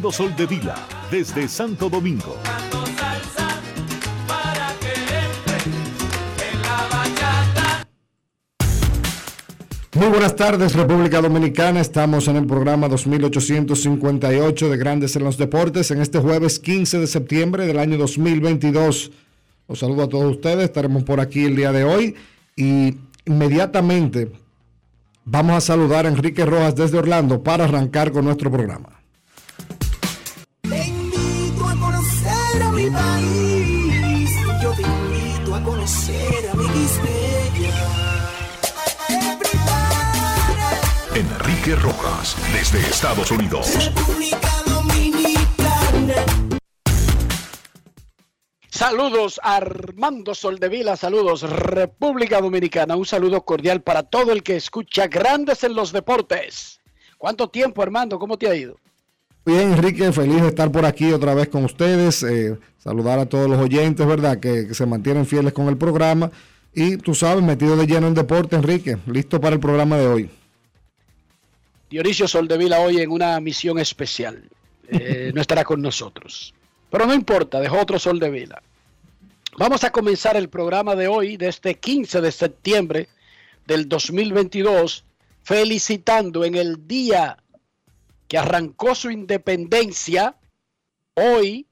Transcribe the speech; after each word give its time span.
Bachata. 0.00 0.10
Armando 0.10 0.12
Soldevila 0.12 0.74
desde 1.10 1.48
Santo 1.48 1.90
Domingo. 1.90 2.36
Muy 9.94 10.08
buenas 10.08 10.34
tardes, 10.34 10.74
República 10.74 11.20
Dominicana. 11.20 11.80
Estamos 11.80 12.28
en 12.28 12.36
el 12.36 12.46
programa 12.46 12.88
2858 12.88 14.70
de 14.70 14.76
Grandes 14.78 15.16
en 15.16 15.24
los 15.24 15.36
Deportes 15.36 15.90
en 15.90 16.00
este 16.00 16.18
jueves 16.20 16.58
15 16.58 17.00
de 17.00 17.06
septiembre 17.06 17.66
del 17.66 17.78
año 17.78 17.98
2022. 17.98 19.10
Los 19.68 19.78
saludo 19.78 20.04
a 20.04 20.08
todos 20.08 20.36
ustedes. 20.36 20.64
Estaremos 20.64 21.02
por 21.04 21.20
aquí 21.20 21.44
el 21.44 21.56
día 21.56 21.72
de 21.72 21.84
hoy 21.84 22.14
y 22.56 22.96
inmediatamente 23.26 24.32
vamos 25.24 25.56
a 25.56 25.60
saludar 25.60 26.06
a 26.06 26.08
Enrique 26.08 26.46
Rojas 26.46 26.74
desde 26.76 26.98
Orlando 26.98 27.42
para 27.42 27.64
arrancar 27.64 28.10
con 28.12 28.24
nuestro 28.24 28.50
programa. 28.50 28.99
Enrique 41.70 41.76
Rojas 41.76 42.36
desde 42.52 42.80
Estados 42.80 43.30
Unidos. 43.30 43.92
República 43.94 44.50
Dominicana. 44.66 46.14
Saludos 48.68 49.40
Armando 49.42 50.34
Soldevila, 50.34 50.96
saludos 50.96 51.42
República 51.42 52.40
Dominicana, 52.40 52.96
un 52.96 53.04
saludo 53.06 53.44
cordial 53.44 53.82
para 53.82 54.02
todo 54.02 54.32
el 54.32 54.42
que 54.42 54.56
escucha 54.56 55.06
Grandes 55.06 55.62
en 55.64 55.74
los 55.74 55.92
Deportes. 55.92 56.80
¿Cuánto 57.18 57.48
tiempo 57.48 57.82
Armando? 57.82 58.18
¿Cómo 58.18 58.36
te 58.38 58.48
ha 58.48 58.54
ido? 58.54 58.76
Bien, 59.44 59.72
Enrique, 59.72 60.10
feliz 60.12 60.42
de 60.42 60.48
estar 60.48 60.72
por 60.72 60.84
aquí 60.84 61.12
otra 61.12 61.34
vez 61.34 61.48
con 61.48 61.64
ustedes. 61.64 62.22
eh, 62.22 62.58
saludar 62.78 63.18
a 63.18 63.26
todos 63.26 63.48
los 63.48 63.58
oyentes, 63.58 64.06
¿verdad? 64.06 64.40
Que, 64.40 64.66
que 64.68 64.74
se 64.74 64.86
mantienen 64.86 65.26
fieles 65.26 65.52
con 65.52 65.68
el 65.68 65.76
programa. 65.76 66.30
Y 66.74 66.96
tú 66.96 67.14
sabes, 67.14 67.44
metido 67.44 67.76
de 67.76 67.86
lleno 67.86 68.06
en 68.06 68.14
deporte, 68.14 68.56
Enrique. 68.56 68.96
Listo 69.06 69.40
para 69.40 69.54
el 69.54 69.60
programa 69.60 69.96
de 69.98 70.06
hoy. 70.06 70.30
Dionisio 71.90 72.28
Soldevila 72.28 72.80
hoy 72.80 73.00
en 73.00 73.10
una 73.10 73.38
misión 73.40 73.80
especial. 73.80 74.48
Eh, 74.86 75.32
no 75.34 75.40
estará 75.40 75.64
con 75.64 75.82
nosotros. 75.82 76.54
Pero 76.88 77.04
no 77.04 77.12
importa, 77.12 77.60
dejó 77.60 77.80
otro 77.80 77.98
Soldevila. 77.98 78.62
Vamos 79.58 79.82
a 79.82 79.90
comenzar 79.90 80.36
el 80.36 80.48
programa 80.48 80.94
de 80.94 81.08
hoy, 81.08 81.36
de 81.36 81.48
este 81.48 81.74
15 81.74 82.20
de 82.20 82.30
septiembre 82.30 83.08
del 83.66 83.88
2022, 83.88 85.04
felicitando 85.42 86.44
en 86.44 86.54
el 86.54 86.86
día 86.86 87.36
que 88.28 88.38
arrancó 88.38 88.94
su 88.94 89.10
independencia, 89.10 90.36
hoy, 91.14 91.66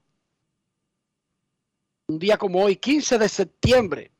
un 2.07 2.19
día 2.19 2.37
como 2.37 2.61
hoy, 2.61 2.75
15 2.75 3.17
de 3.17 3.29
septiembre, 3.29 4.11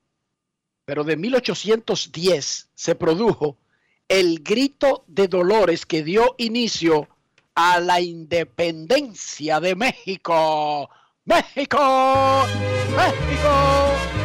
pero 0.85 1.03
de 1.03 1.17
1810 1.17 2.69
se 2.73 2.95
produjo 2.95 3.57
el 4.09 4.43
grito 4.43 5.05
de 5.07 5.27
Dolores 5.27 5.85
que 5.85 6.03
dio 6.03 6.35
inicio 6.37 7.07
a 7.55 7.79
la 7.79 8.01
independencia 8.01 9.59
de 9.59 9.75
México. 9.75 10.89
México, 11.25 12.45
México. 12.97 14.19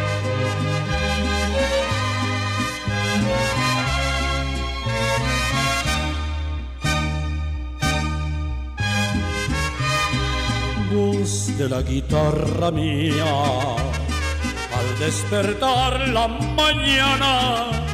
voz 10.94 11.58
de 11.58 11.68
la 11.68 11.82
guitarra 11.82 12.70
mía. 12.70 13.24
Al 14.78 14.98
despertar 14.98 16.08
la 16.08 16.28
mañana, 16.28 17.93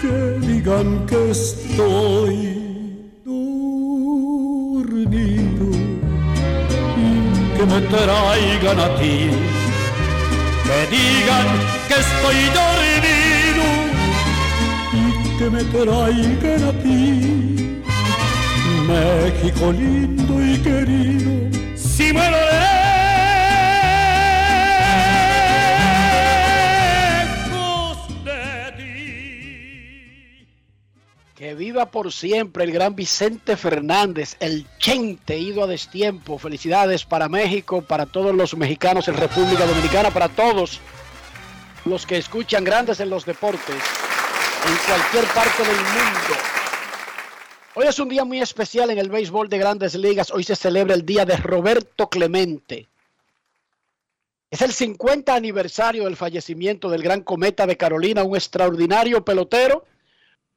que 0.00 0.16
digan 0.46 0.88
que 1.06 1.30
estoy 1.30 2.36
dormido 3.24 4.86
y 6.96 7.08
que 7.56 7.64
me 7.66 7.80
traigan 7.80 8.78
a 8.78 8.88
ti, 8.98 9.16
que 10.64 10.78
digan 10.94 11.48
que 11.88 11.96
estoy 12.06 12.38
dormido 12.60 13.64
y 14.92 15.04
que 15.38 15.46
me 15.50 15.62
traigan 15.64 16.62
a 16.64 16.72
ti, 16.82 17.02
México 18.86 19.64
lindo 19.72 20.34
y 20.40 20.58
querido, 20.58 21.32
si 21.76 22.12
muero 22.12 22.36
lejos 22.36 22.79
Viva 31.54 31.90
por 31.90 32.12
siempre 32.12 32.64
el 32.64 32.72
gran 32.72 32.94
Vicente 32.94 33.56
Fernández, 33.56 34.36
el 34.40 34.66
Chente, 34.78 35.38
ido 35.38 35.64
a 35.64 35.66
destiempo. 35.66 36.38
Felicidades 36.38 37.04
para 37.04 37.28
México, 37.28 37.82
para 37.82 38.06
todos 38.06 38.34
los 38.34 38.56
mexicanos 38.56 39.08
en 39.08 39.16
República 39.16 39.66
Dominicana, 39.66 40.10
para 40.10 40.28
todos 40.28 40.80
los 41.84 42.06
que 42.06 42.18
escuchan 42.18 42.64
grandes 42.64 43.00
en 43.00 43.10
los 43.10 43.24
deportes 43.24 43.76
en 44.66 44.76
cualquier 44.86 45.24
parte 45.34 45.62
del 45.62 45.76
mundo. 45.76 46.34
Hoy 47.74 47.86
es 47.86 47.98
un 47.98 48.08
día 48.08 48.24
muy 48.24 48.40
especial 48.40 48.90
en 48.90 48.98
el 48.98 49.08
béisbol 49.08 49.48
de 49.48 49.58
grandes 49.58 49.94
ligas. 49.94 50.30
Hoy 50.30 50.44
se 50.44 50.56
celebra 50.56 50.94
el 50.94 51.06
día 51.06 51.24
de 51.24 51.36
Roberto 51.36 52.08
Clemente. 52.08 52.88
Es 54.50 54.62
el 54.62 54.72
50 54.72 55.34
aniversario 55.34 56.04
del 56.04 56.16
fallecimiento 56.16 56.90
del 56.90 57.02
gran 57.02 57.22
cometa 57.22 57.66
de 57.66 57.76
Carolina, 57.76 58.24
un 58.24 58.36
extraordinario 58.36 59.24
pelotero 59.24 59.84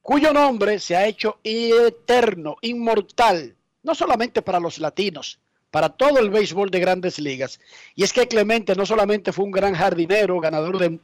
cuyo 0.03 0.33
nombre 0.33 0.79
se 0.79 0.95
ha 0.95 1.07
hecho 1.07 1.39
eterno, 1.43 2.57
inmortal, 2.61 3.55
no 3.81 3.95
solamente 3.95 4.41
para 4.41 4.59
los 4.59 4.77
latinos, 4.77 5.39
para 5.71 5.89
todo 5.89 6.19
el 6.19 6.29
béisbol 6.29 6.69
de 6.69 6.79
grandes 6.79 7.17
ligas. 7.17 7.59
Y 7.95 8.03
es 8.03 8.13
que 8.13 8.27
Clemente 8.27 8.75
no 8.75 8.85
solamente 8.85 9.31
fue 9.31 9.45
un 9.45 9.51
gran 9.51 9.73
jardinero, 9.73 10.39
ganador 10.39 10.77
de 10.77 10.99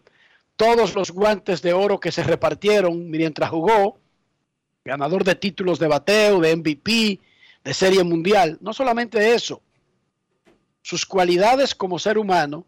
todos 0.56 0.94
los 0.94 1.12
guantes 1.12 1.62
de 1.62 1.74
oro 1.74 2.00
que 2.00 2.12
se 2.12 2.22
repartieron 2.22 3.10
mientras 3.10 3.50
jugó, 3.50 3.98
ganador 4.84 5.24
de 5.24 5.36
títulos 5.36 5.80
de 5.80 5.88
bateo, 5.88 6.42
de 6.42 6.56
MVP, 6.56 7.19
de 7.63 7.74
serie 7.74 8.04
mundial. 8.04 8.57
No 8.60 8.74
solamente 8.74 9.34
eso, 9.34 9.62
sus 10.81 11.06
cualidades 11.06 11.74
como 11.74 12.00
ser 12.00 12.18
humano 12.18 12.66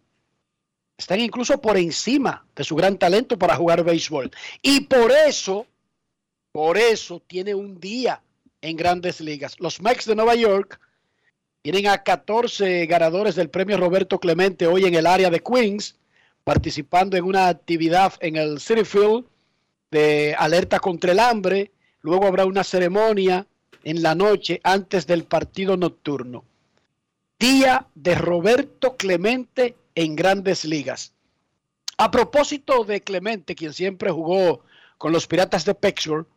están 0.98 1.20
incluso 1.20 1.60
por 1.60 1.78
encima 1.78 2.46
de 2.56 2.64
su 2.64 2.76
gran 2.76 2.98
talento 2.98 3.38
para 3.38 3.56
jugar 3.56 3.84
béisbol. 3.84 4.32
Y 4.62 4.82
por 4.82 5.12
eso, 5.12 5.66
por 6.52 6.78
eso 6.78 7.22
tiene 7.26 7.56
un 7.56 7.80
día 7.80 8.22
en 8.62 8.76
grandes 8.76 9.22
ligas. 9.22 9.60
Los 9.60 9.82
Mets 9.82 10.06
de 10.06 10.16
Nueva 10.16 10.36
York 10.36 10.80
tienen 11.62 11.88
a 11.88 12.04
14 12.04 12.86
ganadores 12.88 13.36
del 13.36 13.50
premio 13.50 13.78
Roberto 13.78 14.20
Clemente 14.20 14.68
hoy 14.68 14.86
en 14.86 14.96
el 14.96 15.08
área 15.08 15.30
de 15.30 15.42
Queens, 15.42 15.96
participando 16.44 17.18
en 17.18 17.24
una 17.24 17.48
actividad 17.48 18.14
en 18.20 18.36
el 18.36 18.60
City 18.60 18.84
Field 18.84 19.26
de 19.92 20.36
alerta 20.38 20.80
contra 20.80 21.12
el 21.12 21.20
hambre. 21.20 21.72
Luego 22.02 22.26
habrá 22.26 22.46
una 22.46 22.64
ceremonia 22.64 23.46
en 23.84 24.02
la 24.02 24.16
noche 24.16 24.60
antes 24.64 25.08
del 25.08 25.24
partido 25.24 25.78
nocturno. 25.78 26.44
Día 27.40 27.88
de 27.96 28.16
Roberto 28.16 28.98
Clemente 28.98 29.76
en 29.96 30.16
grandes 30.16 30.66
ligas. 30.66 31.14
A 31.98 32.10
propósito 32.10 32.84
de 32.84 33.02
Clemente, 33.02 33.56
quien 33.56 33.74
siempre 33.74 34.12
jugó 34.12 34.64
con 34.98 35.12
los 35.12 35.28
Piratas 35.28 35.66
de 35.66 35.76
Pittsburgh, 35.76 36.28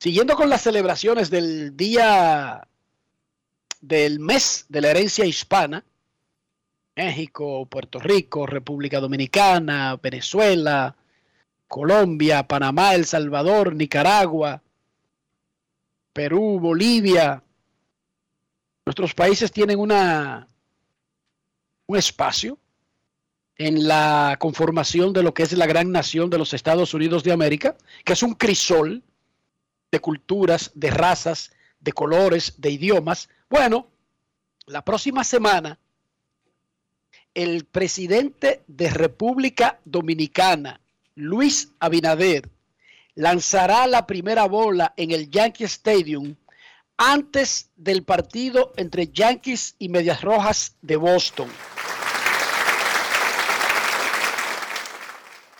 siguiendo 0.00 0.34
con 0.34 0.48
las 0.48 0.62
celebraciones 0.62 1.28
del 1.28 1.76
día 1.76 2.66
del 3.82 4.18
mes 4.18 4.64
de 4.68 4.80
la 4.80 4.90
herencia 4.90 5.26
hispana, 5.26 5.84
México, 6.96 7.66
Puerto 7.66 7.98
Rico, 7.98 8.46
República 8.46 8.98
Dominicana, 8.98 9.96
Venezuela, 10.02 10.96
Colombia, 11.68 12.48
Panamá, 12.48 12.94
El 12.94 13.04
Salvador, 13.04 13.74
Nicaragua, 13.74 14.62
Perú, 16.14 16.58
Bolivia. 16.58 17.42
Nuestros 18.86 19.14
países 19.14 19.52
tienen 19.52 19.78
una, 19.78 20.48
un 21.86 21.96
espacio 21.96 22.58
en 23.56 23.86
la 23.86 24.36
conformación 24.40 25.12
de 25.12 25.22
lo 25.22 25.34
que 25.34 25.42
es 25.42 25.52
la 25.52 25.66
gran 25.66 25.92
nación 25.92 26.30
de 26.30 26.38
los 26.38 26.54
Estados 26.54 26.94
Unidos 26.94 27.22
de 27.22 27.32
América, 27.32 27.76
que 28.02 28.14
es 28.14 28.22
un 28.22 28.32
crisol 28.32 29.02
de 29.90 30.00
culturas, 30.00 30.70
de 30.74 30.90
razas, 30.90 31.52
de 31.80 31.92
colores, 31.92 32.54
de 32.58 32.70
idiomas. 32.70 33.28
Bueno, 33.48 33.88
la 34.66 34.84
próxima 34.84 35.24
semana, 35.24 35.78
el 37.34 37.64
presidente 37.64 38.62
de 38.66 38.90
República 38.90 39.80
Dominicana, 39.84 40.80
Luis 41.14 41.72
Abinader, 41.80 42.48
lanzará 43.14 43.86
la 43.86 44.06
primera 44.06 44.46
bola 44.46 44.94
en 44.96 45.10
el 45.10 45.30
Yankee 45.30 45.64
Stadium 45.64 46.36
antes 46.96 47.70
del 47.76 48.04
partido 48.04 48.72
entre 48.76 49.08
Yankees 49.08 49.74
y 49.78 49.88
Medias 49.88 50.22
Rojas 50.22 50.76
de 50.82 50.96
Boston. 50.96 51.48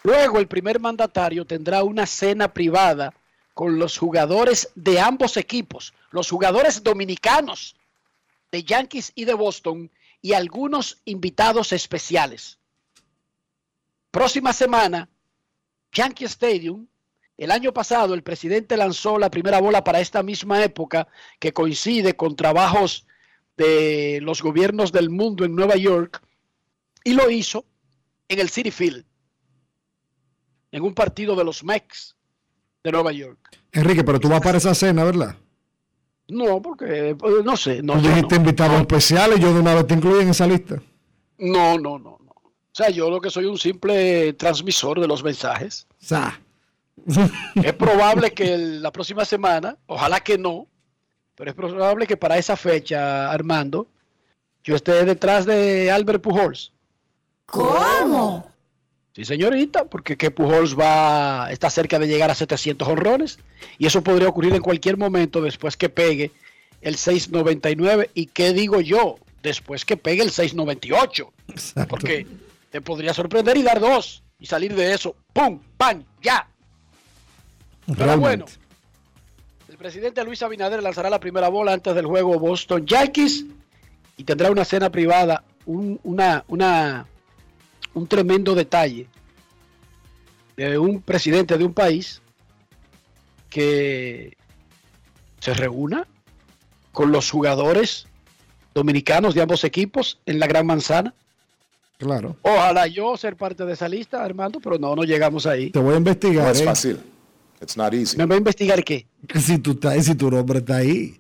Luego 0.03 0.39
el 0.39 0.47
primer 0.47 0.81
mandatario 0.81 1.45
tendrá 1.45 1.83
una 1.83 2.07
cena 2.07 2.53
privada 2.53 3.13
con 3.61 3.79
los 3.79 3.99
jugadores 3.99 4.71
de 4.75 5.01
ambos 5.01 5.37
equipos, 5.37 5.93
los 6.13 6.31
jugadores 6.31 6.83
dominicanos 6.83 7.77
de 8.51 8.65
Yankees 8.65 9.13
y 9.15 9.27
de 9.27 9.35
Boston 9.35 9.91
y 10.23 10.33
algunos 10.33 11.03
invitados 11.05 11.75
especiales. 11.75 12.59
Próxima 14.11 14.55
semana, 14.55 15.11
Yankee 15.93 16.25
Stadium. 16.25 16.87
El 17.37 17.51
año 17.51 17.75
pasado 17.75 18.15
el 18.15 18.23
presidente 18.23 18.79
lanzó 18.79 19.19
la 19.19 19.31
primera 19.31 19.61
bola 19.61 19.85
para 19.85 20.01
esta 20.01 20.23
misma 20.23 20.65
época 20.65 21.07
que 21.39 21.53
coincide 21.53 22.17
con 22.17 22.37
trabajos 22.37 23.07
de 23.59 24.21
los 24.23 24.41
gobiernos 24.41 24.91
del 24.91 25.11
mundo 25.11 25.45
en 25.45 25.55
Nueva 25.55 25.77
York 25.77 26.23
y 27.05 27.13
lo 27.13 27.29
hizo 27.29 27.67
en 28.27 28.39
el 28.39 28.49
City 28.49 28.71
Field, 28.71 29.05
en 30.73 30.83
un 30.83 30.95
partido 30.95 31.37
de 31.37 31.45
los 31.45 31.63
Mets 31.63 32.17
de 32.83 32.93
Nueva 32.93 33.13
York. 33.13 33.39
Enrique, 33.73 34.03
pero 34.05 34.19
tú 34.21 34.29
vas 34.29 34.41
para 34.41 34.59
esa 34.59 34.75
cena, 34.75 35.05
¿verdad? 35.05 35.37
No, 36.29 36.63
porque 36.63 37.11
eh, 37.11 37.17
no 37.45 37.57
sé, 37.57 37.83
no, 37.83 37.95
Tú 37.95 38.01
yo 38.03 38.09
dijiste 38.11 38.37
no. 38.37 38.41
invitados 38.43 38.81
especiales, 38.81 39.41
yo 39.41 39.53
de 39.53 39.61
una 39.61 39.75
vez 39.75 39.87
te 39.87 39.95
incluí 39.95 40.23
en 40.23 40.29
esa 40.31 40.47
lista. 40.47 40.81
no, 41.39 41.75
no, 41.79 41.99
no, 41.99 42.19
no. 42.25 42.31
O 42.73 42.73
sea, 42.83 42.89
yo 42.91 43.11
lo 43.11 43.21
que 43.21 43.31
soy 43.31 43.47
un 43.47 43.59
simple 43.59 44.33
transmisor 44.35 45.01
de 45.01 45.09
los 45.09 45.23
mensajes. 45.25 45.87
O 46.01 46.05
sea, 46.05 46.41
Es 47.65 47.73
probable 47.73 48.31
que 48.33 48.55
el- 48.55 48.83
la 48.83 48.93
próxima 48.93 49.25
semana, 49.25 49.77
ojalá 49.87 50.21
que 50.21 50.39
no, 50.39 50.67
pero 51.35 51.51
es 51.51 51.57
probable 51.57 52.07
que 52.07 52.17
para 52.17 52.39
esa 52.39 52.57
fecha, 52.57 53.31
Armando, 53.33 53.87
yo 54.63 54.77
esté 54.77 55.05
detrás 55.05 55.47
de 55.47 55.91
Albert 55.91 56.23
Pujols. 56.23 56.73
¿Cómo? 57.47 58.50
Sí, 59.21 59.27
señorita, 59.27 59.85
porque 59.85 60.17
que 60.17 60.31
Pujols 60.31 60.79
va, 60.79 61.53
está 61.53 61.69
cerca 61.69 61.99
de 61.99 62.09
llegar 62.09 62.31
a 62.31 62.35
700 62.35 62.89
honrones 62.89 63.39
y 63.77 63.85
eso 63.85 64.03
podría 64.03 64.31
ocurrir 64.31 64.55
en 64.55 64.63
cualquier 64.63 64.97
momento 64.97 65.43
después 65.43 65.77
que 65.77 65.91
pegue 65.91 66.31
el 66.81 66.97
699 66.97 68.13
y 68.15 68.27
qué 68.29 68.55
digo 68.55 68.81
yo, 68.81 69.19
después 69.43 69.85
que 69.85 69.99
pegue 69.99 70.23
el 70.23 70.31
698, 70.31 71.33
exacto. 71.49 71.87
porque 71.91 72.27
te 72.71 72.81
podría 72.81 73.13
sorprender 73.13 73.59
y 73.59 73.63
dar 73.63 73.79
dos 73.79 74.23
y 74.39 74.47
salir 74.47 74.75
de 74.75 74.95
eso, 74.95 75.15
¡pum! 75.35 75.61
¡pam! 75.77 76.03
¡ya! 76.23 76.49
Pero 77.85 77.99
Realmente. 77.99 78.21
bueno, 78.21 78.45
el 79.69 79.77
presidente 79.77 80.25
Luis 80.25 80.43
Abinader 80.43 80.83
lanzará 80.83 81.11
la 81.11 81.21
primera 81.21 81.51
bola 81.51 81.75
antes 81.75 81.95
del 81.95 82.07
juego 82.07 82.39
Boston 82.39 82.87
Yankees 82.87 83.45
y 84.17 84.25
tendrá 84.25 84.51
una 84.51 84.65
cena 84.65 84.89
privada, 84.89 85.45
un, 85.67 86.01
una, 86.05 86.43
una, 86.49 87.07
un 87.95 88.07
tremendo 88.07 88.55
detalle 88.55 89.07
de 90.57 90.79
un 90.79 91.01
presidente 91.01 91.57
de 91.59 91.65
un 91.65 91.73
país 91.75 92.21
que 93.49 94.37
se 95.41 95.55
reúna 95.55 96.07
con 96.93 97.13
los 97.13 97.31
jugadores 97.31 98.07
dominicanos 98.75 99.35
de 99.35 99.43
ambos 99.43 99.65
equipos 99.65 100.21
en 100.27 100.39
la 100.39 100.47
Gran 100.47 100.67
Manzana. 100.67 101.15
Claro. 101.99 102.37
Ojalá 102.43 102.87
yo 102.87 103.17
ser 103.17 103.37
parte 103.37 103.65
de 103.65 103.75
esa 103.75 103.89
lista, 103.89 104.25
Armando, 104.25 104.61
pero 104.61 104.79
no, 104.79 104.95
no 104.97 105.03
llegamos 105.05 105.47
ahí. 105.47 105.71
Te 105.71 105.79
voy 105.79 105.91
a 105.91 105.93
No 105.93 105.99
investigar. 105.99 106.53
es 106.53 106.61
¿eh? 106.61 106.65
fácil. 106.65 107.01
It's 107.61 107.77
not 107.77 107.93
easy. 107.93 108.17
¿Me 108.17 108.25
va 108.25 108.35
a 108.37 108.39
investigar 108.39 108.83
qué? 108.83 109.07
Si 109.39 109.59
tú 109.59 109.73
estás 109.73 110.05
si 110.07 110.15
tu 110.15 110.31
nombre 110.31 110.61
está 110.61 110.77
ahí. 110.77 111.20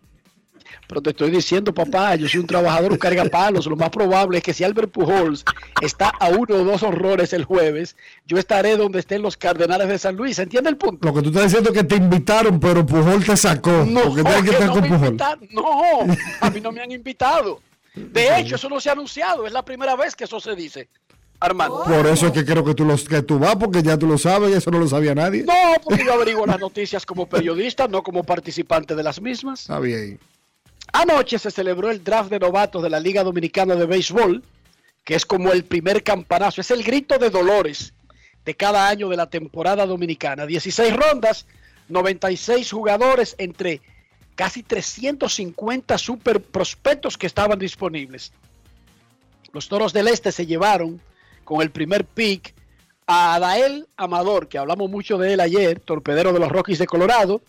Pero 0.86 1.00
te 1.00 1.10
estoy 1.10 1.30
diciendo, 1.30 1.72
papá, 1.72 2.14
yo 2.16 2.28
soy 2.28 2.40
un 2.40 2.46
trabajador, 2.46 2.92
un 2.92 2.98
cargapalos. 2.98 3.66
Lo 3.66 3.76
más 3.76 3.90
probable 3.90 4.38
es 4.38 4.44
que 4.44 4.52
si 4.52 4.64
Albert 4.64 4.90
Pujols 4.90 5.44
está 5.80 6.08
a 6.08 6.28
uno 6.28 6.56
o 6.56 6.64
dos 6.64 6.82
horrores 6.82 7.32
el 7.32 7.44
jueves, 7.44 7.96
yo 8.26 8.38
estaré 8.38 8.76
donde 8.76 8.98
estén 9.00 9.22
los 9.22 9.36
Cardenales 9.36 9.88
de 9.88 9.98
San 9.98 10.16
Luis. 10.16 10.38
¿Entiende 10.38 10.70
el 10.70 10.76
punto? 10.76 11.06
Lo 11.06 11.14
que 11.14 11.22
tú 11.22 11.28
estás 11.28 11.44
diciendo 11.44 11.70
es 11.70 11.76
que 11.76 11.84
te 11.84 11.96
invitaron, 11.96 12.58
pero 12.60 12.84
Pujol 12.84 13.24
te 13.24 13.36
sacó. 13.36 13.84
No, 13.84 14.02
porque 14.02 14.22
tienes 14.22 14.42
que 14.42 14.50
que 14.50 14.50
estar 14.50 14.66
no 14.66 14.74
con 14.74 14.88
Pujol. 14.88 15.16
No, 15.50 16.16
a 16.40 16.50
mí 16.50 16.60
no 16.60 16.72
me 16.72 16.82
han 16.82 16.92
invitado. 16.92 17.60
De 17.94 18.38
hecho, 18.38 18.56
eso 18.56 18.68
no 18.68 18.80
se 18.80 18.88
ha 18.88 18.92
anunciado. 18.92 19.46
Es 19.46 19.52
la 19.52 19.64
primera 19.64 19.96
vez 19.96 20.14
que 20.14 20.24
eso 20.24 20.40
se 20.40 20.54
dice, 20.54 20.88
Armando. 21.40 21.84
Por 21.84 22.06
eso 22.06 22.28
es 22.28 22.32
que 22.32 22.44
creo 22.44 22.64
que 22.64 22.74
tú, 22.74 22.84
los, 22.84 23.04
que 23.04 23.22
tú 23.22 23.38
vas, 23.38 23.56
porque 23.56 23.82
ya 23.82 23.98
tú 23.98 24.06
lo 24.06 24.18
sabes 24.18 24.50
y 24.50 24.54
eso 24.54 24.70
no 24.70 24.78
lo 24.78 24.88
sabía 24.88 25.14
nadie. 25.14 25.42
No, 25.42 25.74
porque 25.82 26.04
yo 26.04 26.12
averiguo 26.12 26.46
las 26.46 26.60
noticias 26.60 27.04
como 27.04 27.26
periodista, 27.26 27.88
no 27.88 28.02
como 28.02 28.24
participante 28.24 28.94
de 28.94 29.02
las 29.02 29.20
mismas. 29.20 29.62
Está 29.62 29.80
bien. 29.80 30.18
Anoche 30.92 31.38
se 31.38 31.50
celebró 31.50 31.90
el 31.90 32.02
draft 32.02 32.30
de 32.30 32.38
novatos 32.38 32.82
de 32.82 32.90
la 32.90 33.00
Liga 33.00 33.23
Dominicana 33.23 33.75
de 33.75 33.87
Béisbol, 33.87 34.42
que 35.04 35.14
es 35.14 35.25
como 35.25 35.52
el 35.52 35.64
primer 35.64 36.02
campanazo, 36.02 36.61
es 36.61 36.70
el 36.70 36.82
grito 36.82 37.18
de 37.18 37.30
dolores 37.30 37.92
de 38.44 38.54
cada 38.54 38.88
año 38.88 39.09
de 39.09 39.16
la 39.16 39.28
temporada 39.28 39.87
dominicana. 39.87 40.47
16 40.47 40.94
rondas, 40.97 41.47
96 41.88 42.70
jugadores 42.70 43.35
entre 43.38 43.80
casi 44.35 44.62
350 44.62 45.99
super 45.99 46.42
prospectos 46.42 47.16
que 47.16 47.26
estaban 47.26 47.59
disponibles. 47.59 48.32
Los 49.52 49.68
Toros 49.68 49.92
del 49.92 50.09
Este 50.09 50.32
se 50.32 50.47
llevaron 50.47 51.00
con 51.44 51.61
el 51.62 51.70
primer 51.70 52.04
pick 52.04 52.54
a 53.06 53.35
Adael 53.35 53.88
Amador, 53.97 54.49
que 54.49 54.59
hablamos 54.59 54.88
mucho 54.90 55.18
de 55.18 55.35
él 55.35 55.40
ayer, 55.40 55.80
torpedero 55.80 56.32
de 56.32 56.40
los 56.40 56.50
Rockies 56.50 56.78
de 56.78 56.87
Colorado, 56.87 57.42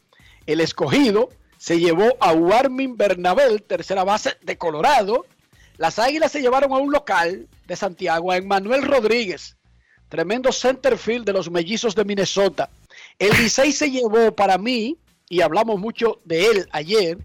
El 0.48 0.60
escogido 0.60 1.30
se 1.62 1.80
llevó 1.80 2.18
a 2.20 2.34
Warmin 2.34 2.98
Bernabel, 2.98 3.62
tercera 3.62 4.04
base 4.04 4.36
de 4.42 4.58
Colorado. 4.58 5.28
Las 5.78 6.00
Águilas 6.00 6.32
se 6.32 6.42
llevaron 6.42 6.74
a 6.74 6.78
un 6.78 6.92
local 6.92 7.48
de 7.68 7.76
Santiago, 7.76 8.32
a 8.32 8.38
Emmanuel 8.38 8.82
Rodríguez, 8.82 9.58
tremendo 10.10 10.52
centerfield 10.52 11.24
de 11.24 11.34
los 11.34 11.52
mellizos 11.52 11.94
de 11.94 12.04
Minnesota. 12.04 12.72
El 13.20 13.38
Licey 13.38 13.74
se 13.74 13.92
llevó 13.92 14.36
para 14.36 14.58
mí, 14.58 14.98
y 15.30 15.42
hablamos 15.42 15.80
mucho 15.80 16.20
de 16.26 16.48
él 16.48 16.68
ayer, 16.72 17.20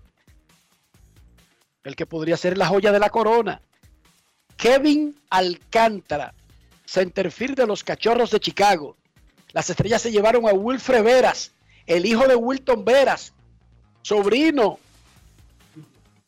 el 1.84 1.96
que 1.96 2.04
podría 2.04 2.36
ser 2.36 2.58
la 2.58 2.66
joya 2.66 2.92
de 2.92 2.98
la 2.98 3.08
corona. 3.08 3.62
Kevin 4.58 5.18
Alcántara, 5.30 6.34
centerfield 6.84 7.56
de 7.56 7.66
los 7.66 7.82
Cachorros 7.82 8.32
de 8.32 8.40
Chicago. 8.40 8.98
Las 9.52 9.70
estrellas 9.70 10.02
se 10.02 10.12
llevaron 10.12 10.46
a 10.46 10.52
Wilfred 10.52 11.02
Veras, 11.02 11.52
el 11.86 12.04
hijo 12.04 12.28
de 12.28 12.36
Wilton 12.36 12.84
Veras, 12.84 13.32
sobrino 14.06 14.78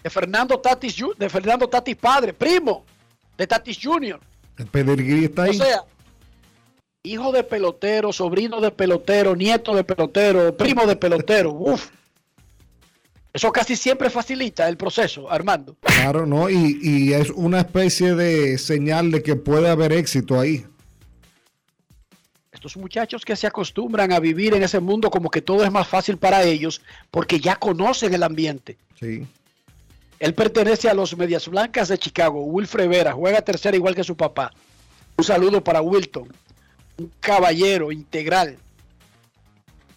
de 0.03 0.11
Fernando 0.11 0.59
Tatis, 0.59 0.97
de 1.17 1.29
Fernando 1.29 1.69
Tatis 1.69 1.95
padre, 1.95 2.33
primo 2.33 2.85
de 3.37 3.47
Tatis 3.47 3.79
Jr. 3.81 4.19
El 4.57 4.67
pedigrí 4.67 5.27
está 5.27 5.43
O 5.43 5.45
ahí. 5.45 5.55
sea, 5.57 5.85
hijo 7.05 7.31
de 7.31 7.45
pelotero, 7.45 8.13
sobrino 8.13 8.61
de 8.61 8.73
pelotero, 8.73 9.37
nieto 9.37 9.77
de 9.77 9.85
pelotero, 9.85 10.57
primo 10.57 10.87
de 10.87 10.97
pelotero. 10.97 11.53
Uf. 11.73 11.89
Eso 13.33 13.53
casi 13.53 13.77
siempre 13.77 14.11
facilita 14.11 14.69
el 14.69 14.77
proceso, 14.77 15.31
Armando. 15.31 15.77
Claro, 15.81 16.27
¿no? 16.27 16.51
Y, 16.51 16.81
y 16.83 17.13
es 17.13 17.31
una 17.31 17.61
especie 17.61 18.17
de 18.17 18.59
señal 18.59 19.13
de 19.13 19.23
que 19.23 19.37
puede 19.37 19.69
haber 19.69 19.93
éxito 19.93 20.41
ahí. 20.41 20.67
Estos 22.59 22.77
muchachos 22.77 23.25
que 23.25 23.37
se 23.37 23.47
acostumbran 23.47 24.11
a 24.11 24.19
vivir 24.19 24.53
en 24.53 24.65
ese 24.65 24.81
mundo 24.81 25.13
como 25.13 25.31
que 25.31 25.41
todo 25.41 25.63
es 25.65 25.71
más 25.71 25.87
fácil 25.87 26.17
para 26.17 26.43
ellos 26.43 26.83
porque 27.13 27.39
ya 27.39 27.55
conocen 27.55 28.13
el 28.15 28.25
ambiente. 28.25 28.77
Sí. 28.99 29.25
Él 30.19 30.35
pertenece 30.35 30.89
a 30.91 30.95
los 30.95 31.17
Medias 31.17 31.47
Blancas 31.47 31.87
de 31.87 31.99
Chicago. 31.99 32.43
Wilfred 32.43 32.89
Vera 32.89 33.13
juega 33.13 33.43
tercera 33.43 33.77
igual 33.77 33.95
que 33.95 34.03
su 34.03 34.17
papá. 34.17 34.53
Un 35.17 35.23
saludo 35.23 35.63
para 35.63 35.83
Wilton, 35.83 36.33
un 36.97 37.13
caballero 37.21 37.93
integral. 37.93 38.59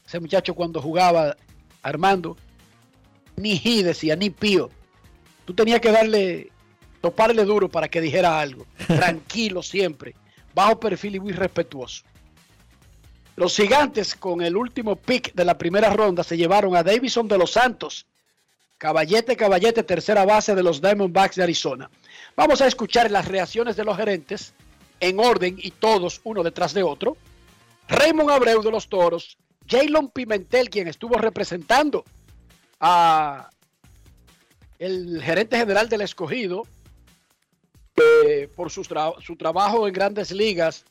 Ese 0.06 0.20
muchacho 0.20 0.54
cuando 0.54 0.80
jugaba 0.80 1.36
Armando, 1.82 2.38
ni 3.38 3.54
hi 3.56 3.82
decía, 3.82 4.16
ni 4.16 4.30
pío. 4.30 4.70
Tú 5.46 5.56
tenías 5.56 5.82
que 5.82 5.92
darle, 5.92 6.52
toparle 7.02 7.44
duro 7.44 7.70
para 7.70 7.88
que 7.88 8.02
dijera 8.02 8.40
algo. 8.40 8.68
Tranquilo 8.86 9.64
siempre, 9.64 10.14
bajo 10.54 10.80
perfil 10.80 11.16
y 11.16 11.20
muy 11.20 11.32
respetuoso. 11.32 12.04
Los 13.36 13.56
gigantes 13.56 14.16
con 14.16 14.42
el 14.42 14.56
último 14.56 14.96
pick 14.96 15.34
de 15.34 15.46
la 15.46 15.58
primera 15.58 15.90
ronda 15.92 16.24
se 16.24 16.38
llevaron 16.38 16.76
a 16.76 16.84
Davison 16.84 17.28
de 17.28 17.38
los 17.38 17.52
Santos. 17.52 18.06
Caballete, 18.78 19.38
caballete, 19.38 19.84
tercera 19.84 20.26
base 20.26 20.56
de 20.56 20.64
los 20.64 20.82
Diamondbacks 20.82 21.36
de 21.36 21.44
Arizona. 21.44 21.90
Vamos 22.36 22.62
a 22.62 22.68
escuchar 22.68 23.10
las 23.12 23.28
reacciones 23.28 23.76
de 23.76 23.86
los 23.86 23.96
gerentes 23.96 24.54
en 25.00 25.20
orden 25.20 25.56
y 25.58 25.72
todos 25.72 26.20
uno 26.24 26.44
detrás 26.44 26.74
de 26.74 26.84
otro. 26.84 27.16
Raymond 27.88 28.30
Abreu 28.30 28.62
de 28.62 28.72
los 28.72 28.88
Toros, 28.88 29.38
Jalen 29.68 30.10
Pimentel, 30.10 30.70
quien 30.70 30.88
estuvo 30.88 31.18
representando 31.18 32.04
a 32.80 33.50
el 34.80 35.22
gerente 35.22 35.58
general 35.58 35.88
del 35.90 36.02
escogido 36.02 36.64
eh, 37.96 38.50
por 38.56 38.72
su, 38.72 38.84
su 38.84 39.36
trabajo 39.36 39.88
en 39.88 39.94
grandes 39.94 40.32
ligas, 40.32 40.86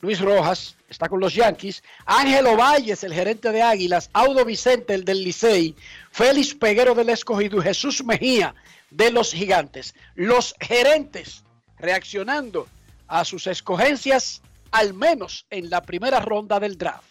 Luis 0.00 0.20
Rojas, 0.20 0.76
está 0.88 1.08
con 1.08 1.20
los 1.20 1.34
Yankees, 1.34 1.82
Ángelo 2.04 2.56
Valles, 2.56 3.02
el 3.02 3.14
gerente 3.14 3.50
de 3.50 3.62
Águilas, 3.62 4.10
Audo 4.12 4.44
Vicente, 4.44 4.94
el 4.94 5.04
del 5.04 5.24
Licey, 5.24 5.74
Félix 6.10 6.54
Peguero 6.54 6.94
del 6.94 7.08
Escogido 7.08 7.58
y 7.58 7.62
Jesús 7.62 8.04
Mejía 8.04 8.54
de 8.90 9.10
los 9.10 9.32
Gigantes. 9.32 9.94
Los 10.14 10.54
gerentes 10.60 11.44
reaccionando 11.78 12.68
a 13.08 13.24
sus 13.24 13.46
escogencias, 13.46 14.42
al 14.70 14.92
menos 14.94 15.46
en 15.50 15.70
la 15.70 15.82
primera 15.82 16.20
ronda 16.20 16.60
del 16.60 16.76
draft. 16.76 17.10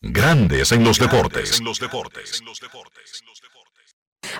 Grandes 0.00 0.72
en 0.72 0.82
los 0.82 0.98
deportes. 0.98 1.58
En 1.58 1.66
los 1.66 1.78
deportes. 1.78 2.42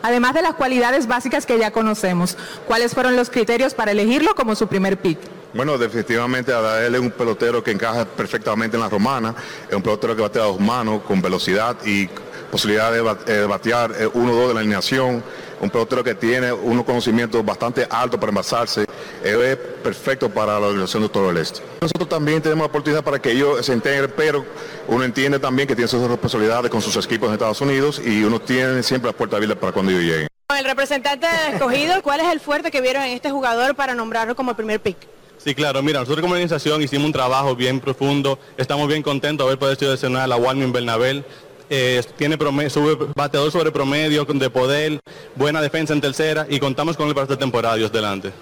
Además 0.02 0.34
de 0.34 0.42
las 0.42 0.54
cualidades 0.54 1.06
básicas 1.06 1.46
que 1.46 1.58
ya 1.58 1.70
conocemos, 1.70 2.36
¿cuáles 2.66 2.94
fueron 2.94 3.16
los 3.16 3.30
criterios 3.30 3.74
para 3.74 3.92
elegirlo 3.92 4.34
como 4.34 4.54
su 4.54 4.68
primer 4.68 4.98
pick? 4.98 5.18
Bueno, 5.52 5.78
definitivamente 5.78 6.52
Adael 6.52 6.94
es 6.94 7.00
un 7.00 7.10
pelotero 7.10 7.62
que 7.62 7.72
encaja 7.72 8.04
perfectamente 8.04 8.76
en 8.76 8.82
la 8.82 8.88
romana, 8.88 9.34
es 9.68 9.74
un 9.74 9.82
pelotero 9.82 10.14
que 10.14 10.22
batea 10.22 10.42
a 10.42 10.46
dos 10.46 10.60
manos, 10.60 11.02
con 11.02 11.20
velocidad 11.20 11.76
y 11.84 12.08
posibilidad 12.50 12.92
de, 12.92 12.98
eh, 13.26 13.46
batear 13.46 13.92
1-2 13.92 14.48
de 14.48 14.54
la 14.54 14.60
alineación, 14.60 15.22
un 15.60 15.70
pelotero 15.70 16.02
que 16.02 16.14
tiene 16.14 16.52
unos 16.52 16.84
conocimientos 16.84 17.44
bastante 17.44 17.86
altos 17.88 18.18
para 18.18 18.30
envasarse, 18.30 18.86
él 19.22 19.42
es 19.42 19.56
perfecto 19.56 20.28
para 20.28 20.58
la 20.58 20.66
organización 20.66 21.04
de 21.04 21.08
todo 21.08 21.30
el 21.30 21.36
este. 21.36 21.60
Nosotros 21.80 22.08
también 22.08 22.42
tenemos 22.42 22.62
la 22.62 22.68
oportunidad 22.68 23.04
para 23.04 23.20
que 23.20 23.32
ellos 23.32 23.64
se 23.64 23.72
integren, 23.72 24.12
pero 24.16 24.44
uno 24.88 25.04
entiende 25.04 25.38
también 25.38 25.68
que 25.68 25.74
tiene 25.74 25.88
sus 25.88 26.06
responsabilidades 26.08 26.70
con 26.70 26.80
sus 26.80 26.96
equipos 27.04 27.28
en 27.28 27.34
Estados 27.34 27.60
Unidos 27.60 28.00
y 28.04 28.24
uno 28.24 28.40
tiene 28.40 28.82
siempre 28.82 29.10
la 29.10 29.16
puerta 29.16 29.36
abierta 29.36 29.58
para 29.58 29.72
cuando 29.72 29.92
ellos 29.92 30.04
lleguen. 30.04 30.28
El 30.56 30.64
representante 30.64 31.26
escogido, 31.52 32.02
¿cuál 32.02 32.20
es 32.20 32.32
el 32.32 32.40
fuerte 32.40 32.70
que 32.70 32.80
vieron 32.80 33.02
en 33.02 33.12
este 33.12 33.30
jugador 33.30 33.74
para 33.74 33.94
nombrarlo 33.94 34.34
como 34.34 34.50
el 34.50 34.56
primer 34.56 34.80
pick? 34.80 34.96
Sí, 35.42 35.54
claro, 35.54 35.82
mira, 35.82 36.00
nosotros 36.00 36.20
como 36.20 36.34
organización 36.34 36.82
hicimos 36.82 37.06
un 37.06 37.12
trabajo 37.12 37.56
bien 37.56 37.80
profundo, 37.80 38.38
estamos 38.58 38.86
bien 38.88 39.02
contentos 39.02 39.46
de 39.46 39.48
haber 39.48 39.58
podido 39.58 39.76
seleccionar 39.76 40.30
a 40.30 40.36
Walmin 40.36 40.70
Bernabel. 40.70 41.24
Eh, 41.72 42.02
tiene 42.18 42.36
prome- 42.36 42.68
sube 42.68 42.96
bateador 43.14 43.52
sobre 43.52 43.70
promedio, 43.70 44.24
de 44.24 44.50
poder, 44.50 45.00
buena 45.36 45.62
defensa 45.62 45.92
en 45.92 46.00
tercera 46.00 46.44
y 46.50 46.58
contamos 46.58 46.96
con 46.96 47.06
él 47.06 47.14
para 47.14 47.24
esta 47.24 47.38
temporada, 47.38 47.76
Dios 47.76 47.92
delante. 47.92 48.32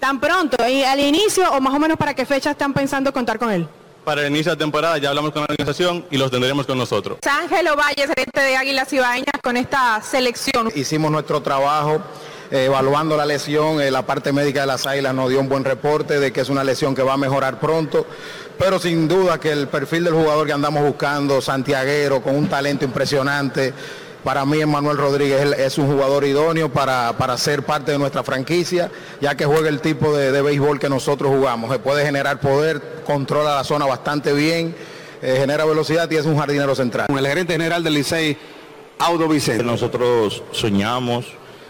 ¿Tan 0.00 0.18
pronto? 0.20 0.56
¿Y 0.68 0.82
al 0.82 0.98
inicio 0.98 1.48
o 1.52 1.60
más 1.60 1.72
o 1.74 1.78
menos 1.78 1.96
para 1.96 2.12
qué 2.12 2.26
fecha 2.26 2.50
están 2.50 2.74
pensando 2.74 3.12
contar 3.12 3.38
con 3.38 3.52
él? 3.52 3.68
Para 4.04 4.22
el 4.26 4.32
inicio 4.32 4.52
de 4.52 4.58
temporada 4.58 4.98
ya 4.98 5.08
hablamos 5.10 5.30
con 5.32 5.42
la 5.42 5.46
organización 5.48 6.04
y 6.10 6.16
los 6.18 6.30
tendremos 6.30 6.66
con 6.66 6.76
nosotros. 6.78 7.18
Ángelo 7.24 7.76
Valles, 7.76 8.06
gerente 8.06 8.40
de 8.40 8.56
Águilas 8.56 8.92
Ibaeñas, 8.92 9.40
con 9.42 9.56
esta 9.56 10.00
selección. 10.02 10.70
Hicimos 10.74 11.10
nuestro 11.10 11.40
trabajo 11.42 12.00
evaluando 12.50 13.16
la 13.16 13.26
lesión, 13.26 13.80
eh, 13.80 13.90
la 13.90 14.02
parte 14.02 14.32
médica 14.32 14.60
de 14.60 14.66
las 14.66 14.86
águilas 14.86 15.14
nos 15.14 15.28
dio 15.30 15.40
un 15.40 15.48
buen 15.48 15.64
reporte 15.64 16.18
de 16.20 16.32
que 16.32 16.40
es 16.40 16.48
una 16.48 16.64
lesión 16.64 16.94
que 16.94 17.02
va 17.02 17.14
a 17.14 17.16
mejorar 17.16 17.58
pronto, 17.60 18.06
pero 18.58 18.78
sin 18.78 19.08
duda 19.08 19.38
que 19.38 19.52
el 19.52 19.68
perfil 19.68 20.04
del 20.04 20.14
jugador 20.14 20.46
que 20.46 20.52
andamos 20.52 20.82
buscando, 20.82 21.40
santiaguero, 21.40 22.22
con 22.22 22.34
un 22.36 22.48
talento 22.48 22.84
impresionante, 22.84 23.72
para 24.24 24.44
mí 24.44 24.64
Manuel 24.66 24.96
Rodríguez 24.96 25.40
es- 25.52 25.58
es 25.58 25.78
un 25.78 25.86
jugador 25.92 26.24
idóneo 26.24 26.68
para, 26.68 27.12
para 27.16 27.36
ser 27.38 27.62
parte 27.64 27.92
de 27.92 27.98
nuestra 27.98 28.22
franquicia, 28.24 28.90
ya 29.20 29.36
que 29.36 29.44
juega 29.44 29.68
el 29.68 29.80
tipo 29.80 30.16
de, 30.16 30.32
de 30.32 30.42
béisbol 30.42 30.78
que 30.80 30.88
nosotros 30.88 31.30
jugamos, 31.30 31.70
se 31.70 31.78
puede 31.78 32.04
generar 32.04 32.40
poder, 32.40 32.80
controla 33.06 33.54
la 33.54 33.62
zona 33.64 33.86
bastante 33.86 34.32
bien, 34.32 34.74
eh, 35.22 35.36
genera 35.38 35.64
velocidad 35.64 36.10
y 36.10 36.16
es 36.16 36.26
un 36.26 36.36
jardinero 36.38 36.74
central. 36.74 37.06
Con 37.06 37.18
el 37.18 37.26
gerente 37.26 37.52
general 37.52 37.84
del 37.84 37.94
Licey, 37.94 38.36
Audo 38.98 39.28
Vicente. 39.28 39.62
Nosotros 39.62 40.42
soñamos, 40.52 41.26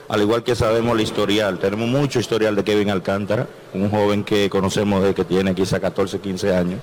al 0.08 0.20
igual 0.20 0.44
que 0.44 0.54
sabemos 0.54 0.94
el 0.94 1.00
historial, 1.00 1.58
tenemos 1.58 1.88
mucho 1.88 2.20
historial 2.20 2.54
de 2.54 2.62
Kevin 2.62 2.90
Alcántara, 2.90 3.46
un 3.74 3.90
joven 3.90 4.22
que 4.24 4.48
conocemos 4.48 5.02
desde 5.02 5.14
que 5.14 5.24
tiene 5.24 5.54
quizá 5.54 5.80
14, 5.80 6.20
15 6.20 6.54
años, 6.54 6.80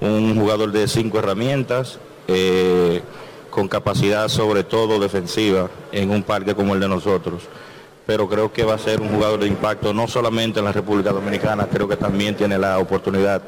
un 0.00 0.38
jugador 0.38 0.70
de 0.70 0.86
cinco 0.86 1.18
herramientas, 1.18 1.98
eh, 2.28 3.00
con 3.50 3.66
capacidad 3.66 4.28
sobre 4.28 4.62
todo 4.62 5.00
defensiva 5.00 5.68
en 5.90 6.10
un 6.10 6.22
parque 6.22 6.54
como 6.54 6.74
el 6.74 6.80
de 6.80 6.88
nosotros. 6.88 7.42
Pero 8.06 8.28
creo 8.28 8.52
que 8.52 8.64
va 8.64 8.74
a 8.74 8.78
ser 8.78 9.00
un 9.00 9.08
jugador 9.08 9.40
de 9.40 9.46
impacto 9.46 9.92
no 9.92 10.06
solamente 10.06 10.58
en 10.58 10.64
la 10.66 10.72
República 10.72 11.10
Dominicana, 11.10 11.66
creo 11.66 11.88
que 11.88 11.96
también 11.96 12.36
tiene 12.36 12.58
la 12.58 12.78
oportunidad 12.78 13.42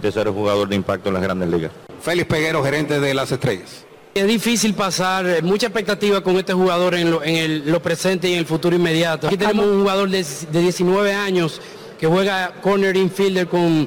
de 0.00 0.12
ser 0.12 0.28
un 0.28 0.34
jugador 0.34 0.68
de 0.68 0.76
impacto 0.76 1.08
en 1.08 1.14
las 1.14 1.22
grandes 1.22 1.48
ligas. 1.48 1.72
Félix 2.00 2.28
Peguero, 2.28 2.62
gerente 2.62 3.00
de 3.00 3.14
las 3.14 3.32
estrellas. 3.32 3.85
Es 4.16 4.26
difícil 4.26 4.72
pasar, 4.72 5.26
eh, 5.26 5.42
mucha 5.42 5.66
expectativa 5.66 6.22
con 6.22 6.38
este 6.38 6.54
jugador 6.54 6.94
en 6.94 7.70
lo, 7.70 7.82
presente 7.82 8.30
y 8.30 8.32
en 8.32 8.38
el 8.38 8.46
futuro 8.46 8.74
inmediato. 8.74 9.26
Aquí 9.26 9.36
tenemos 9.36 9.66
un 9.66 9.80
jugador 9.80 10.08
de, 10.08 10.24
de 10.52 10.60
19 10.62 11.12
años 11.12 11.60
que 12.00 12.06
juega 12.06 12.54
corner 12.62 12.96
infielder 12.96 13.46
con 13.46 13.86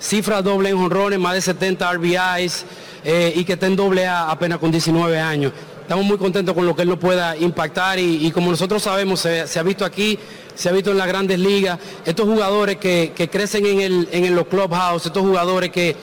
cifras 0.00 0.42
doble 0.42 0.70
en 0.70 0.78
jonrones, 0.78 1.20
más 1.20 1.34
de 1.34 1.42
70 1.42 1.92
RBIs 1.92 2.64
eh, 3.04 3.32
y 3.36 3.44
que 3.44 3.52
está 3.52 3.68
en 3.68 3.76
doble 3.76 4.04
A 4.04 4.32
apenas 4.32 4.58
con 4.58 4.72
19 4.72 5.16
años. 5.16 5.52
Estamos 5.80 6.04
muy 6.04 6.18
contentos 6.18 6.56
con 6.56 6.66
lo 6.66 6.74
que 6.74 6.82
él 6.82 6.88
nos 6.88 6.98
pueda 6.98 7.36
impactar 7.36 8.00
y, 8.00 8.32
como 8.32 8.50
nosotros 8.50 8.82
sabemos, 8.82 9.20
se, 9.20 9.58
ha 9.60 9.62
visto 9.62 9.84
aquí, 9.84 10.18
se 10.56 10.68
ha 10.68 10.72
visto 10.72 10.90
en 10.90 10.98
las 10.98 11.06
grandes 11.06 11.38
ligas, 11.38 11.78
estos 12.04 12.26
jugadores 12.26 12.78
que, 12.78 13.28
crecen 13.30 13.64
en, 13.64 13.80
el, 13.80 14.08
en 14.10 14.34
los 14.34 14.48
clubhouse, 14.48 15.06
estos 15.06 15.22
jugadores 15.22 15.70
que, 15.70 15.94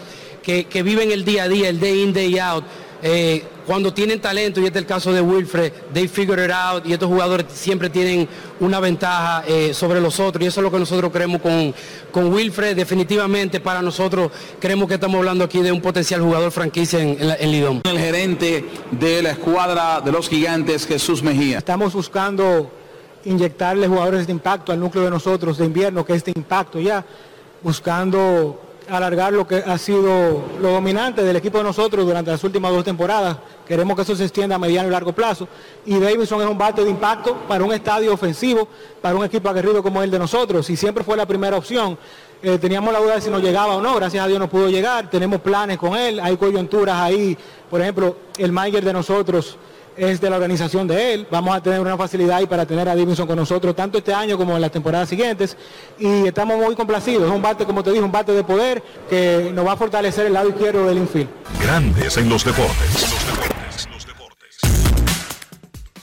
que, 0.41 0.63
que 0.63 0.81
viven 0.81 1.11
el 1.11 1.25
día 1.25 1.43
a 1.43 1.49
día, 1.49 1.67
el 1.67 1.81
day 1.81 2.03
in, 2.03 2.13
day 2.13 2.39
out, 2.39 2.63
eh, 3.03 3.43
cuando 3.65 3.93
tienen 3.93 4.21
talento, 4.21 4.61
y 4.61 4.65
este 4.65 4.79
es 4.79 4.83
el 4.83 4.87
caso 4.87 5.11
de 5.11 5.21
Wilfred, 5.21 5.71
they 5.93 6.07
figure 6.07 6.43
it 6.43 6.51
out, 6.51 6.85
y 6.85 6.93
estos 6.93 7.09
jugadores 7.09 7.47
siempre 7.53 7.89
tienen 7.89 8.27
una 8.59 8.79
ventaja 8.79 9.43
eh, 9.47 9.73
sobre 9.73 9.99
los 9.99 10.19
otros, 10.19 10.43
y 10.43 10.47
eso 10.47 10.59
es 10.59 10.63
lo 10.63 10.71
que 10.71 10.79
nosotros 10.79 11.11
creemos 11.11 11.41
con, 11.41 11.73
con 12.11 12.31
Wilfred. 12.33 12.75
Definitivamente 12.75 13.59
para 13.59 13.81
nosotros 13.81 14.31
creemos 14.59 14.87
que 14.87 14.95
estamos 14.95 15.17
hablando 15.17 15.43
aquí 15.43 15.61
de 15.61 15.71
un 15.71 15.81
potencial 15.81 16.21
jugador 16.21 16.51
franquicia 16.51 16.99
en, 16.99 17.17
en, 17.19 17.35
en 17.39 17.51
Lidón. 17.51 17.81
El 17.83 17.99
gerente 17.99 18.65
de 18.91 19.21
la 19.21 19.31
escuadra 19.31 20.01
de 20.01 20.11
los 20.11 20.29
gigantes, 20.29 20.85
Jesús 20.85 21.23
Mejía. 21.23 21.57
Estamos 21.57 21.93
buscando 21.93 22.71
inyectarle 23.25 23.87
jugadores 23.87 24.27
de 24.27 24.33
impacto 24.33 24.71
al 24.71 24.79
núcleo 24.79 25.03
de 25.03 25.09
nosotros 25.09 25.57
de 25.57 25.65
invierno, 25.65 26.05
que 26.05 26.13
es 26.13 26.23
de 26.23 26.31
impacto 26.35 26.79
ya, 26.79 27.03
buscando 27.63 28.61
alargar 28.87 29.33
lo 29.33 29.47
que 29.47 29.55
ha 29.55 29.77
sido 29.79 30.43
lo 30.61 30.69
dominante 30.69 31.23
del 31.23 31.35
equipo 31.37 31.57
de 31.57 31.63
nosotros 31.63 32.05
durante 32.05 32.29
las 32.29 32.43
últimas 32.43 32.71
dos 32.71 32.83
temporadas. 32.83 33.37
Queremos 33.67 33.95
que 33.95 34.03
eso 34.03 34.15
se 34.15 34.23
extienda 34.23 34.55
a 34.55 34.59
mediano 34.59 34.87
y 34.87 34.91
largo 34.91 35.13
plazo. 35.13 35.47
Y 35.85 35.99
Davidson 35.99 36.41
es 36.41 36.47
un 36.47 36.57
bate 36.57 36.83
de 36.83 36.89
impacto 36.89 37.35
para 37.47 37.63
un 37.63 37.73
estadio 37.73 38.13
ofensivo, 38.13 38.67
para 39.01 39.15
un 39.15 39.25
equipo 39.25 39.49
aguerrido 39.49 39.81
como 39.81 40.01
el 40.03 40.11
de 40.11 40.19
nosotros. 40.19 40.69
Y 40.69 40.75
siempre 40.75 41.03
fue 41.03 41.17
la 41.17 41.25
primera 41.25 41.57
opción. 41.57 41.97
Eh, 42.41 42.59
teníamos 42.59 42.93
la 42.93 42.99
duda 42.99 43.15
de 43.15 43.21
si 43.21 43.29
nos 43.29 43.41
llegaba 43.41 43.75
o 43.75 43.81
no, 43.81 43.95
gracias 43.95 44.23
a 44.23 44.27
Dios 44.27 44.39
no 44.39 44.49
pudo 44.49 44.69
llegar. 44.69 45.09
Tenemos 45.09 45.41
planes 45.41 45.77
con 45.77 45.95
él, 45.97 46.19
hay 46.19 46.37
coyunturas 46.37 46.95
ahí. 46.95 47.37
Por 47.69 47.81
ejemplo, 47.81 48.17
el 48.37 48.51
manager 48.51 48.83
de 48.83 48.93
nosotros 48.93 49.57
es 49.97 50.21
de 50.21 50.29
la 50.29 50.35
organización 50.35 50.87
de 50.87 51.13
él. 51.13 51.27
Vamos 51.31 51.55
a 51.55 51.61
tener 51.61 51.79
una 51.79 51.97
facilidad 51.97 52.37
ahí 52.37 52.45
para 52.45 52.65
tener 52.65 52.87
a 52.87 52.95
Davidson 52.95 53.27
con 53.27 53.37
nosotros 53.37 53.75
tanto 53.75 53.97
este 53.97 54.13
año 54.13 54.37
como 54.37 54.55
en 54.55 54.61
las 54.61 54.71
temporadas 54.71 55.09
siguientes. 55.09 55.57
Y 55.97 56.27
estamos 56.27 56.57
muy 56.57 56.75
complacidos. 56.75 57.23
Es 57.23 57.31
un 57.31 57.41
bate, 57.41 57.65
como 57.65 57.83
te 57.83 57.91
dije, 57.91 58.03
un 58.03 58.11
bate 58.11 58.33
de 58.33 58.43
poder 58.43 58.83
que 59.09 59.51
nos 59.53 59.65
va 59.65 59.73
a 59.73 59.77
fortalecer 59.77 60.27
el 60.27 60.33
lado 60.33 60.49
izquierdo 60.49 60.85
del 60.85 60.97
infield. 60.97 61.29
Grandes 61.61 62.17
en 62.17 62.29
los 62.29 62.43
deportes. 62.43 63.54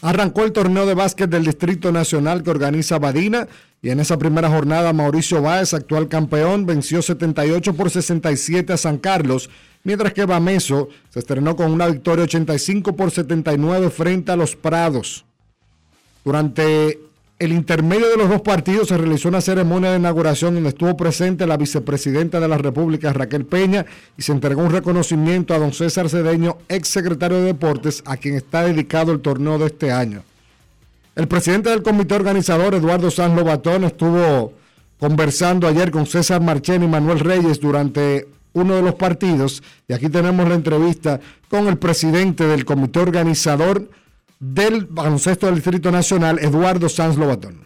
Arrancó 0.02 0.42
el 0.42 0.50
torneo 0.50 0.84
de 0.84 0.94
básquet 0.94 1.30
del 1.30 1.44
Distrito 1.44 1.92
Nacional 1.92 2.42
que 2.42 2.50
organiza 2.50 2.98
Badina 2.98 3.46
y 3.80 3.90
en 3.90 4.00
esa 4.00 4.18
primera 4.18 4.48
jornada 4.48 4.92
Mauricio 4.92 5.40
Báez, 5.40 5.74
actual 5.74 6.08
campeón, 6.08 6.66
venció 6.66 7.02
78 7.02 7.74
por 7.74 7.88
67 7.88 8.72
a 8.72 8.76
San 8.76 8.98
Carlos, 8.98 9.48
mientras 9.84 10.12
que 10.12 10.24
Bameso 10.24 10.88
se 11.10 11.20
estrenó 11.20 11.54
con 11.54 11.70
una 11.70 11.86
victoria 11.86 12.24
85 12.24 12.96
por 12.96 13.12
79 13.12 13.90
frente 13.90 14.32
a 14.32 14.36
los 14.36 14.56
Prados. 14.56 15.24
Durante 16.24 16.98
el 17.44 17.52
intermedio 17.52 18.08
de 18.08 18.16
los 18.16 18.28
dos 18.28 18.40
partidos 18.40 18.86
se 18.86 18.96
realizó 18.96 19.28
una 19.28 19.40
ceremonia 19.40 19.90
de 19.90 19.98
inauguración 19.98 20.54
donde 20.54 20.68
estuvo 20.68 20.96
presente 20.96 21.44
la 21.44 21.56
vicepresidenta 21.56 22.38
de 22.38 22.46
la 22.46 22.56
República, 22.56 23.12
Raquel 23.12 23.44
Peña, 23.46 23.84
y 24.16 24.22
se 24.22 24.30
entregó 24.30 24.62
un 24.62 24.70
reconocimiento 24.70 25.52
a 25.52 25.58
don 25.58 25.72
César 25.72 26.08
Cedeño, 26.08 26.58
ex 26.68 26.86
secretario 26.86 27.38
de 27.38 27.46
Deportes, 27.46 28.04
a 28.06 28.16
quien 28.16 28.36
está 28.36 28.62
dedicado 28.62 29.10
el 29.10 29.18
torneo 29.18 29.58
de 29.58 29.66
este 29.66 29.90
año. 29.90 30.22
El 31.16 31.26
presidente 31.26 31.70
del 31.70 31.82
comité 31.82 32.14
organizador, 32.14 32.76
Eduardo 32.76 33.10
Sanz 33.10 33.34
Lobatón, 33.34 33.82
estuvo 33.82 34.52
conversando 35.00 35.66
ayer 35.66 35.90
con 35.90 36.06
César 36.06 36.40
Marchén 36.40 36.84
y 36.84 36.86
Manuel 36.86 37.18
Reyes 37.18 37.58
durante 37.58 38.28
uno 38.52 38.76
de 38.76 38.82
los 38.82 38.94
partidos. 38.94 39.64
Y 39.88 39.94
aquí 39.94 40.08
tenemos 40.08 40.48
la 40.48 40.54
entrevista 40.54 41.18
con 41.48 41.66
el 41.66 41.76
presidente 41.76 42.46
del 42.46 42.64
comité 42.64 43.00
organizador 43.00 43.88
del 44.42 44.86
baloncesto 44.86 45.46
del 45.46 45.54
Distrito 45.54 45.92
Nacional, 45.92 46.40
Eduardo 46.40 46.88
Sanz 46.88 47.16
Lobatón. 47.16 47.64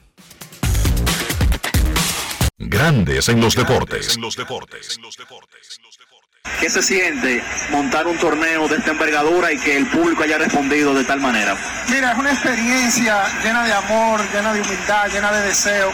Grandes 2.59 3.30
en 3.30 3.40
los 3.40 3.56
deportes. 3.56 4.18
¿Qué 6.61 6.68
se 6.68 6.83
siente 6.83 7.42
montar 7.71 8.06
un 8.06 8.18
torneo 8.18 8.68
de 8.68 8.76
esta 8.76 8.90
envergadura 8.90 9.52
y 9.52 9.59
que 9.59 9.78
el 9.78 9.87
público 9.87 10.23
haya 10.23 10.37
respondido 10.37 10.92
de 10.92 11.04
tal 11.04 11.18
manera? 11.21 11.56
Mira, 11.88 12.12
es 12.12 12.18
una 12.18 12.33
experiencia 12.33 13.25
llena 13.42 13.64
de 13.64 13.73
amor, 13.73 14.21
llena 14.35 14.52
de 14.52 14.61
humildad, 14.61 15.09
llena 15.11 15.33
de 15.33 15.47
deseo. 15.47 15.90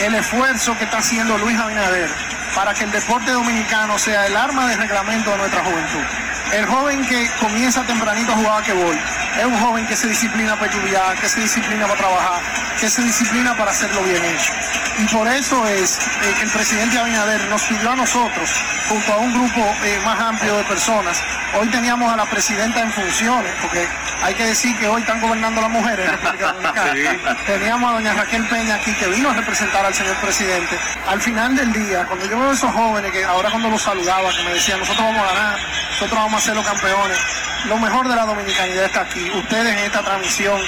El 0.00 0.14
esfuerzo 0.16 0.76
que 0.76 0.84
está 0.84 0.98
haciendo 0.98 1.38
Luis 1.38 1.56
Abinader 1.56 2.10
para 2.54 2.74
que 2.74 2.84
el 2.84 2.90
deporte 2.90 3.30
dominicano 3.30 3.96
sea 3.98 4.26
el 4.26 4.36
arma 4.36 4.68
de 4.70 4.76
reglamento 4.76 5.30
de 5.30 5.38
nuestra 5.38 5.62
juventud. 5.62 6.04
El 6.52 6.64
joven 6.66 7.04
que 7.06 7.28
comienza 7.40 7.82
tempranito 7.82 8.32
a 8.32 8.36
jugar 8.36 8.70
a 8.70 8.74
voy 8.74 8.98
es 9.38 9.44
un 9.44 9.58
joven 9.58 9.86
que 9.86 9.96
se 9.96 10.08
disciplina 10.08 10.54
para 10.54 10.70
estudiar, 10.70 11.16
que 11.20 11.28
se 11.28 11.40
disciplina 11.40 11.86
para 11.86 11.98
trabajar, 11.98 12.40
que 12.80 12.88
se 12.88 13.02
disciplina 13.02 13.56
para 13.56 13.70
hacerlo 13.70 14.02
bien 14.02 14.24
hecho. 14.24 14.52
Y 14.98 15.04
por 15.14 15.28
eso 15.28 15.66
es 15.66 15.98
eh, 15.98 16.34
que 16.38 16.44
el 16.44 16.50
presidente 16.50 16.98
Abinader 16.98 17.44
nos 17.48 17.62
pidió 17.64 17.90
a 17.90 17.96
nosotros, 17.96 18.50
junto 18.88 19.12
a 19.12 19.16
un 19.18 19.32
grupo 19.34 19.60
eh, 19.84 20.00
más 20.04 20.18
amplio 20.20 20.56
de 20.56 20.64
personas, 20.64 21.20
hoy 21.60 21.68
teníamos 21.68 22.10
a 22.10 22.16
la 22.16 22.24
presidenta 22.24 22.80
en 22.80 22.90
funciones, 22.92 23.52
porque 23.60 23.86
hay 24.22 24.34
que 24.34 24.44
decir 24.44 24.74
que 24.78 24.88
hoy 24.88 25.02
están 25.02 25.20
gobernando 25.20 25.60
las 25.60 25.70
mujeres 25.70 26.06
en 26.06 26.12
República 26.12 26.52
Dominicana. 26.52 27.36
Teníamos 27.46 27.90
a 27.90 27.94
doña 27.94 28.14
Raquel 28.14 28.48
Peña 28.48 28.76
aquí 28.76 28.92
que 28.94 29.06
vino 29.08 29.30
a 29.30 29.34
representar 29.34 29.84
al 29.84 29.94
señor 29.94 30.16
presidente. 30.16 30.78
Al 31.06 31.20
final 31.20 31.54
del 31.54 31.72
día, 31.72 32.04
cuando 32.06 32.24
yo 32.24 32.38
veo 32.38 32.50
a 32.50 32.54
esos 32.54 32.72
jóvenes 32.72 33.12
que 33.12 33.24
ahora 33.24 33.50
cuando 33.50 33.68
los 33.68 33.82
saludaba, 33.82 34.30
que 34.34 34.42
me 34.44 34.54
decían, 34.54 34.80
nosotros 34.80 35.06
vamos 35.06 35.22
a 35.22 35.34
ganar, 35.34 35.58
nosotros 35.90 36.18
vamos 36.18 36.35
a 36.35 36.35
ser 36.40 36.54
los 36.54 36.66
campeones, 36.66 37.18
lo 37.66 37.78
mejor 37.78 38.08
de 38.08 38.16
la 38.16 38.24
dominicanidad 38.24 38.84
está 38.84 39.02
aquí. 39.02 39.30
Ustedes 39.30 39.72
en 39.72 39.78
esta 39.78 40.02
transmisión 40.02 40.60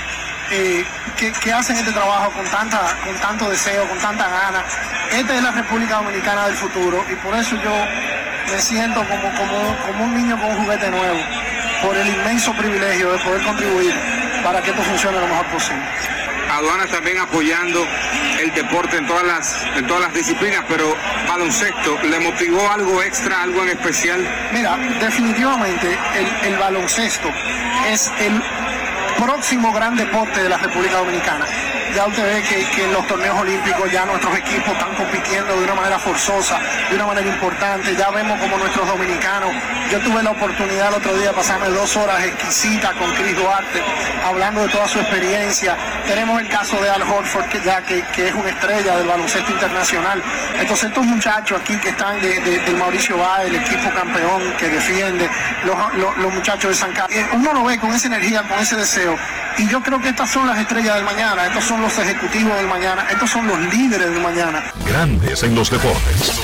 eh, 0.50 0.84
que, 1.16 1.32
que 1.32 1.52
hacen 1.52 1.76
este 1.76 1.92
trabajo 1.92 2.30
con, 2.32 2.44
tanta, 2.46 2.80
con 3.04 3.14
tanto 3.16 3.50
deseo, 3.50 3.86
con 3.88 3.98
tanta 3.98 4.28
gana. 4.28 4.64
Esta 5.12 5.36
es 5.36 5.42
la 5.42 5.50
República 5.50 5.96
Dominicana 5.96 6.46
del 6.46 6.56
futuro 6.56 7.04
y 7.10 7.14
por 7.16 7.34
eso 7.36 7.56
yo 7.56 7.72
me 8.50 8.58
siento 8.60 9.04
como, 9.04 9.34
como, 9.34 9.76
como 9.86 10.04
un 10.04 10.14
niño 10.14 10.38
con 10.38 10.50
un 10.50 10.64
juguete 10.64 10.90
nuevo, 10.90 11.18
por 11.82 11.96
el 11.96 12.08
inmenso 12.08 12.52
privilegio 12.54 13.12
de 13.12 13.18
poder 13.18 13.42
contribuir 13.42 13.94
para 14.42 14.62
que 14.62 14.70
esto 14.70 14.82
funcione 14.82 15.20
lo 15.20 15.26
mejor 15.26 15.46
posible. 15.46 15.84
Aduanas 16.58 16.90
también 16.90 17.18
apoyando 17.18 17.86
el 18.40 18.52
deporte 18.52 18.96
en 18.96 19.06
todas 19.06 19.24
las, 19.24 19.64
en 19.76 19.86
todas 19.86 20.02
las 20.02 20.12
disciplinas, 20.12 20.64
pero 20.66 20.92
baloncesto, 21.28 21.96
¿le 22.02 22.18
motivó 22.18 22.68
algo 22.68 23.00
extra, 23.00 23.42
algo 23.42 23.62
en 23.62 23.68
especial? 23.68 24.28
Mira, 24.52 24.76
definitivamente 25.00 25.96
el, 26.16 26.52
el 26.52 26.58
baloncesto 26.58 27.28
es 27.86 28.10
el 28.18 28.42
próximo 29.18 29.72
gran 29.72 29.96
deporte 29.96 30.42
de 30.42 30.48
la 30.48 30.58
República 30.58 30.98
Dominicana. 30.98 31.44
Ya 31.94 32.06
usted 32.06 32.22
ve 32.22 32.42
que, 32.42 32.84
en 32.84 32.92
los 32.92 33.06
torneos 33.06 33.36
olímpicos 33.38 33.90
ya 33.90 34.04
nuestros 34.04 34.36
equipos 34.36 34.68
están 34.74 34.94
compitiendo 34.94 35.56
de 35.56 35.64
una 35.64 35.74
manera 35.74 35.98
forzosa, 35.98 36.58
de 36.90 36.96
una 36.96 37.06
manera 37.06 37.26
importante. 37.28 37.96
Ya 37.96 38.10
vemos 38.10 38.38
como 38.40 38.58
nuestros 38.58 38.86
dominicanos. 38.86 39.50
Yo 39.90 39.98
tuve 40.00 40.22
la 40.22 40.30
oportunidad 40.30 40.88
el 40.88 40.94
otro 40.94 41.14
día 41.14 41.28
de 41.28 41.34
pasarme 41.34 41.68
dos 41.70 41.96
horas 41.96 42.22
exquisitas 42.24 42.92
con 42.92 43.10
Chris 43.14 43.34
Duarte, 43.36 43.82
hablando 44.24 44.60
de 44.62 44.68
toda 44.68 44.86
su 44.86 45.00
experiencia. 45.00 45.76
Tenemos 46.06 46.40
el 46.42 46.48
caso 46.48 46.80
de 46.82 46.90
Al 46.90 47.02
Horford, 47.02 47.46
que 47.46 47.60
ya 47.62 47.80
que, 47.82 48.04
es 48.16 48.34
una 48.34 48.50
estrella 48.50 48.96
del 48.96 49.06
baloncesto 49.08 49.50
internacional. 49.50 50.22
Entonces 50.60 50.88
estos 50.90 51.06
muchachos 51.06 51.58
aquí 51.60 51.74
que 51.78 51.88
están 51.88 52.20
de, 52.20 52.38
de- 52.40 52.58
del 52.60 52.76
Mauricio 52.76 53.16
Báez, 53.16 53.48
el 53.48 53.56
equipo 53.56 53.90
campeón 53.94 54.42
que 54.58 54.68
defiende, 54.68 55.28
los, 55.64 55.94
los- 55.94 56.16
los 56.18 56.34
muchachos 56.34 56.70
de 56.70 56.76
San 56.76 56.92
Carlos, 56.92 57.16
eh, 57.16 57.26
uno 57.32 57.54
lo 57.54 57.64
ve 57.64 57.78
con 57.78 57.94
esa 57.94 58.08
energía, 58.08 58.42
con 58.42 58.58
ese 58.58 58.76
deseo. 58.76 59.07
Y 59.58 59.68
yo 59.68 59.82
creo 59.82 60.00
que 60.00 60.08
estas 60.08 60.30
son 60.30 60.46
las 60.46 60.58
estrellas 60.58 60.94
del 60.96 61.04
mañana, 61.04 61.46
estos 61.46 61.64
son 61.64 61.82
los 61.82 61.96
ejecutivos 61.98 62.56
del 62.56 62.66
mañana, 62.66 63.06
estos 63.10 63.30
son 63.30 63.46
los 63.46 63.58
líderes 63.74 64.10
del 64.10 64.20
mañana. 64.22 64.72
Grandes 64.86 65.42
en 65.42 65.54
los 65.54 65.70
deportes. 65.70 66.40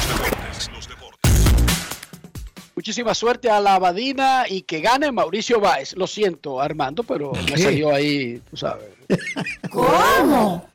Muchísima 2.75 3.15
suerte 3.15 3.49
a 3.49 3.61
la 3.61 3.77
Abadina 3.77 4.45
y 4.49 4.63
que 4.63 4.81
gane 4.81 5.11
Mauricio 5.13 5.61
Báez. 5.61 5.95
Lo 5.97 6.07
siento, 6.07 6.61
Armando, 6.61 7.03
pero 7.03 7.33
me 7.33 7.57
salió 7.57 7.95
ahí, 7.95 8.43
tú 8.51 8.57
sabes. 8.57 8.87
¿Cómo? 9.71 10.69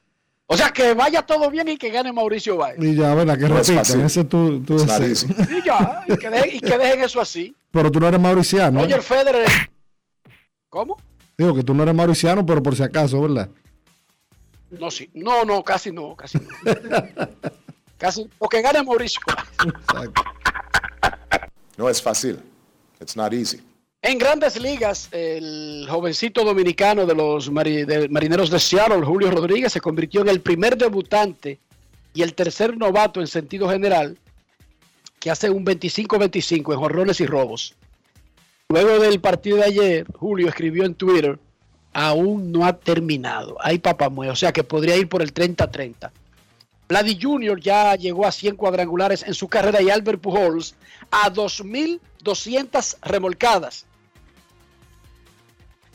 O 0.51 0.57
sea, 0.57 0.71
que 0.71 0.95
vaya 0.95 1.21
todo 1.21 1.51
bien 1.51 1.67
y 1.67 1.77
que 1.77 1.91
gane 1.91 2.11
Mauricio 2.11 2.57
Báez. 2.57 2.77
Y 2.81 2.95
ya, 2.95 3.13
¿verdad? 3.13 3.37
Que 3.37 3.47
No 3.47 3.59
es 3.59 3.67
repitan, 3.67 4.01
ese 4.01 4.23
tú, 4.23 4.63
tú 4.63 4.77
Es. 4.77 5.23
Y 5.23 5.63
ya, 5.63 6.03
y 6.07 6.17
que, 6.17 6.29
dejen, 6.29 6.55
y 6.55 6.59
que 6.59 6.77
dejen 6.77 7.03
eso 7.03 7.21
así. 7.21 7.53
Pero 7.69 7.91
tú 7.91 7.99
no 7.99 8.07
eres 8.07 8.19
mauriciano. 8.19 8.79
¿eh? 8.79 8.83
Roger 8.83 9.03
Federer. 9.03 9.47
¿Cómo? 10.69 10.97
Digo 11.39 11.55
que 11.55 11.63
tú 11.63 11.73
no 11.73 11.83
eres 11.83 11.95
mauriciano, 11.95 12.45
pero 12.45 12.61
por 12.61 12.75
si 12.75 12.83
acaso, 12.83 13.21
¿verdad? 13.21 13.49
No, 14.71 14.91
sí. 14.91 15.09
No, 15.13 15.45
no, 15.45 15.63
casi 15.63 15.89
no, 15.89 16.13
casi 16.13 16.37
no. 16.37 16.47
casi. 17.97 18.29
O 18.39 18.49
que 18.49 18.61
gane 18.61 18.83
Mauricio. 18.83 19.21
No 21.77 21.89
es 21.89 22.01
fácil. 22.01 22.39
It's 22.99 23.15
not 23.15 23.31
easy. 23.33 23.61
En 24.01 24.17
grandes 24.17 24.59
ligas, 24.59 25.07
el 25.11 25.87
jovencito 25.89 26.43
dominicano 26.43 27.05
de 27.05 27.15
los 27.15 27.49
mari- 27.49 27.85
de 27.85 28.09
marineros 28.09 28.49
de 28.49 28.59
Seattle, 28.59 29.05
Julio 29.05 29.31
Rodríguez, 29.31 29.71
se 29.71 29.79
convirtió 29.79 30.19
en 30.21 30.27
el 30.27 30.41
primer 30.41 30.77
debutante 30.77 31.57
y 32.13 32.21
el 32.21 32.33
tercer 32.33 32.77
novato 32.77 33.21
en 33.21 33.27
sentido 33.27 33.69
general 33.69 34.17
que 35.21 35.31
hace 35.31 35.49
un 35.49 35.65
25-25 35.65 36.73
en 36.73 36.79
jorrones 36.79 37.21
y 37.21 37.25
robos. 37.25 37.75
Luego 38.71 38.99
del 38.99 39.19
partido 39.19 39.57
de 39.57 39.63
ayer, 39.63 40.05
Julio 40.13 40.47
escribió 40.47 40.85
en 40.85 40.93
Twitter, 40.93 41.39
aún 41.91 42.51
no 42.51 42.67
ha 42.67 42.77
terminado. 42.77 43.57
Hay 43.61 43.79
papamue, 43.79 44.29
o 44.29 44.35
sea 44.35 44.53
que 44.53 44.63
podría 44.63 44.95
ir 44.95 45.09
por 45.09 45.23
el 45.23 45.33
30-30. 45.33 46.11
Vladi 46.87 47.19
Jr. 47.19 47.59
ya 47.59 47.95
llegó 47.95 48.27
a 48.27 48.31
100 48.31 48.55
cuadrangulares 48.55 49.23
en 49.23 49.33
su 49.33 49.47
carrera 49.47 49.81
y 49.81 49.89
Albert 49.89 50.21
Pujols 50.21 50.75
a 51.09 51.33
2.200 51.33 52.97
remolcadas. 53.01 53.87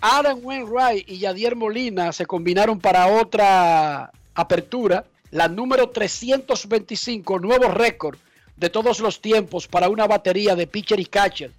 Adam 0.01 0.41
Wainwright 0.43 1.09
y 1.09 1.19
Yadier 1.19 1.55
Molina 1.55 2.11
se 2.11 2.27
combinaron 2.27 2.81
para 2.81 3.07
otra 3.07 4.11
apertura, 4.35 5.05
la 5.31 5.47
número 5.47 5.91
325, 5.91 7.39
nuevo 7.39 7.69
récord 7.69 8.19
de 8.57 8.69
todos 8.69 8.99
los 8.99 9.21
tiempos 9.21 9.69
para 9.69 9.89
una 9.89 10.09
batería 10.09 10.57
de 10.57 10.67
pitcher 10.67 10.99
y 10.99 11.07
catcher 11.07 11.53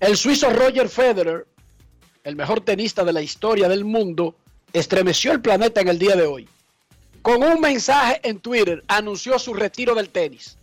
El 0.00 0.16
suizo 0.16 0.50
Roger 0.50 0.88
Federer, 0.88 1.46
el 2.24 2.36
mejor 2.36 2.60
tenista 2.60 3.04
de 3.04 3.12
la 3.12 3.22
historia 3.22 3.68
del 3.68 3.84
mundo, 3.84 4.34
estremeció 4.72 5.32
el 5.32 5.40
planeta 5.40 5.80
en 5.80 5.88
el 5.88 5.98
día 5.98 6.16
de 6.16 6.26
hoy. 6.26 6.48
Con 7.22 7.42
un 7.42 7.60
mensaje 7.60 8.20
en 8.22 8.40
Twitter 8.40 8.82
anunció 8.88 9.38
su 9.38 9.54
retiro 9.54 9.94
del 9.94 10.08
tenis. 10.08 10.57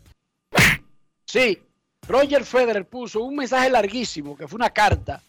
Sí, 1.25 1.59
Roger 2.07 2.43
Federer 2.43 2.87
puso 2.87 3.21
un 3.21 3.35
mensaje 3.35 3.69
larguísimo, 3.69 4.37
que 4.37 4.47
fue 4.47 4.57
una 4.57 4.69
carta, 4.69 5.21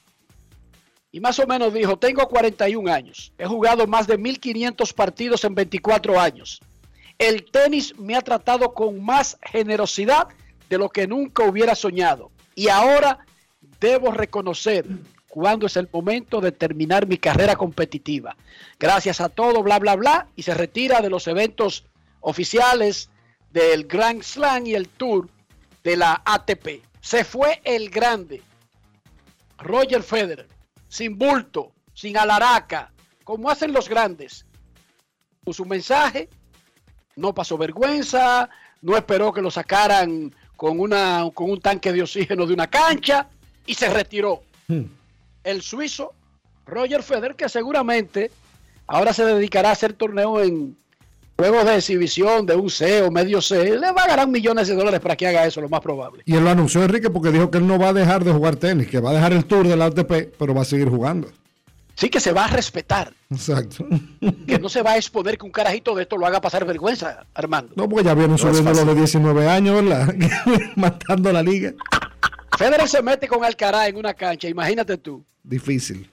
y 1.17 1.21
más 1.21 1.39
o 1.39 1.47
menos 1.47 1.73
dijo, 1.73 1.99
tengo 1.99 2.29
41 2.29 2.93
años, 2.93 3.33
he 3.39 3.47
jugado 3.47 3.87
más 3.87 4.07
de 4.07 4.19
1500 4.19 4.93
partidos 4.93 5.45
en 5.45 5.55
24 5.55 6.21
años. 6.21 6.61
El 7.19 7.51
tenis 7.51 7.99
me 7.99 8.15
ha 8.15 8.21
tratado 8.21 8.75
con 8.75 9.03
más 9.03 9.39
generosidad 9.41 10.29
de 10.69 10.77
lo 10.77 10.91
que 10.91 11.07
nunca 11.07 11.45
hubiera 11.45 11.75
soñado. 11.75 12.31
Y 12.55 12.69
ahora 12.69 13.25
debo 13.81 14.11
reconocer 14.11 14.85
cuándo 15.27 15.67
es 15.67 15.79
el 15.79 15.89
momento 15.91 16.43
de 16.43 16.53
terminar 16.53 17.07
mi 17.07 17.17
carrera 17.17 17.57
competitiva. 17.57 18.37
Gracias 18.79 19.23
a 19.23 19.31
todo, 19.31 19.63
bla, 19.63 19.79
bla, 19.79 19.97
bla, 19.97 20.29
y 20.37 20.43
se 20.43 20.53
retira 20.53 21.01
de 21.01 21.09
los 21.09 21.27
eventos 21.29 21.85
oficiales 22.21 23.09
del 23.53 23.87
Grand 23.87 24.23
Slam 24.23 24.67
y 24.67 24.75
el 24.75 24.89
Tour 24.89 25.31
de 25.87 25.97
la 25.97 26.21
ATP. 26.25 26.83
Se 27.01 27.23
fue 27.23 27.61
el 27.63 27.91
grande, 27.91 28.43
Roger 29.59 30.03
Federer, 30.03 30.49
sin 30.89 31.17
bulto, 31.17 31.71
sin 31.95 32.19
alaraca, 32.19 32.91
como 33.23 33.49
hacen 33.49 33.73
los 33.73 33.89
grandes. 33.89 34.45
Con 35.45 35.55
su 35.55 35.65
mensaje, 35.65 36.29
no 37.15 37.33
pasó 37.33 37.57
vergüenza, 37.57 38.51
no 38.83 38.97
esperó 38.97 39.33
que 39.33 39.41
lo 39.41 39.49
sacaran 39.49 40.35
con, 40.57 40.81
una, 40.81 41.31
con 41.33 41.53
un 41.53 41.61
tanque 41.61 41.93
de 41.93 42.03
oxígeno 42.03 42.47
de 42.47 42.55
una 42.55 42.67
cancha 42.67 43.29
y 43.65 43.75
se 43.75 43.89
retiró. 43.89 44.43
El 45.45 45.63
suizo 45.63 46.15
Roger 46.67 47.05
Federer, 47.05 47.37
que 47.37 47.49
seguramente 47.49 48.33
ahora 48.89 49.13
se 49.13 49.25
dedicará 49.25 49.69
a 49.69 49.73
hacer 49.73 49.93
torneo 49.93 50.43
en 50.43 50.77
juegos 51.37 51.65
de 51.65 51.77
exhibición 51.77 52.47
de 52.47 52.57
un 52.57 52.71
C 52.71 53.03
o 53.03 53.11
medio 53.11 53.41
C, 53.41 53.79
le 53.79 53.93
va 53.93 54.03
a 54.03 54.09
ganar 54.09 54.29
millones 54.29 54.69
de 54.69 54.75
dólares 54.75 55.01
para 55.01 55.17
que 55.17 55.27
haga 55.27 55.47
eso, 55.47 55.61
lo 55.61 55.69
más 55.69 55.81
probable. 55.81 56.23
Y 56.27 56.35
él 56.35 56.45
lo 56.45 56.51
anunció, 56.51 56.83
Enrique, 56.83 57.11
porque 57.11 57.31
dijo 57.31 57.51
que 57.51 57.59
él 57.59 57.67
no 57.67 57.79
va 57.79 57.89
a 57.89 57.93
dejar 57.93 58.25
de 58.25 58.33
jugar 58.33 58.57
tenis, 58.57 58.89
que 58.89 59.01
va 59.01 59.11
a 59.11 59.15
dejar 59.15 59.33
el 59.33 59.45
tour 59.45 59.67
del 59.69 59.83
ATP, 59.83 60.35
pero 60.39 60.55
va 60.55 60.63
a 60.63 60.65
seguir 60.65 60.89
jugando. 60.89 61.29
Sí 61.95 62.11
que 62.11 62.21
se 62.21 62.33
va 62.33 62.45
a 62.45 62.49
respetar, 62.49 63.13
Exacto. 63.31 63.87
que 64.47 64.59
no 64.59 64.69
se 64.69 64.83
va 64.83 64.93
a 64.93 64.97
exponer 64.97 65.39
que 65.39 65.47
un 65.47 65.51
carajito 65.51 65.95
de 65.95 66.03
esto 66.03 66.19
lo 66.19 66.27
haga 66.27 66.41
pasar 66.41 66.65
vergüenza, 66.67 67.27
Armando. 67.35 67.73
No, 67.75 67.89
porque 67.89 68.05
ya 68.05 68.15
vienen 68.15 68.37
subiendo 68.37 68.71
los 68.71 68.87
de 68.87 68.95
19 68.95 69.49
años, 69.49 69.83
¿verdad? 69.83 70.15
Matando 70.77 71.33
la 71.33 71.43
liga. 71.43 71.73
Federer 72.59 72.89
se 72.89 73.03
mete 73.03 73.29
con 73.29 73.45
Alcaraz 73.45 73.89
en 73.89 73.97
una 73.97 74.15
cancha, 74.15 74.49
imagínate 74.49 74.99
tú. 74.99 75.25
Difícil. 75.43 76.11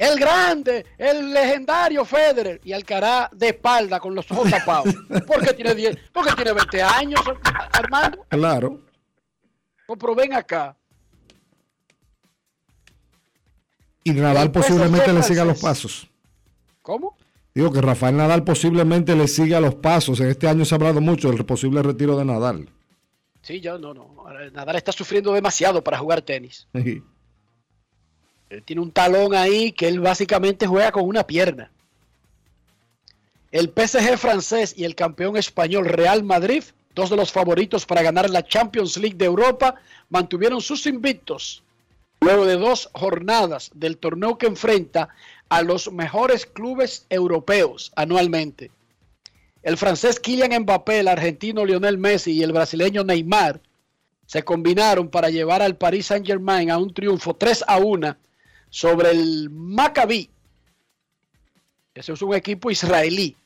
El 0.00 0.18
grande, 0.18 0.86
el 0.96 1.30
legendario 1.30 2.06
Federer 2.06 2.58
y 2.64 2.72
Alcaraz 2.72 3.28
de 3.32 3.48
espalda 3.48 4.00
con 4.00 4.14
los 4.14 4.30
ojos 4.30 4.48
tapados. 4.48 4.94
Porque 5.26 5.52
tiene 5.52 5.74
10, 5.74 5.94
porque 6.10 6.32
tiene 6.32 6.54
20 6.54 6.82
años, 6.82 7.20
Armando. 7.70 8.24
Claro. 8.30 8.80
Pero 9.86 10.14
ven 10.14 10.32
acá. 10.32 10.74
Y 14.02 14.12
Nadal 14.12 14.50
posiblemente 14.50 15.12
le 15.12 15.22
siga 15.22 15.44
los 15.44 15.60
pasos. 15.60 16.10
¿Cómo? 16.80 17.18
Digo 17.54 17.70
que 17.70 17.82
Rafael 17.82 18.16
Nadal 18.16 18.42
posiblemente 18.42 19.14
le 19.14 19.28
siga 19.28 19.60
los 19.60 19.74
pasos. 19.74 20.18
En 20.20 20.28
este 20.28 20.48
año 20.48 20.64
se 20.64 20.74
ha 20.74 20.76
hablado 20.76 21.02
mucho 21.02 21.30
del 21.30 21.44
posible 21.44 21.82
retiro 21.82 22.16
de 22.16 22.24
Nadal. 22.24 22.70
Sí, 23.42 23.60
yo 23.60 23.78
no, 23.78 23.92
no. 23.92 24.16
Nadal 24.52 24.76
está 24.76 24.92
sufriendo 24.92 25.34
demasiado 25.34 25.84
para 25.84 25.98
jugar 25.98 26.22
tenis. 26.22 26.68
Sí. 26.74 27.02
Él 28.50 28.64
tiene 28.64 28.82
un 28.82 28.90
talón 28.90 29.32
ahí 29.32 29.70
que 29.70 29.86
él 29.86 30.00
básicamente 30.00 30.66
juega 30.66 30.90
con 30.90 31.04
una 31.04 31.24
pierna. 31.24 31.70
El 33.52 33.68
PSG 33.68 34.18
francés 34.18 34.74
y 34.76 34.84
el 34.84 34.96
campeón 34.96 35.36
español 35.36 35.86
Real 35.86 36.24
Madrid, 36.24 36.64
dos 36.94 37.10
de 37.10 37.16
los 37.16 37.30
favoritos 37.30 37.86
para 37.86 38.02
ganar 38.02 38.28
la 38.28 38.44
Champions 38.44 38.96
League 38.96 39.16
de 39.16 39.24
Europa, 39.24 39.76
mantuvieron 40.08 40.60
sus 40.60 40.86
invictos 40.86 41.62
luego 42.20 42.44
de 42.44 42.56
dos 42.56 42.90
jornadas 42.92 43.70
del 43.72 43.96
torneo 43.96 44.36
que 44.36 44.46
enfrenta 44.46 45.08
a 45.48 45.62
los 45.62 45.90
mejores 45.92 46.44
clubes 46.44 47.06
europeos 47.08 47.92
anualmente. 47.94 48.72
El 49.62 49.76
francés 49.76 50.18
Kylian 50.18 50.62
Mbappé, 50.62 51.00
el 51.00 51.08
argentino 51.08 51.64
Lionel 51.64 51.98
Messi 51.98 52.32
y 52.32 52.42
el 52.42 52.52
brasileño 52.52 53.04
Neymar 53.04 53.60
se 54.26 54.42
combinaron 54.42 55.08
para 55.08 55.30
llevar 55.30 55.62
al 55.62 55.76
Paris 55.76 56.06
Saint-Germain 56.06 56.70
a 56.70 56.78
un 56.78 56.92
triunfo 56.92 57.34
3 57.34 57.64
a 57.66 57.78
1 57.78 58.16
sobre 58.70 59.10
el 59.10 59.50
Maccabi. 59.50 60.30
Ese 61.94 62.12
es 62.12 62.22
un 62.22 62.34
equipo 62.34 62.70
israelí. 62.70 63.36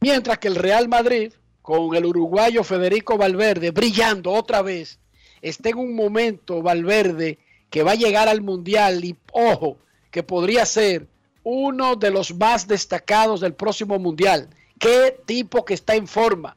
Mientras 0.00 0.38
que 0.38 0.48
el 0.48 0.56
Real 0.56 0.88
Madrid, 0.88 1.32
con 1.62 1.94
el 1.94 2.04
uruguayo 2.04 2.64
Federico 2.64 3.16
Valverde 3.16 3.70
brillando 3.70 4.32
otra 4.32 4.60
vez, 4.62 4.98
está 5.40 5.70
en 5.70 5.78
un 5.78 5.94
momento 5.94 6.62
Valverde 6.62 7.38
que 7.70 7.82
va 7.82 7.92
a 7.92 7.96
llegar 7.96 8.28
al 8.28 8.42
Mundial 8.42 9.04
y 9.04 9.16
ojo, 9.32 9.78
que 10.10 10.22
podría 10.22 10.66
ser 10.66 11.06
uno 11.44 11.96
de 11.96 12.10
los 12.10 12.34
más 12.34 12.66
destacados 12.66 13.40
del 13.40 13.54
próximo 13.54 13.98
Mundial. 13.98 14.48
Qué 14.78 15.20
tipo 15.24 15.64
que 15.64 15.74
está 15.74 15.94
en 15.94 16.08
forma. 16.08 16.56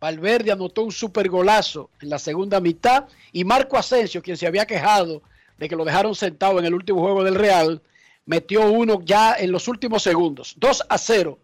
Valverde 0.00 0.52
anotó 0.52 0.82
un 0.82 0.92
super 0.92 1.28
golazo 1.28 1.90
en 2.00 2.10
la 2.10 2.18
segunda 2.18 2.60
mitad 2.60 3.06
y 3.32 3.44
Marco 3.44 3.76
Asensio, 3.76 4.22
quien 4.22 4.36
se 4.36 4.46
había 4.46 4.66
quejado 4.66 5.22
de 5.58 5.68
que 5.68 5.76
lo 5.76 5.84
dejaron 5.84 6.14
sentado 6.14 6.58
en 6.58 6.64
el 6.64 6.74
último 6.74 7.00
juego 7.00 7.24
del 7.24 7.34
Real, 7.34 7.82
metió 8.26 8.70
uno 8.70 9.00
ya 9.04 9.34
en 9.34 9.52
los 9.52 9.68
últimos 9.68 10.02
segundos. 10.02 10.54
2 10.58 10.84
a 10.88 10.98
0. 10.98 11.38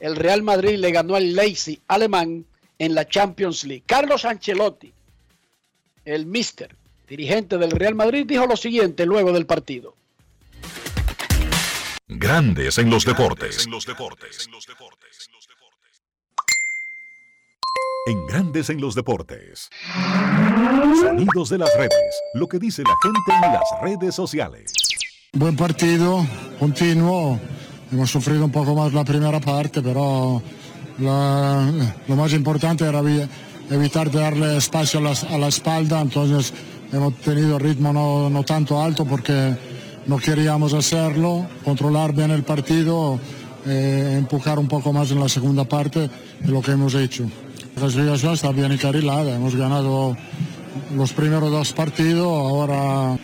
El 0.00 0.16
Real 0.16 0.42
Madrid 0.42 0.76
le 0.76 0.92
ganó 0.92 1.16
al 1.16 1.34
Leipzig 1.34 1.80
alemán 1.88 2.44
en 2.78 2.94
la 2.94 3.08
Champions 3.08 3.64
League. 3.64 3.84
Carlos 3.86 4.24
Ancelotti, 4.24 4.92
el 6.04 6.26
mister, 6.26 6.76
dirigente 7.08 7.58
del 7.58 7.70
Real 7.70 7.94
Madrid, 7.94 8.24
dijo 8.26 8.46
lo 8.46 8.56
siguiente 8.56 9.06
luego 9.06 9.32
del 9.32 9.46
partido. 9.46 9.94
Grandes 12.08 12.78
en 12.78 12.88
los 12.88 13.04
deportes. 13.04 13.66
En 13.66 13.72
Grandes 18.14 18.70
en 18.70 18.80
los 18.80 18.94
deportes. 18.94 19.68
Sonidos 21.00 21.48
de 21.48 21.58
las 21.58 21.70
redes. 21.76 21.92
Lo 22.34 22.46
que 22.46 22.58
dice 22.60 22.82
la 22.84 22.94
gente 23.02 23.46
en 23.46 23.52
las 23.52 23.64
redes 23.82 24.14
sociales. 24.14 24.72
Buen 25.32 25.56
partido, 25.56 26.24
continuo. 26.58 27.40
Hemos 27.90 28.10
sufrido 28.10 28.44
un 28.44 28.52
poco 28.52 28.76
más 28.76 28.92
la 28.92 29.04
primera 29.04 29.40
parte, 29.40 29.82
pero 29.82 30.40
lo 30.98 32.16
más 32.16 32.32
importante 32.32 32.84
era 32.84 33.00
vi- 33.02 33.26
evitar 33.70 34.10
darle 34.10 34.56
espacio 34.56 35.00
a 35.00 35.38
la, 35.38 35.48
espalda, 35.48 36.00
entonces 36.00 36.52
hemos 36.92 37.14
tenido 37.16 37.58
ritmo 37.58 37.92
no, 37.92 38.30
no 38.30 38.44
tanto 38.44 38.80
alto 38.80 39.04
porque 39.04 39.56
no 40.06 40.16
queríamos 40.18 40.74
hacerlo, 40.74 41.46
controlar 41.64 42.12
bien 42.12 42.30
el 42.30 42.44
partido, 42.44 43.18
eh, 43.66 44.14
empujar 44.18 44.58
un 44.60 44.68
poco 44.68 44.92
más 44.92 45.10
en 45.10 45.18
la 45.20 45.28
segunda 45.28 45.64
parte 45.64 46.08
de 46.40 46.48
lo 46.52 46.62
que 46.62 46.70
hemos 46.72 46.94
hecho. 46.94 47.24
La 47.76 47.82
clasificación 47.82 48.32
está 48.32 48.52
bien 48.52 48.72
encarrilada, 48.72 49.34
hemos 49.34 49.54
ganado 49.54 50.16
los 50.94 51.12
primeros 51.12 51.50
dos 51.50 51.74
partidos, 51.74 52.26
ahora 52.26 53.18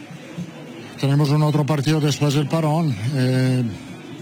tenemos 1.00 1.30
un 1.30 1.42
otro 1.42 1.64
partido 1.64 2.00
después 2.00 2.34
del 2.34 2.48
parón 2.48 2.94
eh, 3.14 3.64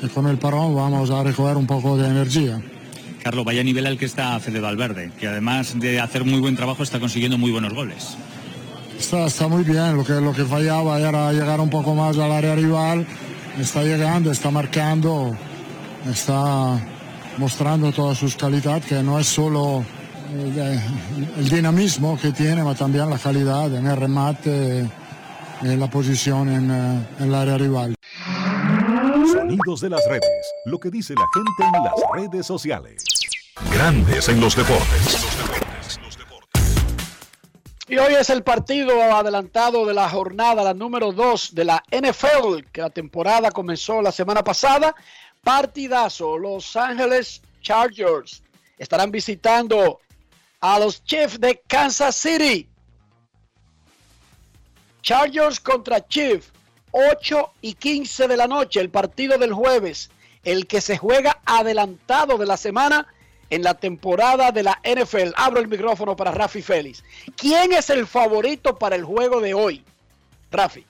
y 0.00 0.06
con 0.06 0.28
el 0.28 0.38
parón 0.38 0.76
vamos 0.76 1.10
a 1.10 1.24
recoger 1.24 1.56
un 1.56 1.66
poco 1.66 1.96
de 1.96 2.06
energía. 2.06 2.62
Carlos, 3.24 3.44
vaya 3.44 3.64
nivel 3.64 3.86
al 3.86 3.98
que 3.98 4.04
está 4.04 4.38
Fede 4.38 4.60
Valverde, 4.60 5.10
que 5.18 5.26
además 5.26 5.76
de 5.80 5.98
hacer 5.98 6.24
muy 6.24 6.38
buen 6.38 6.54
trabajo 6.54 6.84
está 6.84 7.00
consiguiendo 7.00 7.36
muy 7.36 7.50
buenos 7.50 7.74
goles. 7.74 8.16
Está, 9.00 9.26
está 9.26 9.48
muy 9.48 9.64
bien, 9.64 9.96
lo 9.96 10.04
que, 10.04 10.12
lo 10.12 10.32
que 10.32 10.44
fallaba 10.44 11.00
era 11.00 11.32
llegar 11.32 11.60
un 11.60 11.70
poco 11.70 11.92
más 11.96 12.16
al 12.18 12.30
área 12.30 12.54
rival, 12.54 13.04
está 13.58 13.82
llegando, 13.82 14.30
está 14.30 14.52
marcando, 14.52 15.36
está 16.08 16.80
mostrando 17.36 17.90
todas 17.90 18.16
sus 18.16 18.36
calidades, 18.36 18.84
que 18.84 19.02
no 19.02 19.18
es 19.18 19.26
solo 19.26 19.84
el 20.32 21.48
dinamismo 21.48 22.18
que 22.20 22.32
tiene, 22.32 22.62
pero 22.62 22.74
también 22.74 23.10
la 23.10 23.18
calidad 23.18 23.74
en 23.74 23.86
el 23.86 23.96
remate, 23.96 24.88
en 25.62 25.80
la 25.80 25.90
posición 25.90 26.48
en, 26.48 26.70
eh, 26.70 27.06
en 27.18 27.26
el 27.26 27.34
área 27.34 27.58
rival. 27.58 27.94
Sonidos 29.32 29.80
de 29.80 29.90
las 29.90 30.04
redes. 30.08 30.52
Lo 30.66 30.78
que 30.78 30.90
dice 30.90 31.14
la 31.14 31.26
gente 31.34 31.76
en 31.76 31.84
las 31.84 31.94
redes 32.14 32.46
sociales. 32.46 33.04
Grandes 33.72 34.28
en 34.28 34.40
los 34.40 34.56
deportes. 34.56 35.26
Y 37.88 37.98
hoy 37.98 38.14
es 38.14 38.30
el 38.30 38.44
partido 38.44 39.02
adelantado 39.02 39.84
de 39.84 39.94
la 39.94 40.08
jornada, 40.08 40.62
la 40.62 40.74
número 40.74 41.10
2 41.10 41.56
de 41.56 41.64
la 41.64 41.82
NFL, 41.90 42.70
que 42.70 42.82
la 42.82 42.90
temporada 42.90 43.50
comenzó 43.50 44.00
la 44.00 44.12
semana 44.12 44.44
pasada. 44.44 44.94
Partidazo, 45.42 46.38
Los 46.38 46.76
Ángeles 46.76 47.42
Chargers 47.62 48.44
estarán 48.78 49.10
visitando 49.10 49.98
a 50.60 50.78
los 50.78 51.02
Chiefs 51.04 51.40
de 51.40 51.62
Kansas 51.66 52.16
City. 52.16 52.68
Chargers 55.02 55.58
contra 55.58 56.06
Chiefs, 56.06 56.52
8 56.92 57.52
y 57.62 57.74
15 57.74 58.28
de 58.28 58.36
la 58.36 58.46
noche, 58.46 58.80
el 58.80 58.90
partido 58.90 59.38
del 59.38 59.52
jueves, 59.52 60.10
el 60.44 60.66
que 60.66 60.80
se 60.80 60.98
juega 60.98 61.40
adelantado 61.46 62.36
de 62.36 62.46
la 62.46 62.56
semana 62.56 63.06
en 63.48 63.62
la 63.62 63.74
temporada 63.74 64.52
de 64.52 64.62
la 64.62 64.80
NFL. 64.84 65.32
Abro 65.36 65.60
el 65.60 65.68
micrófono 65.68 66.14
para 66.14 66.30
Rafi 66.30 66.62
Félix. 66.62 67.02
¿Quién 67.36 67.72
es 67.72 67.90
el 67.90 68.06
favorito 68.06 68.78
para 68.78 68.96
el 68.96 69.04
juego 69.04 69.40
de 69.40 69.54
hoy? 69.54 69.82
Rafi. 70.52 70.84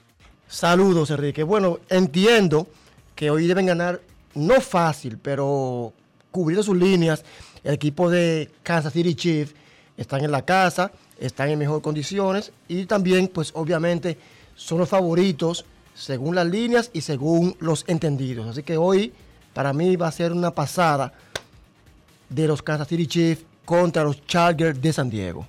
Saludos, 0.48 1.10
Enrique. 1.10 1.44
Bueno, 1.44 1.78
entiendo 1.88 2.66
que 3.14 3.30
hoy 3.30 3.46
deben 3.46 3.66
ganar, 3.66 4.00
no 4.34 4.60
fácil, 4.60 5.18
pero 5.18 5.92
cubriendo 6.32 6.62
sus 6.62 6.76
líneas. 6.76 7.24
El 7.62 7.74
equipo 7.74 8.10
de 8.10 8.50
Kansas 8.62 8.92
City 8.92 9.14
Chiefs 9.14 9.54
están 10.00 10.24
en 10.24 10.30
la 10.32 10.42
casa, 10.44 10.90
están 11.18 11.50
en 11.50 11.58
mejores 11.58 11.82
condiciones 11.82 12.52
y 12.68 12.86
también, 12.86 13.28
pues 13.28 13.52
obviamente, 13.54 14.16
son 14.56 14.78
los 14.78 14.88
favoritos 14.88 15.64
según 15.94 16.34
las 16.34 16.46
líneas 16.46 16.90
y 16.94 17.02
según 17.02 17.54
los 17.60 17.84
entendidos. 17.86 18.48
Así 18.48 18.62
que 18.62 18.76
hoy, 18.78 19.12
para 19.52 19.72
mí, 19.74 19.96
va 19.96 20.08
a 20.08 20.12
ser 20.12 20.32
una 20.32 20.52
pasada 20.52 21.12
de 22.30 22.46
los 22.46 22.62
Kansas 22.62 22.88
City 22.88 23.06
Chiefs 23.06 23.44
contra 23.66 24.02
los 24.02 24.24
Chargers 24.26 24.80
de 24.80 24.92
San 24.92 25.10
Diego. 25.10 25.46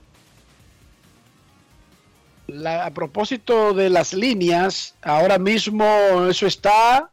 La- 2.47 2.85
a 2.85 2.91
propósito 2.91 3.73
de 3.73 3.89
las 3.89 4.13
líneas, 4.13 4.95
ahora 5.01 5.37
mismo 5.37 5.85
eso 6.29 6.45
está... 6.45 7.09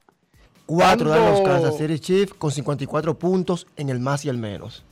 Cuatro 0.66 1.08
dan 1.08 1.24
los 1.32 1.40
Kansas 1.42 1.78
City 1.78 1.98
Chiefs 1.98 2.34
con 2.34 2.50
54 2.50 3.18
puntos 3.18 3.66
en 3.76 3.88
el 3.88 4.00
más 4.00 4.24
y 4.24 4.28
el 4.28 4.36
menos. 4.36 4.82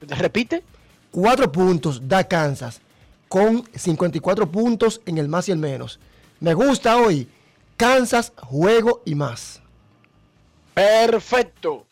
¿Repite? 0.00 0.62
Cuatro 1.10 1.50
puntos 1.50 2.06
da 2.06 2.24
Kansas 2.24 2.80
con 3.28 3.64
54 3.74 4.50
puntos 4.50 5.00
en 5.06 5.18
el 5.18 5.28
más 5.28 5.48
y 5.48 5.52
el 5.52 5.58
menos. 5.58 5.98
Me 6.40 6.54
gusta 6.54 6.96
hoy 6.96 7.28
Kansas, 7.76 8.32
juego 8.36 9.02
y 9.04 9.14
más. 9.14 9.60
Perfecto. 10.74 11.86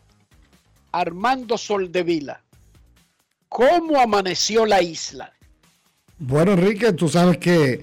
Armando 0.93 1.57
Soldevila. 1.59 2.43
¿Cómo 3.49 3.99
amaneció 3.99 4.67
la 4.67 4.83
isla? 4.83 5.33
Bueno, 6.19 6.53
Enrique, 6.53 6.93
tú 6.93 7.09
sabes 7.09 7.39
que 7.39 7.81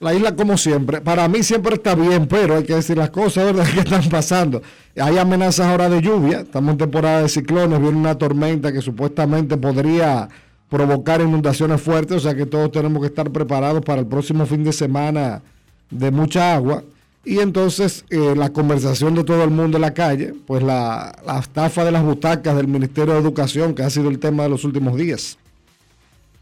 la 0.00 0.14
isla, 0.14 0.36
como 0.36 0.56
siempre, 0.56 1.00
para 1.00 1.26
mí 1.28 1.42
siempre 1.42 1.74
está 1.74 1.94
bien, 1.94 2.28
pero 2.28 2.56
hay 2.56 2.64
que 2.64 2.74
decir 2.74 2.96
las 2.96 3.10
cosas, 3.10 3.46
¿verdad?, 3.46 3.66
que 3.74 3.80
están 3.80 4.08
pasando. 4.08 4.62
Hay 4.96 5.18
amenazas 5.18 5.66
ahora 5.66 5.88
de 5.88 6.00
lluvia, 6.00 6.40
estamos 6.40 6.72
en 6.72 6.78
temporada 6.78 7.22
de 7.22 7.28
ciclones, 7.28 7.80
viene 7.80 7.96
una 7.96 8.16
tormenta 8.16 8.72
que 8.72 8.80
supuestamente 8.80 9.56
podría 9.56 10.28
provocar 10.68 11.20
inundaciones 11.20 11.80
fuertes, 11.80 12.18
o 12.18 12.20
sea 12.20 12.34
que 12.34 12.46
todos 12.46 12.70
tenemos 12.70 13.00
que 13.00 13.08
estar 13.08 13.30
preparados 13.30 13.82
para 13.82 14.00
el 14.00 14.06
próximo 14.06 14.46
fin 14.46 14.64
de 14.64 14.72
semana 14.72 15.42
de 15.90 16.10
mucha 16.10 16.54
agua. 16.54 16.84
Y 17.24 17.40
entonces 17.40 18.04
eh, 18.10 18.34
la 18.36 18.50
conversación 18.50 19.14
de 19.14 19.24
todo 19.24 19.44
el 19.44 19.50
mundo 19.50 19.76
en 19.76 19.82
la 19.82 19.92
calle, 19.92 20.34
pues 20.46 20.62
la, 20.62 21.14
la 21.26 21.38
estafa 21.38 21.84
de 21.84 21.92
las 21.92 22.02
butacas 22.02 22.56
del 22.56 22.68
Ministerio 22.68 23.14
de 23.14 23.20
Educación, 23.20 23.74
que 23.74 23.82
ha 23.82 23.90
sido 23.90 24.08
el 24.08 24.18
tema 24.18 24.44
de 24.44 24.48
los 24.50 24.64
últimos 24.64 24.96
días. 24.96 25.38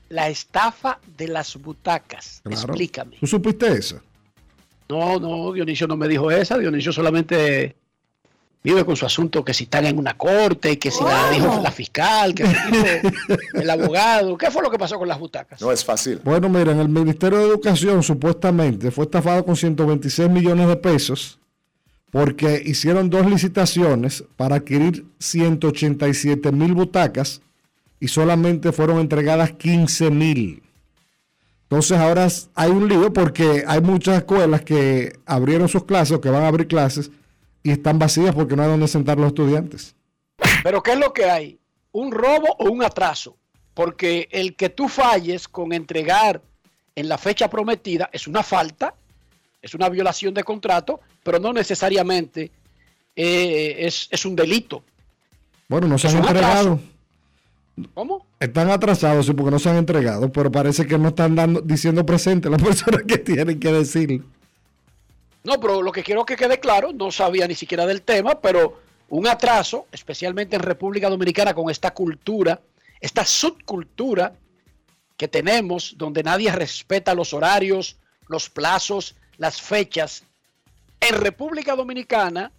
La 0.09 0.29
estafa 0.29 1.01
de 1.17 1.29
las 1.29 1.57
butacas. 1.57 2.41
Claro. 2.45 2.57
Explícame. 2.57 3.17
¿Tú 3.19 3.27
supiste 3.27 3.67
eso? 3.73 4.01
No, 4.89 5.19
no, 5.19 5.53
Dionisio 5.53 5.89
no 5.89 5.97
me 5.97 6.07
dijo 6.07 6.31
esa. 6.31 6.59
Dionisio 6.59 6.93
solamente 6.93 7.75
vive 8.67 8.85
con 8.85 8.97
su 8.97 9.07
asunto 9.07 9.45
que 9.45 9.55
si 9.55 9.63
están 9.63 9.87
en 9.87 9.97
una 9.97 10.15
corte, 10.15 10.77
que 10.77 10.91
si 10.91 11.05
la 11.05 11.31
dijo 11.31 11.61
la 11.63 11.71
fiscal, 11.71 12.35
que 12.35 12.43
dijo 12.43 13.39
el 13.55 13.71
abogado. 13.71 14.37
¿Qué 14.37 14.51
fue 14.51 14.61
lo 14.61 14.73
que 14.73 14.77
pasó 14.77 14.99
con 14.99 15.07
las 15.07 15.21
butacas? 15.21 15.61
No 15.61 15.71
es 15.71 15.85
fácil. 15.85 16.21
Bueno, 16.25 16.49
miren, 16.49 16.81
el 16.81 16.89
Ministerio 16.89 17.39
de 17.39 17.47
Educación 17.47 18.03
supuestamente 18.03 18.91
fue 18.91 19.05
estafado 19.05 19.45
con 19.45 19.55
126 19.55 20.29
millones 20.29 20.67
de 20.67 20.77
pesos 20.77 21.39
porque 22.11 22.61
hicieron 22.67 23.09
dos 23.09 23.25
licitaciones 23.27 24.25
para 24.37 24.57
adquirir 24.57 25.07
187 25.21 26.51
mil 26.51 26.75
butacas 26.75 27.43
y 28.01 28.09
solamente 28.09 28.73
fueron 28.73 28.99
entregadas 28.99 29.53
15 29.53 30.11
mil. 30.11 30.65
Entonces 31.69 31.99
ahora 31.99 32.27
hay 32.57 32.71
un 32.73 32.89
lío 32.89 33.13
porque 33.13 33.63
hay 33.65 33.81
muchas 33.81 34.19
escuelas 34.19 34.63
que 34.63 35.21
abrieron 35.25 35.69
sus 35.69 35.85
clases 35.85 36.17
o 36.17 36.21
que 36.21 36.31
van 36.31 36.43
a 36.43 36.49
abrir 36.49 36.67
clases 36.67 37.13
y 37.67 37.73
están 37.73 37.99
vacías 37.99 38.33
porque 38.33 38.55
no 38.55 38.63
hay 38.63 38.69
donde 38.69 38.87
sentar 38.87 39.19
los 39.19 39.27
estudiantes. 39.27 39.97
Pero 40.63 40.85
¿qué 40.85 40.93
es 40.93 40.99
lo 40.99 41.13
que 41.13 41.25
hay? 41.25 41.59
¿Un 41.91 42.13
robo 42.13 42.55
o 42.61 42.71
un 42.71 42.85
atraso? 42.85 43.37
Porque 43.75 44.29
el 44.31 44.55
que 44.55 44.69
tú 44.69 44.89
falles 44.89 45.49
con 45.49 45.73
entregar 45.73 46.41
en 46.95 47.09
la 47.09 47.19
fecha 47.19 47.51
prometida 47.51 48.09
es 48.13 48.29
una 48.29 48.45
falta, 48.45 48.95
es 49.61 49.75
una 49.75 49.89
violación 49.89 50.33
de 50.33 50.45
contrato, 50.45 51.01
pero 51.25 51.41
no 51.41 51.53
necesariamente 51.53 52.53
eh, 53.17 53.75
es, 53.81 54.07
es 54.13 54.25
un 54.25 54.37
delito. 54.37 54.85
Bueno, 55.69 55.89
no 55.89 55.99
se 55.99 56.07
han 56.07 56.19
entregado. 56.19 56.75
atraso. 56.75 56.81
¿Cómo? 57.95 58.27
Están 58.39 58.71
atrasados, 58.71 59.27
sí, 59.27 59.33
porque 59.33 59.51
no 59.51 59.59
se 59.59 59.71
han 59.71 59.77
entregado, 59.77 60.31
pero 60.31 60.53
parece 60.53 60.87
que 60.87 60.99
no 60.99 61.09
están 61.09 61.35
dando, 61.35 61.63
diciendo 61.63 62.07
presente 62.07 62.49
las 62.49 62.63
personas 62.63 63.03
que 63.03 63.19
tienen 63.19 63.59
que 63.59 63.73
decir. 63.73 64.23
No, 65.47 65.59
pero 65.61 65.81
lo 65.81 65.93
que 65.93 66.03
quiero 66.03 66.27
que 66.27 66.37
quede 66.37 66.59
claro, 66.61 66.93
no 66.93 67.11
sabía 67.13 67.47
ni 67.47 67.55
siquiera 67.55 67.87
del 67.87 68.03
tema, 68.03 68.41
pero 68.41 68.81
un 69.09 69.27
atraso, 69.29 69.87
especialmente 69.93 70.57
en 70.57 70.63
República 70.63 71.09
Dominicana 71.09 71.55
con 71.55 71.71
esta 71.71 71.93
cultura, 71.95 72.61
esta 73.01 73.25
subcultura 73.25 74.33
que 75.17 75.29
tenemos, 75.29 75.95
donde 75.97 76.23
nadie 76.23 76.51
respeta 76.53 77.15
los 77.15 77.33
horarios, 77.33 77.97
los 78.29 78.51
plazos, 78.51 79.15
las 79.39 79.63
fechas. 79.63 80.25
En 81.01 81.15
República 81.15 81.77
Dominicana, 81.77 82.51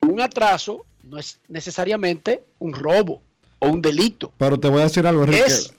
un 0.00 0.20
atraso 0.20 0.84
no 1.04 1.18
es 1.18 1.38
necesariamente 1.48 2.42
un 2.58 2.72
robo 2.72 3.22
o 3.60 3.68
un 3.68 3.80
delito. 3.80 4.32
Pero 4.38 4.58
te 4.58 4.68
voy 4.68 4.80
a 4.80 4.84
decir 4.84 5.06
algo, 5.06 5.22
Enrique. 5.24 5.44
Es- 5.46 5.72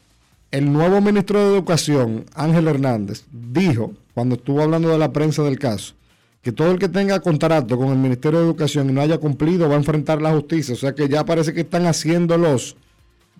El 0.51 0.71
nuevo 0.71 1.01
ministro 1.01 1.39
de 1.39 1.47
Educación, 1.55 2.25
Ángel 2.35 2.67
Hernández, 2.67 3.23
dijo, 3.31 3.91
cuando 4.13 4.35
estuvo 4.35 4.61
hablando 4.61 4.89
de 4.89 4.99
la 4.99 5.11
prensa 5.11 5.41
del 5.43 5.57
caso, 5.57 5.95
que 6.43 6.51
todo 6.51 6.71
el 6.71 6.77
que 6.77 6.89
tenga 6.89 7.21
contrato 7.21 7.77
con 7.77 7.87
el 7.87 7.97
Ministerio 7.97 8.39
de 8.39 8.45
Educación 8.45 8.89
y 8.89 8.93
no 8.93 9.01
haya 9.01 9.17
cumplido 9.17 9.69
va 9.69 9.75
a 9.75 9.77
enfrentar 9.77 10.21
la 10.21 10.33
justicia. 10.33 10.73
O 10.73 10.77
sea 10.77 10.93
que 10.93 11.07
ya 11.07 11.25
parece 11.25 11.53
que 11.53 11.61
están 11.61 11.85
haciendo 11.85 12.37
los 12.37 12.75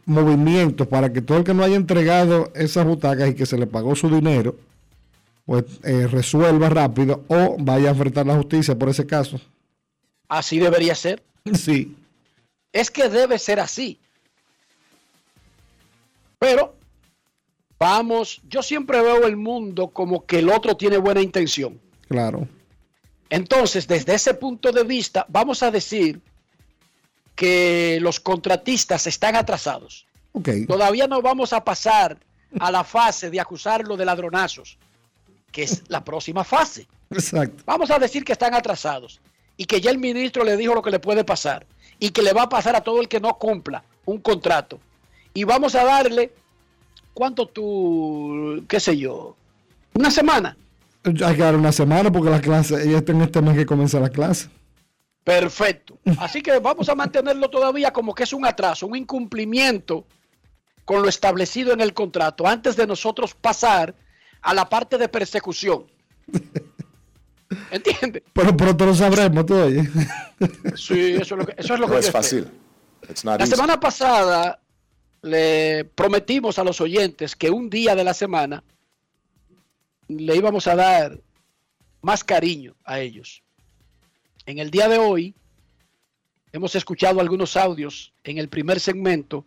movimientos 0.06 0.88
para 0.88 1.12
que 1.12 1.22
todo 1.22 1.38
el 1.38 1.44
que 1.44 1.54
no 1.54 1.64
haya 1.64 1.76
entregado 1.76 2.52
esas 2.56 2.86
butacas 2.86 3.30
y 3.30 3.36
que 3.36 3.46
se 3.46 3.58
le 3.58 3.68
pagó 3.68 3.94
su 3.98 4.10
dinero, 4.10 4.56
pues 5.46 5.66
eh, 5.84 6.08
resuelva 6.08 6.70
rápido 6.70 7.26
o 7.28 7.58
vaya 7.60 7.90
a 7.90 7.92
enfrentar 7.92 8.26
la 8.26 8.38
justicia 8.38 8.80
por 8.80 8.88
ese 8.88 9.06
caso. 9.06 9.40
Así 10.30 10.58
debería 10.58 10.96
ser. 10.96 11.22
Sí. 11.54 11.94
Es 12.72 12.90
que 12.90 13.10
debe 13.10 13.38
ser 13.38 13.60
así. 13.60 14.00
Pero 16.40 16.74
vamos, 17.78 18.42
yo 18.50 18.64
siempre 18.64 19.02
veo 19.02 19.28
el 19.28 19.36
mundo 19.36 19.90
como 19.90 20.26
que 20.26 20.40
el 20.40 20.50
otro 20.50 20.78
tiene 20.78 20.98
buena 20.98 21.22
intención. 21.22 21.80
Claro. 22.08 22.48
Entonces, 23.30 23.88
desde 23.88 24.14
ese 24.14 24.34
punto 24.34 24.72
de 24.72 24.84
vista, 24.84 25.26
vamos 25.30 25.64
a 25.64 25.72
decir 25.72 26.22
que 27.36 27.98
los 28.02 28.20
contratistas 28.20 29.08
están 29.08 29.36
atrasados. 29.36 30.06
Ok. 30.34 30.50
Todavía 30.68 31.08
no 31.08 31.22
vamos 31.22 31.54
a 31.54 31.64
pasar 31.64 32.18
a 32.60 32.72
la 32.72 32.84
fase 32.84 33.30
de 33.30 33.40
acusarlo 33.40 33.98
de 33.98 34.06
ladronazos, 34.06 34.78
que 35.52 35.64
es 35.64 35.84
la 35.88 36.04
próxima 36.04 36.44
fase. 36.44 36.88
Exacto. 37.10 37.64
Vamos 37.66 37.90
a 37.92 38.00
decir 38.00 38.24
que 38.24 38.34
están 38.34 38.54
atrasados 38.54 39.20
y 39.58 39.66
que 39.66 39.82
ya 39.82 39.92
el 39.92 39.98
ministro 39.98 40.44
le 40.44 40.58
dijo 40.58 40.76
lo 40.76 40.82
que 40.82 40.92
le 40.92 41.00
puede 41.00 41.24
pasar 41.24 41.66
y 42.00 42.10
que 42.10 42.22
le 42.22 42.34
va 42.34 42.44
a 42.44 42.50
pasar 42.50 42.76
a 42.76 42.82
todo 42.82 43.02
el 43.02 43.08
que 43.08 43.20
no 43.20 43.38
cumpla 43.38 43.84
un 44.06 44.20
contrato. 44.20 44.80
Y 45.34 45.44
vamos 45.44 45.76
a 45.76 45.84
darle, 45.84 46.32
¿cuánto 47.14 47.48
tú, 47.48 48.64
qué 48.68 48.80
sé 48.80 48.98
yo? 48.98 49.36
Una 49.96 50.12
semana. 50.12 50.58
Hay 51.06 51.36
que 51.36 51.42
dar 51.42 51.56
una 51.56 51.72
semana 51.72 52.12
porque 52.12 52.30
la 52.30 52.42
clase, 52.42 52.76
ella 52.88 53.00
está 53.00 53.12
en 53.12 53.22
este 53.22 53.42
mes 53.42 53.56
que 53.58 53.66
comienza 53.66 54.00
la 54.00 54.10
clase. 54.10 54.50
Perfecto. 55.24 55.98
Así 56.20 56.42
que 56.42 56.60
vamos 56.60 56.90
a 56.90 56.96
mantenerlo 56.96 57.50
todavía 57.50 57.92
como 57.92 58.14
que 58.14 58.24
es 58.24 58.34
un 58.34 58.46
atraso, 58.46 58.88
un 58.88 58.96
incumplimiento 58.96 60.06
con 60.86 61.02
lo 61.02 61.10
establecido 61.10 61.74
en 61.74 61.82
el 61.82 61.94
contrato 61.94 62.46
antes 62.48 62.76
de 62.76 62.86
nosotros 62.88 63.34
pasar 63.34 63.96
a 64.42 64.54
la 64.54 64.68
parte 64.68 64.98
de 64.98 65.08
persecución. 65.08 65.86
¿Entiendes? 67.72 68.24
Pero 68.34 68.56
pronto 68.56 68.86
lo 68.86 68.96
sabremos 68.96 69.46
todavía. 69.46 69.84
Sí, 70.76 71.14
eso 71.14 71.36
es 71.36 71.40
lo 71.40 71.46
que, 71.46 71.56
eso 71.58 71.74
es 71.76 71.80
lo 71.80 71.88
que 71.88 71.94
No 71.94 72.02
yo 72.02 72.08
es 72.08 72.12
fácil. 72.12 72.48
La 73.24 73.36
easy. 73.38 73.52
semana 73.52 73.80
pasada 73.80 74.60
le 75.22 75.86
prometimos 75.86 76.60
a 76.60 76.66
los 76.66 76.82
oyentes 76.82 77.36
que 77.38 77.50
un 77.50 77.70
día 77.70 77.96
de 77.96 78.04
la 78.04 78.14
semana 78.14 78.62
le 80.08 80.36
íbamos 80.36 80.68
a 80.68 80.76
dar 80.76 81.20
más 82.02 82.24
cariño 82.24 82.76
a 82.84 83.00
ellos. 83.00 83.44
En 84.46 84.60
el 84.60 84.72
día 84.72 84.88
de 84.90 84.98
hoy 84.98 85.34
hemos 86.52 86.76
escuchado 86.76 87.20
algunos 87.20 87.56
audios 87.56 88.14
en 88.24 88.38
el 88.38 88.50
primer 88.50 88.80
segmento, 88.80 89.46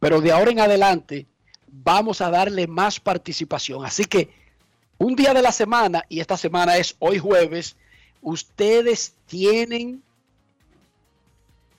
pero 0.00 0.20
de 0.20 0.32
ahora 0.32 0.50
en 0.50 0.60
adelante 0.60 1.26
vamos 1.68 2.20
a 2.20 2.30
darle 2.30 2.66
más 2.66 3.00
participación. 3.00 3.84
Así 3.84 4.04
que 4.04 4.30
un 4.98 5.16
día 5.16 5.34
de 5.34 5.42
la 5.42 5.52
semana, 5.52 6.04
y 6.08 6.20
esta 6.20 6.36
semana 6.36 6.76
es 6.76 6.96
hoy 6.98 7.18
jueves, 7.18 7.76
ustedes 8.22 9.14
tienen 9.26 10.02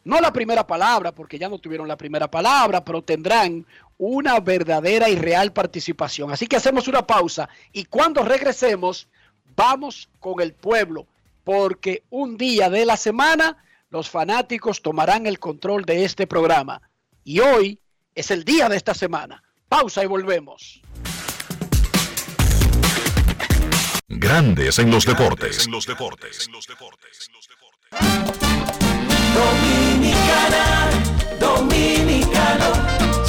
no 0.06 0.22
la 0.22 0.32
primera 0.32 0.66
palabra, 0.66 1.12
porque 1.12 1.40
ya 1.40 1.50
no 1.50 1.58
tuvieron 1.58 1.88
la 1.88 1.98
primera 1.98 2.30
palabra, 2.30 2.86
pero 2.86 3.02
tendrán 3.02 3.66
una 3.98 4.40
verdadera 4.40 5.10
y 5.10 5.16
real 5.16 5.54
participación. 5.54 6.32
Así 6.32 6.48
que 6.48 6.56
hacemos 6.56 6.88
una 6.88 7.06
pausa 7.06 7.50
y 7.72 7.86
cuando 7.86 8.24
regresemos, 8.24 9.08
vamos 9.56 10.10
con 10.20 10.42
el 10.42 10.54
pueblo, 10.54 11.08
porque 11.44 12.04
un 12.10 12.38
día 12.38 12.70
de 12.70 12.86
la 12.86 12.98
semana 12.98 13.64
los 13.90 14.10
fanáticos 14.10 14.82
tomarán 14.82 15.26
el 15.26 15.40
control 15.40 15.86
de 15.86 16.04
este 16.04 16.28
programa. 16.28 16.82
Y 17.24 17.40
hoy 17.40 17.80
es 18.14 18.32
el 18.32 18.44
día 18.44 18.70
de 18.70 18.78
esta 18.78 18.94
semana. 18.94 19.44
Pausa 19.70 20.04
y 20.04 20.08
volvemos. 20.08 20.82
Grandes 24.08 24.80
en 24.80 24.92
los 24.92 25.06
deportes. 25.06 25.68
Dominicana, 29.36 30.90
dominicano, 31.40 32.95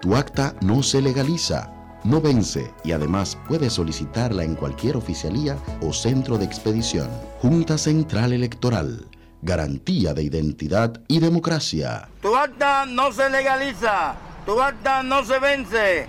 Tu 0.00 0.16
acta 0.16 0.54
no 0.62 0.82
se 0.82 1.02
legaliza, 1.02 1.70
no 2.04 2.22
vence 2.22 2.72
y 2.84 2.92
además 2.92 3.36
puedes 3.46 3.74
solicitarla 3.74 4.44
en 4.44 4.54
cualquier 4.54 4.96
oficialía 4.96 5.58
o 5.82 5.92
centro 5.92 6.38
de 6.38 6.46
expedición. 6.46 7.10
Junta 7.42 7.76
Central 7.76 8.32
Electoral. 8.32 9.06
Garantía 9.42 10.14
de 10.14 10.22
identidad 10.22 11.02
y 11.06 11.20
democracia. 11.20 12.08
Tu 12.22 12.34
acta 12.34 12.86
no 12.86 13.12
se 13.12 13.28
legaliza, 13.28 14.14
tu 14.46 14.62
acta 14.62 15.02
no 15.02 15.22
se 15.22 15.38
vence. 15.38 16.08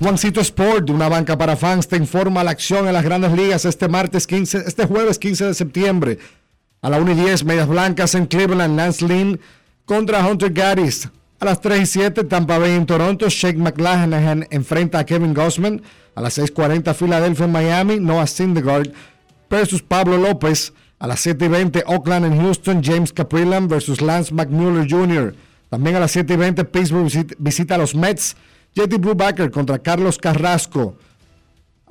Juancito 0.00 0.40
Sport, 0.40 0.86
de 0.86 0.92
una 0.92 1.10
banca 1.10 1.36
para 1.36 1.56
fans, 1.56 1.86
te 1.86 1.98
informa 1.98 2.42
la 2.42 2.52
acción 2.52 2.86
en 2.86 2.94
las 2.94 3.04
grandes 3.04 3.32
ligas 3.32 3.66
este 3.66 3.86
martes 3.86 4.26
15, 4.26 4.64
este 4.66 4.86
jueves 4.86 5.18
15 5.18 5.44
de 5.44 5.54
septiembre. 5.54 6.18
A 6.80 6.88
la 6.88 6.98
1 6.98 7.12
y 7.12 7.14
10, 7.16 7.44
Medias 7.44 7.68
Blancas 7.68 8.14
en 8.14 8.24
Cleveland, 8.24 8.78
Lance 8.78 9.06
Lynn 9.06 9.38
contra 9.84 10.26
Hunter 10.26 10.54
Gaddis. 10.54 11.10
A 11.38 11.44
las 11.44 11.60
3 11.60 11.82
y 11.82 11.86
7, 11.86 12.24
Tampa 12.24 12.56
Bay 12.56 12.72
en 12.72 12.86
Toronto, 12.86 13.28
Shake 13.28 13.58
McLachlan 13.58 14.46
enfrenta 14.48 15.00
a 15.00 15.04
Kevin 15.04 15.34
Gossman. 15.34 15.82
A 16.14 16.22
las 16.22 16.38
6.40, 16.38 16.94
Filadelfia 16.94 17.44
en 17.44 17.52
Miami, 17.52 18.00
Noah 18.00 18.26
Syndergaard 18.26 18.90
versus 19.50 19.82
Pablo 19.82 20.16
López. 20.16 20.72
A 20.98 21.08
las 21.08 21.20
7 21.20 21.44
y 21.44 21.48
20, 21.48 21.84
Oakland 21.86 22.24
en 22.24 22.40
Houston, 22.40 22.82
James 22.82 23.12
Caprillan 23.12 23.68
versus 23.68 24.00
Lance 24.00 24.32
McMuller 24.32 24.90
Jr. 24.90 25.34
También 25.68 25.96
a 25.96 26.00
las 26.00 26.12
7 26.12 26.32
y 26.32 26.36
20, 26.36 26.64
Pittsburgh 26.64 27.04
visita, 27.04 27.34
visita 27.38 27.74
a 27.74 27.78
los 27.78 27.94
Mets. 27.94 28.34
JT 28.74 28.98
Brubaker 28.98 29.50
contra 29.50 29.78
Carlos 29.78 30.18
Carrasco. 30.18 30.96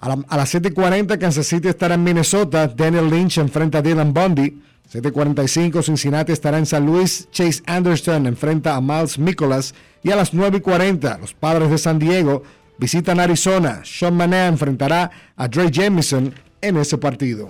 A, 0.01 0.09
la- 0.09 0.25
a 0.29 0.37
las 0.37 0.53
7:40 0.53 1.17
Kansas 1.19 1.45
City 1.47 1.67
estará 1.67 1.95
en 1.95 2.03
Minnesota. 2.03 2.67
Daniel 2.67 3.09
Lynch 3.09 3.37
enfrenta 3.37 3.79
a 3.79 3.81
Dylan 3.81 4.13
Bundy. 4.13 4.61
7:45 4.91 5.83
Cincinnati 5.83 6.31
estará 6.31 6.57
en 6.57 6.65
San 6.65 6.85
Luis. 6.85 7.27
Chase 7.31 7.61
Anderson 7.65 8.25
enfrenta 8.27 8.75
a 8.75 8.81
Miles 8.81 9.19
Nicholas. 9.19 9.75
Y 10.03 10.11
a 10.11 10.15
las 10.15 10.33
9:40 10.33 11.17
los 11.19 11.33
Padres 11.33 11.69
de 11.69 11.77
San 11.77 11.99
Diego 11.99 12.43
visitan 12.77 13.19
Arizona. 13.19 13.81
Sean 13.83 14.15
Manea 14.15 14.47
enfrentará 14.47 15.11
a 15.35 15.47
Dre 15.49 15.69
Jamison 15.71 16.33
en 16.61 16.77
ese 16.77 16.97
partido. 16.97 17.49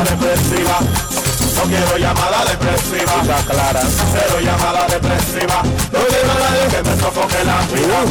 Llamada 0.00 0.16
depresiva. 0.16 0.80
No 1.56 1.62
quiero 1.62 1.96
llamada 1.98 2.44
depresiva. 2.50 3.20
Está 3.20 3.44
clara. 3.46 3.82
Cero 3.82 4.40
llamada 4.42 4.86
depresiva. 4.86 5.62
No 5.62 6.00
quiero 6.06 6.32
a 6.32 6.38
nadie 6.38 6.68
que 6.70 6.82
me 6.82 6.96
sofoque 6.96 7.44
la 7.44 7.60
vida. 7.66 8.04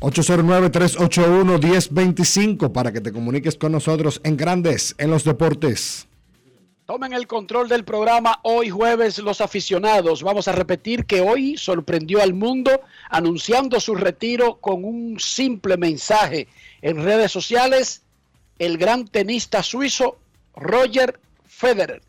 809-381-1025 0.00 2.72
para 2.72 2.92
que 2.92 3.00
te 3.00 3.10
comuniques 3.12 3.56
con 3.56 3.72
nosotros 3.72 4.20
en 4.24 4.36
Grandes 4.36 4.94
en 4.98 5.10
los 5.10 5.24
deportes. 5.24 6.06
Tomen 6.86 7.12
el 7.12 7.28
control 7.28 7.68
del 7.68 7.84
programa 7.84 8.40
hoy 8.42 8.68
jueves 8.68 9.18
los 9.18 9.40
aficionados. 9.40 10.24
Vamos 10.24 10.48
a 10.48 10.52
repetir 10.52 11.06
que 11.06 11.20
hoy 11.20 11.56
sorprendió 11.56 12.20
al 12.20 12.34
mundo 12.34 12.80
anunciando 13.08 13.78
su 13.78 13.94
retiro 13.94 14.56
con 14.56 14.84
un 14.84 15.20
simple 15.20 15.76
mensaje 15.76 16.48
en 16.82 17.04
redes 17.04 17.30
sociales. 17.30 18.02
El 18.62 18.78
gran 18.78 19.08
tenista 19.08 19.60
suizo 19.60 20.20
Roger 20.54 21.18
Federer 21.44 22.00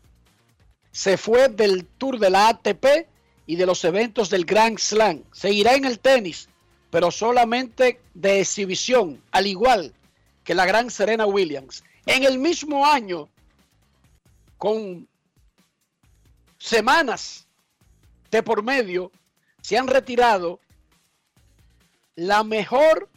se 0.92 1.16
fue 1.16 1.48
del 1.48 1.84
tour 1.84 2.20
de 2.20 2.30
la 2.30 2.46
ATP 2.46 3.08
y 3.44 3.56
de 3.56 3.66
los 3.66 3.84
eventos 3.84 4.30
del 4.30 4.44
Grand 4.44 4.78
Slam. 4.78 5.24
Seguirá 5.32 5.74
en 5.74 5.84
el 5.84 5.98
tenis, 5.98 6.48
pero 6.90 7.10
solamente 7.10 8.00
de 8.14 8.38
exhibición, 8.38 9.20
al 9.32 9.48
igual 9.48 9.92
que 10.44 10.54
la 10.54 10.64
gran 10.64 10.92
Serena 10.92 11.26
Williams. 11.26 11.82
En 12.06 12.22
el 12.22 12.38
mismo 12.38 12.86
año, 12.86 13.28
con 14.56 15.08
semanas 16.56 17.48
de 18.30 18.44
por 18.44 18.62
medio, 18.62 19.10
se 19.60 19.76
han 19.76 19.88
retirado 19.88 20.60
la 22.14 22.44
mejor 22.44 23.10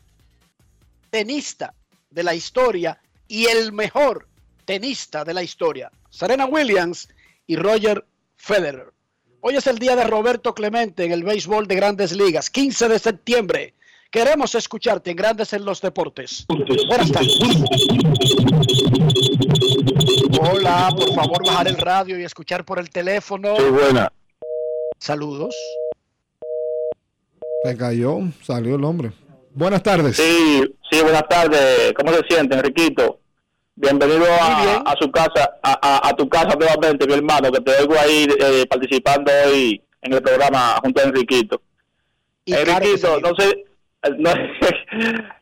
tenista 1.11 1.75
de 2.09 2.23
la 2.23 2.33
historia 2.33 2.99
y 3.27 3.45
el 3.45 3.71
mejor 3.71 4.27
tenista 4.65 5.23
de 5.23 5.33
la 5.33 5.43
historia, 5.43 5.91
Serena 6.09 6.45
Williams 6.45 7.09
y 7.45 7.55
Roger 7.55 8.05
Federer. 8.35 8.91
Hoy 9.41 9.55
es 9.55 9.67
el 9.67 9.79
día 9.79 9.95
de 9.95 10.03
Roberto 10.03 10.53
Clemente 10.53 11.05
en 11.05 11.11
el 11.11 11.23
béisbol 11.23 11.67
de 11.67 11.75
grandes 11.75 12.11
ligas, 12.11 12.49
15 12.49 12.89
de 12.89 12.99
septiembre. 12.99 13.73
Queremos 14.09 14.55
escucharte 14.55 15.11
en 15.11 15.17
Grandes 15.17 15.51
en 15.53 15.65
los 15.65 15.81
Deportes. 15.81 16.45
Buenas 16.87 17.11
tardes. 17.11 17.37
Hola, 20.39 20.89
por 20.95 21.13
favor 21.13 21.45
bajar 21.45 21.67
el 21.67 21.77
radio 21.77 22.19
y 22.19 22.23
escuchar 22.23 22.63
por 22.63 22.79
el 22.79 22.89
teléfono. 22.89 23.55
Sí, 23.57 23.63
buena. 23.63 24.11
Saludos. 24.97 25.53
Se 27.63 27.77
cayó, 27.77 28.19
salió 28.41 28.75
el 28.75 28.83
hombre. 28.83 29.11
Buenas 29.53 29.83
tardes. 29.83 30.15
Sí, 30.15 30.75
sí, 30.89 31.01
buenas 31.01 31.27
tardes. 31.27 31.93
¿Cómo 31.93 32.13
se 32.13 32.21
siente, 32.29 32.55
Enriquito? 32.55 33.19
Bienvenido 33.75 34.25
a, 34.41 34.77
a 34.77 34.95
su 34.99 35.11
casa, 35.11 35.51
a, 35.61 35.73
a- 35.81 36.09
a 36.09 36.13
tu 36.15 36.27
casa 36.27 36.55
nuevamente, 36.57 37.05
mi 37.05 37.13
hermano, 37.13 37.51
que 37.51 37.61
te 37.61 37.71
oigo 37.79 37.93
ahí 37.99 38.27
eh, 38.39 38.65
participando 38.67 39.31
hoy 39.45 39.79
en 40.01 40.13
el 40.13 40.21
programa 40.21 40.77
junto 40.81 41.01
a 41.01 41.05
Enriquito. 41.05 41.61
Enriquito, 42.45 43.19
no 43.19 43.29
sé, 43.37 43.65
no, 44.17 44.31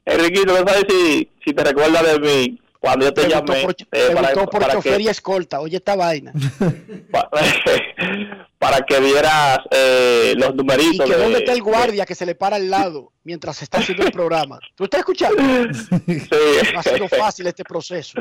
Enriquito, 0.05 0.51
no 0.53 0.67
sabes 0.67 0.85
si, 0.89 1.29
si 1.45 1.53
te 1.53 1.63
recuerdas 1.63 2.03
de 2.13 2.19
mí 2.19 2.59
cuando 2.79 3.05
yo 3.05 3.13
te 3.13 3.21
Preguntó 3.23 3.53
llamé 3.53 3.63
por, 3.63 3.75
eh, 3.91 4.11
para, 4.13 4.33
por 4.33 4.49
para 4.49 4.73
chofer 4.73 4.97
que, 4.97 5.03
y 5.03 5.07
escolta. 5.07 5.59
Oye, 5.59 5.77
esta 5.77 5.95
vaina. 5.95 6.31
para 8.59 8.81
que 8.81 8.99
vieras 8.99 9.59
eh, 9.71 10.33
los 10.37 10.51
Y 10.51 10.53
numeritos. 10.57 11.09
que 11.09 11.15
de- 11.15 11.21
dónde 11.23 11.39
está 11.39 11.53
el 11.53 11.61
guardia 11.61 12.05
que 12.05 12.15
se 12.15 12.25
le 12.25 12.35
para 12.35 12.55
al 12.57 12.69
lado 12.69 13.11
mientras 13.23 13.61
está 13.61 13.79
haciendo 13.79 14.03
el 14.05 14.11
programa. 14.11 14.59
¿Tú 14.75 14.83
estás 14.85 14.99
escuchando? 14.99 15.41
No 15.41 16.79
ha 16.79 16.83
sido 16.83 17.07
fácil 17.09 17.47
este 17.47 17.63
proceso. 17.63 18.19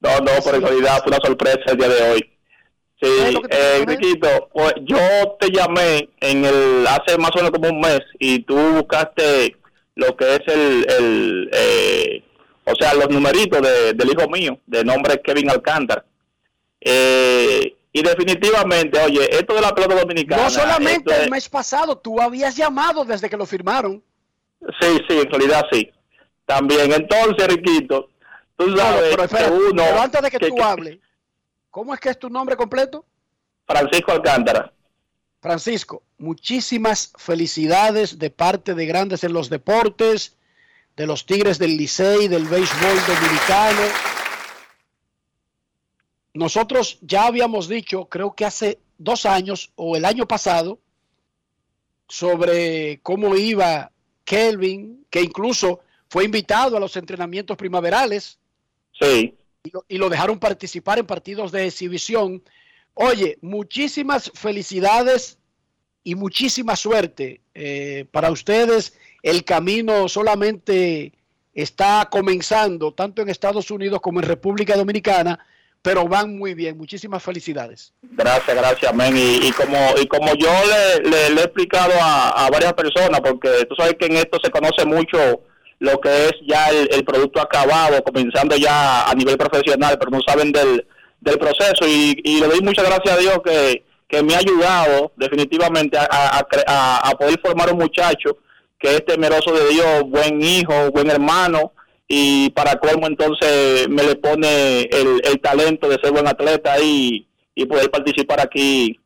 No, 0.00 0.18
no, 0.20 0.32
por 0.42 0.60
casualidad 0.60 0.98
fue 1.02 1.08
una 1.08 1.18
sorpresa 1.24 1.60
el 1.66 1.76
día 1.76 1.88
de 1.88 2.02
hoy. 2.10 2.30
Sí, 3.00 3.08
eh, 3.50 3.78
Enriquito, 3.80 4.48
pues, 4.52 4.74
yo 4.84 4.98
te 5.38 5.50
llamé 5.50 6.08
en 6.20 6.44
el 6.44 6.84
hace 6.86 7.16
más 7.16 7.30
o 7.34 7.36
menos 7.38 7.50
como 7.52 7.68
un 7.68 7.80
mes 7.80 8.00
y 8.18 8.40
tú 8.42 8.56
buscaste 8.56 9.56
lo 9.94 10.16
que 10.16 10.34
es 10.34 10.40
el, 10.46 10.86
el 10.98 11.50
eh, 11.52 12.24
o 12.70 12.74
sea, 12.78 12.94
los 12.94 13.08
numeritos 13.08 13.60
de- 13.62 13.92
del 13.94 14.08
hijo 14.10 14.28
mío, 14.28 14.58
de 14.66 14.84
nombre 14.84 15.20
Kevin 15.22 15.50
Alcántara. 15.50 16.04
Eh, 16.80 17.74
y 17.92 18.02
definitivamente, 18.02 18.98
oye, 19.00 19.28
esto 19.34 19.54
de 19.54 19.60
la 19.60 19.74
pelota 19.74 19.96
dominicana. 19.96 20.44
No 20.44 20.50
solamente 20.50 21.12
es- 21.12 21.20
el 21.20 21.30
mes 21.30 21.48
pasado, 21.48 21.96
tú 21.98 22.20
habías 22.20 22.56
llamado 22.56 23.04
desde 23.04 23.28
que 23.28 23.36
lo 23.36 23.46
firmaron. 23.46 24.02
Sí, 24.80 24.98
sí, 25.08 25.18
en 25.18 25.30
realidad 25.30 25.64
sí. 25.72 25.90
También, 26.44 26.92
entonces, 26.92 27.46
Riquito, 27.48 28.08
tú 28.56 28.66
No, 28.68 28.76
sabes 28.76 29.10
pero 29.10 29.24
espérate, 29.24 29.50
que 29.50 29.56
uno... 29.56 29.82
pero 29.84 30.00
antes 30.00 30.22
de 30.22 30.30
que, 30.30 30.38
que- 30.38 30.48
tú 30.48 30.54
que- 30.56 30.62
hables, 30.62 30.98
¿cómo 31.70 31.94
es 31.94 32.00
que 32.00 32.10
es 32.10 32.18
tu 32.18 32.28
nombre 32.30 32.56
completo? 32.56 33.04
Francisco 33.66 34.12
Alcántara. 34.12 34.72
Francisco, 35.40 36.02
muchísimas 36.18 37.12
felicidades 37.16 38.18
de 38.18 38.30
parte 38.30 38.74
de 38.74 38.86
Grandes 38.86 39.22
en 39.24 39.32
los 39.32 39.48
Deportes, 39.50 40.36
de 40.98 41.06
los 41.06 41.24
Tigres 41.24 41.58
del 41.58 41.76
Licey, 41.76 42.26
del 42.26 42.44
béisbol 42.44 42.98
dominicano. 43.06 43.82
Nosotros 46.34 46.98
ya 47.02 47.26
habíamos 47.26 47.68
dicho, 47.68 48.06
creo 48.06 48.34
que 48.34 48.44
hace 48.44 48.80
dos 48.98 49.24
años 49.24 49.70
o 49.76 49.96
el 49.96 50.04
año 50.04 50.26
pasado, 50.26 50.80
sobre 52.08 52.98
cómo 53.02 53.36
iba 53.36 53.92
Kelvin, 54.24 55.06
que 55.08 55.22
incluso 55.22 55.80
fue 56.08 56.24
invitado 56.24 56.76
a 56.76 56.80
los 56.80 56.96
entrenamientos 56.96 57.56
primaverales 57.56 58.38
Sí. 59.00 59.36
y 59.62 59.70
lo, 59.70 59.84
y 59.88 59.98
lo 59.98 60.08
dejaron 60.08 60.40
participar 60.40 60.98
en 60.98 61.06
partidos 61.06 61.52
de 61.52 61.66
exhibición. 61.66 62.42
Oye, 62.94 63.38
muchísimas 63.40 64.32
felicidades 64.34 65.38
y 66.02 66.16
muchísima 66.16 66.74
suerte 66.74 67.40
eh, 67.54 68.06
para 68.10 68.32
ustedes. 68.32 68.98
El 69.22 69.44
camino 69.44 70.08
solamente 70.08 71.12
está 71.54 72.08
comenzando, 72.10 72.92
tanto 72.92 73.22
en 73.22 73.28
Estados 73.28 73.70
Unidos 73.70 74.00
como 74.00 74.20
en 74.20 74.26
República 74.26 74.76
Dominicana, 74.76 75.38
pero 75.82 76.06
van 76.06 76.36
muy 76.38 76.54
bien. 76.54 76.76
Muchísimas 76.76 77.22
felicidades. 77.22 77.92
Gracias, 78.02 78.56
gracias, 78.56 78.94
men. 78.94 79.16
Y, 79.16 79.50
como 79.52 79.76
y 80.00 80.06
como 80.06 80.34
yo 80.34 80.50
le, 81.02 81.10
le- 81.10 81.40
he 81.40 81.44
explicado 81.44 81.92
a, 82.00 82.48
varias 82.50 82.72
personas, 82.74 83.20
porque 83.20 83.64
tú 83.68 83.74
sabes 83.76 83.94
que 83.98 84.06
en 84.06 84.16
esto 84.16 84.38
se 84.42 84.50
conoce 84.50 84.84
mucho 84.84 85.42
lo 85.80 86.00
que 86.00 86.26
es 86.26 86.32
ya 86.46 86.68
el, 86.70 87.04
producto 87.04 87.40
acabado, 87.40 88.02
comenzando 88.02 88.56
ya 88.56 89.04
a 89.08 89.14
nivel 89.14 89.36
profesional, 89.38 89.96
pero 89.98 90.10
no 90.10 90.20
saben 90.26 90.50
del, 90.52 90.84
del 91.20 91.38
proceso. 91.38 91.86
Y, 91.86 92.20
y 92.24 92.40
le 92.40 92.48
doy 92.48 92.60
muchas 92.60 92.84
gracias 92.84 93.16
a 93.16 93.20
Dios 93.20 93.38
que, 93.44 93.84
que 94.08 94.22
me 94.22 94.34
ha 94.34 94.38
ayudado 94.38 95.12
definitivamente 95.16 95.96
a, 95.96 96.06
a- 96.10 97.08
a 97.08 97.10
poder 97.12 97.40
formar 97.40 97.72
un 97.72 97.78
muchacho 97.78 98.36
que 98.78 98.94
es 98.96 99.04
temeroso 99.04 99.52
de 99.52 99.68
Dios, 99.68 100.02
buen 100.06 100.40
hijo, 100.42 100.90
buen 100.92 101.10
hermano, 101.10 101.72
y 102.06 102.50
para 102.50 102.76
colmo 102.76 103.06
entonces 103.06 103.88
me 103.88 104.02
le 104.02 104.16
pone 104.16 104.82
el, 104.82 105.20
el 105.24 105.40
talento 105.40 105.88
de 105.88 105.98
ser 106.02 106.12
buen 106.12 106.26
atleta 106.26 106.80
y, 106.80 107.26
y 107.54 107.66
poder 107.66 107.90
participar 107.90 108.40
aquí 108.40 108.98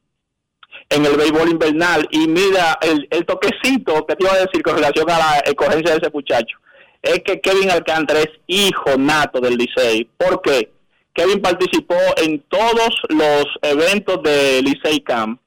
en 0.88 1.06
el 1.06 1.16
béisbol 1.16 1.50
invernal. 1.50 2.06
Y 2.10 2.28
mira, 2.28 2.78
el, 2.82 3.08
el 3.10 3.24
toquecito 3.24 4.06
que 4.06 4.14
te 4.14 4.24
iba 4.24 4.34
a 4.34 4.46
decir 4.46 4.62
con 4.62 4.76
relación 4.76 5.10
a 5.10 5.18
la 5.18 5.38
escogencia 5.44 5.92
de 5.92 5.98
ese 6.00 6.10
muchacho. 6.12 6.58
es 7.02 7.20
que 7.24 7.40
Kevin 7.40 7.70
Alcántara 7.70 8.20
es 8.20 8.30
hijo 8.46 8.96
nato 8.96 9.40
del 9.40 9.56
Licey. 9.56 10.08
¿Por 10.16 10.40
qué? 10.40 10.70
Kevin 11.14 11.42
participó 11.42 11.96
en 12.16 12.40
todos 12.48 13.02
los 13.08 13.44
eventos 13.62 14.22
de 14.22 14.62
Licey 14.62 15.00
Camp. 15.00 15.40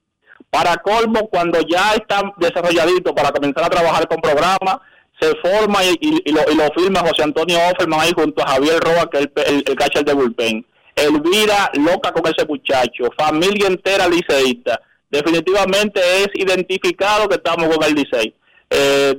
Para 0.50 0.76
colmo, 0.76 1.28
cuando 1.28 1.60
ya 1.60 1.92
está 1.94 2.22
desarrolladito 2.38 3.14
para 3.14 3.30
comenzar 3.30 3.64
a 3.64 3.68
trabajar 3.70 4.08
con 4.08 4.20
programas, 4.20 4.78
se 5.20 5.32
forma 5.36 5.84
y, 5.84 5.96
y- 6.00 6.32
lo, 6.32 6.40
y 6.50 6.54
lo 6.54 6.64
firma 6.76 7.00
José 7.00 7.22
Antonio 7.22 7.58
Offerman 7.70 8.00
ahí 8.00 8.12
junto 8.14 8.42
a 8.42 8.50
Javier 8.50 8.78
Roa, 8.80 9.08
que 9.10 9.18
es 9.18 9.28
el, 9.36 9.54
el, 9.54 9.64
el 9.66 9.76
catcher 9.76 10.04
de 10.04 10.12
bullpen. 10.14 10.64
Elvira, 10.94 11.70
loca 11.74 12.12
con 12.12 12.26
ese 12.26 12.46
muchacho, 12.46 13.04
familia 13.18 13.66
entera 13.66 14.08
liceísta. 14.08 14.80
Definitivamente 15.10 16.00
es 16.22 16.28
identificado 16.34 17.28
que 17.28 17.36
estamos 17.36 17.68
con 17.74 17.84
el 17.84 17.94
Licey. 17.94 18.34
Eh, 18.70 19.14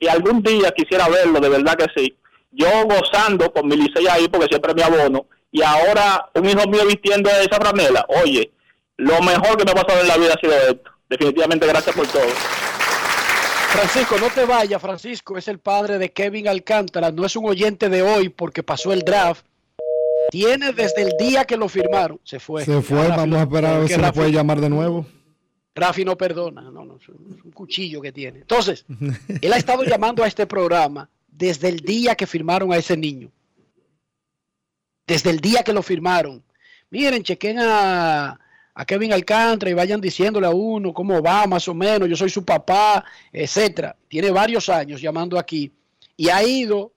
y 0.00 0.06
algún 0.08 0.42
día 0.42 0.70
quisiera 0.70 1.08
verlo, 1.08 1.40
de 1.40 1.48
verdad 1.48 1.74
que 1.76 1.86
sí. 1.94 2.14
Yo 2.52 2.68
gozando 2.84 3.52
con 3.52 3.66
mi 3.68 3.76
Licey 3.76 4.06
ahí 4.08 4.28
porque 4.28 4.46
siempre 4.48 4.74
me 4.74 4.82
abono. 4.82 5.26
Y 5.50 5.62
ahora 5.62 6.28
un 6.34 6.48
hijo 6.48 6.66
mío 6.68 6.86
vistiendo 6.86 7.28
esa 7.30 7.60
franela. 7.60 8.06
Oye, 8.22 8.50
lo 8.98 9.20
mejor 9.22 9.56
que 9.56 9.64
me 9.64 9.70
ha 9.70 9.74
pasado 9.74 10.00
en 10.02 10.08
la 10.08 10.16
vida 10.18 10.34
ha 10.34 10.40
sido 10.40 10.52
esto. 10.54 10.90
Definitivamente 11.08 11.66
gracias 11.66 11.96
por 11.96 12.06
todo. 12.06 12.26
Francisco, 13.70 14.16
no 14.18 14.28
te 14.30 14.44
vayas. 14.44 14.80
Francisco 14.80 15.36
es 15.36 15.48
el 15.48 15.58
padre 15.58 15.98
de 15.98 16.12
Kevin 16.12 16.48
Alcántara. 16.48 17.10
No 17.10 17.24
es 17.24 17.36
un 17.36 17.46
oyente 17.46 17.88
de 17.88 18.02
hoy 18.02 18.28
porque 18.28 18.62
pasó 18.62 18.92
el 18.92 19.00
draft. 19.00 19.44
Tiene 20.30 20.72
desde 20.72 21.02
el 21.02 21.12
día 21.18 21.44
que 21.44 21.56
lo 21.56 21.68
firmaron. 21.68 22.20
Se 22.24 22.38
fue. 22.40 22.64
Se 22.64 22.82
fue, 22.82 23.08
vamos 23.08 23.38
a 23.38 23.42
esperar 23.42 23.74
a 23.74 23.78
ver 23.78 23.88
que 23.88 23.94
si 23.94 24.00
Rafi- 24.00 24.12
puede 24.14 24.32
llamar 24.32 24.60
de 24.60 24.68
nuevo. 24.68 25.06
Rafi 25.74 26.04
no 26.04 26.16
perdona. 26.16 26.62
No, 26.62 26.84
no, 26.84 26.96
es 26.96 27.08
un 27.08 27.36
es 27.38 27.44
un 27.44 27.52
cuchillo 27.52 28.00
que 28.02 28.12
tiene. 28.12 28.40
Entonces, 28.40 28.84
él 29.40 29.52
ha 29.52 29.56
estado 29.56 29.84
llamando 29.84 30.22
a 30.24 30.26
este 30.28 30.46
programa 30.46 31.08
desde 31.28 31.68
el 31.68 31.80
día 31.80 32.14
que 32.14 32.26
firmaron 32.26 32.72
a 32.72 32.76
ese 32.76 32.96
niño. 32.96 33.30
Desde 35.06 35.30
el 35.30 35.40
día 35.40 35.62
que 35.62 35.72
lo 35.72 35.82
firmaron. 35.82 36.42
Miren, 36.90 37.22
chequen 37.22 37.58
a, 37.60 38.38
a 38.78 38.84
Kevin 38.84 39.12
Alcántara 39.12 39.70
y 39.70 39.74
vayan 39.74 40.00
diciéndole 40.00 40.46
a 40.46 40.50
uno 40.50 40.94
cómo 40.94 41.20
va, 41.20 41.48
más 41.48 41.66
o 41.66 41.74
menos. 41.74 42.08
Yo 42.08 42.14
soy 42.14 42.30
su 42.30 42.44
papá, 42.44 43.04
etcétera. 43.32 43.96
Tiene 44.06 44.30
varios 44.30 44.68
años 44.68 45.00
llamando 45.00 45.36
aquí 45.36 45.72
y 46.16 46.28
ha 46.28 46.44
ido 46.44 46.92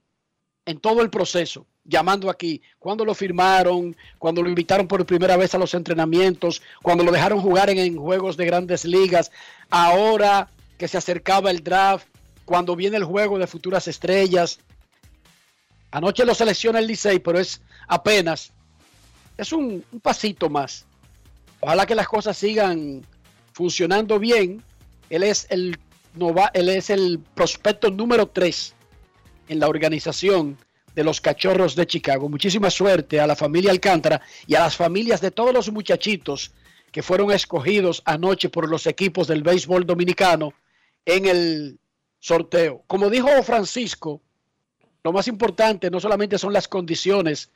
en 0.64 0.80
todo 0.80 1.02
el 1.02 1.10
proceso 1.10 1.66
llamando 1.84 2.30
aquí, 2.30 2.62
cuando 2.78 3.04
lo 3.04 3.16
firmaron, 3.16 3.98
cuando 4.20 4.44
lo 4.44 4.50
invitaron 4.50 4.88
por 4.88 5.04
primera 5.08 5.36
vez 5.36 5.56
a 5.56 5.58
los 5.58 5.74
entrenamientos, 5.74 6.62
cuando 6.84 7.04
lo 7.04 7.12
dejaron 7.12 7.42
jugar 7.42 7.72
en, 7.72 7.98
juegos 7.98 8.38
de 8.38 8.46
grandes 8.46 8.86
ligas, 8.86 9.32
ahora 9.72 10.52
que 10.78 10.88
se 10.88 11.00
acercaba 11.00 11.50
el 11.50 11.64
draft, 11.64 12.06
cuando 12.46 12.76
viene 12.76 12.98
el 12.98 13.06
juego 13.06 13.40
de 13.40 13.48
futuras 13.48 13.88
estrellas. 13.88 14.60
Anoche 15.90 16.26
lo 16.26 16.36
selecciona 16.36 16.78
el 16.78 16.86
Licey, 16.86 17.18
pero 17.18 17.40
es 17.40 17.60
apenas, 17.88 18.54
es 19.36 19.52
un 19.52 19.84
pasito 20.04 20.48
más. 20.48 20.86
Ojalá 21.62 21.86
que 21.86 21.96
las 21.96 22.08
cosas 22.08 22.38
sigan 22.38 23.06
funcionando 23.54 24.20
bien. 24.20 24.64
Él 25.10 25.24
es 25.24 25.46
el, 25.50 25.78
él 26.54 26.70
es 26.70 26.90
el 26.90 27.20
prospecto 27.36 27.92
número 27.92 28.28
3 28.28 28.74
en 29.50 29.60
la 29.60 29.68
organización 29.68 30.58
de 30.96 31.04
los 31.04 31.22
Cachorros 31.22 31.76
de 31.76 31.86
Chicago. 31.86 32.30
Muchísima 32.30 32.70
suerte 32.70 33.20
a 33.20 33.28
la 33.28 33.36
familia 33.36 33.72
Alcántara 33.72 34.22
y 34.48 34.56
a 34.56 34.62
las 34.62 34.76
familias 34.76 35.22
de 35.22 35.32
todos 35.32 35.54
los 35.54 35.72
muchachitos 35.72 36.52
que 36.92 37.04
fueron 37.04 37.32
escogidos 37.32 38.02
anoche 38.06 38.50
por 38.50 38.68
los 38.68 38.88
equipos 38.88 39.28
del 39.28 39.44
béisbol 39.44 39.86
dominicano 39.86 40.54
en 41.06 41.26
el 41.28 41.80
sorteo. 42.20 42.84
Como 42.88 43.10
dijo 43.10 43.30
Francisco, 43.44 44.22
lo 45.04 45.14
más 45.14 45.28
importante 45.28 45.90
no 45.90 46.00
solamente 46.00 46.38
son 46.38 46.54
las 46.54 46.68
condiciones, 46.68 47.52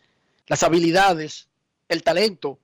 las 0.48 0.64
habilidades, 0.64 1.50
el 1.90 2.04
talento, 2.04 2.60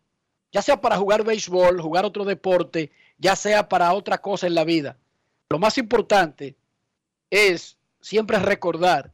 ya 0.52 0.62
sea 0.62 0.80
para 0.80 0.98
jugar 0.98 1.24
béisbol, 1.24 1.82
jugar 1.82 2.06
otro 2.06 2.26
deporte, 2.26 2.92
ya 3.18 3.36
sea 3.36 3.70
para 3.70 3.94
otra 3.94 4.20
cosa 4.20 4.48
en 4.48 4.56
la 4.56 4.64
vida. 4.64 4.98
Lo 5.50 5.60
más 5.60 5.78
importante 5.78 6.56
es 7.30 7.78
siempre 8.02 8.40
recordar 8.40 9.12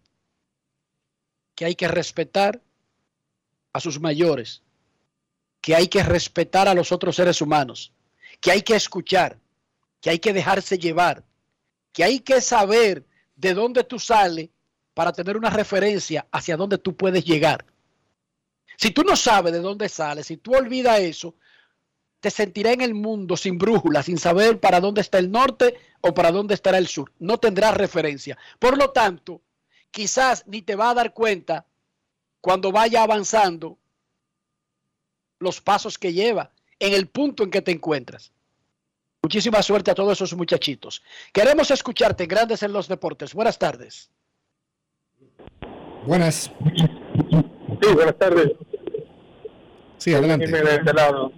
que 1.56 1.66
hay 1.66 1.76
que 1.76 1.88
respetar 1.88 2.62
a 3.74 3.80
sus 3.80 4.00
mayores, 4.00 4.62
que 5.62 5.76
hay 5.76 5.88
que 5.88 6.04
respetar 6.04 6.68
a 6.68 6.74
los 6.74 6.92
otros 6.92 7.16
seres 7.16 7.42
humanos, 7.42 7.92
que 8.40 8.52
hay 8.52 8.62
que 8.62 8.76
escuchar, 8.76 9.38
que 10.02 10.10
hay 10.10 10.20
que 10.20 10.34
dejarse 10.34 10.78
llevar, 10.78 11.24
que 11.92 12.04
hay 12.04 12.20
que 12.20 12.42
saber 12.42 13.06
de 13.36 13.54
dónde 13.54 13.84
tú 13.84 14.00
sales 14.00 14.50
para 14.94 15.12
tener 15.14 15.38
una 15.38 15.50
referencia 15.50 16.28
hacia 16.32 16.58
dónde 16.58 16.78
tú 16.78 16.96
puedes 16.96 17.24
llegar. 17.24 17.66
Si 18.78 18.92
tú 18.92 19.04
no 19.04 19.16
sabes 19.16 19.52
de 19.52 19.60
dónde 19.60 19.90
sales, 19.90 20.28
si 20.28 20.38
tú 20.38 20.56
olvidas 20.56 21.00
eso, 21.00 21.36
te 22.20 22.30
sentirás 22.30 22.74
en 22.74 22.82
el 22.82 22.94
mundo 22.94 23.36
sin 23.36 23.58
brújula, 23.58 24.04
sin 24.04 24.20
saber 24.20 24.60
para 24.60 24.80
dónde 24.80 25.02
está 25.02 25.18
el 25.18 25.32
norte 25.32 25.76
o 26.02 26.14
para 26.14 26.32
dónde 26.32 26.54
estará 26.54 26.78
el 26.78 26.88
sur. 26.88 27.12
No 27.18 27.40
tendrás 27.40 27.76
referencia. 27.76 28.38
Por 28.60 28.78
lo 28.78 28.92
tanto, 28.92 29.42
quizás 29.90 30.46
ni 30.46 30.62
te 30.62 30.76
va 30.76 30.92
a 30.92 30.94
dar 30.94 31.14
cuenta 31.14 31.66
cuando 32.40 32.72
vaya 32.72 33.02
avanzando 33.02 33.80
los 35.40 35.60
pasos 35.60 35.98
que 35.98 36.14
lleva 36.14 36.52
en 36.80 36.94
el 36.94 37.08
punto 37.08 37.44
en 37.44 37.50
que 37.50 37.64
te 37.64 37.72
encuentras. 37.72 38.32
Muchísima 39.24 39.64
suerte 39.64 39.90
a 39.90 39.96
todos 39.96 40.14
esos 40.14 40.36
muchachitos. 40.36 41.02
Queremos 41.34 41.72
escucharte, 41.72 42.28
Grandes 42.28 42.62
en 42.62 42.74
los 42.74 42.88
Deportes. 42.88 43.34
Buenas 43.34 43.58
tardes. 43.58 44.12
Buenas. 46.06 46.52
Sí, 47.82 47.94
buenas 47.94 48.18
tardes. 48.18 48.52
Sí, 49.98 50.14
adelante. 50.14 50.48
De 50.48 50.76
este 50.76 50.94
lado. 50.94 51.32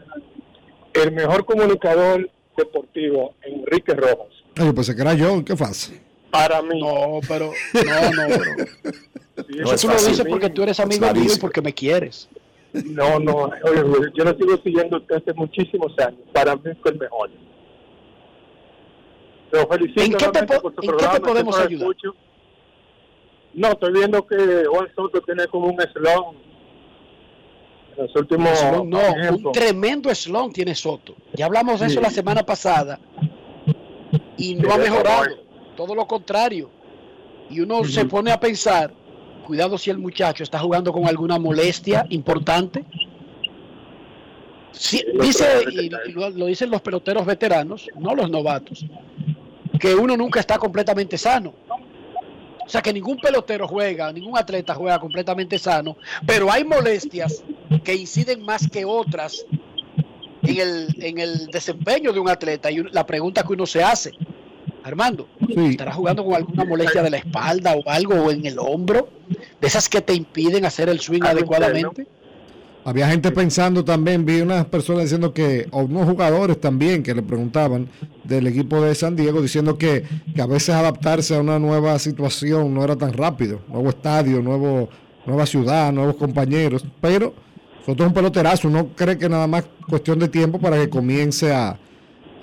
El 0.94 1.12
mejor 1.12 1.46
comunicador 1.46 2.30
deportivo, 2.58 3.34
Enrique 3.44 3.94
Rojas. 3.94 4.28
Ay, 4.58 4.66
yo 4.66 4.76
pensé 4.76 4.96
que 4.96 5.02
era 5.02 5.14
yo, 5.14 5.44
¿qué 5.46 5.56
pasa? 5.56 5.94
Para 6.32 6.62
mí. 6.62 6.80
No, 6.80 7.20
pero. 7.28 7.52
No, 7.74 8.12
no, 8.12 8.28
pero. 8.28 8.94
No 9.48 9.72
es 9.72 9.82
tú 9.82 9.88
lo 9.88 9.94
fácil. 9.94 10.10
dices 10.10 10.26
porque 10.30 10.50
tú 10.50 10.62
eres 10.64 10.80
amigo 10.82 11.12
mío 11.14 11.32
y 11.34 11.40
porque 11.40 11.62
me 11.62 11.74
quieres. 11.74 12.28
No, 12.74 13.20
no, 13.20 13.36
oye, 13.64 14.12
yo 14.14 14.24
lo 14.26 14.36
sigo 14.36 14.58
siguiendo 14.62 15.00
desde 15.00 15.16
hace 15.16 15.34
muchísimos 15.34 15.98
años. 15.98 16.20
Para 16.34 16.56
mí 16.58 16.72
fue 16.82 16.92
el 16.92 17.00
mejor. 17.00 17.30
Lo 19.52 19.68
felicito 19.68 20.02
¿En 20.02 20.12
qué 20.14 20.28
te 20.28 20.44
po- 20.60 20.74
en 20.82 20.98
qué 20.98 21.20
podemos 21.22 21.58
ayudar? 21.58 21.88
escucho. 21.90 22.14
No, 23.54 23.70
estoy 23.70 23.93
viendo 23.93 24.26
que 24.26 24.66
Juan 24.72 24.88
Soto 24.95 25.22
tiene 25.22 25.47
como 25.47 25.68
un 25.68 25.78
slon 25.82 26.36
en 27.97 28.04
los 28.06 28.16
últimos 28.16 28.58
Slon, 28.58 28.89
no, 28.89 29.00
un 29.32 29.52
tremendo 29.52 30.14
slon 30.16 30.54
tiene 30.54 30.74
Soto. 30.76 31.16
Ya 31.34 31.45
hablamos 31.47 31.80
de 31.82 31.88
eso 31.88 31.95
Sí. 32.00 32.02
la 32.02 32.10
semana 32.10 32.43
pasada 32.45 33.00
y 34.38 34.56
no 34.56 34.70
Sí, 34.70 34.76
ha 34.76 34.78
mejorado. 34.78 35.26
Todo 35.76 35.95
lo 35.95 36.08
contrario. 36.08 36.70
Y 37.50 37.60
uno 37.62 37.84
se 37.84 38.06
pone 38.06 38.32
a 38.32 38.39
pensar, 38.39 38.93
cuidado 39.45 39.78
si 39.78 39.89
el 39.89 39.97
muchacho 39.97 40.43
está 40.43 40.60
jugando 40.60 40.93
con 40.93 41.08
alguna 41.08 41.39
molestia 41.39 42.06
importante. 42.10 42.86
Sí, 44.72 45.04
dice, 45.20 45.66
y 45.72 45.89
lo, 46.12 46.30
lo 46.30 46.45
dicen 46.45 46.70
los 46.70 46.82
peloteros 46.82 47.26
veteranos, 47.26 47.88
no 47.97 48.14
los 48.16 48.30
novatos, 48.30 48.86
que 49.80 49.95
uno 49.95 50.16
nunca 50.16 50.39
está 50.39 50.58
completamente 50.58 51.18
sano. 51.18 51.54
O 52.70 52.72
sea 52.72 52.84
que 52.84 52.93
ningún 52.93 53.17
pelotero 53.17 53.67
juega, 53.67 54.13
ningún 54.13 54.38
atleta 54.38 54.76
juega 54.76 54.99
completamente 54.99 55.57
sano, 55.57 55.97
pero 56.28 56.51
hay 56.51 56.63
molestias 56.63 57.43
que 57.84 57.95
inciden 57.95 58.43
más 58.43 58.70
que 58.70 58.86
otras 58.86 59.43
en 60.43 60.59
el, 60.59 60.95
en 61.03 61.17
el 61.17 61.47
desempeño 61.47 62.13
de 62.13 62.20
un 62.20 62.30
atleta. 62.30 62.70
Y 62.70 62.84
la 62.91 63.07
pregunta 63.07 63.41
que 63.41 63.53
uno 63.53 63.65
se 63.65 63.82
hace, 63.82 64.11
Armando, 64.84 65.28
¿estará 65.47 65.93
jugando 65.93 66.24
con 66.24 66.36
alguna 66.36 66.63
molestia 66.63 67.01
de 67.01 67.09
la 67.09 67.17
espalda 67.17 67.74
o 67.74 67.89
algo 67.89 68.13
o 68.26 68.30
en 68.30 68.45
el 68.45 68.59
hombro? 68.59 69.09
De 69.59 69.67
esas 69.67 69.89
que 69.89 70.01
te 70.01 70.13
impiden 70.13 70.63
hacer 70.63 70.89
el 70.89 70.99
swing 70.99 71.24
adecuadamente. 71.24 72.05
Había 72.90 73.08
gente 73.08 73.30
pensando 73.30 73.86
también, 73.86 74.26
vi 74.26 74.42
unas 74.42 74.66
personas 74.66 75.04
diciendo 75.04 75.32
que, 75.32 75.68
o 75.70 75.82
unos 75.82 76.10
jugadores 76.10 76.60
también 76.60 77.04
que 77.04 77.14
le 77.14 77.22
preguntaban 77.22 77.88
del 78.24 78.48
equipo 78.48 78.82
de 78.82 78.96
San 78.96 79.16
Diego, 79.16 79.44
diciendo 79.44 79.78
que, 79.78 80.06
a 80.42 80.48
veces 80.48 80.74
adaptarse 80.74 81.36
a 81.36 81.40
una 81.40 81.60
nueva 81.60 82.00
situación 82.00 82.74
no 82.74 82.84
era 82.84 82.96
tan 82.96 83.14
rápido. 83.14 83.60
Nuevo 83.68 83.90
estadio, 83.90 84.42
nuevo, 84.42 84.90
nueva 85.28 85.46
ciudad, 85.46 85.94
nuevos 85.94 86.16
compañeros. 86.16 86.84
Pero 87.00 87.36
Soto 87.86 88.02
es 88.02 88.08
un 88.08 88.14
peloterazo, 88.16 88.68
uno 88.68 88.88
cree 88.96 89.20
que 89.20 89.30
nada 89.30 89.46
más 89.46 89.66
cuestión 89.88 90.18
de 90.18 90.28
tiempo 90.28 90.58
para 90.58 90.78
que 90.78 90.90
comience 90.90 91.54
a, 91.54 91.78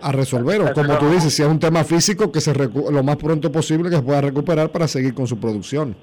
a 0.00 0.12
resolver. 0.12 0.60
O 0.60 0.72
como 0.72 0.96
tú 0.96 1.10
dices, 1.10 1.34
si 1.34 1.42
es 1.42 1.48
un 1.48 1.58
tema 1.58 1.82
físico, 1.82 2.30
que 2.30 2.40
se 2.40 2.54
lo 2.54 3.02
más 3.02 3.16
pronto 3.16 3.50
posible 3.50 3.90
que 3.90 3.96
se 3.96 4.02
pueda 4.02 4.20
recuperar 4.20 4.70
para 4.70 4.86
seguir 4.86 5.12
con 5.12 5.26
su 5.26 5.40
producción. 5.40 5.96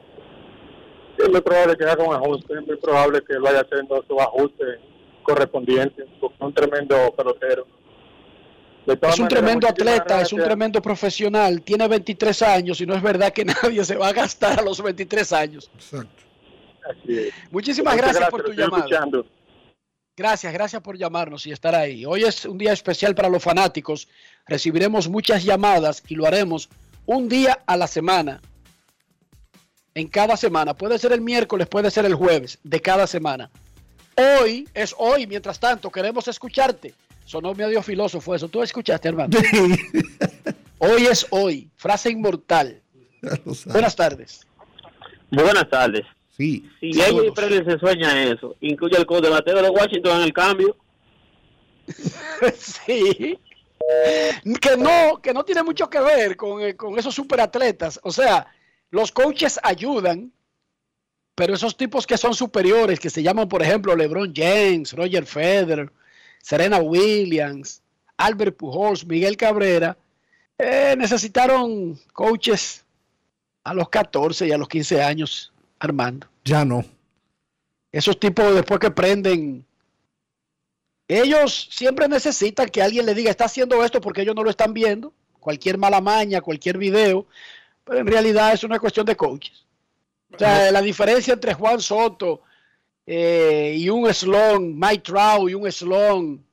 Es 1.24 1.30
muy 1.30 1.42
probable 1.42 1.78
que 1.78 1.86
haga 1.86 2.04
un 2.04 2.16
ajuste, 2.16 2.54
es 2.54 2.68
muy 2.68 2.78
probable 2.78 3.24
que 3.24 3.38
vaya 3.38 3.62
haciendo 3.62 4.04
sus 4.08 4.20
ajustes 4.20 4.80
correspondientes, 5.24 6.06
porque 6.20 6.36
es 6.36 6.42
un 6.42 6.54
tremendo 6.54 7.14
pelotero. 7.16 7.66
Es 8.86 8.96
un 8.96 9.00
maneras, 9.02 9.28
tremendo 9.30 9.68
atleta, 9.68 10.22
es 10.22 10.34
un 10.34 10.40
gracias. 10.40 10.44
tremendo 10.44 10.82
profesional, 10.82 11.62
tiene 11.62 11.88
23 11.88 12.42
años 12.42 12.82
y 12.82 12.86
no 12.86 12.96
es 12.96 13.02
verdad 13.02 13.32
que 13.32 13.46
nadie 13.64 13.84
se 13.86 13.96
va 13.96 14.10
a 14.10 14.14
gastar 14.14 14.60
a 14.60 14.62
los 14.62 14.82
23 14.82 15.32
años. 15.34 15.72
Así 15.78 17.18
es. 17.18 17.34
Muchísimas 17.50 17.96
Muchas 17.96 18.12
gracias 18.12 18.30
por 18.30 18.44
tu 18.44 18.52
llamada. 18.52 18.84
escuchando. 18.84 19.26
Gracias, 20.16 20.54
gracias 20.54 20.82
por 20.82 20.98
llamarnos 20.98 21.48
y 21.48 21.52
estar 21.52 21.74
ahí. 21.74 22.06
Hoy 22.06 22.24
es 22.24 22.46
un 22.46 22.58
día 22.58 22.74
especial 22.74 23.16
para 23.16 23.30
los 23.30 23.42
fanáticos. 23.42 24.08
Recibiremos 24.46 25.08
muchas 25.08 25.44
llamadas 25.44 26.04
y 26.08 26.16
lo 26.16 26.28
haremos 26.28 26.70
un 27.06 27.30
día 27.30 27.60
a 27.66 27.78
la 27.78 27.88
semana. 27.88 28.42
En 29.96 30.08
cada 30.08 30.36
semana. 30.38 30.74
Puede 30.74 30.98
ser 30.98 31.12
el 31.12 31.22
miércoles, 31.22 31.68
puede 31.68 31.92
ser 31.92 32.06
el 32.06 32.16
jueves 32.16 32.60
de 32.64 32.82
cada 32.82 33.08
semana. 33.08 33.50
Hoy 34.16 34.68
es 34.74 34.96
hoy, 34.98 35.28
mientras 35.28 35.60
tanto, 35.60 35.92
queremos 35.92 36.28
escucharte. 36.28 36.94
Sonó 37.26 37.54
medio 37.54 37.82
filósofo 37.82 38.36
eso. 38.36 38.48
¿Tú 38.48 38.62
escuchaste, 38.62 39.08
hermano? 39.08 39.38
Hoy 40.86 41.06
es 41.06 41.26
hoy. 41.30 41.70
Frase 41.78 42.10
inmortal. 42.10 42.82
Buenas 43.68 43.96
tardes. 43.96 44.46
Buenas 45.32 45.70
tardes. 45.70 46.06
Sí. 46.36 46.70
Si 46.82 46.88
ella 46.88 47.24
y 47.26 47.32
Presley 47.32 47.64
se 47.64 47.80
sueña 47.80 48.24
eso, 48.26 48.56
incluye 48.60 48.98
el 48.98 49.22
de 49.22 49.30
bateo 49.30 49.62
de 49.62 49.70
Washington 49.70 50.18
en 50.18 50.24
el 50.24 50.34
cambio. 50.34 50.76
sí. 52.58 53.40
Que 54.60 54.78
no, 54.78 55.22
que 55.22 55.34
no 55.34 55.46
tiene 55.46 55.64
mucho 55.64 55.90
que 55.90 56.02
ver 56.02 56.36
con, 56.36 56.62
eh, 56.62 56.76
con 56.76 57.00
esos 57.00 57.16
superatletas. 57.16 58.00
O 58.04 58.12
sea, 58.12 58.46
los 58.94 59.12
coaches 59.12 59.60
ayudan, 59.64 60.32
pero 61.34 61.56
esos 61.56 61.76
tipos 61.76 62.06
que 62.06 62.16
son 62.16 62.36
superiores, 62.36 63.00
que 63.00 63.10
se 63.10 63.24
llaman, 63.24 63.50
por 63.50 63.64
ejemplo, 63.64 63.96
LeBron 63.96 64.32
James, 64.36 64.94
Roger 64.94 65.26
Federer, 65.26 65.92
Serena 66.44 66.78
Williams, 66.78 67.82
Albert 68.18 68.56
Pujols, 68.56 69.04
Miguel 69.04 69.36
Cabrera, 69.36 69.98
eh, 70.60 70.94
necesitaron 70.96 72.00
coaches 72.14 72.86
a 73.64 73.74
los 73.74 73.90
14 73.90 74.46
y 74.46 74.52
a 74.52 74.60
los 74.60 74.70
15 74.70 75.02
años, 75.02 75.52
Armando. 75.80 76.28
Ya 76.46 76.64
no. 76.64 76.86
Esos 77.92 78.20
tipos 78.20 78.54
después 78.54 78.80
que 78.80 78.92
prenden, 78.92 79.66
ellos 81.08 81.68
siempre 81.72 82.08
necesitan 82.08 82.70
que 82.70 82.84
alguien 82.84 83.08
le 83.08 83.16
diga, 83.16 83.32
está 83.32 83.46
haciendo 83.46 83.84
esto 83.84 84.00
porque 84.02 84.22
ellos 84.22 84.36
no 84.36 84.44
lo 84.44 84.52
están 84.52 84.72
viendo, 84.72 85.12
cualquier 85.40 85.80
mala 85.80 86.00
maña, 86.00 86.42
cualquier 86.42 86.78
video, 86.78 87.26
pero 87.84 88.00
en 88.00 88.08
realidad 88.08 88.54
es 88.54 88.64
una 88.64 88.80
cuestión 88.80 89.06
de 89.06 89.16
coaches. 89.16 89.66
O 90.34 90.38
sea, 90.38 90.72
la 90.72 90.82
diferencia 90.82 91.34
entre 91.34 91.54
Juan 91.54 91.80
Soto 91.80 92.42
eh, 93.06 93.76
y 93.78 93.90
un 93.90 94.12
Sloan, 94.12 94.78
Mike 94.78 95.04
Trout 95.04 95.50
y 95.50 95.54
un 95.54 95.72
Sloan, 95.72 96.44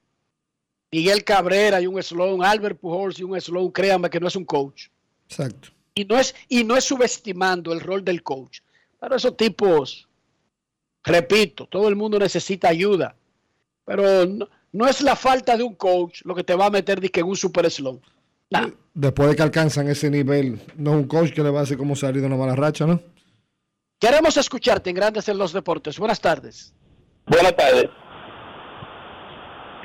Miguel 0.91 1.25
Cabrera 1.25 1.81
y 1.81 1.87
un 1.87 2.03
Sloan, 2.03 2.45
Albert 2.45 2.79
Pujols 2.79 3.19
y 3.19 3.25
un 3.25 3.41
Sloan, 3.41 3.71
créanme 3.71 4.11
que 4.11 4.21
no 4.21 4.29
es 4.29 4.37
un 4.37 4.45
coach. 4.45 4.89
Exacto. 5.29 5.71
Y 5.95 6.05
no 6.05 6.19
es, 6.19 6.35
y 6.49 6.65
no 6.65 6.77
es 6.77 6.85
subestimando 6.85 7.73
el 7.73 7.81
rol 7.81 8.05
del 8.05 8.23
coach. 8.23 8.61
Pero 8.99 9.17
esos 9.17 9.37
tipos, 9.37 10.09
repito, 11.03 11.67
todo 11.67 11.89
el 11.89 11.97
mundo 11.97 12.19
necesita 12.19 12.69
ayuda. 12.69 13.17
Pero 13.87 14.27
no, 14.27 14.49
no 14.73 14.87
es 14.87 15.01
la 15.01 15.17
falta 15.17 15.57
de 15.57 15.63
un 15.63 15.75
coach 15.75 16.23
lo 16.25 16.35
que 16.35 16.45
te 16.45 16.55
va 16.55 16.67
a 16.67 16.71
meter 16.71 17.01
en 17.03 17.25
un 17.25 17.37
super 17.37 17.67
slump. 18.51 18.75
Después 18.95 19.31
de 19.31 19.37
que 19.37 19.43
alcanzan 19.43 19.89
ese 19.89 20.11
nivel, 20.11 20.61
no 20.77 20.91
es 20.91 20.97
un 20.97 21.05
coach 21.05 21.31
que 21.33 21.43
le 21.43 21.51
va 21.51 21.61
a 21.61 21.63
hacer 21.63 21.77
como 21.79 21.95
salir 21.97 22.21
de 22.21 22.27
una 22.27 22.37
mala 22.37 22.57
racha, 22.57 22.87
¿no? 22.87 23.01
Queremos 24.01 24.37
escucharte 24.37 24.91
en 24.91 24.97
Grandes 24.97 25.29
en 25.29 25.39
los 25.39 25.53
Deportes. 25.53 25.99
Buenas 25.99 26.21
tardes. 26.21 26.75
Buenas 27.27 27.55
tardes. 27.57 27.89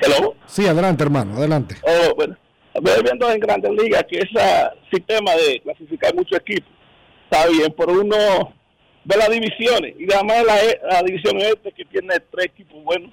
Hello. 0.00 0.34
Sí, 0.46 0.66
adelante, 0.66 1.04
hermano, 1.04 1.36
adelante. 1.36 1.76
Oh, 1.82 2.14
bueno. 2.14 2.36
Viendo 3.02 3.30
en 3.30 3.40
Grandes 3.40 3.70
Ligas 3.72 4.04
que 4.08 4.18
ese 4.18 4.68
sistema 4.92 5.32
de 5.32 5.60
clasificar 5.62 6.14
muchos 6.14 6.38
equipos 6.38 6.68
está 7.24 7.46
bien, 7.48 7.74
pero 7.76 7.92
uno 8.00 8.52
ve 9.04 9.16
las 9.16 9.30
divisiones 9.30 9.94
y 9.98 10.12
además 10.12 10.44
la, 10.44 10.56
la 10.90 11.02
división 11.02 11.38
este 11.38 11.72
que 11.72 11.84
tiene 11.86 12.20
tres 12.30 12.46
equipos 12.46 12.82
buenos. 12.84 13.12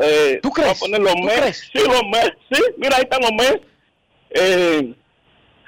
Eh, 0.00 0.38
¿Tú 0.42 0.50
crees? 0.50 0.68
vamos 0.68 0.82
a 0.82 0.84
poner 0.84 1.00
los 1.00 1.14
¿Tú 1.14 1.22
Mets. 1.22 1.38
crees? 1.40 1.70
Sí, 1.72 1.80
los 1.90 2.02
Mets. 2.04 2.36
Sí, 2.52 2.62
mira, 2.76 2.96
ahí 2.98 3.02
están 3.02 3.20
los 3.22 3.32
Mets. 3.32 3.66
Eh, 4.30 4.94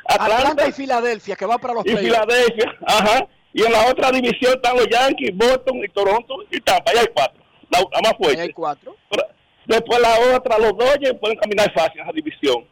Atlanta, 0.04 0.36
Atlanta 0.38 0.68
y 0.68 0.72
Filadelfia, 0.72 1.36
que 1.36 1.46
va 1.46 1.58
para 1.58 1.74
los 1.74 1.86
y. 1.86 1.96
Filadelfia. 1.96 2.76
Ajá. 2.86 3.26
Y 3.52 3.62
en 3.64 3.72
la 3.72 3.86
otra 3.86 4.10
división 4.12 4.54
están 4.54 4.76
los 4.76 4.88
Yankees, 4.88 5.36
Boston 5.36 5.80
y 5.84 5.88
Toronto 5.88 6.36
y 6.50 6.60
Tampa. 6.60 6.90
Ahí 6.92 6.98
hay 6.98 7.06
cuatro. 7.12 7.42
La, 7.70 7.80
la 7.80 8.00
más 8.02 8.16
fuerte. 8.16 8.40
Ahí 8.40 8.46
hay 8.48 8.52
cuatro. 8.52 8.96
Pero 9.10 9.24
después 9.66 10.00
la 10.00 10.36
otra, 10.36 10.58
los 10.58 10.76
Dodgers 10.76 11.18
pueden 11.20 11.36
caminar 11.38 11.72
fácil 11.72 12.00
en 12.00 12.04
esa 12.06 12.12
división. 12.12 12.64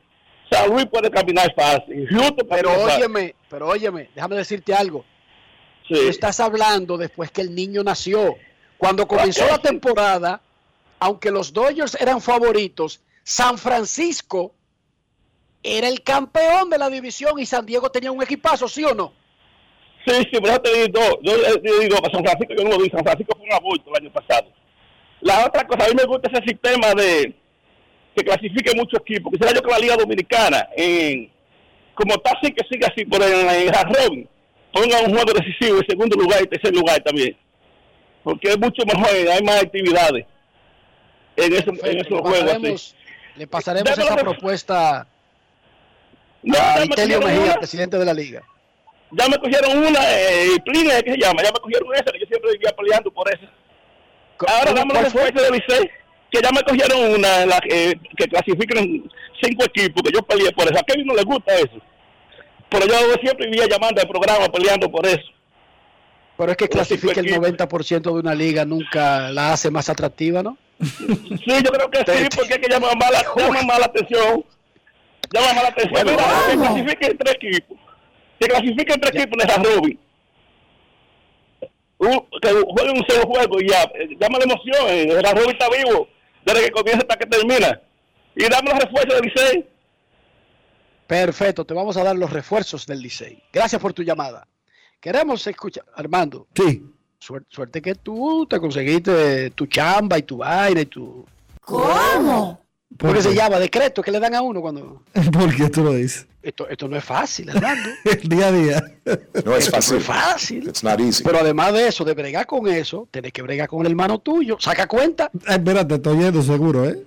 San 0.50 0.70
Luis 0.70 0.86
puede 0.86 1.10
caminar 1.10 1.52
fácil. 1.54 2.08
Houston 2.08 2.46
Pero 2.48 2.70
fácil. 2.70 3.04
óyeme, 3.04 3.34
pero 3.50 3.68
óyeme, 3.68 4.10
déjame 4.14 4.36
decirte 4.36 4.72
algo. 4.74 5.04
Tú 5.88 5.94
estás 6.08 6.38
hablando 6.40 6.96
después 6.96 7.30
que 7.30 7.40
el 7.40 7.54
niño 7.54 7.82
nació. 7.82 8.36
Cuando 8.78 9.06
comenzó 9.08 9.46
la 9.46 9.58
temporada, 9.58 10.40
aunque 11.00 11.30
los 11.30 11.52
Dodgers 11.52 11.96
eran 12.00 12.20
favoritos, 12.20 13.00
San 13.24 13.58
Francisco 13.58 14.54
era 15.62 15.88
el 15.88 16.02
campeón 16.02 16.70
de 16.70 16.78
la 16.78 16.88
división 16.90 17.38
y 17.38 17.46
San 17.46 17.66
Diego 17.66 17.90
tenía 17.90 18.12
un 18.12 18.22
equipazo, 18.22 18.68
¿sí 18.68 18.84
o 18.84 18.94
no? 18.94 19.12
Sí, 20.06 20.14
sí, 20.32 20.38
pero 20.40 20.46
yo 20.54 20.60
te 20.60 20.72
digo, 20.86 21.00
yo 21.22 21.32
yo 21.62 21.78
digo, 21.80 21.96
para 21.98 22.12
San 22.14 22.24
Francisco 22.24 22.54
yo 22.56 22.64
no 22.64 22.70
lo 22.70 22.78
vi, 22.78 22.88
San 22.90 23.04
Francisco 23.04 23.36
fue 23.36 23.46
un 23.46 23.52
aborto 23.52 23.90
el 23.94 24.02
año 24.04 24.12
pasado. 24.12 24.48
La 25.20 25.44
otra 25.44 25.66
cosa, 25.66 25.84
a 25.84 25.88
mí 25.88 25.94
me 25.96 26.04
gusta 26.04 26.30
ese 26.32 26.42
sistema 26.46 26.94
de 26.94 27.34
que 28.16 28.24
clasifique 28.24 28.74
muchos 28.76 29.00
equipos, 29.00 29.32
quisiera 29.32 29.52
yo 29.54 29.62
que 29.62 29.70
la 29.70 29.78
Liga 29.78 29.96
Dominicana, 29.96 30.68
en, 30.76 31.30
como 31.94 32.14
está 32.14 32.30
así, 32.40 32.52
que 32.52 32.64
siga 32.70 32.88
así, 32.88 33.04
por 33.04 33.20
en, 33.22 33.48
en 33.50 33.66
la 33.66 33.82
robin, 33.82 34.28
ponga 34.72 35.00
un 35.00 35.12
juego 35.14 35.32
decisivo 35.34 35.78
en 35.78 35.86
segundo 35.88 36.16
lugar 36.16 36.42
y 36.42 36.46
tercer 36.46 36.74
lugar 36.74 37.00
también. 37.02 37.36
Porque 38.22 38.48
es 38.50 38.58
mucho 38.58 38.84
mejor, 38.86 39.08
hay 39.08 39.42
más 39.42 39.62
actividades 39.62 40.24
en, 41.36 41.52
esos- 41.52 41.84
en 41.84 42.04
juegos. 42.04 42.32
pasaremos, 42.32 42.96
le 43.36 43.46
pasaremos 43.46 43.98
esa 43.98 44.16
propuesta 44.16 45.06
No, 46.42 46.56
a 46.58 46.84
Mejía, 46.84 47.18
una. 47.18 47.54
presidente 47.54 47.98
de 47.98 48.04
la 48.04 48.14
liga. 48.14 48.42
Ya 49.10 49.28
me 49.28 49.38
cogieron 49.38 49.78
una, 49.78 50.00
eh, 50.10 50.56
Plina, 50.64 51.00
¿qué 51.02 51.12
se 51.12 51.18
llama? 51.18 51.42
Ya 51.42 51.50
me 51.50 51.60
cogieron 51.60 51.94
esa, 51.94 52.12
que 52.12 52.20
yo 52.20 52.26
siempre 52.26 52.52
vivía 52.52 52.70
peleando 52.76 53.10
por 53.10 53.28
esa. 53.28 53.50
Ahora 54.46 54.72
dame 54.72 54.94
los 54.94 55.04
refuerzos 55.04 55.42
de 55.42 55.50
Licey, 55.50 55.90
que 56.30 56.40
ya 56.42 56.50
me 56.52 56.62
cogieron 56.62 57.14
una, 57.14 57.46
la, 57.46 57.60
eh, 57.70 57.94
que 58.16 58.26
clasifican 58.26 59.10
cinco 59.42 59.64
equipos, 59.64 60.02
que 60.02 60.12
yo 60.12 60.22
peleé 60.22 60.52
por 60.52 60.66
eso. 60.66 60.78
A 60.78 60.82
Kevin 60.82 61.06
no 61.06 61.14
le 61.14 61.22
gusta 61.22 61.54
eso. 61.54 61.80
Pero 62.68 62.86
yo 62.86 63.14
siempre 63.22 63.46
vivía 63.46 63.66
llamando 63.66 64.00
al 64.00 64.08
programa 64.08 64.48
peleando 64.48 64.90
por 64.90 65.06
eso. 65.06 65.24
Pero 66.36 66.52
es 66.52 66.56
que 66.56 66.68
clasifique 66.68 67.18
el 67.18 67.26
equipos. 67.26 67.48
90% 67.48 68.02
de 68.02 68.10
una 68.10 68.34
liga 68.34 68.64
nunca 68.64 69.30
la 69.30 69.52
hace 69.52 69.70
más 69.70 69.88
atractiva, 69.88 70.42
¿no? 70.42 70.56
Sí, 70.80 71.62
yo 71.64 71.70
creo 71.72 71.90
que 71.90 71.98
sí, 71.98 72.28
porque 72.36 72.54
es 72.54 72.58
que 72.58 72.68
llama 72.68 72.92
más 72.94 73.10
la, 73.10 73.22
llama 73.36 73.62
más 73.62 73.78
la 73.80 73.86
atención. 73.86 74.44
Llama 75.32 75.62
la 75.62 75.68
atención. 75.68 75.92
Bueno, 75.92 76.10
Mira, 76.12 76.24
vamos. 76.24 76.54
clasifiquen 76.68 77.18
tres 77.18 77.34
equipos. 77.34 77.78
Que 78.40 78.46
clasifiquen 78.48 79.00
tres 79.00 79.14
equipos 79.14 79.44
en 79.44 79.50
esa 79.50 79.62
Ruby. 79.62 79.98
que 82.40 82.48
jueguen 82.48 82.96
un 82.98 83.04
solo 83.08 83.22
juego 83.26 83.60
y 83.60 83.68
ya. 83.68 83.82
eh, 83.94 84.16
Llama 84.20 84.38
la 84.38 84.44
emoción. 84.44 84.86
eh, 84.88 85.02
El 85.02 85.36
Ruby 85.36 85.52
está 85.52 85.66
vivo 85.68 86.08
desde 86.44 86.64
que 86.64 86.70
comienza 86.70 87.00
hasta 87.02 87.16
que 87.16 87.26
termina. 87.26 87.80
Y 88.36 88.44
dame 88.48 88.70
los 88.70 88.78
refuerzos 88.84 89.20
de 89.20 89.26
Licey. 89.28 89.68
Perfecto, 91.06 91.64
te 91.64 91.74
vamos 91.74 91.96
a 91.96 92.04
dar 92.04 92.16
los 92.16 92.30
refuerzos 92.32 92.86
del 92.86 93.00
Licey. 93.00 93.42
Gracias 93.52 93.80
por 93.80 93.92
tu 93.92 94.02
llamada. 94.02 94.46
Queremos 95.00 95.46
escuchar, 95.46 95.84
Armando. 95.94 96.46
Sí. 96.54 96.82
Suerte, 97.18 97.48
suerte 97.50 97.82
que 97.82 97.94
tú 97.96 98.46
te 98.48 98.60
conseguiste 98.60 99.50
tu 99.50 99.66
chamba 99.66 100.18
y 100.18 100.22
tu 100.22 100.36
vaina 100.38 100.82
y 100.82 100.86
tu... 100.86 101.26
¿Cómo? 101.62 102.60
¿Cómo 102.98 103.12
que 103.12 103.18
qué? 103.18 103.22
se 103.24 103.34
llama? 103.34 103.58
Decreto 103.58 104.02
que 104.02 104.10
le 104.10 104.18
dan 104.20 104.34
a 104.34 104.42
uno 104.42 104.60
cuando... 104.60 105.02
¿Por 105.32 105.54
qué 105.54 105.68
tú 105.68 105.82
lo 105.84 105.92
dices? 105.94 106.26
Esto, 106.42 106.68
esto 106.68 106.88
no 106.88 106.96
es 106.96 107.04
fácil, 107.04 107.50
Armando. 107.50 107.88
El 108.04 108.28
día 108.28 108.46
a 108.46 108.52
día. 108.52 108.84
No 109.44 109.54
es 109.56 109.66
Esto 109.66 109.76
fácil. 109.76 109.92
No 109.94 109.98
es 110.00 110.04
fácil. 110.06 110.68
It's 110.68 110.82
not 110.84 111.00
easy. 111.00 111.22
Pero 111.24 111.38
además 111.40 111.72
de 111.74 111.88
eso, 111.88 112.04
de 112.04 112.14
bregar 112.14 112.46
con 112.46 112.66
eso, 112.68 113.06
tenés 113.10 113.32
que 113.32 113.42
bregar 113.42 113.68
con 113.68 113.80
el 113.84 113.92
hermano 113.92 114.18
tuyo. 114.20 114.56
Saca 114.58 114.86
cuenta. 114.86 115.30
Ay, 115.46 115.56
espérate, 115.56 115.96
estoy 115.96 116.18
yendo 116.18 116.42
seguro, 116.42 116.84
¿eh? 116.88 117.04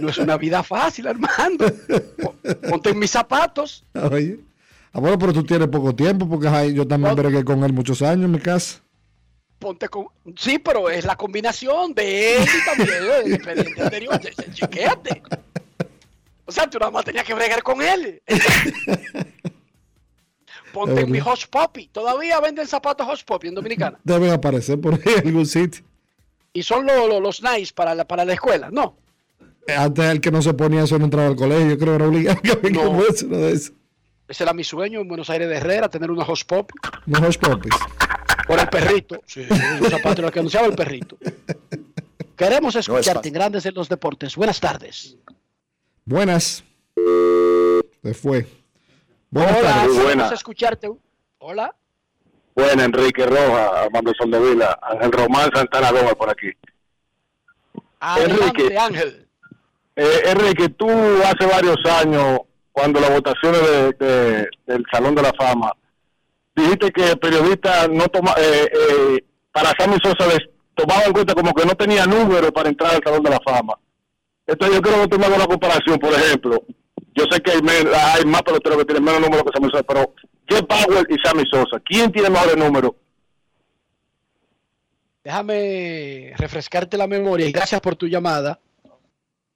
No 0.00 0.10
es 0.10 0.18
una 0.18 0.36
vida 0.36 0.62
fácil, 0.62 1.06
Armando. 1.06 1.64
Po- 2.20 2.34
Ponte 2.68 2.90
en 2.90 2.98
mis 2.98 3.10
zapatos. 3.10 3.84
Oye. 4.10 4.40
Ah, 4.92 5.00
bueno, 5.00 5.18
pero 5.18 5.32
tú 5.32 5.44
tienes 5.44 5.68
poco 5.68 5.94
tiempo 5.94 6.28
porque 6.28 6.48
ay, 6.48 6.74
yo 6.74 6.86
también 6.86 7.14
bregué 7.14 7.44
con 7.44 7.62
él 7.64 7.72
muchos 7.72 8.02
años 8.02 8.24
en 8.26 8.32
mi 8.32 8.38
casa. 8.40 8.80
Ponte 9.58 9.88
con... 9.88 10.06
Sí, 10.36 10.58
pero 10.58 10.88
es 10.88 11.04
la 11.04 11.16
combinación 11.16 11.92
de 11.94 12.36
él 12.36 12.44
y 12.44 12.64
también 12.64 12.88
del 13.02 13.32
expediente 13.34 13.82
anterior. 13.82 14.20
Che- 14.20 14.30
che- 14.34 14.52
Chequéate. 14.52 15.22
O 16.46 16.52
sea, 16.52 16.68
tú 16.70 16.78
nada 16.78 16.90
más 16.92 17.04
tenías 17.04 17.24
que 17.24 17.34
bregar 17.34 17.62
con 17.62 17.82
él. 17.82 18.22
Ponte 20.72 21.00
en 21.00 21.10
mi 21.10 21.20
Hush 21.20 21.46
Poppy. 21.50 21.88
Todavía 21.88 22.40
venden 22.40 22.66
zapatos 22.66 23.06
Hush 23.10 23.24
Poppy 23.24 23.48
en 23.48 23.54
Dominicana. 23.54 23.98
Deben 24.04 24.30
aparecer 24.30 24.80
por 24.80 24.94
ahí 24.94 25.00
en 25.16 25.26
algún 25.28 25.46
sitio. 25.46 25.82
Y 26.52 26.62
son 26.62 26.86
lo- 26.86 27.06
lo- 27.08 27.20
los 27.20 27.42
nice 27.42 27.72
para 27.74 27.94
la, 27.94 28.06
para 28.06 28.24
la 28.24 28.34
escuela. 28.34 28.70
No. 28.70 28.96
Antes 29.76 30.04
el 30.06 30.20
que 30.20 30.30
no 30.30 30.40
se 30.40 30.54
ponía 30.54 30.84
eso 30.84 30.98
no 30.98 31.04
entraba 31.06 31.28
al 31.28 31.36
colegio, 31.36 31.68
yo 31.68 31.78
creo 31.78 31.90
que 31.92 31.96
era 31.96 32.06
obligado 32.08 32.40
que 32.40 32.58
que 32.58 32.70
No. 32.70 32.90
uno 32.90 33.02
de 33.02 33.52
esos. 33.52 33.72
Ese 34.26 34.42
era 34.44 34.52
mi 34.54 34.64
sueño 34.64 35.00
en 35.00 35.08
Buenos 35.08 35.28
Aires 35.30 35.48
de 35.48 35.56
Herrera, 35.56 35.88
tener 35.88 36.10
unos 36.10 36.28
host 36.28 36.46
pop 36.48 36.70
Unos 37.06 37.20
hush 37.22 37.38
puppies. 37.38 37.74
Por 38.48 38.58
el 38.58 38.68
perrito. 38.68 39.20
Sí, 39.26 39.46
un 39.80 39.88
zapato 39.90 40.22
lo 40.22 40.32
que 40.32 40.40
anunciaba 40.40 40.66
el 40.66 40.74
perrito. 40.74 41.16
Queremos 42.36 42.74
escucharte 42.76 43.28
en 43.28 43.34
Grandes 43.34 43.64
en 43.66 43.74
los 43.74 43.88
Deportes. 43.88 44.34
Buenas 44.36 44.58
tardes. 44.60 45.16
Buenas. 46.04 46.64
Se 48.02 48.14
fue. 48.14 48.46
Buenas 49.30 49.58
Hola, 49.58 49.68
tardes. 49.74 49.98
queremos 49.98 50.32
escucharte. 50.32 50.90
Hola. 51.38 51.74
Bueno, 52.54 52.82
Enrique 52.82 53.24
Roja, 53.26 53.82
Armando 53.82 54.12
Soldevila, 54.18 54.78
Ángel 54.82 55.12
Román 55.12 55.50
Santana 55.54 55.92
Gómez 55.92 56.14
por 56.16 56.30
aquí. 56.30 56.48
Adelante, 58.00 58.44
Enrique. 58.62 58.78
Ángel. 58.78 59.28
Eh, 59.96 60.22
Enrique, 60.26 60.68
tú 60.70 60.88
hace 61.24 61.46
varios 61.46 61.76
años, 61.86 62.40
cuando 62.72 63.00
las 63.00 63.10
votaciones 63.10 63.60
de- 63.62 63.92
de- 64.06 64.48
del 64.66 64.84
Salón 64.92 65.14
de 65.14 65.22
la 65.22 65.32
Fama, 65.34 65.72
dijiste 66.62 66.90
que 66.90 67.10
el 67.10 67.18
periodista 67.18 67.88
no 67.88 68.08
toma, 68.08 68.34
eh, 68.38 68.68
eh, 68.72 69.24
para 69.52 69.72
Sammy 69.78 69.96
Sosa 70.02 70.26
les 70.26 70.40
tomaba 70.74 71.04
en 71.04 71.12
cuenta 71.12 71.34
como 71.34 71.52
que 71.52 71.66
no 71.66 71.74
tenía 71.74 72.06
número 72.06 72.52
para 72.52 72.68
entrar 72.68 72.94
al 72.94 73.02
Salón 73.02 73.22
de 73.22 73.30
la 73.30 73.40
Fama. 73.40 73.78
Entonces 74.46 74.76
yo 74.76 74.82
creo 74.82 75.08
que 75.08 75.16
hagas 75.16 75.36
una 75.36 75.46
comparación, 75.46 75.98
por 75.98 76.12
ejemplo, 76.12 76.62
yo 77.14 77.24
sé 77.30 77.40
que 77.40 77.52
hay, 77.52 77.60
hay 78.14 78.24
más 78.24 78.42
peloteros 78.42 78.78
que 78.78 78.84
tienen 78.84 79.04
menos 79.04 79.20
números 79.20 79.44
que 79.44 79.52
Sammy 79.52 79.70
Sosa, 79.70 79.82
pero 79.82 80.14
Jeff 80.48 80.62
Powell 80.62 81.06
y 81.08 81.16
Sammy 81.22 81.44
Sosa, 81.50 81.80
¿quién 81.84 82.10
tiene 82.12 82.30
mejores 82.30 82.56
números? 82.56 82.92
Déjame 85.22 86.32
refrescarte 86.38 86.96
la 86.96 87.06
memoria 87.06 87.46
y 87.46 87.52
gracias 87.52 87.80
por 87.80 87.96
tu 87.96 88.06
llamada. 88.06 88.60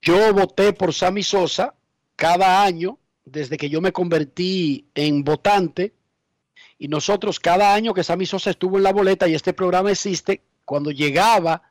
Yo 0.02 0.34
voté 0.34 0.72
por 0.72 0.92
Sammy 0.92 1.22
Sosa 1.22 1.74
cada 2.16 2.62
año 2.62 2.98
desde 3.24 3.56
que 3.56 3.70
yo 3.70 3.80
me 3.80 3.92
convertí 3.92 4.86
en 4.94 5.24
votante 5.24 5.94
y 6.82 6.88
nosotros 6.88 7.38
cada 7.38 7.74
año 7.74 7.94
que 7.94 8.02
Sammy 8.02 8.26
Sosa 8.26 8.50
estuvo 8.50 8.76
en 8.76 8.82
la 8.82 8.92
boleta 8.92 9.28
y 9.28 9.36
este 9.36 9.52
programa 9.52 9.92
existe, 9.92 10.42
cuando 10.64 10.90
llegaba 10.90 11.62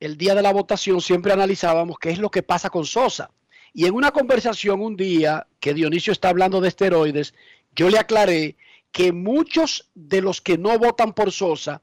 el 0.00 0.18
día 0.18 0.34
de 0.34 0.42
la 0.42 0.52
votación 0.52 1.00
siempre 1.00 1.32
analizábamos 1.32 1.96
qué 1.98 2.10
es 2.10 2.18
lo 2.18 2.30
que 2.30 2.42
pasa 2.42 2.68
con 2.68 2.84
Sosa. 2.84 3.30
Y 3.72 3.86
en 3.86 3.94
una 3.94 4.10
conversación 4.10 4.82
un 4.82 4.98
día 4.98 5.46
que 5.60 5.72
Dionisio 5.72 6.12
está 6.12 6.28
hablando 6.28 6.60
de 6.60 6.68
esteroides, 6.68 7.32
yo 7.74 7.88
le 7.88 7.98
aclaré 7.98 8.56
que 8.90 9.12
muchos 9.12 9.88
de 9.94 10.20
los 10.20 10.42
que 10.42 10.58
no 10.58 10.78
votan 10.78 11.14
por 11.14 11.32
Sosa, 11.32 11.80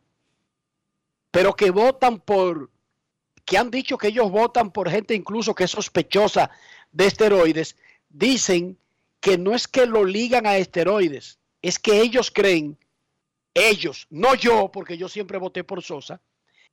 pero 1.31 1.55
que 1.55 1.71
votan 1.71 2.19
por, 2.19 2.69
que 3.43 3.57
han 3.57 3.71
dicho 3.71 3.97
que 3.97 4.09
ellos 4.09 4.29
votan 4.29 4.69
por 4.69 4.87
gente 4.87 5.15
incluso 5.15 5.55
que 5.55 5.63
es 5.63 5.71
sospechosa 5.71 6.51
de 6.91 7.07
esteroides, 7.07 7.75
dicen 8.07 8.77
que 9.19 9.39
no 9.39 9.55
es 9.55 9.67
que 9.67 9.87
lo 9.87 10.05
ligan 10.05 10.45
a 10.45 10.57
esteroides, 10.57 11.38
es 11.61 11.79
que 11.79 12.01
ellos 12.01 12.31
creen, 12.31 12.77
ellos, 13.53 14.07
no 14.09 14.35
yo, 14.35 14.71
porque 14.71 14.97
yo 14.97 15.09
siempre 15.09 15.37
voté 15.37 15.63
por 15.63 15.83
Sosa, 15.83 16.21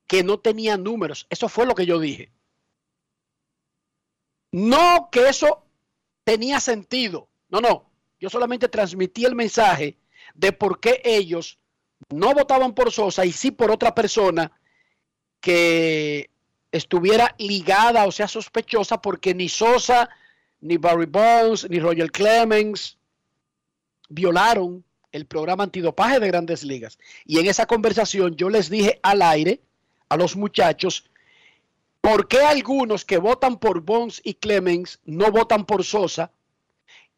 que 0.07 0.23
no 0.23 0.39
tenía 0.39 0.77
números. 0.77 1.27
Eso 1.29 1.49
fue 1.49 1.65
lo 1.65 1.75
que 1.75 1.85
yo 1.85 1.99
dije. 1.99 2.31
No 4.51 5.09
que 5.11 5.27
eso 5.27 5.65
tenía 6.23 6.59
sentido. 6.59 7.27
No, 7.49 7.59
no. 7.59 7.89
Yo 8.19 8.29
solamente 8.29 8.69
transmití 8.69 9.25
el 9.25 9.35
mensaje 9.35 9.97
de 10.33 10.51
por 10.53 10.79
qué 10.79 11.01
ellos 11.03 11.59
no 12.09 12.33
votaban 12.33 12.73
por 12.73 12.91
Sosa 12.91 13.25
y 13.25 13.31
sí 13.31 13.51
por 13.51 13.69
otra 13.69 13.93
persona 13.93 14.51
que 15.41 16.29
estuviera 16.71 17.35
ligada 17.37 18.05
o 18.05 18.11
sea 18.11 18.27
sospechosa 18.27 19.01
porque 19.01 19.33
ni 19.33 19.49
Sosa, 19.49 20.09
ni 20.61 20.77
Barry 20.77 21.05
Bonds, 21.05 21.69
ni 21.69 21.79
Roger 21.79 22.11
Clemens 22.11 22.96
violaron 24.09 24.83
el 25.11 25.25
programa 25.25 25.63
antidopaje 25.63 26.19
de 26.19 26.27
grandes 26.27 26.63
ligas. 26.63 26.97
Y 27.25 27.39
en 27.39 27.47
esa 27.47 27.65
conversación 27.65 28.35
yo 28.35 28.49
les 28.49 28.69
dije 28.69 28.99
al 29.03 29.21
aire 29.21 29.61
a 30.09 30.17
los 30.17 30.35
muchachos 30.35 31.05
por 32.01 32.27
qué 32.27 32.39
algunos 32.39 33.03
que 33.03 33.17
votan 33.17 33.57
por 33.57 33.81
Bonds 33.81 34.21
y 34.23 34.35
Clemens 34.35 34.99
no 35.05 35.31
votan 35.31 35.65
por 35.65 35.83
Sosa 35.83 36.31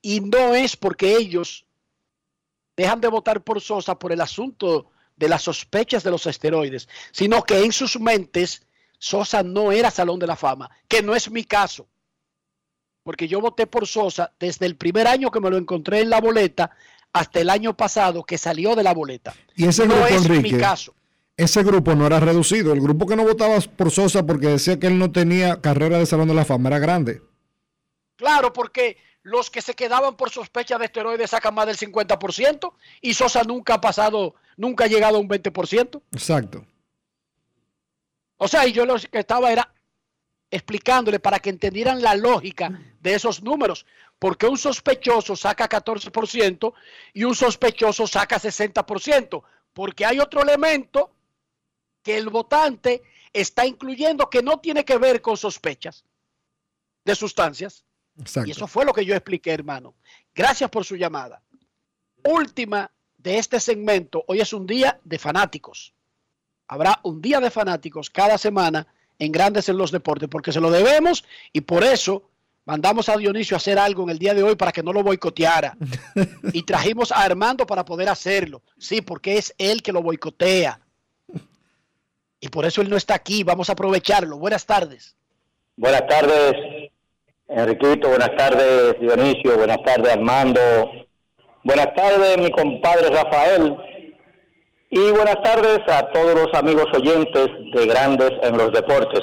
y 0.02 0.22
no 0.22 0.56
es 0.56 0.76
porque 0.78 1.16
ellos 1.16 1.66
dejan 2.76 3.02
de 3.02 3.10
votar 3.10 3.44
por 3.44 3.60
Sosa 3.62 4.00
por 4.00 4.12
el 4.12 4.22
asunto 4.22 4.90
de 5.18 5.28
las 5.28 5.44
sospechas 5.44 6.04
de 6.04 6.12
los 6.12 6.26
esteroides, 6.26 6.88
sino 7.12 7.44
que 7.44 7.64
en 7.64 7.74
sus 7.74 8.00
mentes 8.00 8.66
Sosa 8.98 9.44
no 9.44 9.72
era 9.72 9.92
Salón 9.92 10.20
de 10.20 10.28
la 10.28 10.36
Fama, 10.36 10.70
que 10.88 11.02
no 11.02 11.14
es 11.14 11.30
mi 11.30 11.44
caso, 11.44 11.88
porque 13.10 13.28
yo 13.28 13.42
voté 13.42 13.66
por 13.66 13.88
Sosa 13.88 14.32
desde 14.40 14.68
el 14.68 14.76
primer 14.76 15.08
año 15.08 15.32
que 15.32 15.40
me 15.40 15.50
lo 15.50 15.58
encontré 15.58 16.02
en 16.02 16.12
la 16.12 16.22
boleta 16.22 16.70
hasta 17.12 17.40
el 17.40 17.50
año 17.50 17.76
pasado 17.76 18.24
que 18.24 18.38
salió 18.38 18.76
de 18.76 18.84
la 18.84 18.94
boleta. 18.94 19.34
Y 19.56 19.66
ese 19.66 19.88
no 19.88 19.96
grupo, 19.96 20.10
es 20.10 20.26
Enrique, 20.26 20.54
mi 20.54 20.60
caso. 20.60 20.94
ese 21.36 21.64
grupo 21.64 21.96
no 21.96 22.06
era 22.06 22.20
reducido. 22.20 22.72
El 22.72 22.82
grupo 22.82 23.08
que 23.08 23.16
no 23.16 23.24
votaba 23.24 23.60
por 23.62 23.90
Sosa 23.90 24.28
porque 24.28 24.46
decía 24.46 24.80
que 24.80 24.86
él 24.86 25.00
no 25.00 25.12
tenía 25.12 25.60
carrera 25.60 25.98
de 25.98 26.06
Salón 26.06 26.28
de 26.28 26.36
la 26.36 26.46
Fama 26.46 26.70
era 26.70 26.78
grande. 26.78 27.24
Claro, 28.16 28.54
porque 28.54 28.98
los 29.24 29.50
que 29.50 29.64
se 29.64 29.74
quedaban 29.74 30.16
por 30.16 30.30
sospecha 30.30 30.78
de 30.78 30.86
esteroides 30.86 31.32
sacan 31.32 31.56
más 31.56 31.66
del 31.66 31.78
50% 31.78 32.74
y 33.02 33.16
Sosa 33.16 33.42
nunca 33.42 33.74
ha 33.74 33.82
pasado, 33.82 34.36
nunca 34.56 34.84
ha 34.84 34.88
llegado 34.88 35.18
a 35.18 35.20
un 35.20 35.28
20%. 35.28 36.00
Exacto. 36.12 36.64
O 38.38 38.48
sea, 38.48 38.68
y 38.68 38.72
yo 38.72 38.86
lo 38.86 38.98
que 38.98 39.18
estaba 39.18 39.52
era 39.52 39.74
explicándole 40.52 41.20
para 41.20 41.40
que 41.40 41.50
entendieran 41.50 42.02
la 42.02 42.16
lógica 42.16 42.80
de 43.00 43.14
esos 43.14 43.44
números. 43.44 43.86
Porque 44.18 44.48
un 44.48 44.58
sospechoso 44.58 45.36
saca 45.36 45.70
14% 45.70 46.74
y 47.14 47.24
un 47.24 47.36
sospechoso 47.36 48.08
saca 48.08 48.40
60%. 48.40 49.44
Porque 49.74 50.06
hay 50.06 50.20
otro 50.20 50.42
elemento 50.42 51.12
que 52.04 52.18
el 52.18 52.30
votante 52.30 53.04
está 53.32 53.66
incluyendo 53.66 54.30
que 54.30 54.42
no 54.42 54.60
tiene 54.60 54.84
que 54.84 54.98
ver 54.98 55.22
con 55.22 55.38
sospechas 55.38 56.04
de 57.06 57.16
sustancias. 57.16 57.86
Exacto. 58.18 58.48
Y 58.48 58.52
eso 58.52 58.68
fue 58.68 58.86
lo 58.86 58.94
que 58.94 59.06
yo 59.06 59.16
expliqué, 59.16 59.52
hermano. 59.52 59.96
Gracias 60.34 60.70
por 60.70 60.84
su 60.84 60.96
llamada. 60.96 61.42
Última 62.26 62.92
de 63.18 63.38
este 63.38 63.60
segmento. 63.60 64.26
Hoy 64.28 64.42
es 64.42 64.52
un 64.52 64.66
día 64.66 65.00
de 65.04 65.20
fanáticos. 65.20 65.94
Habrá 66.68 67.00
un 67.04 67.22
día 67.22 67.40
de 67.40 67.50
fanáticos 67.50 68.10
cada 68.10 68.38
semana 68.38 68.88
en 69.20 69.32
Grandes 69.32 69.70
en 69.70 69.78
los 69.78 69.92
Deportes, 69.92 70.30
porque 70.30 70.52
se 70.52 70.62
lo 70.62 70.72
debemos 70.72 71.26
y 71.54 71.62
por 71.62 71.84
eso 71.84 72.24
mandamos 72.66 73.10
a 73.10 73.18
Dionisio 73.18 73.56
a 73.56 73.58
hacer 73.58 73.78
algo 73.78 74.04
en 74.04 74.10
el 74.10 74.20
día 74.20 74.34
de 74.34 74.44
hoy 74.44 74.56
para 74.56 74.72
que 74.72 74.82
no 74.82 74.94
lo 74.94 75.04
boicoteara. 75.04 75.78
y 76.54 76.64
trajimos 76.64 77.12
a 77.12 77.24
Armando 77.24 77.68
para 77.68 77.86
poder 77.86 78.10
hacerlo. 78.10 78.62
Sí, 78.78 79.02
porque 79.02 79.38
es 79.38 79.54
él 79.58 79.84
que 79.84 79.92
lo 79.92 80.02
boicotea. 80.02 80.80
Y 82.42 82.48
por 82.48 82.66
eso 82.66 82.82
él 82.82 82.90
no 82.90 82.96
está 82.96 83.16
aquí. 83.16 83.44
Vamos 83.44 83.70
a 83.70 83.74
aprovecharlo. 83.74 84.38
Buenas 84.38 84.66
tardes. 84.66 85.16
Buenas 85.76 86.08
tardes, 86.08 86.54
Enriquito. 87.48 88.10
Buenas 88.10 88.36
tardes, 88.38 89.00
Dionisio. 89.00 89.58
Buenas 89.58 89.84
tardes, 89.84 90.14
Armando. 90.14 90.62
Buenas 91.64 91.94
tardes, 91.94 92.38
mi 92.38 92.52
compadre 92.52 93.10
Rafael. 93.10 93.76
Y 94.92 95.12
buenas 95.12 95.40
tardes 95.44 95.82
a 95.88 96.10
todos 96.12 96.34
los 96.34 96.52
amigos 96.56 96.88
oyentes 96.96 97.48
de 97.74 97.86
Grandes 97.86 98.32
en 98.42 98.58
los 98.58 98.72
Deportes. 98.72 99.22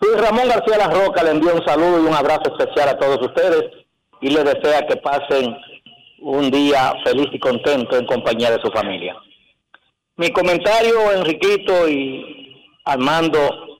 Luis 0.00 0.20
Ramón 0.20 0.48
García 0.48 0.76
La 0.76 0.88
Roca 0.88 1.22
le 1.22 1.30
envía 1.30 1.54
un 1.54 1.64
saludo 1.64 2.02
y 2.02 2.08
un 2.08 2.14
abrazo 2.14 2.52
especial 2.56 2.88
a 2.88 2.98
todos 2.98 3.20
ustedes 3.20 3.62
y 4.20 4.30
le 4.30 4.42
desea 4.42 4.84
que 4.88 4.96
pasen 4.96 5.56
un 6.18 6.50
día 6.50 6.94
feliz 7.04 7.28
y 7.30 7.38
contento 7.38 7.96
en 7.96 8.06
compañía 8.06 8.50
de 8.50 8.60
su 8.60 8.72
familia. 8.72 9.16
Mi 10.16 10.32
comentario, 10.32 11.12
Enriquito 11.12 11.88
y 11.88 12.66
Armando, 12.84 13.78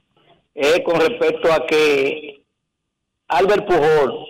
es 0.54 0.82
con 0.84 1.00
respecto 1.00 1.52
a 1.52 1.66
que 1.66 2.44
Albert 3.26 3.66
Pujol, 3.66 4.24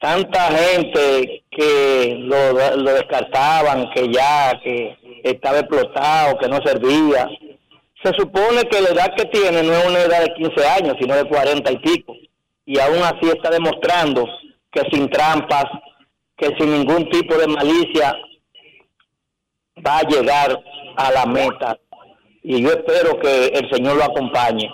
tanta 0.00 0.50
gente 0.50 1.44
que 1.52 2.16
lo, 2.18 2.52
lo 2.78 2.94
descartaban, 2.94 3.90
que 3.90 4.08
ya, 4.12 4.60
que 4.60 4.98
estaba 5.24 5.60
explotado, 5.60 6.38
que 6.38 6.48
no 6.48 6.58
servía. 6.64 7.28
Se 8.02 8.12
supone 8.16 8.62
que 8.70 8.82
la 8.82 8.90
edad 8.90 9.14
que 9.16 9.24
tiene 9.26 9.62
no 9.62 9.72
es 9.72 9.86
una 9.86 10.00
edad 10.00 10.22
de 10.22 10.34
15 10.34 10.66
años, 10.66 10.96
sino 11.00 11.16
de 11.16 11.24
40 11.24 11.72
y 11.72 11.78
pico. 11.78 12.14
Y 12.66 12.78
aún 12.78 12.98
así 12.98 13.28
está 13.28 13.50
demostrando 13.50 14.26
que 14.70 14.82
sin 14.92 15.08
trampas, 15.08 15.64
que 16.36 16.48
sin 16.58 16.72
ningún 16.72 17.08
tipo 17.08 17.36
de 17.36 17.46
malicia, 17.46 18.14
va 19.84 19.98
a 19.98 20.08
llegar 20.08 20.62
a 20.96 21.10
la 21.10 21.26
meta. 21.26 21.78
Y 22.42 22.62
yo 22.62 22.68
espero 22.68 23.18
que 23.18 23.46
el 23.46 23.70
Señor 23.70 23.96
lo 23.96 24.04
acompañe. 24.04 24.70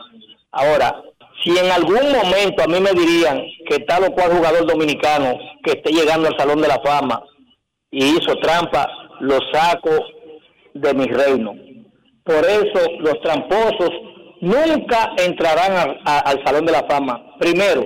Ahora, 0.51 1.03
si 1.43 1.57
en 1.57 1.71
algún 1.71 2.13
momento 2.13 2.63
a 2.63 2.67
mí 2.67 2.81
me 2.81 2.93
dirían 2.93 3.41
que 3.69 3.79
tal 3.81 4.05
o 4.05 4.13
cual 4.13 4.33
jugador 4.33 4.67
dominicano 4.67 5.39
que 5.63 5.73
esté 5.73 5.93
llegando 5.93 6.29
al 6.29 6.37
Salón 6.37 6.61
de 6.61 6.69
la 6.69 6.81
Fama 6.85 7.23
y 7.91 8.17
hizo 8.17 8.35
trampa, 8.43 8.87
lo 9.21 9.39
saco 9.53 9.91
de 10.75 10.95
mi 10.95 11.07
reino. 11.07 11.55
Por 12.25 12.45
eso 12.45 12.91
los 13.01 13.21
tramposos 13.23 13.91
nunca 14.41 15.13
entrarán 15.19 15.99
a- 16.05 16.19
al 16.21 16.43
Salón 16.45 16.67
de 16.67 16.73
la 16.73 16.85
Fama, 16.89 17.27
Primero, 17.39 17.85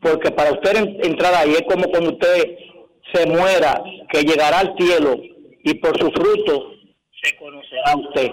porque 0.00 0.30
para 0.30 0.52
usted 0.52 0.76
en- 0.76 1.04
entrar 1.04 1.34
ahí 1.34 1.52
es 1.52 1.62
como 1.62 1.84
cuando 1.90 2.10
usted 2.10 2.56
se 3.12 3.26
muera, 3.26 3.82
que 4.10 4.22
llegará 4.22 4.60
al 4.60 4.74
cielo 4.78 5.16
y 5.62 5.74
por 5.74 5.98
sus 5.98 6.10
frutos 6.12 6.60
se 7.22 7.36
conocerá 7.36 7.94
usted. 7.96 8.32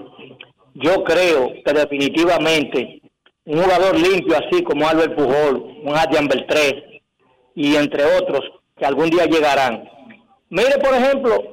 Yo 0.75 1.03
creo 1.03 1.51
que 1.65 1.73
definitivamente 1.73 3.01
un 3.45 3.61
jugador 3.61 3.99
limpio 3.99 4.35
así 4.37 4.63
como 4.63 4.87
Albert 4.87 5.15
Pujol, 5.15 5.63
un 5.83 5.95
Adrian 5.95 6.27
Beltré 6.27 7.01
y 7.55 7.75
entre 7.75 8.03
otros 8.05 8.41
que 8.77 8.85
algún 8.85 9.09
día 9.09 9.25
llegarán. 9.25 9.87
Mire, 10.49 10.77
por 10.81 10.93
ejemplo, 10.95 11.52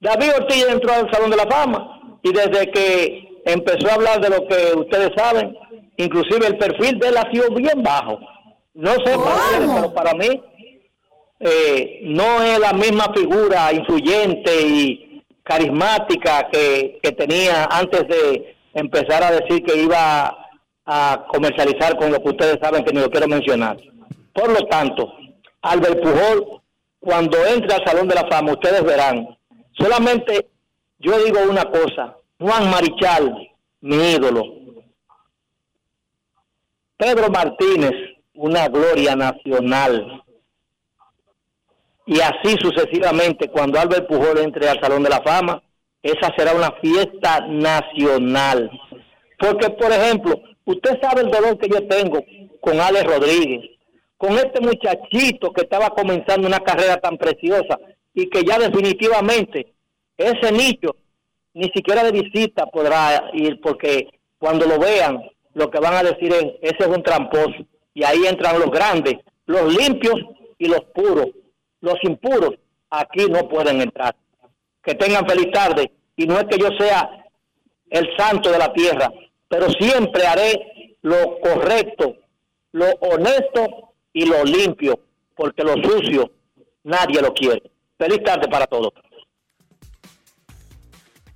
David 0.00 0.30
Ortiz 0.38 0.66
entró 0.68 0.92
al 0.92 1.10
Salón 1.10 1.30
de 1.30 1.36
la 1.36 1.46
Fama 1.46 2.18
y 2.22 2.32
desde 2.32 2.70
que 2.70 3.40
empezó 3.44 3.88
a 3.90 3.94
hablar 3.94 4.20
de 4.20 4.30
lo 4.30 4.46
que 4.46 4.72
ustedes 4.76 5.10
saben, 5.16 5.56
inclusive 5.96 6.46
el 6.46 6.58
perfil 6.58 6.98
de 6.98 7.08
él 7.08 7.16
ha 7.16 7.30
sido 7.30 7.50
bien 7.54 7.82
bajo. 7.82 8.18
No 8.74 8.92
sé 8.92 9.16
para 9.16 9.34
ustedes, 9.34 9.70
pero 9.74 9.94
para 9.94 10.14
mí 10.14 10.42
eh, 11.40 12.00
no 12.04 12.42
es 12.42 12.58
la 12.58 12.72
misma 12.72 13.12
figura 13.14 13.72
influyente 13.72 14.62
y 14.62 15.24
carismática 15.42 16.48
que, 16.52 16.98
que 17.02 17.12
tenía 17.12 17.64
antes 17.70 18.06
de 18.06 18.56
empezar 18.74 19.22
a 19.24 19.32
decir 19.32 19.64
que 19.64 19.82
iba 19.82 20.46
a 20.86 21.26
comercializar 21.28 21.96
con 21.96 22.12
lo 22.12 22.22
que 22.22 22.30
ustedes 22.30 22.58
saben 22.62 22.84
que 22.84 22.92
ni 22.92 23.00
lo 23.00 23.10
quiero 23.10 23.26
mencionar. 23.26 23.76
Por 24.32 24.48
lo 24.50 24.66
tanto, 24.68 25.12
Albert 25.62 26.00
Pujol, 26.00 26.60
cuando 27.00 27.44
entre 27.46 27.74
al 27.74 27.84
Salón 27.84 28.08
de 28.08 28.14
la 28.14 28.26
Fama, 28.28 28.52
ustedes 28.52 28.82
verán, 28.84 29.37
solamente 29.78 30.48
yo 30.98 31.22
digo 31.24 31.40
una 31.48 31.64
cosa, 31.64 32.16
Juan 32.38 32.70
Marichal, 32.70 33.50
mi 33.80 33.96
ídolo, 33.96 34.42
Pedro 36.96 37.28
Martínez, 37.30 37.92
una 38.34 38.68
gloria 38.68 39.14
nacional, 39.14 40.22
y 42.08 42.20
así 42.20 42.56
sucesivamente, 42.58 43.50
cuando 43.50 43.78
Albert 43.78 44.08
Pujol 44.08 44.38
entre 44.38 44.66
al 44.66 44.80
Salón 44.80 45.02
de 45.02 45.10
la 45.10 45.20
Fama, 45.20 45.62
esa 46.02 46.32
será 46.36 46.54
una 46.54 46.72
fiesta 46.80 47.46
nacional. 47.46 48.70
Porque, 49.38 49.68
por 49.70 49.92
ejemplo, 49.92 50.40
usted 50.64 50.98
sabe 51.02 51.20
el 51.20 51.30
dolor 51.30 51.58
que 51.58 51.68
yo 51.68 51.86
tengo 51.86 52.24
con 52.62 52.80
Alex 52.80 53.04
Rodríguez, 53.04 53.70
con 54.16 54.32
este 54.32 54.58
muchachito 54.62 55.52
que 55.52 55.62
estaba 55.64 55.90
comenzando 55.90 56.48
una 56.48 56.60
carrera 56.60 56.96
tan 56.96 57.18
preciosa 57.18 57.78
y 58.18 58.28
que 58.28 58.42
ya 58.42 58.58
definitivamente 58.58 59.74
ese 60.16 60.50
nicho 60.50 60.96
ni 61.54 61.70
siquiera 61.70 62.02
de 62.02 62.10
visita 62.10 62.66
podrá 62.66 63.30
ir 63.32 63.60
porque 63.60 64.08
cuando 64.38 64.66
lo 64.66 64.76
vean 64.80 65.22
lo 65.54 65.70
que 65.70 65.78
van 65.78 65.94
a 65.94 66.02
decir 66.02 66.32
es 66.32 66.44
ese 66.60 66.80
es 66.80 66.88
un 66.88 67.02
tramposo 67.04 67.64
y 67.94 68.02
ahí 68.02 68.26
entran 68.26 68.58
los 68.58 68.70
grandes, 68.70 69.14
los 69.46 69.72
limpios 69.72 70.16
y 70.58 70.66
los 70.66 70.80
puros. 70.94 71.26
Los 71.80 71.96
impuros 72.02 72.54
aquí 72.90 73.26
no 73.30 73.48
pueden 73.48 73.80
entrar. 73.80 74.16
Que 74.82 74.94
tengan 74.94 75.26
feliz 75.28 75.50
tarde 75.52 75.92
y 76.16 76.26
no 76.26 76.38
es 76.38 76.44
que 76.44 76.58
yo 76.58 76.68
sea 76.76 77.24
el 77.90 78.08
santo 78.16 78.50
de 78.50 78.58
la 78.58 78.72
tierra, 78.72 79.12
pero 79.48 79.68
siempre 79.70 80.26
haré 80.26 80.96
lo 81.02 81.38
correcto, 81.40 82.16
lo 82.72 82.86
honesto 83.00 83.94
y 84.12 84.26
lo 84.26 84.44
limpio, 84.44 84.98
porque 85.36 85.62
lo 85.62 85.74
sucio 85.82 86.30
nadie 86.82 87.22
lo 87.22 87.32
quiere. 87.32 87.62
Feliz 87.98 88.22
tarde 88.24 88.48
para 88.48 88.66
todos. 88.66 88.92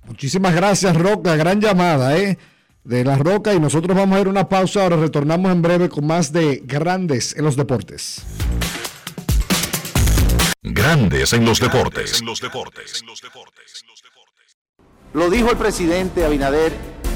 Muchísimas 0.05 0.55
gracias, 0.55 0.95
Roca. 0.95 1.35
Gran 1.35 1.59
llamada, 1.59 2.17
¿eh? 2.17 2.37
De 2.83 3.03
la 3.03 3.17
Roca. 3.17 3.53
Y 3.53 3.59
nosotros 3.59 3.95
vamos 3.95 4.17
a 4.17 4.21
ir 4.21 4.27
a 4.27 4.29
una 4.29 4.47
pausa. 4.47 4.83
Ahora 4.83 4.95
retornamos 4.95 5.51
en 5.51 5.61
breve 5.61 5.89
con 5.89 6.07
más 6.07 6.31
de 6.31 6.61
Grandes 6.63 7.35
en 7.35 7.43
los 7.43 7.57
Deportes. 7.57 8.23
Grandes 10.61 11.33
en 11.33 11.43
los 11.43 11.59
deportes. 11.59 12.23
Lo 15.13 15.29
dijo 15.29 15.51
el 15.51 15.57
presidente 15.57 16.25
Abinader 16.25 16.71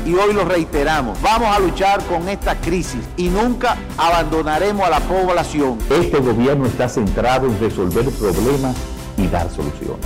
y 0.06 0.14
hoy 0.14 0.34
lo 0.34 0.44
reiteramos. 0.44 1.22
Vamos 1.22 1.56
a 1.56 1.60
luchar 1.60 2.04
con 2.08 2.28
esta 2.28 2.60
crisis 2.60 3.08
y 3.16 3.30
nunca 3.30 3.78
abandonaremos 3.98 4.86
a 4.86 4.90
la 4.90 5.00
población. 5.00 5.80
Este 5.90 6.18
gobierno 6.18 6.66
está 6.66 6.90
centrado 6.90 7.48
en 7.48 7.58
resolver 7.60 8.06
problemas 8.12 8.76
y 9.18 9.28
dar 9.28 9.50
soluciones. 9.50 10.06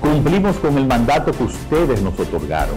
Cumplimos 0.00 0.56
con 0.56 0.76
el 0.78 0.86
mandato 0.86 1.32
que 1.32 1.42
ustedes 1.44 2.00
nos 2.02 2.18
otorgaron. 2.18 2.76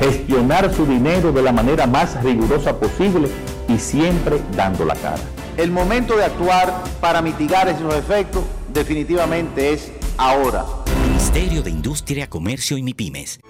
Gestionar 0.00 0.74
su 0.74 0.86
dinero 0.86 1.30
de 1.30 1.42
la 1.42 1.52
manera 1.52 1.86
más 1.86 2.20
rigurosa 2.22 2.78
posible 2.78 3.28
y 3.68 3.78
siempre 3.78 4.40
dando 4.56 4.84
la 4.84 4.96
cara. 4.96 5.22
El 5.56 5.70
momento 5.70 6.16
de 6.16 6.24
actuar 6.24 6.82
para 7.00 7.20
mitigar 7.20 7.68
esos 7.68 7.94
efectos 7.94 8.42
definitivamente 8.72 9.72
es 9.72 9.92
ahora. 10.16 10.64
Ministerio 11.06 11.62
de 11.62 11.70
Industria, 11.70 12.28
Comercio 12.28 12.78
y 12.78 12.82
MIPIMES. 12.82 13.40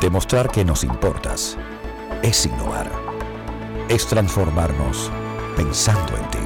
Demostrar 0.00 0.50
que 0.50 0.64
nos 0.64 0.82
importas 0.82 1.58
es 2.22 2.46
innovar. 2.46 2.90
Es 3.88 4.06
transformarnos 4.06 5.10
pensando 5.56 6.16
en 6.16 6.30
ti. 6.30 6.38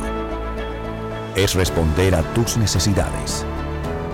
Es 1.36 1.54
responder 1.54 2.14
a 2.14 2.22
tus 2.34 2.56
necesidades. 2.56 3.46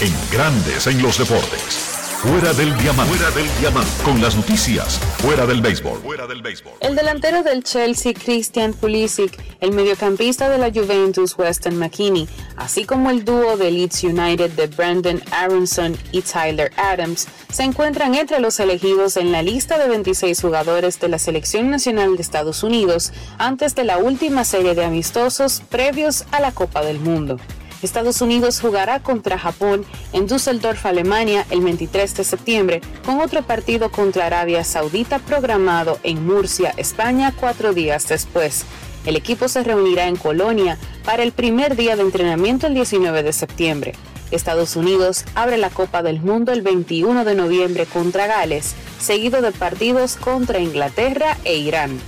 En 0.00 0.12
Grandes 0.32 0.88
en 0.88 1.00
los 1.00 1.18
deportes. 1.18 1.94
Fuera 2.18 2.52
del 2.52 2.76
diamante. 2.78 3.14
Fuera 3.14 3.30
del 3.30 3.46
diamante. 3.60 3.90
Con 4.02 4.20
las 4.20 4.34
noticias. 4.34 4.98
Fuera 5.18 5.46
del 5.46 5.60
béisbol. 5.60 6.00
Fuera 6.00 6.26
del 6.26 6.42
béisbol. 6.42 6.72
El 6.80 6.96
delantero 6.96 7.44
del 7.44 7.62
Chelsea, 7.62 8.12
Christian 8.12 8.72
Pulisic, 8.72 9.38
el 9.60 9.70
mediocampista 9.70 10.48
de 10.48 10.58
la 10.58 10.72
Juventus, 10.72 11.38
Weston 11.38 11.76
McKinney, 11.76 12.28
así 12.56 12.84
como 12.84 13.10
el 13.10 13.24
dúo 13.24 13.56
de 13.56 13.70
Leeds 13.70 14.02
United 14.02 14.50
de 14.52 14.66
Brandon 14.66 15.22
Aronson 15.30 15.96
y 16.10 16.22
Tyler 16.22 16.72
Adams, 16.76 17.28
se 17.52 17.62
encuentran 17.62 18.16
entre 18.16 18.40
los 18.40 18.58
elegidos 18.58 19.16
en 19.16 19.30
la 19.30 19.42
lista 19.42 19.78
de 19.78 19.88
26 19.88 20.40
jugadores 20.40 20.98
de 20.98 21.08
la 21.08 21.20
Selección 21.20 21.70
Nacional 21.70 22.16
de 22.16 22.22
Estados 22.22 22.64
Unidos 22.64 23.12
antes 23.38 23.76
de 23.76 23.84
la 23.84 23.98
última 23.98 24.44
serie 24.44 24.74
de 24.74 24.84
amistosos 24.84 25.62
previos 25.68 26.24
a 26.32 26.40
la 26.40 26.50
Copa 26.50 26.82
del 26.82 26.98
Mundo. 26.98 27.38
Estados 27.84 28.22
Unidos 28.22 28.60
jugará 28.60 29.00
contra 29.00 29.38
Japón 29.38 29.84
en 30.12 30.26
Düsseldorf, 30.26 30.86
Alemania, 30.86 31.46
el 31.50 31.60
23 31.60 32.14
de 32.16 32.24
septiembre, 32.24 32.80
con 33.04 33.20
otro 33.20 33.42
partido 33.42 33.90
contra 33.90 34.26
Arabia 34.26 34.64
Saudita 34.64 35.18
programado 35.18 35.98
en 36.02 36.26
Murcia, 36.26 36.72
España, 36.76 37.34
cuatro 37.38 37.74
días 37.74 38.08
después. 38.08 38.64
El 39.04 39.16
equipo 39.16 39.48
se 39.48 39.62
reunirá 39.62 40.08
en 40.08 40.16
Colonia 40.16 40.78
para 41.04 41.22
el 41.22 41.32
primer 41.32 41.76
día 41.76 41.94
de 41.94 42.02
entrenamiento 42.02 42.66
el 42.66 42.74
19 42.74 43.22
de 43.22 43.32
septiembre. 43.34 43.94
Estados 44.30 44.76
Unidos 44.76 45.26
abre 45.34 45.58
la 45.58 45.68
Copa 45.68 46.02
del 46.02 46.20
Mundo 46.20 46.52
el 46.52 46.62
21 46.62 47.24
de 47.24 47.34
noviembre 47.34 47.84
contra 47.84 48.26
Gales, 48.26 48.74
seguido 48.98 49.42
de 49.42 49.52
partidos 49.52 50.16
contra 50.16 50.58
Inglaterra 50.58 51.36
e 51.44 51.56
Irán. 51.56 52.00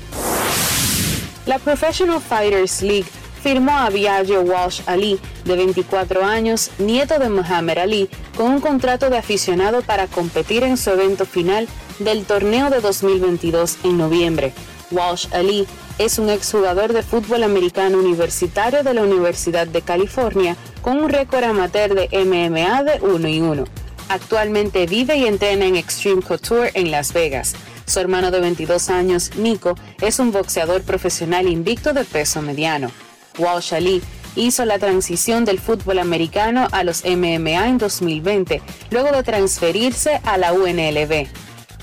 La 1.45 1.59
Professional 1.59 2.21
Fighters 2.21 2.83
League 2.83 3.07
firmó 3.47 3.79
a 3.79 3.91
Viaggio 3.91 4.41
Walsh 4.41 4.81
Ali, 4.87 5.21
de 5.45 5.55
24 5.55 6.25
años, 6.25 6.73
nieto 6.79 7.21
de 7.21 7.29
Muhammad 7.29 7.79
Ali, 7.79 8.11
con 8.37 8.51
un 8.51 8.61
contrato 8.61 9.09
de 9.09 9.19
aficionado 9.19 9.83
para 9.83 10.09
competir 10.09 10.65
en 10.65 10.77
su 10.77 10.91
evento 10.91 11.27
final 11.27 11.69
del 12.01 12.25
torneo 12.25 12.71
de 12.71 12.81
2022 12.81 13.79
en 13.85 13.99
noviembre. 13.99 14.53
Walsh 14.91 15.29
Ali 15.33 15.65
es 15.97 16.19
un 16.19 16.29
exjugador 16.29 16.93
de 16.93 17.05
fútbol 17.05 17.45
americano 17.45 17.99
universitario 17.99 18.83
de 18.83 18.95
la 18.95 19.05
Universidad 19.05 19.69
de 19.69 19.81
California 19.81 20.57
con 20.83 20.99
un 20.99 21.09
récord 21.09 21.45
amateur 21.45 21.95
de 21.95 22.09
MMA 22.25 22.83
de 22.83 23.01
1 23.01 23.29
y 23.29 23.41
1. 23.43 23.65
Actualmente 24.09 24.87
vive 24.87 25.19
y 25.19 25.27
entrena 25.27 25.67
en 25.67 25.77
Extreme 25.77 26.21
Couture 26.21 26.73
en 26.75 26.91
Las 26.91 27.13
Vegas. 27.13 27.55
Su 27.87 28.01
hermano 28.01 28.33
de 28.33 28.41
22 28.41 28.91
años, 28.91 29.37
Nico, 29.37 29.77
es 30.01 30.19
un 30.19 30.33
boxeador 30.33 30.83
profesional 30.83 31.47
invicto 31.47 31.93
de 31.93 32.03
peso 32.03 32.43
mediano. 32.43 32.91
Walsh 33.39 33.75
Ali 33.75 34.03
hizo 34.37 34.65
la 34.65 34.79
transición 34.79 35.45
del 35.45 35.59
fútbol 35.59 35.99
americano 35.99 36.69
a 36.73 36.85
los 36.85 37.05
MMA 37.05 37.69
en 37.69 37.79
2020, 37.79 38.63
luego 38.91 39.11
de 39.11 39.23
transferirse 39.23 40.21
a 40.25 40.37
la 40.37 40.53
UNLV. 40.53 41.27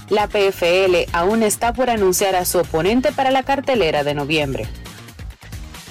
La 0.10 0.28
PFL 0.28 1.10
aún 1.12 1.44
está 1.44 1.74
por 1.74 1.90
anunciar 1.90 2.36
a 2.36 2.46
su 2.46 2.60
oponente 2.60 3.12
para 3.12 3.32
la 3.32 3.44
cartelera 3.44 4.04
de 4.04 4.14
noviembre. 4.14 4.68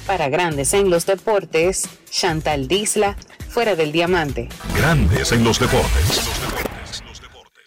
Para 0.06 0.28
Grandes 0.28 0.74
en 0.74 0.90
los 0.90 1.06
Deportes, 1.06 1.88
Chantal 2.10 2.68
Disla, 2.68 3.16
fuera 3.48 3.74
del 3.74 3.92
diamante. 3.92 4.48
Grandes 4.76 5.32
en 5.32 5.44
los 5.44 5.58
deportes. 5.58 6.20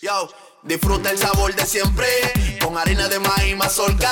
Yo, 0.02 0.30
disfruta 0.64 1.12
el 1.12 1.18
sabor 1.18 1.56
de 1.56 1.66
siempre 1.66 2.08
con 2.62 2.78
harina 2.78 3.08
de 3.08 3.20
maíz 3.20 3.56
mazorca 3.56 4.12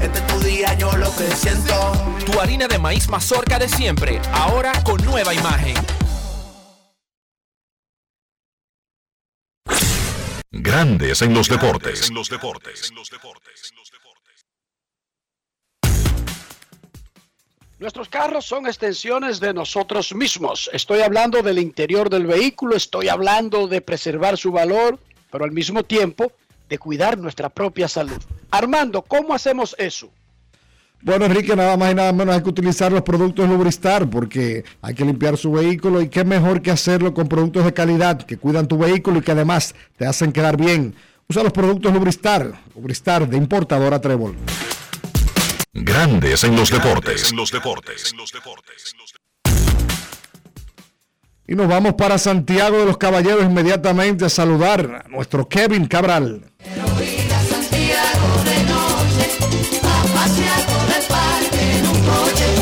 Este 0.00 0.18
es 0.18 0.26
tu 0.26 0.40
día, 0.40 0.74
yo 0.74 0.96
lo 0.96 1.14
que 1.16 1.24
siento. 1.34 1.92
Tu 2.24 2.40
harina 2.40 2.68
de 2.68 2.78
maíz 2.78 3.08
mazorca 3.08 3.58
de 3.58 3.68
siempre, 3.68 4.20
ahora 4.32 4.72
con 4.84 5.04
nueva 5.04 5.34
imagen. 5.34 5.74
Grandes 10.50 11.22
en 11.22 11.34
los 11.34 11.48
deportes. 11.48 12.08
En 12.08 12.14
los 12.14 12.28
deportes. 12.28 12.92
Nuestros 17.78 18.08
carros 18.08 18.44
son 18.46 18.66
extensiones 18.66 19.40
de 19.40 19.52
nosotros 19.52 20.14
mismos. 20.14 20.70
Estoy 20.72 21.00
hablando 21.00 21.42
del 21.42 21.58
interior 21.58 22.08
del 22.10 22.26
vehículo, 22.26 22.76
estoy 22.76 23.08
hablando 23.08 23.66
de 23.66 23.80
preservar 23.80 24.38
su 24.38 24.52
valor, 24.52 25.00
pero 25.32 25.44
al 25.44 25.50
mismo 25.50 25.82
tiempo 25.82 26.30
de 26.72 26.78
cuidar 26.78 27.18
nuestra 27.18 27.50
propia 27.50 27.86
salud. 27.86 28.16
Armando, 28.50 29.02
¿cómo 29.02 29.34
hacemos 29.34 29.76
eso? 29.78 30.10
Bueno, 31.02 31.26
Enrique, 31.26 31.54
nada 31.54 31.76
más 31.76 31.92
y 31.92 31.94
nada 31.94 32.14
menos 32.14 32.34
hay 32.34 32.42
que 32.42 32.48
utilizar 32.48 32.90
los 32.90 33.02
productos 33.02 33.46
Lubristar 33.46 34.08
porque 34.08 34.64
hay 34.80 34.94
que 34.94 35.04
limpiar 35.04 35.36
su 35.36 35.52
vehículo 35.52 36.00
y 36.00 36.08
qué 36.08 36.24
mejor 36.24 36.62
que 36.62 36.70
hacerlo 36.70 37.12
con 37.12 37.28
productos 37.28 37.66
de 37.66 37.74
calidad 37.74 38.22
que 38.22 38.38
cuidan 38.38 38.68
tu 38.68 38.78
vehículo 38.78 39.18
y 39.18 39.20
que 39.20 39.32
además 39.32 39.74
te 39.98 40.06
hacen 40.06 40.32
quedar 40.32 40.56
bien. 40.56 40.94
Usa 41.28 41.42
los 41.42 41.52
productos 41.52 41.92
Lubristar, 41.92 42.58
Lubristar 42.74 43.28
de 43.28 43.36
importadora 43.36 44.00
Trébol. 44.00 44.34
Grandes 45.74 46.42
en 46.44 46.56
los 46.56 46.70
deportes. 46.70 47.32
En 47.32 47.36
los 47.36 47.50
deportes. 47.50 48.14
Y 51.46 51.56
nos 51.56 51.66
vamos 51.66 51.94
para 51.94 52.18
Santiago 52.18 52.78
de 52.78 52.86
los 52.86 52.98
Caballeros 52.98 53.44
inmediatamente 53.44 54.24
a 54.24 54.28
saludar 54.28 55.04
a 55.04 55.08
nuestro 55.08 55.48
Kevin 55.48 55.86
Cabral. 55.86 56.44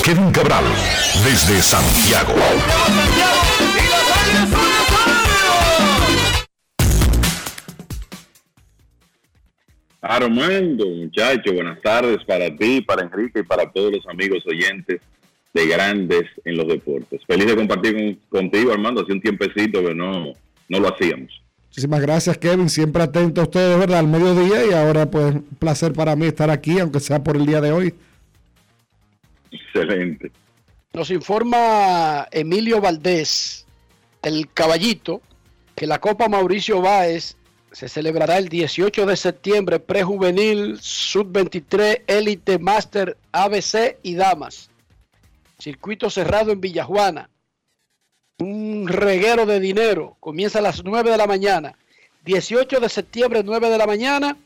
Kevin 0.03 0.33
Cabral, 0.33 0.65
desde 1.23 1.61
Santiago. 1.61 2.33
Armando, 10.01 10.87
muchacho, 10.87 11.53
buenas 11.53 11.81
tardes 11.83 12.25
para 12.25 12.57
ti, 12.57 12.81
para 12.81 13.03
Enrique 13.03 13.41
y 13.41 13.43
para 13.43 13.71
todos 13.71 13.93
los 13.93 14.07
amigos 14.09 14.43
oyentes 14.47 15.03
de 15.53 15.67
Grandes 15.67 16.25
en 16.45 16.57
los 16.57 16.69
Deportes. 16.69 17.21
Feliz 17.27 17.47
de 17.47 17.57
compartir 17.57 17.95
con- 18.29 18.41
contigo, 18.41 18.73
Armando. 18.73 19.03
Hace 19.03 19.13
un 19.13 19.21
tiempecito 19.21 19.85
que 19.85 19.95
no, 19.95 20.33
no 20.69 20.81
lo 20.81 20.95
hacíamos. 20.95 21.43
Muchísimas 21.69 22.01
gracias, 22.01 22.37
Kevin. 22.39 22.69
Siempre 22.69 23.03
atento 23.03 23.41
a 23.41 23.45
ustedes, 23.45 23.79
¿verdad? 23.79 24.01
Al 24.01 24.09
mediodía 24.09 24.67
y 24.67 24.73
ahora, 24.73 25.11
pues, 25.11 25.35
un 25.37 25.43
placer 25.59 25.93
para 25.93 26.17
mí 26.17 26.27
estar 26.27 26.51
aquí, 26.51 26.79
aunque 26.79 26.99
sea 27.01 27.23
por 27.23 27.37
el 27.37 27.47
día 27.47 27.61
de 27.61 27.73
hoy. 27.73 27.95
Excelente. 29.51 30.31
Nos 30.93 31.11
informa 31.11 32.27
Emilio 32.33 32.81
Valdés, 32.81 33.67
el 34.23 34.49
caballito, 34.53 35.21
que 35.77 35.87
la 35.87 36.01
Copa 36.01 36.29
Mauricio 36.29 36.81
Báez 36.81 37.37
se 37.73 37.89
celebrará 37.89 38.39
el 38.39 38.49
18 38.49 39.07
de 39.07 39.17
septiembre, 39.17 39.79
prejuvenil, 39.79 40.79
sub-23, 40.81 42.03
élite, 42.09 42.59
máster, 42.59 43.17
ABC 43.31 43.97
y 44.03 44.15
damas. 44.15 44.70
Circuito 45.61 46.11
cerrado 46.11 46.53
en 46.53 46.61
Villajuana. 46.61 47.31
Un 48.39 48.89
reguero 48.89 49.47
de 49.47 49.61
dinero. 49.61 50.17
Comienza 50.21 50.59
a 50.59 50.63
las 50.63 50.83
9 50.83 51.11
de 51.11 51.17
la 51.17 51.27
mañana. 51.27 51.77
18 52.25 52.81
de 52.81 52.89
septiembre, 52.89 53.43
9 53.45 53.69
de 53.69 53.79
la 53.79 53.87
mañana. 53.87 54.37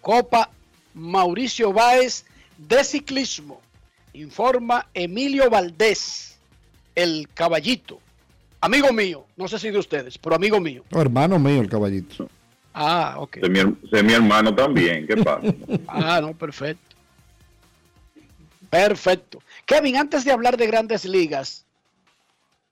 Copa 0.00 0.50
Mauricio 0.94 1.72
Báez 1.72 2.24
de 2.58 2.84
ciclismo. 2.84 3.60
Informa 4.14 4.88
Emilio 4.94 5.48
Valdés, 5.48 6.38
el 6.94 7.28
caballito. 7.32 8.00
Amigo 8.60 8.92
mío, 8.92 9.26
no 9.36 9.48
sé 9.48 9.58
si 9.58 9.70
de 9.70 9.78
ustedes, 9.78 10.18
pero 10.18 10.36
amigo 10.36 10.60
mío. 10.60 10.84
Oh, 10.92 11.00
hermano 11.00 11.38
mío, 11.38 11.62
el 11.62 11.68
caballito. 11.68 12.28
Ah, 12.74 13.16
ok. 13.18 13.38
De 13.38 13.48
mi, 13.48 13.76
de 13.90 14.02
mi 14.02 14.12
hermano 14.12 14.54
también. 14.54 15.06
¿Qué 15.06 15.16
pasa? 15.16 15.52
Ah, 15.88 16.20
no, 16.20 16.32
perfecto. 16.32 16.91
Perfecto. 18.72 19.42
Kevin, 19.66 19.98
antes 19.98 20.24
de 20.24 20.32
hablar 20.32 20.56
de 20.56 20.66
grandes 20.66 21.04
ligas, 21.04 21.66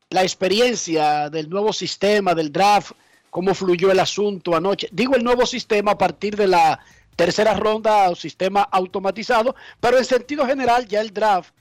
la 0.09 0.23
experiencia 0.23 1.29
del 1.29 1.51
nuevo 1.51 1.75
sistema, 1.75 2.35
del 2.35 2.51
draft, 2.51 2.93
cómo 3.29 3.55
fluyó 3.55 3.93
el 3.93 4.01
asunto 4.01 4.57
anoche. 4.57 4.89
Digo 4.93 5.15
el 5.15 5.23
nuevo 5.23 5.45
sistema 5.45 5.91
a 5.91 5.99
partir 5.99 6.37
de 6.39 6.49
la 6.49 6.81
tercera 7.17 7.53
ronda 7.53 8.15
sistema 8.15 8.63
automatizado, 8.63 9.55
pero 9.79 9.99
en 9.99 10.07
sentido 10.07 10.47
general 10.47 10.89
ya 10.89 11.03
el 11.03 11.13
draft 11.13 11.53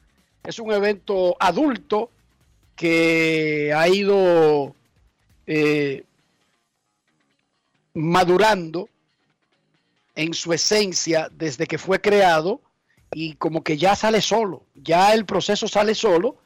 es 0.42 0.58
un 0.58 0.72
evento 0.72 1.36
adulto 1.38 2.10
que 2.78 3.74
ha 3.76 3.90
ido 3.90 4.74
eh, 5.48 6.06
madurando 7.94 8.88
en 10.16 10.34
su 10.34 10.54
esencia 10.54 11.28
desde 11.30 11.68
que 11.68 11.78
fue 11.78 12.00
creado 12.00 12.62
y 13.14 13.34
como 13.34 13.64
que 13.64 13.78
ya 13.78 13.96
sale 13.96 14.22
solo, 14.22 14.64
ya 14.76 15.14
el 15.14 15.26
proceso 15.26 15.68
sale 15.68 15.96
solo 15.96 16.38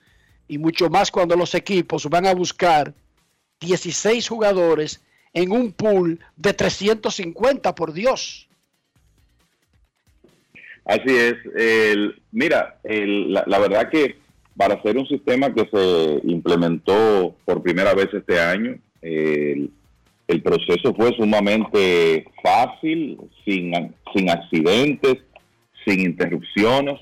y 0.48 0.58
mucho 0.58 0.90
más 0.90 1.12
cuando 1.12 1.36
los 1.36 1.56
equipos 1.56 2.10
van 2.10 2.26
a 2.26 2.34
buscar 2.34 2.94
16 3.60 4.28
jugadores 4.28 5.02
en 5.34 5.52
un 5.52 5.72
pool 5.72 6.20
de 6.36 6.54
350, 6.54 7.74
por 7.76 7.92
Dios. 7.94 8.48
Así 10.86 11.10
es. 11.16 11.36
El- 11.56 12.22
mira, 12.32 12.80
la, 12.84 13.60
verdad 13.60 13.90
que 13.90 14.18
para 14.56 14.76
hacer 14.76 14.98
un 14.98 15.08
sistema 15.08 15.54
que 15.54 15.68
se 15.72 16.28
implementó 16.28 17.36
por 17.46 17.64
primera 17.64 17.94
vez 17.94 18.10
este 18.14 18.40
año, 18.40 18.78
el, 19.02 19.72
el 20.28 20.42
proceso 20.42 20.94
fue 20.94 21.16
sumamente 21.16 22.26
fácil, 22.44 23.18
sin, 23.44 23.74
sin 24.14 24.30
accidentes, 24.30 25.18
sin 25.86 26.00
interrupciones. 26.02 27.00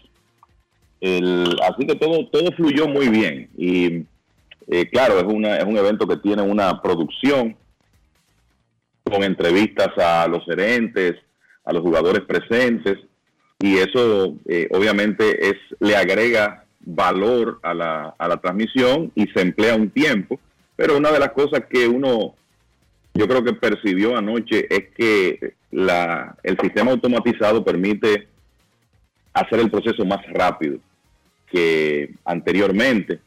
El- 1.00 1.58
así 1.64 1.86
que 1.88 1.96
todo, 1.96 2.28
todo 2.28 2.52
fluyó 2.52 2.88
muy 2.88 3.10
bien. 3.10 3.50
Y 3.58 4.04
eh, 4.68 4.88
claro, 4.92 5.20
es, 5.20 5.26
una, 5.26 5.58
es 5.58 5.66
un 5.66 5.78
evento 5.78 6.08
que 6.08 6.18
tiene 6.18 6.42
una 6.42 6.82
producción 6.82 7.56
con 9.04 9.24
entrevistas 9.24 9.90
a 9.98 10.28
los 10.28 10.46
gerentes, 10.46 11.16
a 11.66 11.74
los 11.74 11.82
jugadores 11.82 12.22
presentes, 12.22 12.98
y 13.60 13.78
eso 13.78 14.36
eh, 14.48 14.68
obviamente 14.72 15.50
es 15.50 15.56
le 15.80 15.96
agrega 15.96 16.66
valor 16.80 17.60
a 17.62 17.74
la, 17.74 18.16
a 18.18 18.28
la 18.28 18.38
transmisión 18.38 19.12
y 19.16 19.28
se 19.28 19.42
emplea 19.42 19.76
un 19.76 19.90
tiempo. 19.90 20.40
Pero 20.76 20.98
una 20.98 21.12
de 21.12 21.20
las 21.20 21.32
cosas 21.32 21.64
que 21.70 21.88
uno, 21.88 22.34
yo 23.14 23.28
creo 23.28 23.44
que 23.44 23.54
percibió 23.54 24.18
anoche 24.18 24.66
es 24.70 24.90
que 24.98 25.54
la, 25.70 26.36
el 26.42 26.58
sistema 26.60 26.92
automatizado 26.92 27.64
permite 27.64 28.28
hacer 29.34 29.60
el 29.60 29.72
proceso 29.72 30.06
más 30.06 30.26
rápido, 30.28 30.80
que 31.48 32.14
anteriormente. 32.26 33.20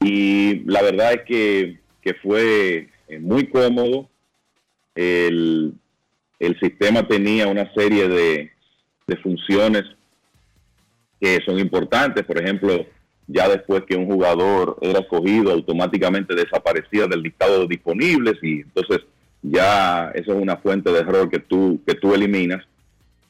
Y 0.00 0.60
la 0.64 0.82
verdad 0.82 1.12
es 1.12 1.22
que, 1.22 1.78
que 2.02 2.14
fue 2.14 2.88
eh, 3.08 3.18
muy 3.18 3.48
cómodo. 3.48 4.08
El, 4.94 5.74
el 6.38 6.58
sistema 6.58 7.06
tenía 7.06 7.46
una 7.46 7.72
serie 7.74 8.08
de, 8.08 8.50
de 9.06 9.16
funciones 9.16 9.84
que 11.20 11.40
son 11.44 11.58
importantes. 11.58 12.24
Por 12.24 12.40
ejemplo, 12.40 12.86
ya 13.26 13.48
después 13.48 13.84
que 13.84 13.96
un 13.96 14.06
jugador 14.06 14.76
era 14.80 15.00
escogido, 15.00 15.52
automáticamente 15.52 16.34
desaparecía 16.34 17.06
del 17.06 17.22
listado 17.22 17.60
de 17.60 17.68
disponibles 17.68 18.38
y 18.42 18.62
entonces 18.62 19.00
ya 19.42 20.10
eso 20.14 20.32
es 20.32 20.42
una 20.42 20.56
fuente 20.56 20.90
de 20.90 21.00
error 21.00 21.30
que 21.30 21.38
tú, 21.38 21.80
que 21.86 21.94
tú 21.94 22.14
eliminas. 22.14 22.64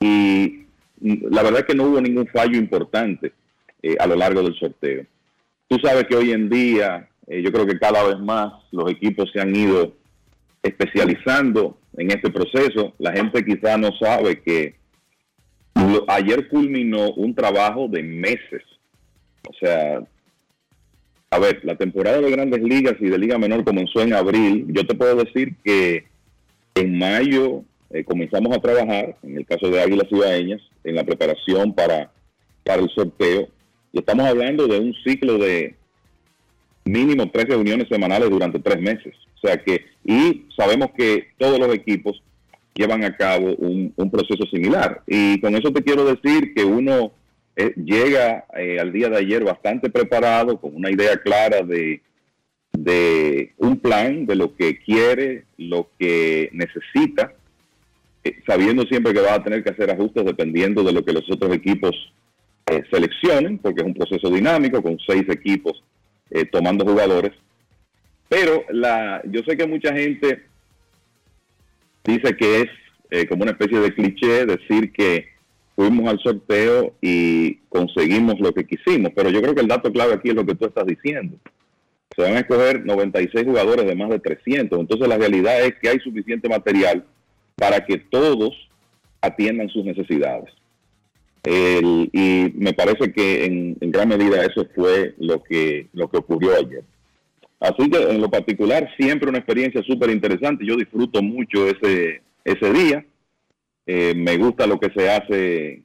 Y 0.01 0.60
la 1.01 1.43
verdad 1.43 1.61
es 1.61 1.67
que 1.67 1.75
no 1.75 1.85
hubo 1.85 2.01
ningún 2.01 2.27
fallo 2.27 2.59
importante 2.59 3.33
eh, 3.83 3.97
a 3.99 4.07
lo 4.07 4.17
largo 4.17 4.43
del 4.43 4.55
sorteo. 4.55 5.05
Tú 5.69 5.79
sabes 5.83 6.05
que 6.05 6.17
hoy 6.17 6.33
en 6.33 6.49
día, 6.49 7.09
eh, 7.27 7.43
yo 7.43 7.53
creo 7.53 7.67
que 7.67 7.79
cada 7.79 8.03
vez 8.07 8.19
más 8.19 8.53
los 8.73 8.91
equipos 8.91 9.31
se 9.33 9.41
han 9.41 9.55
ido 9.55 9.95
especializando 10.63 11.79
en 11.97 12.11
este 12.11 12.31
proceso. 12.31 12.93
La 12.99 13.13
gente 13.13 13.45
quizá 13.45 13.77
no 13.79 13.91
sabe 13.99 14.41
que 14.41 14.75
ayer 16.09 16.49
culminó 16.49 17.13
un 17.13 17.35
trabajo 17.35 17.89
de 17.89 18.03
meses. 18.03 18.63
O 19.49 19.53
sea, 19.55 20.03
a 21.31 21.39
ver, 21.39 21.61
la 21.65 21.77
temporada 21.77 22.21
de 22.21 22.31
grandes 22.31 22.63
ligas 22.63 22.97
y 23.01 23.09
de 23.09 23.19
liga 23.19 23.39
menor 23.39 23.65
comenzó 23.65 24.03
en 24.03 24.13
abril. 24.13 24.67
Yo 24.69 24.87
te 24.87 24.95
puedo 24.95 25.17
decir 25.17 25.55
que 25.65 26.05
en 26.75 26.99
mayo 26.99 27.65
eh, 27.91 28.05
comenzamos 28.05 28.57
a 28.57 28.61
trabajar, 28.61 29.17
en 29.23 29.37
el 29.37 29.47
caso 29.47 29.69
de 29.69 29.81
Águilas 29.81 30.09
Cibaeñas, 30.09 30.63
en 30.85 30.95
la 30.95 31.05
preparación 31.05 31.75
para, 31.75 32.11
para 32.65 32.83
el 32.83 32.91
sorteo. 32.91 33.49
Y 33.93 33.99
estamos 33.99 34.27
hablando 34.27 34.67
de 34.69 34.79
un 34.79 34.95
ciclo 35.05 35.39
de 35.39 35.75
mínimo 36.85 37.31
tres 37.31 37.47
reuniones 37.47 37.89
semanales 37.89 38.31
durante 38.31 38.61
tres 38.61 38.81
meses. 38.81 39.15
O 39.43 39.47
sea 39.47 39.57
que, 39.57 39.87
y 40.05 40.47
sabemos 40.57 40.91
que 40.97 41.29
todos 41.39 41.59
los 41.59 41.75
equipos 41.75 42.23
llevan 42.75 43.05
a 43.05 43.17
cabo 43.17 43.55
un, 43.57 43.93
proceso 44.11 44.45
similar. 44.51 45.03
Y 45.07 45.41
con 45.41 45.57
eso 45.57 45.73
te 45.73 45.83
quiero 45.83 46.05
decir 46.05 46.55
que 46.55 46.65
uno 46.65 47.13
eh, 47.57 47.73
llega 47.77 48.45
eh, 48.57 48.79
al 48.79 48.93
día 48.93 49.09
de 49.09 49.19
ayer 49.19 49.45
bastante 49.45 49.91
preparado, 49.91 50.61
con 50.61 50.75
una 50.77 50.91
idea 50.91 51.17
clara 51.17 51.63
de, 51.63 52.01
de 52.73 53.53
un 53.59 53.79
plan, 53.79 54.27
de 54.27 54.37
lo 54.37 54.55
que 54.55 54.79
quiere, 54.79 55.45
lo 55.57 55.91
que 55.99 56.51
necesita, 56.53 57.33
eh, 58.25 58.41
sabiendo 58.47 58.85
siempre 58.85 59.13
que 59.13 59.21
va 59.21 59.35
a 59.35 59.43
tener 59.43 59.63
que 59.63 59.71
hacer 59.71 59.91
ajustes 59.91 60.25
dependiendo 60.25 60.83
de 60.83 60.93
lo 60.93 61.05
que 61.05 61.13
los 61.13 61.31
otros 61.31 61.53
equipos 61.55 62.13
seleccionen, 62.89 63.59
porque 63.59 63.81
es 63.81 63.87
un 63.87 63.95
proceso 63.95 64.31
dinámico 64.31 64.81
con 64.81 64.97
seis 65.05 65.25
equipos 65.29 65.83
tomando 66.53 66.85
jugadores. 66.85 67.33
Pero 68.29 68.65
la, 68.71 69.21
yo 69.25 69.43
sé 69.43 69.57
que 69.57 69.67
mucha 69.67 69.93
gente 69.93 70.45
dice 72.05 72.37
que 72.37 72.61
es 72.61 72.69
eh, 73.11 73.27
como 73.27 73.43
una 73.43 73.53
especie 73.53 73.81
de 73.81 73.93
cliché 73.93 74.47
decir 74.47 74.93
que 74.93 75.27
fuimos 75.75 76.09
al 76.09 76.21
sorteo 76.21 76.95
y 77.01 77.57
conseguimos 77.69 78.39
lo 78.39 78.53
que 78.53 78.67
quisimos, 78.67 79.13
pero 79.17 79.31
yo 79.31 79.41
creo 79.43 79.55
que 79.55 79.63
el 79.63 79.69
dato 79.69 79.91
clave 79.93 80.15
aquí 80.15 80.29
es 80.29 80.35
lo 80.35 80.47
que 80.47 80.55
tú 80.55 80.67
estás 80.67 80.87
diciendo. 80.87 81.39
Se 82.15 82.23
van 82.23 82.37
a 82.37 82.41
escoger 82.41 82.85
96 82.85 83.45
jugadores 83.45 83.87
de 83.87 83.95
más 83.97 84.11
de 84.11 84.21
300, 84.21 84.79
entonces 84.79 85.09
la 85.09 85.19
realidad 85.19 85.61
es 85.63 85.75
que 85.81 85.89
hay 85.89 85.99
suficiente 85.99 86.49
material 86.49 87.05
para 87.61 87.85
que 87.85 87.99
todos 87.99 88.57
atiendan 89.21 89.69
sus 89.69 89.85
necesidades. 89.85 90.51
y 91.45 92.53
me 92.55 92.73
parece 92.73 93.13
que 93.13 93.45
en, 93.45 93.77
gran 93.81 94.09
medida 94.09 94.45
eso 94.45 94.67
fue 94.75 95.15
lo 95.19 95.43
que, 95.43 95.89
lo 95.93 96.09
que 96.09 96.17
ocurrió 96.17 96.57
ayer. 96.57 96.83
Así 97.61 97.91
que 97.91 97.99
en 97.99 98.23
lo 98.23 98.31
particular 98.31 98.89
siempre 98.97 99.29
una 99.29 99.39
experiencia 99.39 99.83
súper 99.83 100.09
interesante. 100.09 100.65
Yo 100.65 100.77
disfruto 100.77 101.23
mucho 101.23 101.69
ese, 101.69 102.23
ese 102.45 102.73
día. 102.73 103.05
Eh, 103.87 104.15
me 104.17 104.39
gusta 104.39 104.67
lo 104.67 104.81
que 104.81 104.91
se 104.97 105.11
hace 105.11 105.83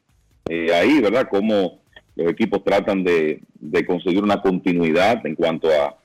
eh, 0.49 0.73
ahí, 0.73 1.01
¿verdad? 1.01 1.28
Cómo 1.30 1.82
los 2.15 2.32
equipos 2.32 2.63
tratan 2.63 3.03
de, 3.03 3.41
conseguir 3.86 4.23
una 4.23 4.41
continuidad 4.41 5.26
en 5.26 5.36
cuanto 5.36 5.67
a 5.67 5.97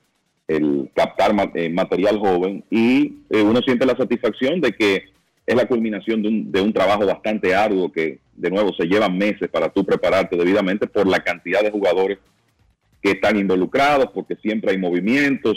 el 0.49 0.91
captar 0.95 1.33
eh, 1.55 1.69
material 1.69 2.19
joven 2.19 2.65
y 2.71 3.19
uno 3.31 3.61
siente 3.61 3.87
la 3.87 3.97
satisfacción 3.97 4.61
de 4.61 4.73
que 4.73 5.05
es 5.47 5.57
la 5.57 5.67
culminación 5.67 6.23
de 6.23 6.29
un, 6.29 6.53
de 6.53 6.61
un 6.61 6.73
trabajo 6.73 7.07
bastante 7.07 7.55
arduo 7.55 7.91
que 7.91 8.19
de 8.35 8.51
nuevo 8.51 8.73
se 8.75 8.87
lleva 8.87 9.09
meses 9.09 9.49
para 9.49 9.69
tú 9.69 9.85
prepararte 9.85 10.37
debidamente 10.37 10.87
por 10.87 11.07
la 11.07 11.21
cantidad 11.21 11.63
de 11.63 11.71
jugadores 11.71 12.19
que 13.03 13.13
están 13.13 13.39
involucrados, 13.39 14.11
porque 14.13 14.37
siempre 14.37 14.73
hay 14.73 14.79
movimientos. 14.79 15.57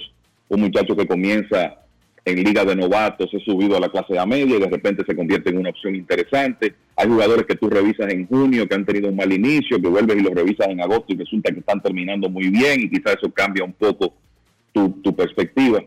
Un 0.49 0.61
muchacho 0.61 0.95
que 0.95 1.07
comienza 1.07 1.83
en 2.25 2.43
liga 2.43 2.63
de 2.63 2.75
novatos 2.75 3.33
es 3.33 3.43
subido 3.43 3.75
a 3.75 3.79
la 3.79 3.89
clase 3.89 4.17
A 4.17 4.25
media 4.25 4.55
y 4.55 4.59
de 4.59 4.69
repente 4.69 5.03
se 5.05 5.15
convierte 5.15 5.49
en 5.49 5.57
una 5.57 5.71
opción 5.71 5.95
interesante. 5.95 6.73
Hay 6.95 7.07
jugadores 7.07 7.45
que 7.45 7.55
tú 7.55 7.69
revisas 7.69 8.11
en 8.13 8.27
junio 8.27 8.67
que 8.67 8.75
han 8.75 8.85
tenido 8.85 9.09
un 9.09 9.15
mal 9.15 9.31
inicio, 9.31 9.81
que 9.81 9.87
vuelves 9.87 10.17
y 10.17 10.21
los 10.21 10.33
revisas 10.33 10.67
en 10.69 10.81
agosto 10.81 11.07
y 11.09 11.17
resulta 11.17 11.51
que 11.51 11.59
están 11.59 11.81
terminando 11.81 12.29
muy 12.29 12.49
bien 12.49 12.81
y 12.81 12.89
quizás 12.89 13.17
eso 13.21 13.31
cambia 13.31 13.65
un 13.65 13.73
poco 13.73 14.13
tu, 14.71 15.15
perspectiva. 15.15 15.83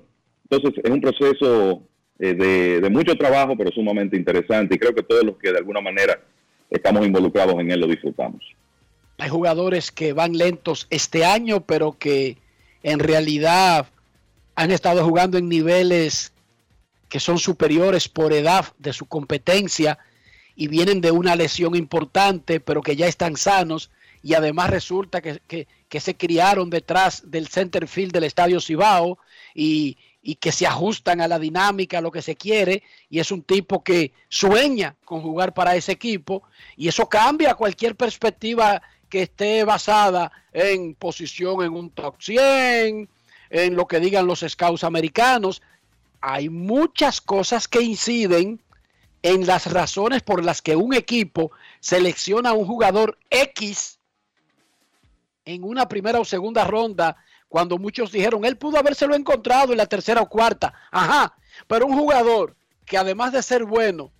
Entonces 0.48 0.80
es 0.84 0.90
un 0.90 1.00
proceso 1.00 1.82
eh, 2.18 2.34
de, 2.34 2.80
de 2.80 2.90
mucho 2.90 3.16
trabajo, 3.16 3.56
pero 3.56 3.70
sumamente 3.72 4.16
interesante 4.16 4.74
y 4.74 4.78
creo 4.78 4.94
que 4.94 5.02
todos 5.02 5.24
los 5.24 5.36
que 5.36 5.52
de 5.52 5.58
alguna 5.58 5.80
manera 5.80 6.20
estamos 6.70 7.06
involucrados 7.06 7.58
en 7.60 7.70
él 7.70 7.80
lo 7.80 7.86
disfrutamos. 7.86 8.42
Hay 9.18 9.30
jugadores 9.30 9.90
que 9.90 10.12
van 10.12 10.36
lentos 10.36 10.86
este 10.90 11.24
año, 11.24 11.60
pero 11.60 11.92
que 11.98 12.36
en 12.82 12.98
realidad 12.98 13.86
han 14.54 14.70
estado 14.70 15.04
jugando 15.04 15.38
en 15.38 15.48
niveles 15.48 16.32
que 17.08 17.20
son 17.20 17.38
superiores 17.38 18.08
por 18.08 18.32
edad 18.32 18.66
de 18.78 18.92
su 18.92 19.06
competencia 19.06 19.98
y 20.54 20.68
vienen 20.68 21.00
de 21.00 21.10
una 21.10 21.36
lesión 21.36 21.76
importante, 21.76 22.60
pero 22.60 22.82
que 22.82 22.96
ya 22.96 23.06
están 23.06 23.36
sanos 23.36 23.90
y 24.22 24.34
además 24.34 24.70
resulta 24.70 25.20
que, 25.20 25.66
se 26.00 26.16
criaron 26.16 26.68
detrás 26.68 27.30
del 27.30 27.48
center 27.48 27.88
field 27.88 28.12
del 28.12 28.24
Estadio 28.24 28.60
Cibao 28.60 29.18
y, 29.54 29.96
y, 30.26 30.34
que 30.34 30.50
se 30.50 30.66
ajustan 30.66 31.20
a 31.20 31.28
la 31.28 31.38
dinámica, 31.38 31.98
a 31.98 32.00
lo 32.00 32.10
que 32.10 32.20
se 32.20 32.34
quiere, 32.34 32.82
y 33.08 33.20
es 33.20 33.30
un 33.30 33.44
tipo 33.44 33.84
que 33.84 34.12
sueña 34.28 34.96
con 35.04 35.22
jugar 35.22 35.54
para 35.54 35.76
ese 35.76 35.92
equipo, 35.92 36.42
y 36.76 36.88
eso 36.88 37.08
cambia 37.08 37.54
cualquier 37.54 37.94
perspectiva 37.94 38.82
que 39.08 39.22
esté 39.22 39.62
basada 39.62 40.32
en 40.52 40.96
posición 40.96 41.62
en 41.62 41.74
un 41.74 41.90
top 41.90 42.16
100, 42.20 43.08
en 43.50 43.76
lo 43.76 43.86
que 43.86 44.00
digan 44.00 44.26
los 44.26 44.40
scouts 44.40 44.82
americanos. 44.82 45.62
Hay 46.20 46.48
muchas 46.48 47.20
cosas 47.20 47.68
que 47.68 47.82
inciden 47.82 48.60
en 49.22 49.46
las 49.46 49.70
razones 49.72 50.22
por 50.22 50.44
las 50.44 50.60
que 50.60 50.74
un 50.74 50.92
equipo 50.92 51.52
selecciona 51.78 52.50
a 52.50 52.54
un 52.54 52.66
jugador 52.66 53.16
X 53.30 54.00
en 55.44 55.62
una 55.62 55.88
primera 55.88 56.18
o 56.18 56.24
segunda 56.24 56.64
ronda, 56.64 57.16
cuando 57.48 57.78
muchos 57.78 58.12
dijeron, 58.12 58.44
él 58.44 58.56
pudo 58.56 58.78
habérselo 58.78 59.14
encontrado 59.14 59.72
en 59.72 59.78
la 59.78 59.86
tercera 59.86 60.20
o 60.22 60.28
cuarta. 60.28 60.74
Ajá, 60.90 61.34
pero 61.66 61.86
un 61.86 61.96
jugador 61.96 62.56
que 62.84 62.96
además 62.96 63.32
de 63.32 63.42
ser 63.42 63.64
bueno, 63.64 64.12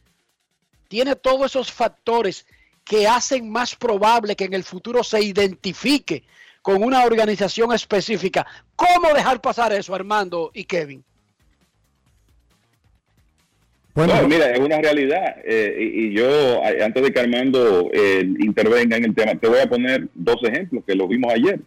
tiene 0.88 1.16
todos 1.16 1.46
esos 1.46 1.72
factores 1.72 2.46
que 2.84 3.08
hacen 3.08 3.50
más 3.50 3.74
probable 3.74 4.36
que 4.36 4.44
en 4.44 4.54
el 4.54 4.64
futuro 4.64 5.02
se 5.02 5.20
identifique 5.20 6.24
con 6.62 6.82
una 6.82 7.04
organización 7.04 7.72
específica. 7.72 8.46
¿Cómo 8.74 9.12
dejar 9.12 9.40
pasar 9.40 9.72
eso, 9.72 9.94
Armando 9.94 10.50
y 10.54 10.64
Kevin? 10.64 11.04
Bueno, 13.94 14.28
mira, 14.28 14.50
es 14.50 14.58
una 14.58 14.78
realidad. 14.78 15.36
Eh, 15.44 15.74
y, 15.78 16.12
yo, 16.12 16.62
antes 16.62 17.02
de 17.02 17.12
que 17.12 17.20
Armando 17.20 17.90
eh, 17.92 18.20
intervenga 18.40 18.96
en 18.96 19.04
el 19.04 19.14
tema, 19.14 19.34
te 19.34 19.48
voy 19.48 19.58
a 19.58 19.68
poner 19.68 20.06
dos 20.14 20.36
ejemplos 20.42 20.84
que 20.86 20.94
los 20.94 21.08
vimos 21.08 21.32
ayer. 21.32 21.60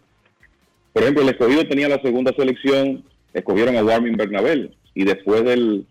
Por 0.92 1.02
ejemplo, 1.02 1.22
el 1.22 1.28
escogido 1.28 1.66
tenía 1.66 1.88
la 1.88 2.02
segunda 2.02 2.32
selección, 2.36 3.04
escogieron 3.32 3.76
a 3.76 3.84
Warming 3.84 4.16
Bernabel. 4.16 4.76
Y 4.94 5.04
después 5.04 5.44
del, 5.44 5.86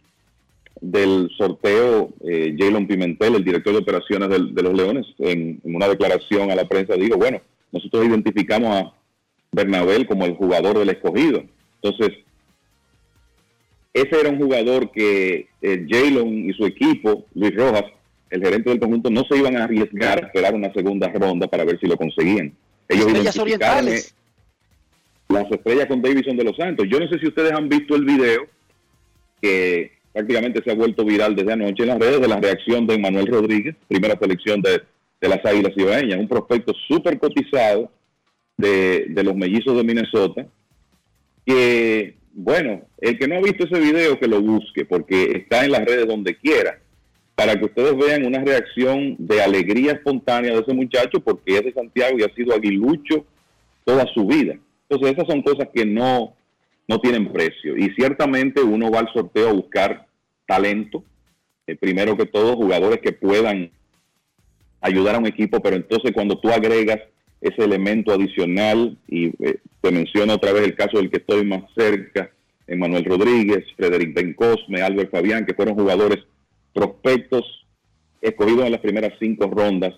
del 0.82 1.30
sorteo, 1.38 2.10
eh, 2.28 2.56
Jalen 2.58 2.88
Pimentel, 2.88 3.36
el 3.36 3.44
director 3.44 3.74
de 3.74 3.80
operaciones 3.80 4.30
de 4.30 4.62
los 4.62 4.74
Leones, 4.74 5.06
en, 5.20 5.60
una 5.64 5.88
declaración 5.88 6.52
a 6.52 6.56
la 6.56 6.68
prensa 6.68 6.96
dijo, 6.96 7.18
bueno, 7.18 7.42
nosotros 7.72 8.06
identificamos 8.06 8.70
a 8.70 8.94
Bernabel 9.52 10.06
como 10.06 10.26
el 10.26 10.36
jugador 10.36 10.80
del 10.80 10.90
escogido. 10.90 11.44
Entonces, 11.82 12.18
ese 13.94 14.20
era 14.20 14.30
un 14.30 14.38
jugador 14.38 14.92
que 14.92 15.48
eh, 15.62 15.86
Jalen 15.90 16.50
y 16.50 16.54
su 16.54 16.66
equipo, 16.66 17.26
Luis 17.34 17.56
Rojas, 17.56 17.86
el 18.30 18.44
gerente 18.44 18.70
del 18.70 18.80
conjunto, 18.80 19.10
no 19.10 19.24
se 19.24 19.38
iban 19.38 19.58
a 19.58 19.64
arriesgar 19.64 20.24
a 20.24 20.28
esperar 20.28 20.54
una 20.54 20.72
segunda 20.74 21.08
ronda 21.10 21.48
para 21.48 21.64
ver 21.64 21.80
si 21.80 21.88
lo 21.88 21.98
conseguían. 21.98 22.54
Ellos 22.88 23.08
identificaron 23.12 23.90
las 25.30 25.50
estrellas 25.52 25.86
con 25.86 26.02
Davidson 26.02 26.38
de 26.38 26.44
los 26.44 26.58
Santos. 26.58 26.88
Yo 26.90 27.00
no 27.00 27.08
sé 27.08 27.20
si 27.20 27.28
ustedes 27.28 27.52
han 27.52 27.70
visto 27.70 27.96
el 27.96 28.04
video 28.04 28.48
que 29.42 29.92
prácticamente 30.12 30.62
se 30.64 30.72
ha 30.72 30.76
vuelto 30.76 31.06
viral 31.06 31.36
desde 31.36 31.54
anoche 31.54 31.84
en 31.84 31.90
las 31.90 32.00
redes 32.00 32.20
de 32.20 32.28
la 32.28 32.40
reacción 32.40 32.88
de 32.88 32.98
Manuel 32.98 33.28
Rodríguez, 33.28 33.76
primera 33.88 34.18
selección 34.20 34.62
de, 34.62 34.82
las 35.22 35.46
Águilas 35.46 35.74
Ibaeñas, 35.76 36.20
un 36.20 36.28
prospecto 36.28 36.74
súper 36.88 37.20
cotizado 37.20 37.92
de, 38.58 39.06
de 39.10 39.24
los 39.24 39.36
mellizos 39.36 39.78
de 39.78 39.84
Minnesota, 39.84 40.48
que, 41.46 42.16
bueno, 42.34 42.82
el 43.00 43.20
que 43.20 43.28
no 43.28 43.36
ha 43.36 43.42
visto 43.42 43.66
ese 43.66 43.80
video, 43.80 44.20
que 44.20 44.28
lo 44.28 44.42
busque, 44.42 44.86
porque 44.86 45.32
está 45.36 45.64
en 45.64 45.72
las 45.72 45.86
redes 45.86 46.08
donde 46.08 46.38
quiera, 46.38 46.80
para 47.36 47.56
que 47.58 47.66
ustedes 47.66 47.96
vean 47.96 48.26
una 48.26 48.44
reacción 48.44 49.16
de 49.20 49.42
alegría 49.42 49.92
espontánea 49.92 50.54
de 50.54 50.60
ese 50.60 50.74
muchacho, 50.74 51.20
porque 51.20 51.58
es 51.58 51.66
de 51.66 51.74
Santiago 51.74 52.18
y 52.18 52.24
ha 52.24 52.34
sido 52.34 52.56
aguilucho 52.56 53.26
toda 53.86 54.06
su 54.14 54.26
vida. 54.26 54.58
Entonces, 54.90 55.16
esas 55.16 55.28
son 55.28 55.42
cosas 55.44 55.70
que 55.74 55.86
no, 55.86 56.34
no 56.88 57.00
tienen 57.00 57.32
precio. 57.32 57.78
Y 57.78 57.92
ciertamente 57.92 58.62
uno 58.62 58.90
va 58.90 59.00
al 59.00 59.14
sorteo 59.14 59.50
a 59.50 59.54
buscar 59.54 60.08
talento, 60.48 61.04
eh, 61.68 61.76
primero 61.76 62.18
que 62.18 62.26
todo, 62.26 62.56
jugadores 62.56 63.00
que 63.00 63.12
puedan 63.12 63.70
ayudar 64.82 65.16
a 65.16 65.20
un 65.20 65.28
equipo, 65.28 65.62
pero 65.62 65.76
entonces 65.76 66.12
cuando 66.14 66.40
tú 66.40 66.50
agregas 66.50 67.00
ese 67.42 67.64
elemento 67.64 68.12
adicional, 68.12 68.98
y 69.08 69.28
eh, 69.46 69.60
te 69.82 69.92
menciono 69.92 70.34
otra 70.34 70.52
vez 70.52 70.64
el 70.64 70.76
caso 70.76 70.98
del 70.98 71.12
que 71.12 71.18
estoy 71.18 71.46
más 71.46 71.64
cerca, 71.78 72.32
Emanuel 72.66 73.06
Rodríguez, 73.06 73.66
Frederic 73.78 74.14
Bencosme, 74.16 74.82
Albert 74.82 75.12
Fabián, 75.12 75.46
que 75.46 75.54
fueron 75.54 75.76
jugadores 75.76 76.24
prospectos 76.74 77.44
escogidos 78.22 78.66
en 78.66 78.72
las 78.72 78.82
primeras 78.82 79.14
cinco 79.20 79.48
rondas 79.48 79.94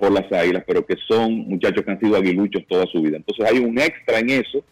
por 0.00 0.10
las 0.10 0.32
Águilas, 0.32 0.64
pero 0.66 0.84
que 0.84 0.96
son 1.06 1.32
muchachos 1.46 1.84
que 1.84 1.90
han 1.90 2.00
sido 2.00 2.16
aguiluchos 2.16 2.66
toda 2.66 2.86
su 2.86 3.02
vida. 3.02 3.18
Entonces 3.18 3.44
hay 3.44 3.58
un 3.58 3.78
extra 3.78 4.18
en 4.18 4.30
eso, 4.30 4.64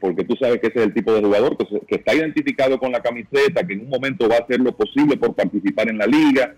porque 0.00 0.24
tú 0.24 0.34
sabes 0.40 0.60
que 0.60 0.68
ese 0.68 0.78
es 0.78 0.86
el 0.86 0.94
tipo 0.94 1.12
de 1.12 1.20
jugador 1.20 1.58
que, 1.58 1.66
que, 1.86 1.96
está 1.96 2.14
identificado 2.14 2.78
con 2.78 2.90
la 2.90 3.00
camiseta, 3.00 3.66
que 3.66 3.74
en 3.74 3.82
un 3.82 3.90
momento 3.90 4.26
va 4.26 4.36
a 4.36 4.40
hacer 4.40 4.60
lo 4.60 4.74
posible 4.74 5.18
por 5.18 5.34
participar 5.34 5.90
en 5.90 5.98
la 5.98 6.06
liga, 6.06 6.54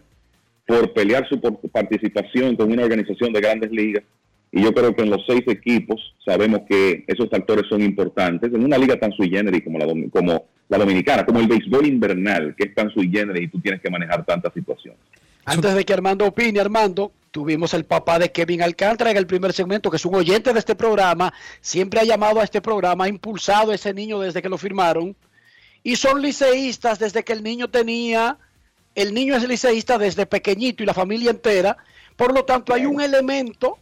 por 0.65 0.93
pelear 0.93 1.29
su 1.29 1.41
participación 1.73 2.55
con 2.57 2.71
una 2.71 2.85
organización 2.85 3.33
de 3.33 3.41
grandes 3.41 3.73
ligas. 3.73 4.05
Y 4.53 4.63
yo 4.63 4.73
creo 4.73 4.95
que 4.95 5.03
en 5.03 5.11
los 5.11 5.25
seis 5.27 5.43
equipos 5.49 6.15
sabemos 6.25 6.61
que 6.69 7.05
esos 7.09 7.29
factores 7.29 7.67
son 7.69 7.83
importantes. 7.83 8.53
En 8.55 8.65
una 8.65 8.79
liga 8.79 8.99
tan 8.99 9.13
sui 9.13 9.29
generis 9.29 9.65
como 9.65 9.79
la, 9.79 9.87
como 10.11 10.47
la 10.69 10.79
dominicana, 10.79 11.27
como 11.27 11.41
el 11.41 11.49
béisbol 11.49 11.87
invernal, 11.87 12.55
que 12.57 12.69
es 12.69 12.75
tan 12.75 12.91
sui 12.91 13.11
generis 13.11 13.45
y 13.45 13.49
tú 13.49 13.61
tienes 13.61 13.81
que 13.81 13.91
manejar 13.91 14.25
tantas 14.25 14.55
situaciones. 14.55 15.01
Antes 15.47 15.75
de 15.75 15.85
que 15.85 15.93
Armando 15.95 16.27
opine, 16.27 16.61
Armando, 16.61 17.13
tuvimos 17.31 17.73
el 17.73 17.85
papá 17.85 18.19
de 18.19 18.31
Kevin 18.31 18.63
Alcántara 18.63 19.11
en 19.11 19.17
el 19.17 19.27
primer 19.27 19.53
segmento, 19.53 19.91
que 19.91 19.97
es 19.97 20.05
un 20.05 20.15
oyente 20.15 20.53
de 20.53 20.59
este 20.59 20.75
programa, 20.75 21.33
siempre 21.61 22.01
ha 22.01 22.05
llamado 22.05 22.41
a 22.41 22.45
este 22.45 22.61
programa, 22.61 23.05
ha 23.05 23.09
impulsado 23.09 23.73
a 23.73 23.75
ese 23.75 23.95
niño 23.95 24.21
desde 24.21 24.43
que 24.43 24.49
lo 24.49 24.59
firmaron, 24.59 25.17
y 25.83 25.97
son 25.97 26.21
liceístas 26.21 26.99
desde 26.99 27.25
que 27.25 27.33
el 27.33 27.43
niño 27.43 27.71
tenía, 27.71 28.39
el 28.95 29.15
niño 29.15 29.37
es 29.37 29.49
liceísta 29.49 29.97
desde 29.97 30.27
pequeñito 30.27 30.83
y 30.83 30.87
la 30.87 30.95
familia 30.95 31.31
entera, 31.31 31.77
por 32.17 32.35
lo 32.35 32.45
tanto 32.45 32.75
hay 32.75 32.85
un 32.85 33.01
elemento 33.01 33.79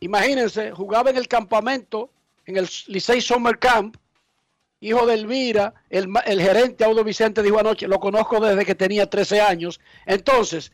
Imagínense, 0.00 0.72
jugaba 0.72 1.10
en 1.10 1.16
el 1.16 1.28
campamento, 1.28 2.10
en 2.44 2.56
el 2.56 2.68
Licey 2.86 3.20
Summer 3.20 3.58
Camp, 3.58 3.96
hijo 4.80 5.06
de 5.06 5.14
Elvira, 5.14 5.74
el, 5.88 6.08
el 6.26 6.40
gerente 6.40 6.84
Audo 6.84 7.02
Vicente 7.02 7.42
dijo 7.42 7.58
anoche, 7.58 7.88
lo 7.88 7.98
conozco 7.98 8.40
desde 8.40 8.64
que 8.64 8.74
tenía 8.74 9.08
13 9.08 9.40
años. 9.40 9.80
Entonces, 10.04 10.72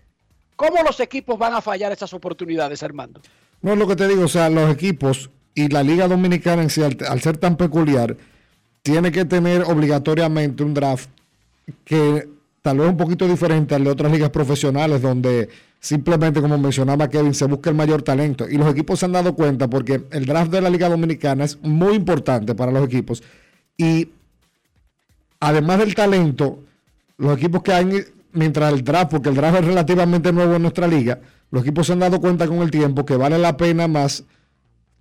¿cómo 0.57 0.83
los 0.83 1.01
equipos 1.01 1.39
van 1.39 1.55
a 1.55 1.61
fallar 1.61 1.93
esas 1.93 2.13
oportunidades, 2.15 2.83
Armando? 2.83 3.21
No 3.61 3.73
es 3.73 3.79
lo 3.79 3.87
que 3.87 3.97
te 3.97 4.09
digo, 4.09 4.25
o 4.25 4.29
sea, 4.29 4.51
los 4.51 4.71
equipos 4.71 5.31
y 5.55 5.69
la 5.69 5.83
Liga 5.83 6.09
Dominicana 6.09 6.63
en 6.63 6.71
sí, 6.71 6.83
al, 6.83 7.21
ser 7.21 7.37
tan 7.37 7.57
peculiar, 7.57 8.17
tiene 8.83 9.13
que 9.13 9.25
tener 9.25 9.63
obligatoriamente 9.63 10.63
un 10.65 10.75
draft 10.75 11.09
que 11.85 12.29
tal 12.63 12.79
vez 12.79 12.89
un 12.89 12.97
poquito 12.97 13.29
diferente 13.29 13.75
al 13.75 13.85
de 13.85 13.91
otras 13.91 14.11
ligas 14.11 14.31
profesionales 14.31 15.03
donde 15.03 15.49
simplemente, 15.79 16.41
como 16.41 16.59
mencionaba 16.59 17.09
Kevin, 17.09 17.35
se 17.35 17.47
busca 17.47 17.71
el 17.71 17.77
mayor 17.77 18.03
talento. 18.03 18.49
Y 18.49 18.57
los 18.57 18.71
equipos 18.71 18.99
se 18.99 19.07
han 19.07 19.13
dado 19.13 19.35
cuenta 19.35 19.69
porque 19.69 20.03
el 20.11 20.27
draft 20.27 20.51
de 20.51 20.61
la 20.61 20.71
Liga 20.71 20.89
Dominicana 20.89 21.45
es 21.45 21.61
muy 21.63 21.95
importante 21.95 22.55
para 22.55 22.73
los 22.73 22.85
equipos. 22.85 23.23
Y 23.77 24.09
además 25.41 25.79
del 25.79 25.95
talento, 25.95 26.61
los 27.19 27.37
equipos 27.37 27.63
que 27.63 27.73
hay, 27.73 28.05
mientras 28.33 28.73
el 28.73 28.85
draft, 28.85 29.11
porque 29.11 29.29
el 29.29 29.35
draft 29.35 29.61
es 29.61 29.65
relativamente 29.67 30.33
nuevo 30.33 30.55
en 30.55 30.63
nuestra 30.63 30.87
liga, 30.87 31.21
los 31.51 31.63
equipos 31.63 31.87
se 31.87 31.93
han 31.93 31.99
dado 32.01 32.21
cuenta 32.21 32.47
con 32.47 32.59
el 32.59 32.71
tiempo 32.71 33.05
que 33.05 33.17
vale 33.17 33.39
la 33.39 33.57
pena 33.57 33.89
más 33.89 34.25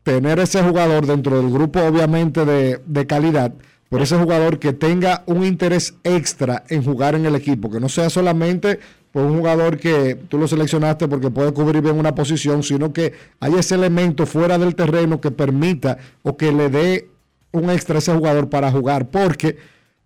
tener 0.03 0.40
ese 0.40 0.62
jugador 0.64 1.06
dentro 1.06 1.41
del 1.41 1.52
grupo, 1.52 1.80
obviamente, 1.82 2.45
de, 2.45 2.82
de 2.86 3.08
calidad 3.08 3.53
por 3.91 4.02
ese 4.02 4.18
jugador 4.18 4.58
que 4.58 4.72
tenga 4.72 5.22
un 5.26 5.44
interés 5.45 5.95
extra 6.06 6.64
en 6.70 6.82
jugar 6.82 7.14
en 7.14 7.26
el 7.26 7.36
equipo, 7.36 7.70
que 7.70 7.82
no 7.82 7.90
sea 7.90 8.10
solamente 8.10 8.80
por 9.12 9.26
un 9.26 9.36
jugador 9.36 9.78
que 9.78 10.16
tú 10.30 10.38
lo 10.38 10.48
seleccionaste 10.48 11.10
porque 11.10 11.30
puede 11.30 11.52
cubrir 11.52 11.82
bien 11.82 11.99
una 11.99 12.16
posición, 12.16 12.64
sino 12.64 12.94
que 12.94 13.12
hay 13.41 13.53
ese 13.56 13.76
elemento 13.76 14.26
fuera 14.26 14.58
del 14.58 14.76
terreno 14.76 15.20
que 15.20 15.32
permita 15.32 15.98
o 16.24 16.38
que 16.38 16.53
le 16.53 16.70
dé 16.70 17.10
un 17.52 17.70
extra 17.70 17.95
a 17.95 17.99
ese 17.99 18.14
jugador 18.14 18.49
para 18.49 18.72
jugar, 18.72 19.10
porque 19.10 19.58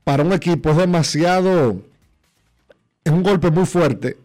para 0.03 0.23
un 0.23 0.33
equipo 0.33 0.71
es 0.71 0.77
demasiado, 0.77 1.79
es 3.05 3.13
un 3.13 3.23
golpe 3.23 3.49
muy 3.51 3.65
fuerte 3.65 4.17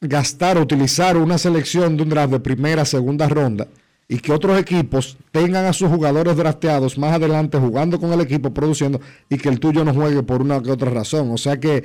gastar, 0.00 0.58
utilizar 0.58 1.16
una 1.16 1.38
selección 1.38 1.96
de 1.96 2.02
un 2.02 2.08
draft 2.10 2.32
de 2.32 2.40
primera, 2.40 2.84
segunda 2.84 3.28
ronda 3.28 3.68
y 4.08 4.18
que 4.18 4.32
otros 4.32 4.58
equipos 4.58 5.16
tengan 5.30 5.64
a 5.64 5.72
sus 5.72 5.88
jugadores 5.88 6.36
drafteados 6.36 6.98
más 6.98 7.14
adelante 7.14 7.56
jugando 7.58 7.98
con 7.98 8.12
el 8.12 8.20
equipo, 8.20 8.52
produciendo, 8.52 9.00
y 9.30 9.38
que 9.38 9.48
el 9.48 9.58
tuyo 9.58 9.84
no 9.84 9.94
juegue 9.94 10.22
por 10.22 10.42
una 10.42 10.62
que 10.62 10.70
otra 10.70 10.90
razón. 10.90 11.30
O 11.30 11.38
sea 11.38 11.58
que 11.58 11.84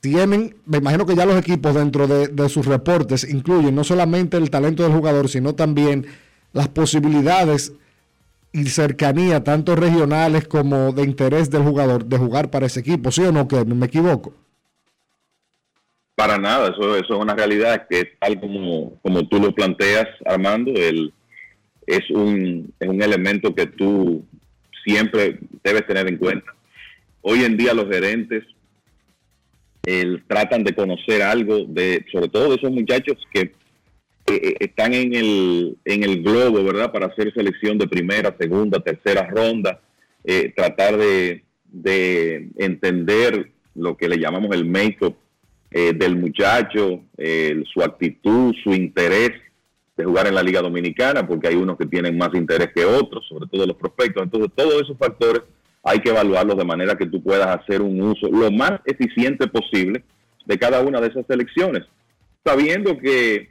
tienen, 0.00 0.56
me 0.66 0.78
imagino 0.78 1.06
que 1.06 1.16
ya 1.16 1.24
los 1.24 1.38
equipos 1.38 1.74
dentro 1.74 2.06
de, 2.06 2.48
sus 2.50 2.66
reportes 2.66 3.24
incluyen 3.24 3.74
no 3.74 3.84
solamente 3.84 4.36
el 4.36 4.50
talento 4.50 4.82
del 4.82 4.92
jugador, 4.92 5.30
sino 5.30 5.54
también 5.54 6.06
las 6.52 6.68
posibilidades 6.68 7.72
y 8.52 8.66
cercanía, 8.66 9.42
tanto 9.42 9.76
regionales 9.76 10.46
como 10.48 10.92
de 10.92 11.04
interés 11.04 11.48
del 11.48 11.62
jugador, 11.62 12.04
de 12.04 12.18
jugar 12.18 12.50
para 12.50 12.66
ese 12.66 12.80
equipo, 12.80 13.10
¿sí 13.10 13.22
o 13.22 13.32
no? 13.32 13.48
Que 13.48 13.64
me 13.64 13.86
equivoco. 13.86 14.34
Para 16.16 16.38
nada, 16.38 16.70
eso, 16.70 16.96
eso 16.96 17.14
es 17.14 17.20
una 17.20 17.36
realidad 17.36 17.86
que 17.88 18.12
tal 18.18 18.40
como, 18.40 18.98
como 19.02 19.28
tú 19.28 19.38
lo 19.38 19.54
planteas, 19.54 20.08
Armando, 20.24 20.72
el, 20.74 21.12
es 21.86 22.10
un, 22.10 22.72
es 22.80 22.88
un 22.88 23.02
elemento 23.02 23.54
que 23.54 23.66
tú 23.66 24.24
siempre 24.84 25.38
debes 25.62 25.86
tener 25.86 26.08
en 26.08 26.16
cuenta. 26.16 26.54
Hoy 27.20 27.44
en 27.44 27.56
día 27.56 27.74
los 27.74 27.88
gerentes 27.88 28.44
tratan 30.26 30.64
de 30.64 30.74
conocer 30.74 31.22
algo 31.22 31.64
de, 31.68 32.04
sobre 32.10 32.28
todo 32.28 32.48
de 32.48 32.56
esos 32.56 32.72
muchachos 32.72 33.16
que 33.32 33.52
están 34.26 34.94
en 34.94 35.14
el, 35.14 35.76
en 35.84 36.02
el 36.02 36.22
globo, 36.22 36.64
¿verdad? 36.64 36.90
Para 36.90 37.06
hacer 37.06 37.32
selección 37.32 37.78
de 37.78 37.86
primera, 37.86 38.34
segunda, 38.38 38.80
tercera 38.80 39.28
ronda, 39.28 39.80
eh, 40.24 40.52
tratar 40.56 40.96
de, 40.96 41.44
de, 41.64 42.48
entender 42.56 43.52
lo 43.74 43.96
que 43.96 44.08
le 44.08 44.18
llamamos 44.18 44.54
el 44.56 44.64
make-up 44.64 45.16
eh, 45.78 45.92
del 45.92 46.16
muchacho, 46.16 47.02
su 47.72 47.82
actitud, 47.82 48.54
su 48.64 48.72
interés 48.72 49.32
de 49.96 50.04
jugar 50.04 50.26
en 50.26 50.34
la 50.34 50.42
Liga 50.42 50.60
Dominicana, 50.60 51.26
porque 51.26 51.48
hay 51.48 51.54
unos 51.54 51.76
que 51.76 51.86
tienen 51.86 52.16
más 52.16 52.30
interés 52.34 52.70
que 52.74 52.84
otros, 52.84 53.26
sobre 53.28 53.46
todo 53.46 53.66
los 53.66 53.76
prospectos. 53.76 54.22
Entonces, 54.22 54.50
todos 54.54 54.82
esos 54.82 54.96
factores 54.96 55.42
hay 55.82 56.00
que 56.00 56.10
evaluarlos 56.10 56.56
de 56.56 56.64
manera 56.64 56.96
que 56.96 57.06
tú 57.06 57.22
puedas 57.22 57.46
hacer 57.46 57.80
un 57.80 58.00
uso 58.00 58.26
lo 58.28 58.50
más 58.50 58.80
eficiente 58.84 59.46
posible 59.46 60.02
de 60.44 60.58
cada 60.58 60.80
una 60.80 61.00
de 61.00 61.08
esas 61.08 61.24
selecciones, 61.26 61.84
sabiendo 62.44 62.98
que 62.98 63.50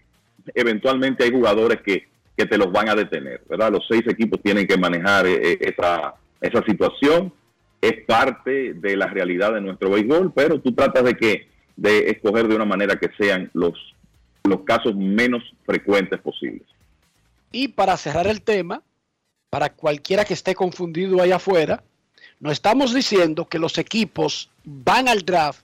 eventualmente 0.53 1.23
hay 1.23 1.31
jugadores 1.31 1.79
que, 1.81 2.07
que 2.35 2.45
te 2.45 2.57
los 2.57 2.71
van 2.71 2.89
a 2.89 2.95
detener, 2.95 3.41
¿verdad? 3.49 3.71
Los 3.71 3.85
seis 3.87 4.03
equipos 4.07 4.41
tienen 4.41 4.67
que 4.67 4.77
manejar 4.77 5.25
eh, 5.25 5.39
eh, 5.41 5.57
esa, 5.61 6.15
esa 6.41 6.63
situación, 6.65 7.33
es 7.81 8.03
parte 8.05 8.73
de 8.73 8.97
la 8.97 9.07
realidad 9.07 9.53
de 9.53 9.61
nuestro 9.61 9.89
béisbol, 9.91 10.33
pero 10.35 10.59
tú 10.59 10.73
tratas 10.73 11.03
de 11.03 11.15
que 11.15 11.47
de 11.75 12.09
escoger 12.09 12.47
de 12.47 12.55
una 12.55 12.65
manera 12.65 12.97
que 12.97 13.09
sean 13.17 13.49
los 13.53 13.95
los 14.45 14.61
casos 14.61 14.95
menos 14.95 15.43
frecuentes 15.65 16.19
posibles. 16.21 16.67
Y 17.51 17.69
para 17.69 17.97
cerrar 17.97 18.27
el 18.27 18.41
tema, 18.41 18.81
para 19.49 19.71
cualquiera 19.73 20.25
que 20.25 20.33
esté 20.33 20.55
confundido 20.55 21.21
allá 21.21 21.37
afuera, 21.37 21.83
no 22.39 22.51
estamos 22.51 22.93
diciendo 22.93 23.45
que 23.45 23.59
los 23.59 23.77
equipos 23.77 24.49
van 24.63 25.07
al 25.07 25.23
draft 25.23 25.61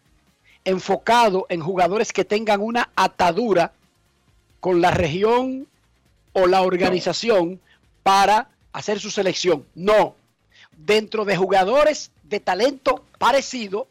enfocado 0.63 1.45
en 1.49 1.59
jugadores 1.59 2.13
que 2.13 2.23
tengan 2.23 2.61
una 2.61 2.89
atadura 2.95 3.73
con 4.59 4.79
la 4.79 4.91
región 4.91 5.67
o 6.33 6.47
la 6.47 6.61
organización 6.61 7.59
para 8.03 8.49
hacer 8.71 8.99
su 8.99 9.11
selección. 9.11 9.65
No. 9.75 10.15
Dentro 10.77 11.25
de 11.25 11.35
jugadores 11.35 12.11
de 12.23 12.39
talento 12.39 13.03
parecido, 13.17 13.87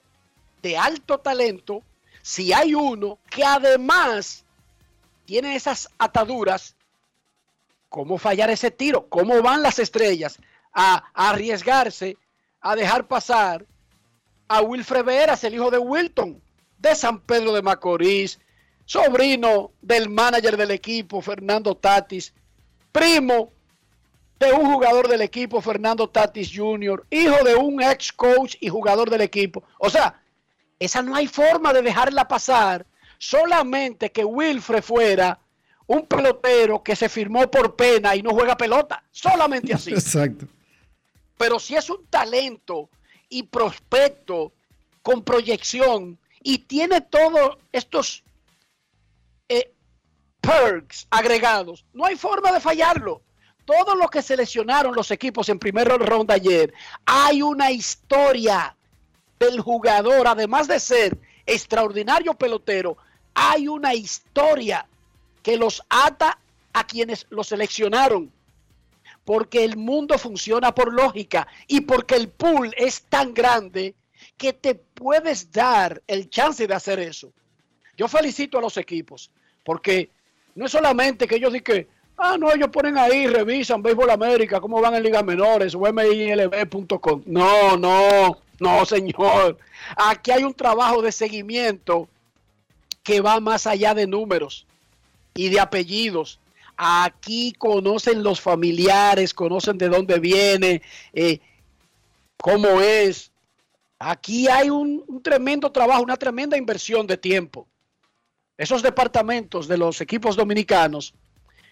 de 0.63 0.79
alto 0.79 1.19
talento, 1.19 1.83
si 2.23 2.53
hay 2.53 2.75
uno 2.75 3.19
que 3.31 3.45
además 3.45 4.45
tiene 5.25 5.55
esas 5.55 5.89
ataduras, 5.99 6.77
¿cómo 7.89 8.19
fallar 8.19 8.51
ese 8.51 8.71
tiro? 8.71 9.09
¿Cómo 9.09 9.43
van 9.43 9.63
las 9.63 9.79
estrellas 9.79 10.39
a, 10.73 11.05
arriesgarse 11.15 12.17
a 12.61 12.77
dejar 12.77 13.07
pasar 13.07 13.65
a 14.49 14.61
Wilfred 14.61 15.05
Veras, 15.05 15.45
el 15.45 15.55
hijo 15.55 15.71
de 15.71 15.79
Wilton, 15.79 16.43
de 16.79 16.95
San 16.95 17.21
Pedro 17.21 17.53
de 17.53 17.63
Macorís, 17.63 18.41
sobrino 18.85 19.71
del 19.81 20.09
manager 20.09 20.57
del 20.57 20.73
equipo, 20.73 21.23
Fernando 21.23 21.77
Tatis, 21.77 22.35
primo 22.91 23.53
de 24.41 24.53
un 24.53 24.73
jugador 24.73 25.07
del 25.07 25.23
equipo, 25.23 25.61
Fernando 25.61 26.09
Tatis 26.09 26.51
Jr., 26.53 27.07
hijo 27.11 27.45
de 27.45 27.55
un 27.55 27.83
ex 27.83 28.13
coach 28.13 28.57
y 28.59 28.69
jugador 28.69 29.11
del 29.11 29.21
equipo. 29.21 29.63
O 29.79 29.89
sea, 29.91 30.20
esa 30.81 31.03
no 31.03 31.15
hay 31.15 31.29
forma 31.29 31.73
de 31.75 31.83
dejarla 31.83 32.27
pasar, 32.27 32.87
solamente 33.19 34.11
que 34.11 34.25
Wilfred 34.25 34.83
fuera 34.83 35.39
un 35.87 36.07
pelotero 36.07 36.83
que 36.83 36.97
se 36.97 37.09
firmó 37.09 37.51
por 37.51 37.77
pena 37.77 38.17
y 38.17 38.23
no 38.23 38.31
juega 38.31 38.57
pelota, 38.57 39.05
solamente 39.11 39.75
así. 39.75 39.91
Exacto. 39.95 40.47
Pero 41.37 41.59
si 41.59 41.77
es 41.77 41.91
un 41.91 42.07
talento 42.07 42.89
y 43.29 43.43
prospecto 43.43 44.53
con 45.03 45.23
proyección 45.23 46.19
y 46.43 46.59
tiene 46.59 47.03
todos 47.03 47.59
estos 47.73 48.25
eh, 49.49 49.73
perks 50.41 51.07
agregados, 51.11 51.85
no 51.93 52.07
hay 52.07 52.17
forma 52.17 52.53
de 52.53 52.61
fallarlo. 52.61 53.23
Todos 53.67 53.97
los 53.99 54.11
que 54.11 54.23
seleccionaron 54.23 54.95
los 54.95 55.11
equipos 55.11 55.49
en 55.51 55.59
primera 55.59 55.97
ronda 55.99 56.35
ayer, 56.35 56.73
hay 57.05 57.43
una 57.43 57.71
historia 57.71 58.77
del 59.41 59.61
jugador, 59.61 60.29
además 60.29 60.69
de 60.69 60.79
ser 60.79 61.17
extraordinario 61.47 62.35
pelotero, 62.35 62.97
hay 63.35 63.69
una 63.69 63.95
historia 63.95 64.87
que 65.43 65.57
los 65.57 65.83
ata 65.89 66.39
a 66.73 66.87
quienes 66.87 67.27
lo 67.31 67.43
seleccionaron. 67.43 68.31
Porque 69.25 69.65
el 69.65 69.77
mundo 69.77 70.19
funciona 70.19 70.75
por 70.75 70.93
lógica 70.93 71.49
y 71.67 71.81
porque 71.83 72.17
el 72.17 72.29
pool 72.29 72.75
es 72.77 73.03
tan 73.03 73.33
grande 73.33 73.95
que 74.37 74.53
te 74.53 74.75
puedes 74.75 75.51
dar 75.51 76.03
el 76.07 76.29
chance 76.29 76.67
de 76.67 76.75
hacer 76.75 77.01
eso. 77.01 77.33
Yo 77.97 78.09
felicito 78.09 78.59
a 78.59 78.63
los 78.63 78.77
equipos 78.77 79.31
porque 79.65 80.11
no 80.55 80.67
es 80.67 80.73
solamente 80.73 81.27
que 81.27 81.37
ellos 81.37 81.53
digan 81.53 81.87
ah, 82.17 82.37
no, 82.39 82.53
ellos 82.53 82.69
ponen 82.69 82.99
ahí, 82.99 83.27
revisan 83.27 83.83
Béisbol 83.83 84.11
América, 84.11 84.61
cómo 84.61 84.81
van 84.81 84.95
en 84.95 85.03
ligas 85.03 85.25
menores 85.25 85.75
o. 85.75 85.81
No, 87.27 87.77
no, 87.77 88.39
no, 88.61 88.85
señor. 88.85 89.59
Aquí 89.97 90.31
hay 90.31 90.45
un 90.45 90.55
trabajo 90.55 91.03
de 91.03 91.11
seguimiento 91.11 92.09
que 93.03 93.21
va 93.21 93.41
más 93.41 93.67
allá 93.67 93.95
de 93.95 94.07
números 94.07 94.67
y 95.35 95.49
de 95.49 95.59
apellidos. 95.59 96.39
Aquí 96.77 97.53
conocen 97.59 98.23
los 98.23 98.41
familiares, 98.41 99.35
conocen 99.35 99.79
de 99.79 99.89
dónde 99.89 100.19
viene, 100.21 100.83
eh, 101.13 101.41
cómo 102.37 102.81
es. 102.81 103.33
Aquí 103.99 104.49
hay 104.49 104.71
un, 104.71 105.05
un 105.07 105.23
tremendo 105.23 105.73
trabajo, 105.73 106.03
una 106.03 106.17
tremenda 106.17 106.57
inversión 106.57 107.07
de 107.07 107.17
tiempo. 107.17 107.67
Esos 108.57 108.83
departamentos 108.83 109.69
de 109.69 109.79
los 109.79 110.03
equipos 110.03 110.37
dominicanos, 110.37 111.15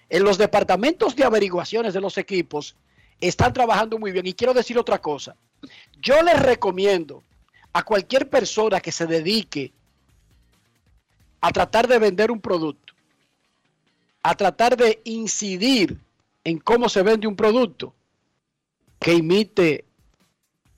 en 0.09 0.25
los 0.25 0.39
departamentos 0.39 1.15
de 1.15 1.25
averiguaciones 1.25 1.93
de 1.93 2.01
los 2.01 2.17
equipos, 2.17 2.77
están 3.21 3.53
trabajando 3.53 3.99
muy 3.99 4.13
bien. 4.13 4.27
Y 4.27 4.35
quiero 4.35 4.55
decir 4.55 4.79
otra 4.79 5.01
cosa. 5.01 5.37
Yo 6.01 6.23
les 6.23 6.39
recomiendo 6.41 7.23
a 7.73 7.83
cualquier 7.83 8.29
persona 8.29 8.81
que 8.81 8.93
se 8.93 9.07
dedique 9.07 9.73
a 11.41 11.51
tratar 11.51 11.87
de 11.87 11.99
vender 11.99 12.31
un 12.31 12.41
producto, 12.41 12.95
a 14.23 14.35
tratar 14.35 14.77
de 14.77 15.01
incidir 15.05 15.99
en 16.45 16.59
cómo 16.59 16.89
se 16.89 17.03
vende 17.03 17.27
un 17.27 17.37
producto, 17.37 17.95
que 18.99 19.15
imite 19.15 19.85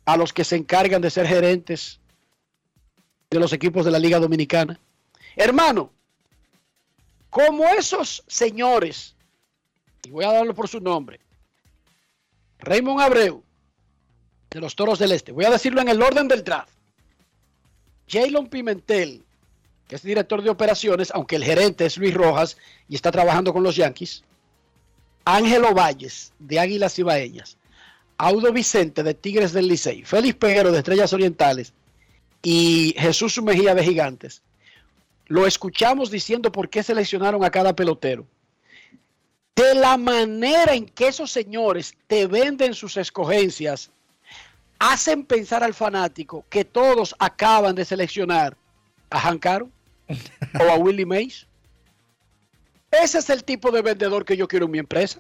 a 0.05 0.17
los 0.17 0.33
que 0.33 0.45
se 0.45 0.57
encargan 0.57 1.01
de 1.01 1.11
ser 1.11 1.27
gerentes 1.27 2.01
de 3.31 3.39
los 3.39 3.53
equipos 3.53 3.85
de 3.85 3.91
la 3.91 3.99
Liga 3.99 4.19
Dominicana. 4.19 4.79
Hermano, 5.37 5.91
como 7.31 7.65
esos 7.69 8.25
señores, 8.27 9.15
y 10.03 10.11
voy 10.11 10.25
a 10.25 10.33
darlo 10.33 10.55
por 10.55 10.69
su 10.69 10.81
nombre, 10.81 11.21
Raymond 12.61 13.01
Abreu, 13.01 13.43
de 14.51 14.61
los 14.61 14.74
Toros 14.74 14.99
del 14.99 15.12
Este, 15.12 15.32
voy 15.32 15.45
a 15.45 15.51
decirlo 15.51 15.81
en 15.81 15.89
el 15.89 16.03
orden 16.03 16.28
del 16.28 16.45
draft, 16.45 16.73
Jalen 18.09 18.49
Pimentel, 18.49 19.23
que 19.87 19.97
es 19.97 20.03
director 20.03 20.43
de 20.43 20.51
operaciones, 20.51 21.11
aunque 21.12 21.37
el 21.37 21.45
gerente 21.45 21.87
es 21.87 21.97
Luis 21.97 22.15
Rojas 22.15 22.57
y 22.89 22.95
está 22.95 23.11
trabajando 23.11 23.53
con 23.53 23.62
los 23.62 23.77
Yankees, 23.77 24.24
Ángelo 25.24 25.74
Valles, 25.74 26.32
de 26.39 26.59
Águilas 26.59 26.99
Ibaeñas, 26.99 27.57
Audo 28.19 28.53
Vicente, 28.53 29.03
de 29.03 29.15
Tigres 29.15 29.53
del 29.53 29.69
Licey, 29.69 30.05
Félix 30.05 30.37
Peguero, 30.37 30.73
de 30.73 30.78
Estrellas 30.78 31.12
Orientales, 31.12 31.73
y 32.43 32.95
Jesús 32.99 33.41
Mejía, 33.43 33.74
de 33.74 33.85
Gigantes, 33.85 34.43
lo 35.27 35.47
escuchamos 35.47 36.11
diciendo 36.11 36.51
por 36.51 36.69
qué 36.69 36.82
seleccionaron 36.82 37.45
a 37.45 37.51
cada 37.51 37.77
pelotero. 37.77 38.27
De 39.55 39.74
la 39.74 39.97
manera 39.97 40.74
en 40.74 40.86
que 40.86 41.09
esos 41.09 41.31
señores 41.31 41.94
te 42.06 42.27
venden 42.27 42.74
sus 42.74 42.97
escogencias, 42.97 43.90
hacen 44.78 45.24
pensar 45.24 45.62
al 45.62 45.74
fanático 45.74 46.44
que 46.48 46.64
todos 46.64 47.14
acaban 47.18 47.74
de 47.74 47.85
seleccionar 47.85 48.56
a 49.10 49.20
Hank 49.20 49.47
Aaron 49.47 49.72
o 50.59 50.62
a 50.62 50.77
Willie 50.77 51.06
Mays. 51.06 51.47
Ese 52.90 53.18
es 53.18 53.31
el 53.31 53.44
tipo 53.44 53.70
de 53.70 53.82
vendedor 53.82 54.24
que 54.24 54.36
yo 54.36 54.48
quiero 54.48 54.66
en 54.66 54.72
mi 54.72 54.78
empresa. 54.78 55.18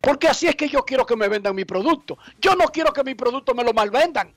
Porque 0.00 0.26
así 0.26 0.48
es 0.48 0.56
que 0.56 0.68
yo 0.68 0.84
quiero 0.84 1.06
que 1.06 1.14
me 1.14 1.28
vendan 1.28 1.54
mi 1.54 1.64
producto. 1.64 2.18
Yo 2.40 2.56
no 2.56 2.66
quiero 2.66 2.92
que 2.92 3.04
mi 3.04 3.14
producto 3.14 3.54
me 3.54 3.62
lo 3.62 3.72
malvendan. 3.72 4.34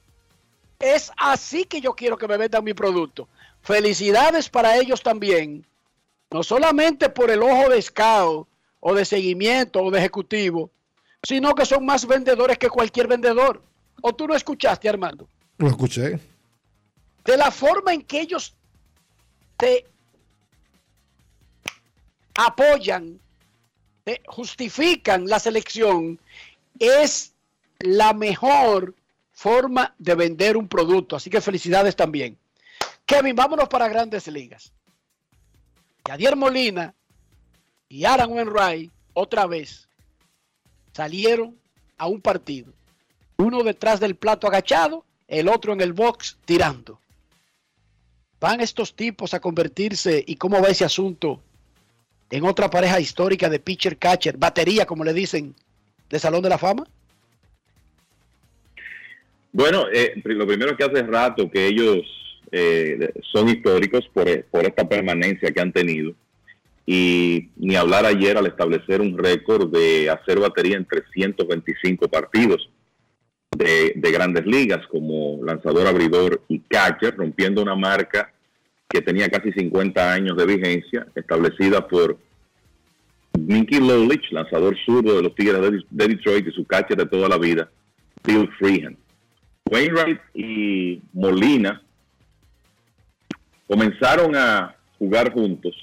Es 0.78 1.12
así 1.18 1.66
que 1.66 1.82
yo 1.82 1.94
quiero 1.94 2.18
que 2.18 2.28
me 2.28 2.38
vendan 2.38 2.64
mi 2.64 2.74
producto. 2.74 3.28
Felicidades 3.62 4.48
para 4.48 4.78
ellos 4.78 5.02
también. 5.02 5.66
No 6.30 6.44
solamente 6.44 7.10
por 7.10 7.32
el 7.32 7.42
ojo 7.42 7.70
de 7.70 7.82
scout 7.82 8.48
o 8.88 8.94
de 8.94 9.04
seguimiento 9.04 9.82
o 9.82 9.90
de 9.90 9.98
ejecutivo, 9.98 10.70
sino 11.24 11.56
que 11.56 11.66
son 11.66 11.84
más 11.88 12.06
vendedores 12.06 12.60
que 12.60 12.70
cualquier 12.70 13.08
vendedor. 13.08 13.64
¿O 14.00 14.14
tú 14.14 14.28
no 14.28 14.36
escuchaste, 14.36 14.88
Armando? 14.88 15.28
Lo 15.58 15.68
escuché. 15.70 16.20
De 17.24 17.36
la 17.36 17.50
forma 17.50 17.96
en 17.96 18.04
que 18.04 18.22
ellos 18.22 18.54
te 19.58 19.88
apoyan, 22.36 23.20
te 24.04 24.22
justifican 24.28 25.26
la 25.26 25.40
selección, 25.40 26.20
es 26.78 27.34
la 27.80 28.14
mejor 28.14 28.94
forma 29.32 29.96
de 29.98 30.14
vender 30.14 30.58
un 30.58 30.68
producto. 30.68 31.16
Así 31.16 31.32
que 31.32 31.42
felicidades 31.42 31.96
también. 31.96 32.38
Kevin, 33.08 33.36
vámonos 33.36 33.68
para 33.68 33.88
grandes 33.88 34.28
ligas. 34.28 34.72
Yadier 36.08 36.36
Molina 36.36 36.94
y 37.90 38.06
Aaron 38.06 38.32
Wainwright 38.32 38.92
otra 39.14 39.46
vez 39.46 39.88
salieron 40.94 41.56
a 41.98 42.08
un 42.08 42.22
partido. 42.22 42.74
Uno 43.38 43.64
detrás 43.64 44.00
del 44.00 44.16
plato 44.16 44.48
agachado, 44.48 45.06
el 45.28 45.48
otro 45.48 45.74
en 45.74 45.82
el 45.82 45.94
box 45.94 46.38
tirando. 46.46 47.00
¿Van 48.40 48.62
estos 48.62 48.96
tipos 48.96 49.34
a 49.34 49.40
convertirse 49.40 50.24
y 50.26 50.36
cómo 50.36 50.62
va 50.62 50.70
ese 50.70 50.86
asunto 50.86 51.42
en 52.30 52.46
otra 52.46 52.70
pareja 52.70 53.00
histórica 53.00 53.50
de 53.50 53.60
pitcher 53.60 53.98
catcher, 53.98 54.38
batería 54.38 54.86
como 54.86 55.04
le 55.04 55.14
dicen, 55.14 55.56
de 56.10 56.20
Salón 56.20 56.42
de 56.44 56.50
la 56.50 56.58
Fama? 56.58 56.86
Bueno, 59.52 59.86
eh, 59.92 60.22
lo 60.24 60.46
primero 60.46 60.76
que 60.76 60.84
hace 60.84 61.02
rato 61.04 61.50
que 61.50 61.68
ellos 61.68 62.06
eh, 62.52 63.14
son 63.32 63.50
históricos 63.50 64.08
por, 64.14 64.44
por 64.46 64.66
esta 64.66 64.88
permanencia 64.88 65.52
que 65.52 65.62
han 65.62 65.72
tenido. 65.72 66.14
Y 66.86 67.50
ni 67.56 67.76
hablar 67.76 68.06
ayer 68.06 68.38
al 68.38 68.46
establecer 68.46 69.02
un 69.02 69.18
récord 69.18 69.72
de 69.72 70.10
hacer 70.10 70.40
batería 70.40 70.78
en 70.78 70.86
325 70.86 72.08
partidos 72.08 72.70
de, 73.58 73.94
de, 73.96 74.12
grandes 74.12 74.46
ligas 74.46 74.86
como 74.88 75.44
lanzador, 75.44 75.88
abridor 75.88 76.42
y 76.48 76.60
catcher, 76.60 77.16
rompiendo 77.16 77.62
una 77.62 77.76
marca 77.76 78.32
que 78.88 79.02
tenía 79.02 79.30
casi 79.30 79.52
50 79.52 80.14
años 80.14 80.38
de 80.38 80.46
vigencia, 80.46 81.08
establecida 81.16 81.88
por 81.88 82.18
Mickey 83.40 83.80
Lolich, 83.80 84.32
lanzador 84.32 84.78
zurdo 84.86 85.16
de 85.16 85.24
los 85.24 85.36
Tigres 85.36 85.62
de 85.62 86.08
Detroit 86.08 86.48
y 86.48 86.52
su 86.52 86.66
catcher 86.66 86.98
de 86.98 87.06
toda 87.06 87.28
la 87.28 87.38
vida, 87.38 87.70
Bill 88.24 88.50
Freehan. 88.58 88.98
Wainwright 89.70 90.20
y 90.34 91.02
Molina 91.14 91.82
comenzaron 93.68 94.36
a 94.36 94.76
jugar 95.00 95.32
juntos 95.34 95.76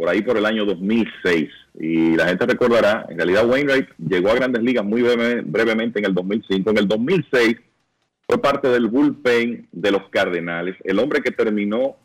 por 0.00 0.08
ahí 0.08 0.22
por 0.22 0.38
el 0.38 0.46
año 0.46 0.64
2006 0.64 1.50
y 1.78 2.16
la 2.16 2.28
gente 2.28 2.46
recordará, 2.46 3.04
en 3.10 3.18
realidad 3.18 3.46
Wainwright 3.46 3.86
llegó 3.98 4.30
a 4.30 4.34
grandes 4.34 4.62
ligas 4.62 4.82
muy 4.82 5.02
brevemente 5.02 5.98
en 5.98 6.06
el 6.06 6.14
2005, 6.14 6.70
en 6.70 6.78
el 6.78 6.88
2006 6.88 7.56
fue 8.26 8.40
parte 8.40 8.68
del 8.68 8.86
bullpen 8.86 9.68
de 9.70 9.90
los 9.90 10.08
Cardenales, 10.08 10.74
el 10.84 10.98
hombre 11.00 11.20
que 11.20 11.32
terminó 11.32 11.98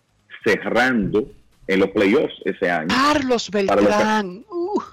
cerrando 0.43 1.31
en 1.67 1.79
los 1.79 1.91
playoffs 1.91 2.33
ese 2.43 2.69
año. 2.69 2.89
Carlos 2.89 3.49
Beltrán. 3.49 4.43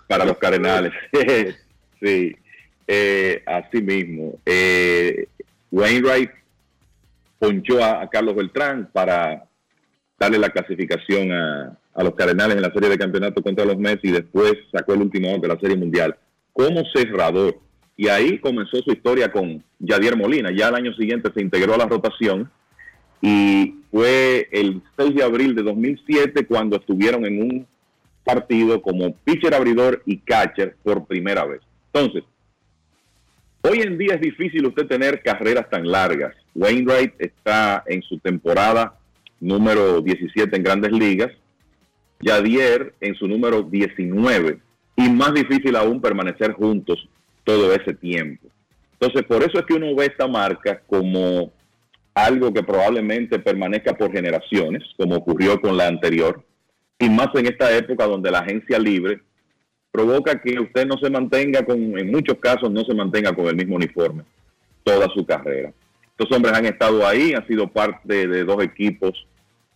Para 0.06 0.24
los, 0.24 0.38
Cardenales. 0.38 0.92
sí, 2.00 2.36
eh, 2.86 3.42
así 3.46 3.82
mismo. 3.82 4.38
Eh, 4.46 5.26
Wainwright 5.72 6.30
ponchó 7.40 7.82
a, 7.82 8.08
Carlos 8.08 8.36
Beltrán 8.36 8.88
para 8.92 9.44
darle 10.20 10.38
la 10.38 10.50
clasificación 10.50 11.32
a, 11.32 11.76
los 11.97 12.14
Cardenales 12.14 12.56
en 12.56 12.62
la 12.62 12.73
serie 12.73 12.89
de 12.89 12.98
campeonato 12.98 13.43
contra 13.43 13.64
los 13.64 13.77
Mets 13.77 14.05
y 14.05 14.10
después 14.10 14.55
sacó 14.73 14.94
el 14.94 15.02
último 15.02 15.39
de 15.39 15.48
la 15.48 15.59
serie 15.59 15.77
mundial 15.77 16.16
como 16.52 16.82
cerrador. 16.94 17.59
Y 17.97 18.09
ahí 18.09 18.39
comenzó 18.39 18.78
su 18.82 18.93
historia 18.93 19.31
con 19.31 19.62
Yadier 19.78 20.16
Molina. 20.16 20.51
Ya 20.51 20.69
el 20.69 20.74
año 20.74 20.94
siguiente 20.94 21.31
se 21.35 21.43
integró 21.43 21.74
a 21.74 21.78
la 21.78 21.86
rotación 21.86 22.51
y 23.20 23.77
fue 23.90 24.48
el 24.51 24.82
6 24.97 25.14
de 25.14 25.23
abril 25.23 25.55
de 25.55 25.62
2007 25.62 26.47
cuando 26.47 26.77
estuvieron 26.77 27.27
en 27.27 27.43
un 27.43 27.66
partido 28.24 28.81
como 28.81 29.14
pitcher 29.16 29.55
abridor 29.55 30.02
y 30.06 30.19
catcher 30.19 30.77
por 30.82 31.06
primera 31.06 31.44
vez. 31.44 31.60
Entonces, 31.93 32.24
hoy 33.62 33.81
en 33.81 33.98
día 33.98 34.14
es 34.14 34.20
difícil 34.20 34.66
usted 34.66 34.86
tener 34.86 35.23
carreras 35.23 35.69
tan 35.69 35.86
largas. 35.86 36.35
Wainwright 36.55 37.14
está 37.19 37.85
en 37.86 38.02
su 38.02 38.19
temporada 38.19 38.98
número 39.40 40.01
17 40.01 40.56
en 40.56 40.62
grandes 40.62 40.93
ligas, 40.93 41.31
Yadier 42.22 42.94
en 43.00 43.14
su 43.16 43.28
número 43.28 43.62
19 43.62 44.58
y 44.96 45.08
más 45.10 45.34
difícil 45.34 45.76
aún 45.76 46.00
permanecer 46.00 46.52
juntos 46.52 47.08
todo 47.44 47.72
ese 47.74 47.94
tiempo. 47.94 48.48
Entonces, 48.92 49.22
por 49.24 49.42
eso 49.42 49.58
es 49.58 49.66
que 49.66 49.74
uno 49.74 49.94
ve 49.96 50.06
esta 50.06 50.28
marca 50.28 50.80
como 50.86 51.52
algo 52.14 52.52
que 52.52 52.62
probablemente 52.62 53.38
permanezca 53.38 53.94
por 53.94 54.12
generaciones, 54.12 54.84
como 54.96 55.16
ocurrió 55.16 55.60
con 55.60 55.76
la 55.76 55.88
anterior, 55.88 56.44
y 56.98 57.08
más 57.10 57.28
en 57.34 57.46
esta 57.46 57.76
época 57.76 58.06
donde 58.06 58.30
la 58.30 58.40
agencia 58.40 58.78
libre 58.78 59.20
provoca 59.90 60.40
que 60.40 60.60
usted 60.60 60.86
no 60.86 60.96
se 60.98 61.10
mantenga 61.10 61.64
con, 61.64 61.98
en 61.98 62.10
muchos 62.10 62.38
casos, 62.38 62.70
no 62.70 62.84
se 62.84 62.94
mantenga 62.94 63.34
con 63.34 63.46
el 63.46 63.56
mismo 63.56 63.76
uniforme 63.76 64.22
toda 64.84 65.08
su 65.14 65.24
carrera. 65.26 65.72
Estos 66.16 66.36
hombres 66.36 66.54
han 66.54 66.66
estado 66.66 67.06
ahí, 67.06 67.34
han 67.34 67.46
sido 67.46 67.66
parte 67.66 68.26
de 68.28 68.44
dos 68.44 68.62
equipos 68.62 69.26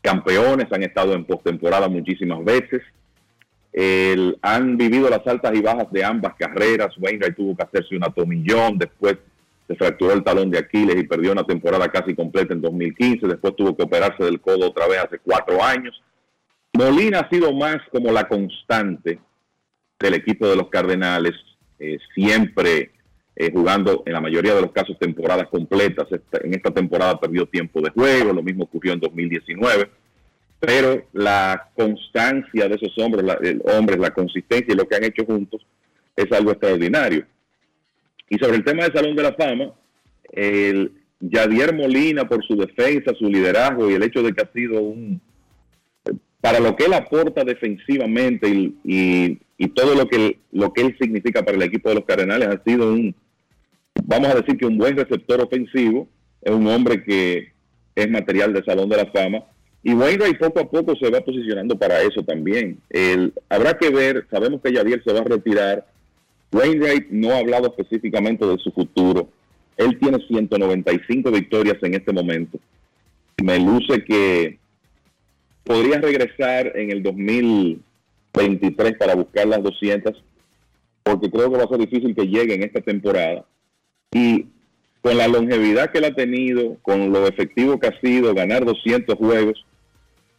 campeones, 0.06 0.66
han 0.70 0.84
estado 0.84 1.14
en 1.14 1.24
postemporada 1.24 1.88
muchísimas 1.88 2.44
veces, 2.44 2.82
han 4.40 4.76
vivido 4.76 5.10
las 5.10 5.26
altas 5.26 5.52
y 5.54 5.60
bajas 5.60 5.90
de 5.90 6.04
ambas 6.04 6.34
carreras. 6.38 6.96
Wainwright 6.98 7.36
tuvo 7.36 7.56
que 7.56 7.64
hacerse 7.64 7.96
una 7.96 8.08
tomillón, 8.08 8.78
después 8.78 9.18
se 9.66 9.74
fracturó 9.74 10.12
el 10.12 10.22
talón 10.22 10.50
de 10.50 10.58
Aquiles 10.58 10.96
y 10.96 11.06
perdió 11.06 11.32
una 11.32 11.44
temporada 11.44 11.88
casi 11.88 12.14
completa 12.14 12.54
en 12.54 12.62
2015, 12.62 13.26
después 13.26 13.56
tuvo 13.56 13.76
que 13.76 13.82
operarse 13.82 14.22
del 14.22 14.40
codo 14.40 14.68
otra 14.68 14.86
vez 14.86 15.00
hace 15.00 15.18
cuatro 15.18 15.62
años. 15.62 16.00
Molina 16.72 17.20
ha 17.20 17.28
sido 17.28 17.52
más 17.52 17.78
como 17.90 18.12
la 18.12 18.28
constante 18.28 19.18
del 19.98 20.14
equipo 20.14 20.46
de 20.46 20.56
los 20.56 20.68
Cardenales, 20.68 21.34
eh, 21.78 21.98
siempre 22.14 22.92
eh, 23.36 23.50
jugando 23.52 24.02
en 24.06 24.14
la 24.14 24.20
mayoría 24.20 24.54
de 24.54 24.62
los 24.62 24.72
casos 24.72 24.98
temporadas 24.98 25.48
completas. 25.48 26.06
en 26.42 26.54
esta 26.54 26.72
temporada 26.72 27.20
perdió 27.20 27.46
tiempo 27.46 27.80
de 27.80 27.90
juego, 27.90 28.32
lo 28.32 28.42
mismo 28.42 28.64
ocurrió 28.64 28.92
en 28.92 29.00
2019 29.00 29.90
pero 30.58 31.06
la 31.12 31.70
constancia 31.74 32.68
de 32.68 32.74
esos 32.74 32.96
hombres, 32.98 33.24
la, 33.24 33.38
hombres, 33.76 33.98
la 33.98 34.10
consistencia 34.10 34.72
y 34.72 34.76
lo 34.76 34.88
que 34.88 34.96
han 34.96 35.04
hecho 35.04 35.24
juntos 35.24 35.64
es 36.14 36.30
algo 36.32 36.50
extraordinario. 36.50 37.26
Y 38.28 38.38
sobre 38.38 38.56
el 38.56 38.64
tema 38.64 38.84
del 38.84 38.92
Salón 38.92 39.14
de 39.14 39.22
la 39.22 39.34
Fama, 39.34 39.72
el 40.32 40.92
Yadier 41.20 41.74
Molina 41.74 42.26
por 42.28 42.44
su 42.44 42.56
defensa, 42.56 43.14
su 43.18 43.28
liderazgo 43.28 43.90
y 43.90 43.94
el 43.94 44.02
hecho 44.02 44.22
de 44.22 44.32
que 44.32 44.42
ha 44.42 44.52
sido 44.52 44.80
un, 44.82 45.20
para 46.40 46.58
lo 46.58 46.74
que 46.74 46.86
él 46.86 46.94
aporta 46.94 47.44
defensivamente 47.44 48.48
y, 48.48 49.38
y, 49.58 49.68
todo 49.68 49.94
lo 49.94 50.08
que, 50.08 50.38
lo 50.52 50.72
que 50.72 50.82
él 50.82 50.96
significa 50.98 51.44
para 51.44 51.56
el 51.56 51.62
equipo 51.62 51.88
de 51.90 51.96
los 51.96 52.04
Cardenales, 52.04 52.48
ha 52.48 52.62
sido 52.64 52.92
un, 52.92 53.14
vamos 54.04 54.28
a 54.28 54.34
decir 54.34 54.56
que 54.56 54.66
un 54.66 54.78
buen 54.78 54.96
receptor 54.96 55.40
ofensivo, 55.40 56.08
es 56.42 56.52
un 56.52 56.66
hombre 56.66 57.02
que 57.04 57.52
es 57.94 58.10
material 58.10 58.52
del 58.52 58.64
Salón 58.64 58.88
de 58.88 58.96
la 58.98 59.06
Fama 59.06 59.44
y 59.82 59.94
Wainwright 59.94 60.38
poco 60.38 60.60
a 60.60 60.68
poco 60.68 60.96
se 60.96 61.10
va 61.10 61.20
posicionando 61.20 61.78
para 61.78 62.02
eso 62.02 62.22
también. 62.24 62.80
Habrá 63.48 63.78
que 63.78 63.90
ver, 63.90 64.26
sabemos 64.30 64.60
que 64.60 64.74
Javier 64.74 65.00
se 65.04 65.12
va 65.12 65.20
a 65.20 65.24
retirar. 65.24 65.86
Wainwright 66.52 67.08
no 67.10 67.30
ha 67.30 67.38
hablado 67.38 67.68
específicamente 67.68 68.44
de 68.44 68.58
su 68.58 68.72
futuro. 68.72 69.28
Él 69.76 69.96
tiene 70.00 70.18
195 70.26 71.30
victorias 71.30 71.76
en 71.82 71.94
este 71.94 72.12
momento. 72.12 72.58
Me 73.42 73.58
luce 73.60 74.02
que 74.04 74.58
podría 75.62 76.00
regresar 76.00 76.72
en 76.74 76.90
el 76.90 77.02
2023 77.02 78.96
para 78.98 79.14
buscar 79.14 79.46
las 79.46 79.62
200, 79.62 80.20
porque 81.04 81.30
creo 81.30 81.50
que 81.50 81.58
va 81.58 81.64
a 81.64 81.68
ser 81.68 81.78
difícil 81.78 82.14
que 82.14 82.26
llegue 82.26 82.54
en 82.54 82.64
esta 82.64 82.80
temporada. 82.80 83.44
Y 84.12 84.46
con 85.02 85.16
la 85.16 85.28
longevidad 85.28 85.90
que 85.90 85.98
él 85.98 86.04
ha 86.04 86.14
tenido, 86.14 86.76
con 86.82 87.12
lo 87.12 87.26
efectivo 87.26 87.78
que 87.78 87.88
ha 87.88 88.00
sido, 88.00 88.34
ganar 88.34 88.64
200 88.64 89.14
juegos, 89.16 89.64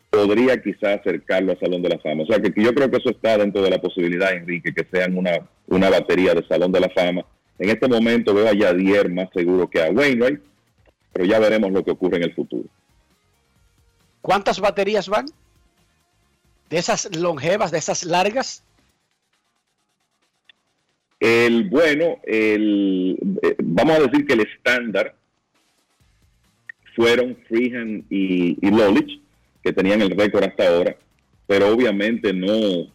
podría 0.10 0.62
quizás 0.62 1.00
acercarlo 1.00 1.52
al 1.52 1.60
Salón 1.60 1.82
de 1.82 1.90
la 1.90 2.00
Fama. 2.00 2.24
O 2.24 2.26
sea 2.26 2.40
que 2.40 2.52
yo 2.56 2.74
creo 2.74 2.90
que 2.90 2.98
eso 2.98 3.10
está 3.10 3.38
dentro 3.38 3.62
de 3.62 3.70
la 3.70 3.80
posibilidad, 3.80 4.34
Enrique, 4.34 4.74
que 4.74 4.86
sean 4.92 5.18
una, 5.18 5.48
una 5.68 5.90
batería 5.90 6.34
de 6.34 6.46
Salón 6.48 6.72
de 6.72 6.80
la 6.80 6.90
Fama. 6.90 7.26
En 7.60 7.70
este 7.70 7.88
momento 7.88 8.34
veo 8.34 8.48
a 8.48 8.54
Yadier 8.54 9.10
más 9.10 9.30
seguro 9.34 9.70
que 9.70 9.82
a 9.82 9.90
Wainwright, 9.90 10.42
pero 11.14 11.26
ya 11.26 11.40
veremos 11.40 11.72
lo 11.72 11.84
que 11.84 11.92
ocurre 11.92 12.18
en 12.18 12.24
el 12.24 12.36
futuro. 12.36 12.68
¿Cuántas 14.22 14.60
baterías 14.60 15.08
van? 15.08 15.26
¿De 16.70 16.78
esas 16.78 17.16
longevas, 17.16 17.72
de 17.72 17.78
esas 17.78 18.04
largas? 18.04 18.64
El 21.20 21.70
bueno, 21.70 22.20
el, 22.26 23.18
eh, 23.42 23.56
vamos 23.64 23.98
a 23.98 24.02
decir 24.02 24.26
que 24.26 24.34
el 24.34 24.42
estándar 24.42 25.16
fueron 26.96 27.36
Freehand 27.48 28.06
y, 28.10 28.58
y 28.62 28.72
Lolich 28.72 29.20
que 29.64 29.74
tenían 29.74 30.02
el 30.02 30.12
récord 30.12 30.44
hasta 30.44 30.68
ahora, 30.68 30.96
pero 31.48 31.70
obviamente 31.70 32.34
no, 32.34 32.88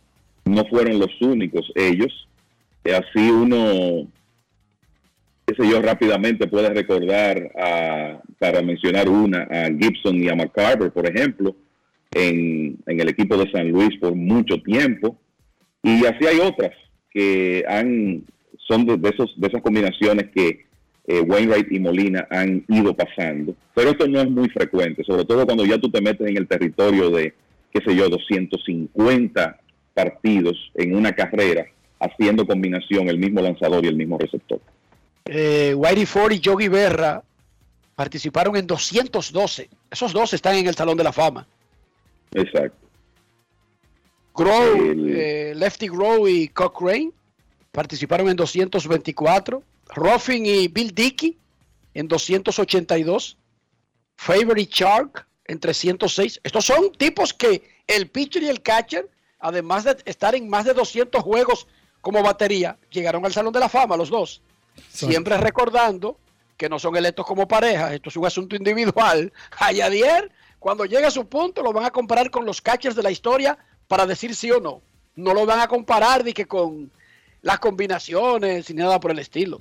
no 0.45 0.65
fueron 0.67 0.99
los 0.99 1.21
únicos 1.21 1.71
ellos. 1.75 2.29
Así 2.85 3.31
uno, 3.31 4.09
qué 5.47 5.55
sé 5.55 5.69
yo, 5.69 5.83
rápidamente 5.83 6.47
puede 6.47 6.71
recordar, 6.71 7.51
a, 7.57 8.21
para 8.39 8.63
mencionar 8.63 9.09
una, 9.09 9.43
a 9.51 9.67
Gibson 9.67 10.17
y 10.23 10.29
a 10.29 10.35
McCarver, 10.35 10.91
por 10.93 11.07
ejemplo, 11.07 11.55
en, 12.13 12.79
en 12.87 13.01
el 13.01 13.09
equipo 13.09 13.37
de 13.37 13.51
San 13.51 13.71
Luis 13.71 13.99
por 13.99 14.15
mucho 14.15 14.61
tiempo. 14.63 15.17
Y 15.83 16.07
así 16.07 16.27
hay 16.27 16.39
otras 16.39 16.73
que 17.13 17.65
han, 17.69 18.25
son 18.67 18.87
de, 18.87 19.09
esos, 19.09 19.33
de 19.37 19.49
esas 19.49 19.63
combinaciones 19.63 20.31
que 20.35 20.67
eh, 21.07 21.21
Wainwright 21.21 21.71
y 21.73 21.81
Molina 21.81 22.27
han 22.31 22.65
ido 22.69 22.95
pasando. 22.95 23.55
Pero 23.75 23.91
esto 23.91 24.07
no 24.07 24.21
es 24.21 24.31
muy 24.31 24.49
frecuente, 24.49 25.05
sobre 25.05 25.25
todo 25.25 25.45
cuando 25.45 25.65
ya 25.65 25.79
tú 25.79 25.91
te 25.91 26.01
metes 26.01 26.29
en 26.29 26.37
el 26.37 26.47
territorio 26.47 27.11
de, 27.11 27.35
qué 27.73 27.81
sé 27.85 27.95
yo, 27.95 28.09
250 28.09 29.59
partidos 29.95 30.57
en 30.75 30.95
una 30.95 31.13
carrera, 31.13 31.67
haciendo 31.99 32.47
combinación 32.47 33.09
el 33.09 33.19
mismo 33.19 33.41
lanzador 33.41 33.85
y 33.85 33.89
el 33.89 33.97
mismo 33.97 34.19
receptor. 34.19 34.61
Eh, 35.25 35.75
Whitey 35.75 36.07
Ford 36.07 36.33
y 36.33 36.41
Yogi 36.41 36.69
Berra 36.69 37.23
participaron 37.95 38.57
en 38.57 38.67
212. 38.67 39.69
Esos 39.91 40.13
dos 40.13 40.33
están 40.35 40.57
en 40.57 40.67
el 40.67 40.75
Salón 40.75 40.97
de 40.97 41.05
la 41.05 41.13
Fama. 41.13 41.47
Exacto. 42.35 42.82
Grow, 44.35 44.77
eh, 44.77 45.53
Lefty 45.55 45.89
Grow 45.89 46.27
y 46.27 46.49
Cochrane 46.49 47.13
participaron 47.71 48.29
en 48.29 48.37
224. 48.37 49.63
Ruffin 49.95 50.47
y 50.47 50.69
Bill 50.69 50.95
Dickey 50.95 51.37
en 51.95 52.09
282. 52.09 53.37
Favorite 54.17 54.71
Shark 54.73 55.27
en 55.47 55.59
306. 55.59 56.41
Estos 56.43 56.65
son 56.65 56.93
tipos 56.93 57.35
que 57.35 57.63
el 57.87 58.09
pitcher 58.09 58.43
y 58.43 58.49
el 58.49 58.63
catcher, 58.63 59.09
además 59.39 59.85
de 59.85 59.97
estar 60.05 60.35
en 60.35 60.49
más 60.49 60.65
de 60.65 60.75
200 60.75 61.23
juegos 61.23 61.67
como 62.01 62.23
batería, 62.23 62.79
llegaron 62.91 63.25
al 63.25 63.33
Salón 63.33 63.53
de 63.53 63.61
la 63.61 63.69
Fama 63.69 63.97
los 63.97 64.11
dos. 64.11 64.43
Siempre 64.89 65.37
recordando 65.37 66.19
que 66.57 66.69
no 66.69 66.79
son 66.79 66.97
electos 66.97 67.27
como 67.27 67.47
pareja, 67.49 67.93
esto 67.93 68.09
es 68.09 68.17
un 68.17 68.27
asunto 68.27 68.57
individual. 68.57 69.33
Ayadier, 69.59 70.31
cuando 70.59 70.85
llegue 70.85 71.07
a 71.07 71.11
su 71.11 71.27
punto, 71.27 71.63
lo 71.63 71.73
van 71.73 71.85
a 71.85 71.91
comparar 71.91 72.31
con 72.31 72.47
los 72.47 72.61
catchers 72.61 72.97
de 72.97 73.03
la 73.03 73.11
historia 73.11 73.59
para 73.93 74.07
decir 74.07 74.35
sí 74.35 74.51
o 74.51 74.59
no. 74.59 74.81
No 75.17 75.35
lo 75.35 75.45
van 75.45 75.61
a 75.61 75.69
comparar 75.69 76.25
ni 76.25 76.33
que 76.33 76.47
con 76.47 76.91
las 77.43 77.59
combinaciones 77.59 78.71
ni 78.71 78.77
nada 78.77 78.99
por 78.99 79.11
el 79.11 79.19
estilo. 79.19 79.61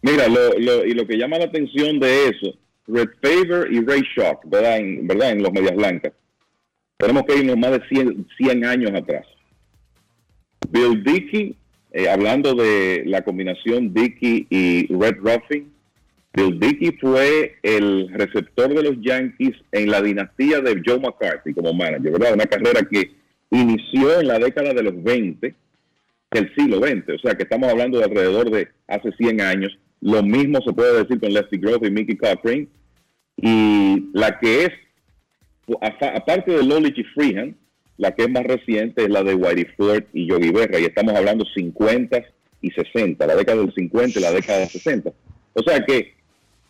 Mira, 0.00 0.26
lo, 0.26 0.58
lo, 0.58 0.86
y 0.86 0.94
lo 0.94 1.06
que 1.06 1.18
llama 1.18 1.36
la 1.36 1.44
atención 1.44 2.00
de 2.00 2.28
eso, 2.28 2.56
Red 2.86 3.10
Favor 3.20 3.70
y 3.70 3.84
Ray 3.84 4.00
Shock, 4.16 4.46
¿verdad? 4.46 4.78
En, 4.78 5.06
¿verdad? 5.06 5.32
en 5.32 5.42
los 5.42 5.52
Medias 5.52 5.76
Blancas. 5.76 6.14
Tenemos 6.96 7.24
que 7.24 7.36
irnos 7.36 7.58
más 7.58 7.72
de 7.72 7.86
100, 7.88 8.26
100 8.38 8.64
años 8.64 8.92
atrás. 8.94 9.26
Bill 10.70 11.04
Dickey, 11.04 11.54
eh, 11.90 12.08
hablando 12.08 12.54
de 12.54 13.02
la 13.04 13.20
combinación 13.20 13.92
Dickey 13.92 14.46
y 14.48 14.86
Red 14.86 15.18
Ruffin, 15.18 15.70
Bill 16.34 16.58
Dickey 16.58 16.92
fue 17.00 17.56
el 17.62 18.08
receptor 18.12 18.74
de 18.74 18.82
los 18.82 19.00
Yankees 19.00 19.56
en 19.72 19.90
la 19.90 20.00
dinastía 20.00 20.60
de 20.60 20.80
Joe 20.84 20.98
McCarthy 20.98 21.52
como 21.52 21.72
manager, 21.72 22.12
¿verdad? 22.12 22.34
Una 22.34 22.46
carrera 22.46 22.80
que 22.90 23.12
inició 23.50 24.20
en 24.20 24.28
la 24.28 24.38
década 24.38 24.72
de 24.72 24.82
los 24.82 25.02
20 25.02 25.54
del 26.30 26.54
siglo 26.54 26.78
XX, 26.78 27.10
o 27.10 27.18
sea 27.18 27.34
que 27.34 27.42
estamos 27.42 27.70
hablando 27.70 27.98
de 27.98 28.04
alrededor 28.04 28.50
de 28.50 28.68
hace 28.88 29.12
100 29.12 29.40
años 29.42 29.78
lo 30.02 30.20
mismo 30.22 30.60
se 30.66 30.72
puede 30.72 30.98
decir 30.98 31.20
con 31.20 31.32
Lefty 31.32 31.58
Grove 31.58 31.86
y 31.86 31.90
Mickey 31.90 32.16
Cochrane. 32.16 32.66
Y 33.36 34.10
la 34.12 34.38
que 34.38 34.64
es, 34.64 34.70
aparte 35.80 36.50
de 36.50 36.64
Lolich 36.64 36.98
y 36.98 37.04
Freehand, 37.04 37.54
la 37.98 38.12
que 38.12 38.24
es 38.24 38.30
más 38.30 38.42
reciente 38.42 39.04
es 39.04 39.10
la 39.10 39.22
de 39.22 39.34
Whitey 39.34 39.66
Ford 39.76 40.02
y 40.12 40.26
Yogi 40.26 40.50
Berra, 40.50 40.80
y 40.80 40.86
estamos 40.86 41.14
hablando 41.14 41.44
50 41.44 42.20
y 42.60 42.70
60, 42.72 43.24
la 43.26 43.36
década 43.36 43.62
del 43.62 43.72
50 43.72 44.18
y 44.18 44.22
la 44.22 44.32
década 44.32 44.58
del 44.58 44.68
60. 44.68 45.12
O 45.54 45.62
sea 45.62 45.84
que 45.84 46.14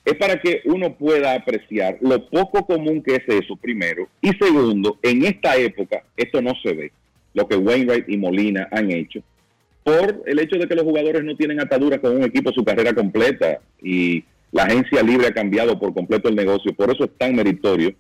es 0.05 0.15
para 0.17 0.41
que 0.41 0.63
uno 0.65 0.95
pueda 0.95 1.35
apreciar 1.35 1.99
lo 2.01 2.29
poco 2.29 2.67
común 2.67 3.03
que 3.03 3.17
es 3.17 3.29
eso, 3.29 3.57
primero, 3.57 4.09
y 4.21 4.31
segundo, 4.31 4.99
en 5.03 5.25
esta 5.25 5.57
época 5.57 6.03
esto 6.17 6.43
no 6.43 6.53
se 6.63 6.73
ve, 6.73 6.93
lo 7.35 7.47
que 7.47 7.57
Wainwright 7.57 8.09
y 8.09 8.17
Molina 8.17 8.69
han 8.71 8.91
hecho, 8.91 9.21
por 9.85 10.23
el 10.27 10.39
hecho 10.39 10.59
de 10.59 10.67
que 10.67 10.75
los 10.75 10.85
jugadores 10.85 11.25
no 11.25 11.37
tienen 11.37 11.61
ataduras 11.61 12.01
con 12.01 12.17
un 12.17 12.25
equipo 12.25 12.53
su 12.53 12.65
carrera 12.65 12.93
completa 12.93 13.61
y 13.83 14.25
la 14.53 14.65
agencia 14.65 15.03
libre 15.03 15.29
ha 15.29 15.33
cambiado 15.33 15.79
por 15.79 15.95
completo 15.95 16.29
el 16.29 16.37
negocio, 16.37 16.75
por 16.75 16.91
eso 16.91 17.05
es 17.05 17.11
tan 17.19 17.35
meritorio 17.35 17.95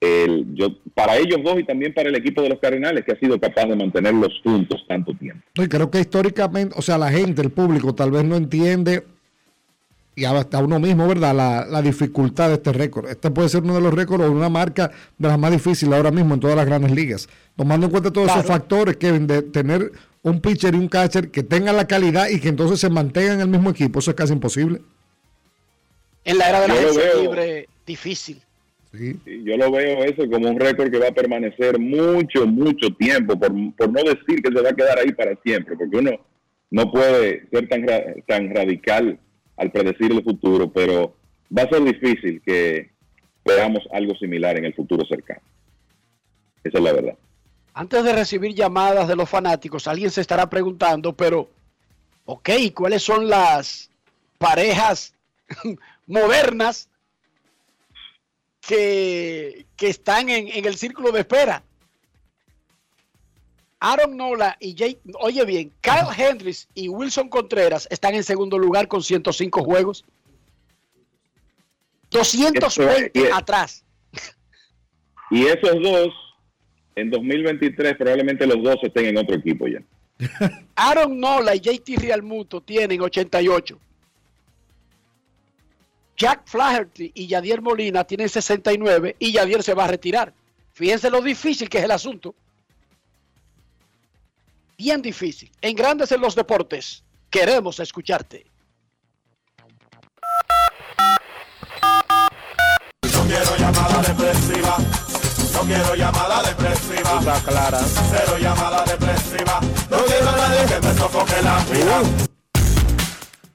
el, 0.00 0.54
yo, 0.54 0.68
para 0.94 1.16
ellos 1.16 1.42
dos 1.42 1.58
y 1.58 1.64
también 1.64 1.94
para 1.94 2.08
el 2.08 2.14
equipo 2.16 2.42
de 2.42 2.50
los 2.50 2.58
Cardenales 2.58 3.04
que 3.04 3.12
ha 3.12 3.18
sido 3.18 3.40
capaz 3.40 3.66
de 3.66 3.76
mantenerlos 3.76 4.40
juntos 4.42 4.84
tanto 4.86 5.14
tiempo. 5.14 5.42
Y 5.54 5.66
creo 5.66 5.90
que 5.90 6.00
históricamente, 6.00 6.74
o 6.76 6.82
sea, 6.82 6.98
la 6.98 7.10
gente, 7.10 7.40
el 7.40 7.50
público 7.50 7.94
tal 7.94 8.10
vez 8.10 8.24
no 8.24 8.36
entiende 8.36 9.04
y 10.16 10.24
hasta 10.24 10.58
uno 10.58 10.78
mismo, 10.78 11.08
¿verdad? 11.08 11.34
La, 11.34 11.66
la 11.66 11.82
dificultad 11.82 12.48
de 12.48 12.54
este 12.54 12.72
récord. 12.72 13.08
Este 13.08 13.30
puede 13.30 13.48
ser 13.48 13.62
uno 13.62 13.74
de 13.74 13.80
los 13.80 13.92
récords 13.92 14.24
o 14.24 14.30
una 14.30 14.48
marca 14.48 14.90
de 15.18 15.28
las 15.28 15.38
más 15.38 15.50
difíciles 15.50 15.94
ahora 15.94 16.10
mismo 16.10 16.34
en 16.34 16.40
todas 16.40 16.56
las 16.56 16.66
grandes 16.66 16.92
ligas. 16.92 17.28
Tomando 17.56 17.86
en 17.86 17.90
cuenta 17.90 18.12
todos 18.12 18.30
esos 18.30 18.46
factores, 18.46 18.96
Kevin, 18.96 19.26
de 19.26 19.42
tener 19.42 19.90
un 20.22 20.40
pitcher 20.40 20.74
y 20.74 20.78
un 20.78 20.88
catcher 20.88 21.30
que 21.30 21.42
tengan 21.42 21.76
la 21.76 21.86
calidad 21.86 22.28
y 22.28 22.40
que 22.40 22.48
entonces 22.48 22.80
se 22.80 22.90
mantengan 22.90 23.34
en 23.34 23.40
el 23.42 23.48
mismo 23.48 23.70
equipo, 23.70 23.98
eso 23.98 24.10
es 24.10 24.16
casi 24.16 24.32
imposible. 24.32 24.80
En 26.24 26.38
la 26.38 26.48
era 26.48 26.60
de 26.60 26.68
la 26.68 26.74
agencia 26.74 27.14
libre, 27.20 27.68
difícil. 27.86 28.40
Sí, 28.92 29.20
Yo 29.44 29.56
lo 29.56 29.72
veo 29.72 30.04
eso 30.04 30.30
como 30.30 30.48
un 30.48 30.58
récord 30.58 30.90
que 30.90 30.98
va 30.98 31.08
a 31.08 31.12
permanecer 31.12 31.78
mucho, 31.80 32.46
mucho 32.46 32.88
tiempo, 32.96 33.36
por, 33.38 33.52
por 33.76 33.92
no 33.92 34.00
decir 34.04 34.40
que 34.40 34.52
se 34.54 34.62
va 34.62 34.70
a 34.70 34.74
quedar 34.74 34.98
ahí 35.00 35.12
para 35.12 35.34
siempre, 35.44 35.76
porque 35.76 35.96
uno 35.96 36.12
no 36.70 36.90
puede 36.90 37.46
ser 37.50 37.68
tan, 37.68 37.84
tan 38.26 38.54
radical 38.54 39.18
al 39.56 39.70
predecir 39.70 40.12
el 40.12 40.24
futuro, 40.24 40.70
pero 40.70 41.14
va 41.56 41.62
a 41.62 41.68
ser 41.68 41.82
difícil 41.84 42.42
que 42.44 42.90
veamos 43.44 43.86
algo 43.92 44.14
similar 44.16 44.56
en 44.56 44.64
el 44.64 44.74
futuro 44.74 45.04
cercano. 45.06 45.42
Esa 46.62 46.78
es 46.78 46.84
la 46.84 46.92
verdad. 46.92 47.18
Antes 47.74 48.04
de 48.04 48.12
recibir 48.12 48.54
llamadas 48.54 49.08
de 49.08 49.16
los 49.16 49.28
fanáticos, 49.28 49.86
alguien 49.86 50.10
se 50.10 50.20
estará 50.20 50.48
preguntando, 50.48 51.12
pero, 51.14 51.50
ok, 52.24 52.50
¿cuáles 52.74 53.02
son 53.02 53.28
las 53.28 53.90
parejas 54.38 55.14
modernas 56.06 56.88
que, 58.60 59.66
que 59.76 59.88
están 59.88 60.30
en, 60.30 60.48
en 60.48 60.64
el 60.64 60.76
círculo 60.76 61.12
de 61.12 61.20
espera? 61.20 61.62
Aaron 63.84 64.16
Nola 64.16 64.56
y 64.60 64.74
Jay, 64.76 64.98
oye 65.20 65.44
bien, 65.44 65.70
Kyle 65.82 66.08
Hendricks 66.16 66.66
y 66.74 66.88
Wilson 66.88 67.28
Contreras 67.28 67.86
están 67.90 68.14
en 68.14 68.24
segundo 68.24 68.58
lugar 68.58 68.88
con 68.88 69.02
105 69.02 69.62
juegos. 69.62 70.04
220 72.10 73.10
Eso 73.14 73.26
es- 73.28 73.32
atrás. 73.34 73.84
Y 75.30 75.44
esos 75.46 75.82
dos, 75.82 76.08
en 76.96 77.10
2023, 77.10 77.96
probablemente 77.96 78.46
los 78.46 78.62
dos 78.62 78.76
estén 78.82 79.06
en 79.06 79.18
otro 79.18 79.36
equipo 79.36 79.66
ya. 79.66 79.82
Aaron 80.76 81.18
Nola 81.20 81.54
y 81.54 81.60
JT 81.60 81.96
Realmuto 81.98 82.60
tienen 82.62 83.00
88. 83.02 83.78
Jack 86.16 86.42
Flaherty 86.46 87.10
y 87.14 87.26
Yadier 87.26 87.60
Molina 87.60 88.04
tienen 88.04 88.28
69 88.28 89.16
y 89.18 89.32
Yadier 89.32 89.62
se 89.62 89.74
va 89.74 89.84
a 89.84 89.88
retirar. 89.88 90.32
Fíjense 90.72 91.10
lo 91.10 91.20
difícil 91.20 91.68
que 91.68 91.78
es 91.78 91.84
el 91.84 91.90
asunto. 91.90 92.34
Bien 94.84 95.00
difícil. 95.00 95.50
En 95.62 95.74
Grandes 95.74 96.12
en 96.12 96.20
los 96.20 96.34
Deportes, 96.34 97.04
queremos 97.30 97.80
escucharte. 97.80 98.44
No 103.02 103.24
quiero 103.26 103.56
llamada 103.56 104.02
depresiva. 104.02 104.76
No 105.54 105.60
quiero 105.60 105.94
llamada 105.94 106.42
depresiva. 106.42 107.18
Está 107.18 107.40
clara. 107.46 107.80
Cero 108.10 108.36
llamada 108.38 108.84
depresiva. 108.84 109.58
No 109.90 110.04
quiero 110.04 110.28
a 110.28 110.36
nadie 110.36 110.66
que 110.68 110.78
me 110.86 110.92
sofoque 110.92 111.40
la 111.42 111.64
vida. 111.72 112.02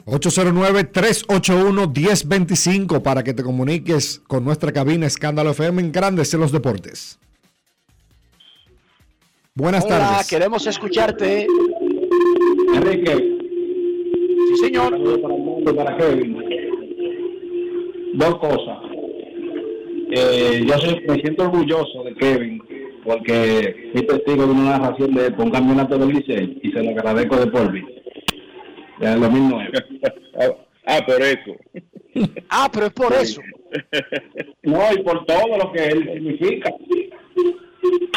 809-381-1025 0.07 3.03
para 3.03 3.23
que 3.23 3.35
te 3.35 3.43
comuniques 3.43 4.19
con 4.27 4.43
nuestra 4.43 4.71
cabina 4.71 5.05
Escándalo 5.05 5.51
FM 5.51 5.79
en 5.79 5.91
Grandes 5.91 6.33
en 6.33 6.39
los 6.39 6.51
Deportes. 6.51 7.19
Buenas 9.59 9.85
Hola, 9.85 9.97
tardes. 9.99 10.29
queremos 10.29 10.65
escucharte. 10.67 11.45
Enrique. 12.75 13.37
Sí, 14.47 14.55
señor. 14.61 14.97
Para 15.75 15.97
Kevin. 15.97 16.37
Dos 18.13 18.37
cosas. 18.39 18.77
Eh, 20.11 20.63
yo 20.65 20.77
soy- 20.79 21.03
me 21.07 21.15
siento 21.15 21.43
orgulloso 21.43 22.03
de 22.03 22.15
Kevin 22.15 22.61
porque 23.03 23.89
fui 23.93 24.01
testigo 24.07 24.45
de 24.47 24.51
una 24.51 24.77
narración 24.77 25.13
de 25.13 25.27
un 25.37 25.51
campeonato 25.51 25.97
del 25.97 26.09
Licey 26.09 26.59
y 26.63 26.71
se 26.71 26.81
lo 26.81 26.91
agradezco 26.91 27.35
de 27.37 27.47
por 27.47 27.71
vida. 27.71 27.87
Ya 29.01 29.13
en 29.13 29.21
2009. 29.21 29.71
ah, 30.87 30.99
por 31.05 31.21
eso. 31.21 31.51
Ah, 32.49 32.69
pero 32.73 32.85
es 32.87 32.93
por 32.93 33.13
eso. 33.13 33.41
No, 34.63 34.79
y 34.91 35.03
por 35.03 35.25
todo 35.25 35.57
lo 35.57 35.71
que 35.71 35.83
él 35.89 36.09
significa. 36.11 36.73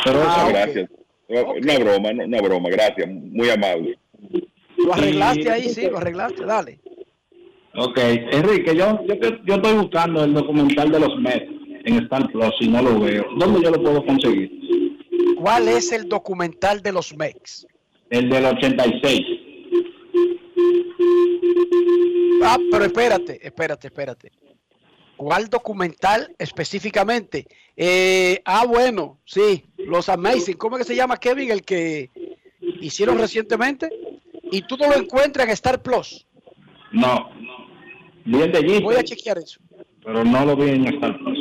Pero 0.05 0.19
Ah, 0.27 0.37
eso- 0.39 0.49
gracias. 0.49 0.91
Una 1.33 1.79
broma, 1.79 2.13
no- 2.13 2.25
una 2.25 2.41
broma, 2.43 2.69
gracias, 2.71 3.09
muy 3.11 3.49
amable. 3.49 3.99
Lo 4.77 4.93
arreglaste 4.95 5.41
Y- 5.43 5.49
ahí, 5.49 5.69
sí, 5.71 5.89
lo 5.91 5.97
arreglaste, 5.99 6.45
dale. 6.45 6.79
Ok, 7.75 7.99
Enrique, 7.99 8.77
yo, 8.77 9.01
yo, 9.07 9.15
yo 9.45 9.55
estoy 9.55 9.75
buscando 9.75 10.25
el 10.25 10.35
documental 10.35 10.91
de 10.91 11.01
los 11.01 11.19
Mets 11.19 11.51
en 11.85 11.95
Star 12.05 12.31
Plus 12.31 12.55
y 12.61 12.69
no 12.69 12.83
lo 12.83 13.01
veo. 13.01 13.25
¿Dónde 13.39 13.63
yo 13.63 13.71
lo 13.71 13.83
puedo 13.83 14.05
conseguir? 14.05 14.51
¿Cuál 15.37 15.69
es 15.69 15.91
el 15.93 16.07
documental 16.09 16.83
de 16.83 16.93
los 16.93 17.17
Mex? 17.17 17.67
El 18.11 18.29
del 18.29 18.45
86. 18.45 19.21
Ah, 22.45 22.59
pero 22.71 22.85
espérate, 22.85 23.39
espérate, 23.47 23.87
espérate. 23.87 24.33
¿Cuál 25.23 25.49
documental 25.49 26.35
específicamente? 26.37 27.47
Eh, 27.77 28.43
ah, 28.45 28.67
bueno, 28.67 29.21
sí, 29.25 29.65
los 29.79 30.09
Amazing. 30.09 30.57
¿Cómo 30.57 30.77
es 30.77 30.83
que 30.83 30.93
se 30.93 30.97
llama, 30.97 31.17
Kevin, 31.17 31.53
el 31.53 31.63
que 31.63 32.11
hicieron 32.81 33.19
recientemente? 33.19 33.89
Y 34.51 34.63
tú 34.63 34.77
no 34.77 34.89
lo 34.89 34.97
encuentras 34.97 35.47
en 35.47 35.53
Star 35.53 35.81
Plus. 35.81 36.27
No. 36.91 37.31
De 38.25 38.81
Voy 38.83 38.97
a 38.97 39.05
chequear 39.05 39.39
eso. 39.39 39.61
pero 40.05 40.25
no 40.25 40.45
lo 40.45 40.57
vi 40.57 40.71
en 40.71 40.89
Star 40.89 41.17
Plus. 41.17 41.39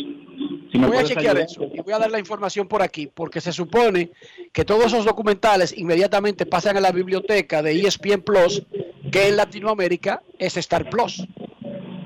Si 0.72 0.78
Voy 0.78 0.98
a 0.98 1.04
chequear 1.04 1.38
ayudar. 1.38 1.50
eso 1.50 1.68
y 1.74 1.82
voy 1.82 1.94
a 1.94 2.00
dar 2.00 2.12
la 2.12 2.20
información 2.20 2.68
por 2.68 2.84
aquí, 2.84 3.08
porque 3.08 3.42
se 3.42 3.52
supone 3.52 4.12
que 4.54 4.64
todos 4.64 4.86
esos 4.86 5.06
documentales 5.06 5.76
inmediatamente 5.76 6.46
pasan 6.46 6.78
a 6.78 6.82
la 6.82 6.92
biblioteca 6.92 7.64
de 7.64 7.82
ESPN 7.82 8.22
Plus, 8.22 8.62
que 9.12 9.30
en 9.30 9.38
Latinoamérica 9.38 10.22
es 10.38 10.56
Star 10.56 10.88
Plus. 10.90 11.26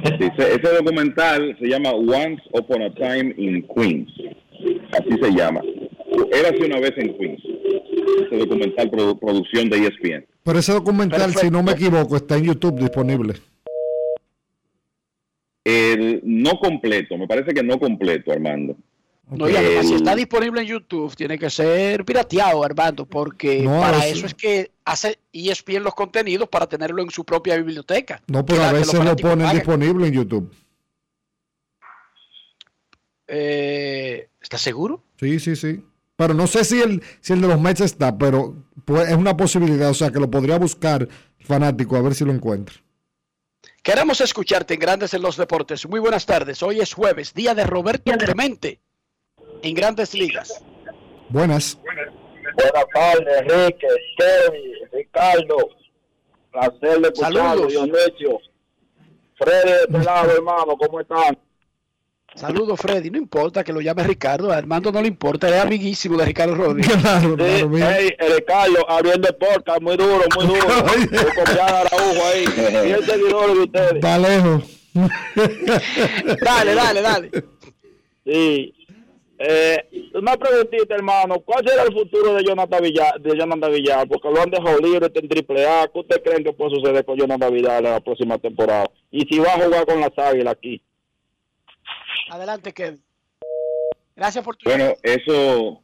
Sí, 0.06 0.14
ese, 0.38 0.54
ese 0.56 0.76
documental 0.76 1.58
se 1.60 1.68
llama 1.68 1.92
Once 1.92 2.42
Upon 2.52 2.82
a 2.84 2.94
Time 2.94 3.34
in 3.38 3.68
Queens. 3.76 4.10
Así 4.92 5.10
se 5.22 5.32
llama. 5.32 5.62
Érase 6.32 6.66
una 6.66 6.80
vez 6.80 6.94
en 6.98 7.18
Queens. 7.18 7.42
Ese 8.26 8.38
documental 8.38 8.90
produ- 8.92 9.20
producción 9.20 9.70
de 9.70 9.78
ESPN. 9.78 10.26
Pero 10.44 10.60
ese 10.60 10.74
documental, 10.74 11.34
si 11.34 11.50
no 11.50 11.64
me 11.64 11.72
equivoco, 11.74 12.16
está 12.16 12.38
en 12.38 12.44
YouTube 12.46 12.80
disponible. 12.80 13.34
El 15.64 16.22
no 16.24 16.60
completo, 16.60 17.18
me 17.18 17.28
parece 17.28 17.52
que 17.54 17.64
no 17.64 17.80
completo, 17.80 18.32
Armando. 18.32 18.76
No, 19.28 19.50
y 19.50 19.56
además, 19.56 19.88
si 19.88 19.96
está 19.96 20.16
disponible 20.16 20.62
en 20.62 20.68
YouTube, 20.68 21.16
tiene 21.16 21.40
que 21.40 21.50
ser 21.50 22.06
pirateado, 22.06 22.64
Armando, 22.64 23.06
porque 23.08 23.62
No, 23.64 23.80
para 23.80 24.06
eso- 24.06 24.18
eso 24.18 24.26
es 24.28 24.34
que 24.36 24.72
hace 24.86 25.18
E 25.34 25.50
ESPN 25.50 25.84
los 25.84 25.96
contenidos 25.96 26.48
para 26.48 26.68
tenerlo 26.68 27.02
en 27.02 27.10
su 27.10 27.26
propia 27.26 27.56
biblioteca. 27.58 28.22
No, 28.28 28.46
pero 28.46 28.64
a 28.64 28.72
veces 28.72 28.94
lo 29.04 29.16
ponen 29.16 29.40
pagan. 29.40 29.56
disponible 29.56 30.08
en 30.08 30.14
YouTube. 30.14 30.54
Eh, 33.28 34.30
¿Estás 34.42 34.62
seguro? 34.62 35.04
Sí, 35.20 35.40
sí, 35.40 35.56
sí. 35.56 35.84
Pero 36.16 36.34
no 36.34 36.48
sé 36.48 36.64
si 36.64 36.82
el, 36.82 37.02
si 37.20 37.34
el 37.34 37.42
de 37.42 37.48
los 37.48 37.60
Mets 37.60 37.82
está, 37.82 38.18
pero 38.18 38.56
pues, 38.86 39.10
es 39.10 39.16
una 39.16 39.36
posibilidad. 39.36 39.90
O 39.90 39.94
sea, 39.94 40.12
que 40.12 40.20
lo 40.20 40.30
podría 40.30 40.58
buscar 40.60 41.08
fanático 41.40 41.96
a 41.96 42.02
ver 42.02 42.14
si 42.16 42.24
lo 42.26 42.32
encuentra. 42.32 42.76
Queremos 43.82 44.22
escucharte 44.22 44.76
en 44.76 44.80
Grandes 44.80 45.14
en 45.14 45.22
los 45.22 45.38
Deportes. 45.38 45.88
Muy 45.88 46.00
buenas 46.00 46.26
tardes. 46.26 46.62
Hoy 46.64 46.80
es 46.80 46.94
jueves, 46.94 47.34
día 47.34 47.54
de 47.54 47.66
Roberto 47.66 48.12
Clemente 48.14 48.80
en 49.62 49.74
Grandes 49.74 50.14
Ligas. 50.14 50.64
Buenas. 51.30 51.78
Buenas 52.56 52.86
tardes, 52.94 53.42
Enrique, 53.42 53.88
Kevin, 54.18 54.90
Ricardo. 54.94 55.58
Placer 56.52 57.00
de 57.02 57.16
Saludos. 57.16 57.68
Dionisio. 57.68 58.40
Freddy 59.38 59.70
de 59.70 59.82
este 59.82 60.04
lado, 60.04 60.32
hermano, 60.36 60.78
¿cómo 60.78 61.02
están? 61.02 61.38
Saludos, 62.36 62.80
Freddy. 62.82 63.10
No 63.10 63.18
importa 63.18 63.64
que 63.64 63.72
lo 63.72 63.80
llame 63.80 64.04
Ricardo. 64.04 64.52
A 64.52 64.58
Armando 64.58 64.92
no 64.92 65.02
le 65.02 65.08
importa. 65.08 65.48
Es 65.48 65.56
amiguísimo 65.64 66.18
de 66.18 66.26
Ricardo 66.26 66.56
Rodríguez. 66.56 66.98
Claro, 67.02 67.36
Sí, 67.38 67.82
hey, 67.82 68.10
el 68.20 68.44
Carlos 68.44 68.84
abriendo 68.90 69.30
el 69.30 69.82
muy 69.82 69.96
duro, 69.96 70.24
muy 70.36 70.46
duro. 70.46 70.60
Copiar 71.36 71.74
a 71.74 71.80
Araujo 71.82 72.26
ahí. 72.34 72.46
Y 72.88 72.92
el 72.92 73.06
seguidor 73.06 73.54
de 73.54 73.60
ustedes. 73.64 73.94
Está 73.94 74.18
lejos. 74.18 74.64
dale, 76.42 76.76
dale, 76.76 77.02
dale. 77.02 77.32
Sí. 78.26 78.75
Eh, 79.38 80.10
una 80.14 80.38
preguntita, 80.38 80.96
hermano. 80.96 81.40
¿Cuál 81.42 81.68
será 81.68 81.84
el 81.84 81.94
futuro 81.94 82.34
de 82.36 82.44
Jonathan 82.44 82.82
Villar? 82.82 83.20
De 83.20 83.38
Jonathan 83.38 83.72
Villar? 83.72 84.08
Porque 84.08 84.30
lo 84.30 84.42
han 84.42 84.50
dejado 84.50 84.80
libre 84.80 85.12
en 85.14 85.28
triple 85.30 85.68
A. 85.68 85.90
¿Qué 85.92 86.00
usted 86.00 86.24
creen 86.24 86.44
que 86.44 86.54
puede 86.54 86.76
suceder 86.76 87.04
con 87.04 87.18
Jonathan 87.18 87.54
Villar 87.54 87.84
en 87.84 87.92
la 87.92 88.00
próxima 88.00 88.38
temporada? 88.38 88.90
Y 89.12 89.22
si 89.26 89.40
va 89.40 89.54
a 89.56 89.60
jugar 89.66 89.86
con 89.86 90.00
las 90.00 90.18
águilas 90.18 90.54
aquí. 90.54 90.82
Adelante, 92.30 92.72
Kevin. 92.74 93.02
Gracias 94.16 94.44
por 94.44 94.56
tu. 94.56 94.70
Bueno, 94.70 94.94
eso 95.04 95.82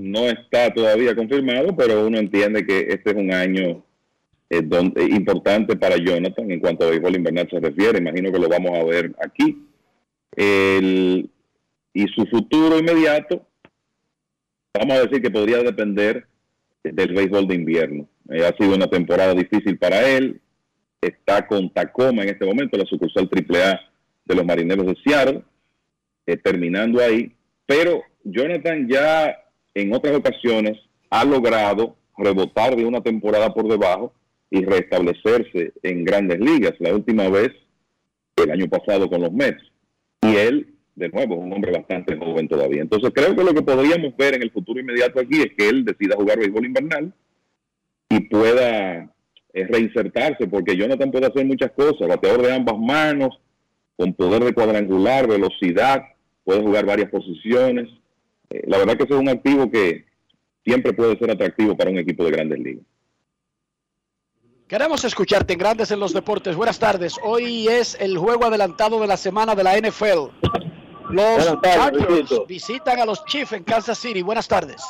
no 0.00 0.20
está 0.28 0.72
todavía 0.72 1.14
confirmado, 1.14 1.76
pero 1.76 2.06
uno 2.06 2.18
entiende 2.18 2.66
que 2.66 2.86
este 2.88 3.10
es 3.10 3.16
un 3.16 3.32
año 3.32 3.84
eh, 4.48 4.62
donde, 4.62 5.04
importante 5.04 5.76
para 5.76 5.96
Jonathan 5.98 6.50
en 6.50 6.60
cuanto 6.60 6.86
a 6.86 6.90
béisbol 6.90 7.16
invernal 7.16 7.48
se 7.50 7.60
refiere. 7.60 7.98
Imagino 7.98 8.32
que 8.32 8.38
lo 8.38 8.48
vamos 8.48 8.78
a 8.78 8.84
ver 8.84 9.12
aquí. 9.22 9.66
El- 10.34 11.28
y 11.92 12.06
su 12.08 12.26
futuro 12.26 12.78
inmediato, 12.78 13.46
vamos 14.78 14.96
a 14.96 15.02
decir 15.02 15.22
que 15.22 15.30
podría 15.30 15.58
depender 15.58 16.26
del 16.82 17.14
béisbol 17.14 17.46
de 17.46 17.54
invierno. 17.54 18.08
Eh, 18.30 18.44
ha 18.44 18.56
sido 18.56 18.74
una 18.74 18.86
temporada 18.86 19.34
difícil 19.34 19.78
para 19.78 20.08
él. 20.08 20.40
Está 21.00 21.46
con 21.46 21.72
Tacoma 21.72 22.22
en 22.22 22.30
este 22.30 22.46
momento, 22.46 22.76
la 22.76 22.84
sucursal 22.84 23.28
AAA 23.28 23.80
de 24.24 24.34
los 24.34 24.44
Marineros 24.44 24.86
de 24.86 24.96
Seattle, 25.04 25.42
eh, 26.26 26.36
terminando 26.36 27.00
ahí. 27.02 27.34
Pero 27.66 28.02
Jonathan 28.24 28.88
ya 28.88 29.36
en 29.74 29.94
otras 29.94 30.16
ocasiones 30.16 30.78
ha 31.10 31.24
logrado 31.24 31.96
rebotar 32.16 32.76
de 32.76 32.84
una 32.84 33.00
temporada 33.00 33.52
por 33.52 33.68
debajo 33.68 34.12
y 34.50 34.64
restablecerse 34.64 35.72
en 35.82 36.04
grandes 36.04 36.38
ligas. 36.38 36.74
La 36.78 36.94
última 36.94 37.28
vez, 37.28 37.50
el 38.36 38.50
año 38.50 38.68
pasado 38.68 39.08
con 39.08 39.22
los 39.22 39.32
Mets. 39.32 39.62
Y 40.22 40.36
él, 40.36 40.74
de 41.00 41.08
nuevo, 41.08 41.34
es 41.34 41.40
un 41.40 41.52
hombre 41.52 41.72
bastante 41.72 42.16
joven 42.16 42.46
todavía. 42.46 42.82
Entonces 42.82 43.10
creo 43.12 43.34
que 43.34 43.42
lo 43.42 43.54
que 43.54 43.62
podríamos 43.62 44.16
ver 44.16 44.34
en 44.34 44.42
el 44.42 44.52
futuro 44.52 44.78
inmediato 44.78 45.18
aquí 45.18 45.40
es 45.40 45.52
que 45.56 45.68
él 45.68 45.84
decida 45.84 46.14
jugar 46.16 46.38
béisbol 46.38 46.66
invernal 46.66 47.12
y 48.08 48.20
pueda 48.20 49.12
eh, 49.52 49.66
reinsertarse, 49.66 50.46
porque 50.46 50.76
Jonathan 50.76 51.10
puede 51.10 51.26
hacer 51.26 51.44
muchas 51.44 51.72
cosas, 51.72 52.06
bateador 52.06 52.42
de 52.42 52.54
ambas 52.54 52.78
manos, 52.78 53.40
con 53.96 54.14
poder 54.14 54.44
de 54.44 54.52
cuadrangular, 54.52 55.26
velocidad, 55.26 56.02
puede 56.44 56.60
jugar 56.60 56.86
varias 56.86 57.10
posiciones. 57.10 57.88
Eh, 58.50 58.62
la 58.66 58.78
verdad 58.78 58.96
que 58.96 59.04
ese 59.04 59.14
es 59.14 59.20
un 59.20 59.28
activo 59.28 59.70
que 59.70 60.04
siempre 60.64 60.92
puede 60.92 61.18
ser 61.18 61.30
atractivo 61.30 61.76
para 61.76 61.90
un 61.90 61.98
equipo 61.98 62.24
de 62.24 62.30
grandes 62.30 62.58
ligas. 62.60 62.84
Queremos 64.68 65.04
escucharte 65.04 65.54
en 65.54 65.58
Grandes 65.58 65.90
en 65.90 65.98
los 65.98 66.12
Deportes. 66.12 66.54
Buenas 66.54 66.78
tardes. 66.78 67.16
Hoy 67.24 67.66
es 67.66 67.96
el 67.98 68.16
juego 68.16 68.44
adelantado 68.44 69.00
de 69.00 69.08
la 69.08 69.16
semana 69.16 69.56
de 69.56 69.64
la 69.64 69.76
NFL. 69.76 70.30
Los 71.12 72.08
Luisito. 72.08 72.46
visitan 72.46 73.00
a 73.00 73.04
los 73.06 73.24
Chiefs 73.24 73.52
en 73.52 73.64
Kansas 73.64 73.98
City. 73.98 74.22
Buenas 74.22 74.46
tardes. 74.48 74.82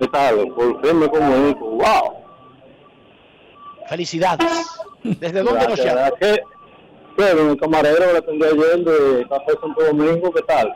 ¿Qué 0.00 0.06
tal? 0.08 0.48
Por 0.54 0.80
fin 0.86 0.98
me 0.98 1.08
comunico. 1.08 1.66
¡Wow! 1.70 2.14
Felicidades. 3.88 4.66
¿Desde 5.02 5.42
dónde 5.42 5.66
nos 5.68 5.80
gracias. 5.80 6.40
Bueno, 7.16 7.44
mi 7.44 7.56
camarero 7.56 8.12
le 8.12 8.18
atendí 8.18 8.44
ayer 8.44 8.78
de 8.84 9.26
Café 9.28 9.52
Santo 9.60 9.84
Domingo. 9.84 10.30
¿Qué 10.32 10.42
tal? 10.42 10.72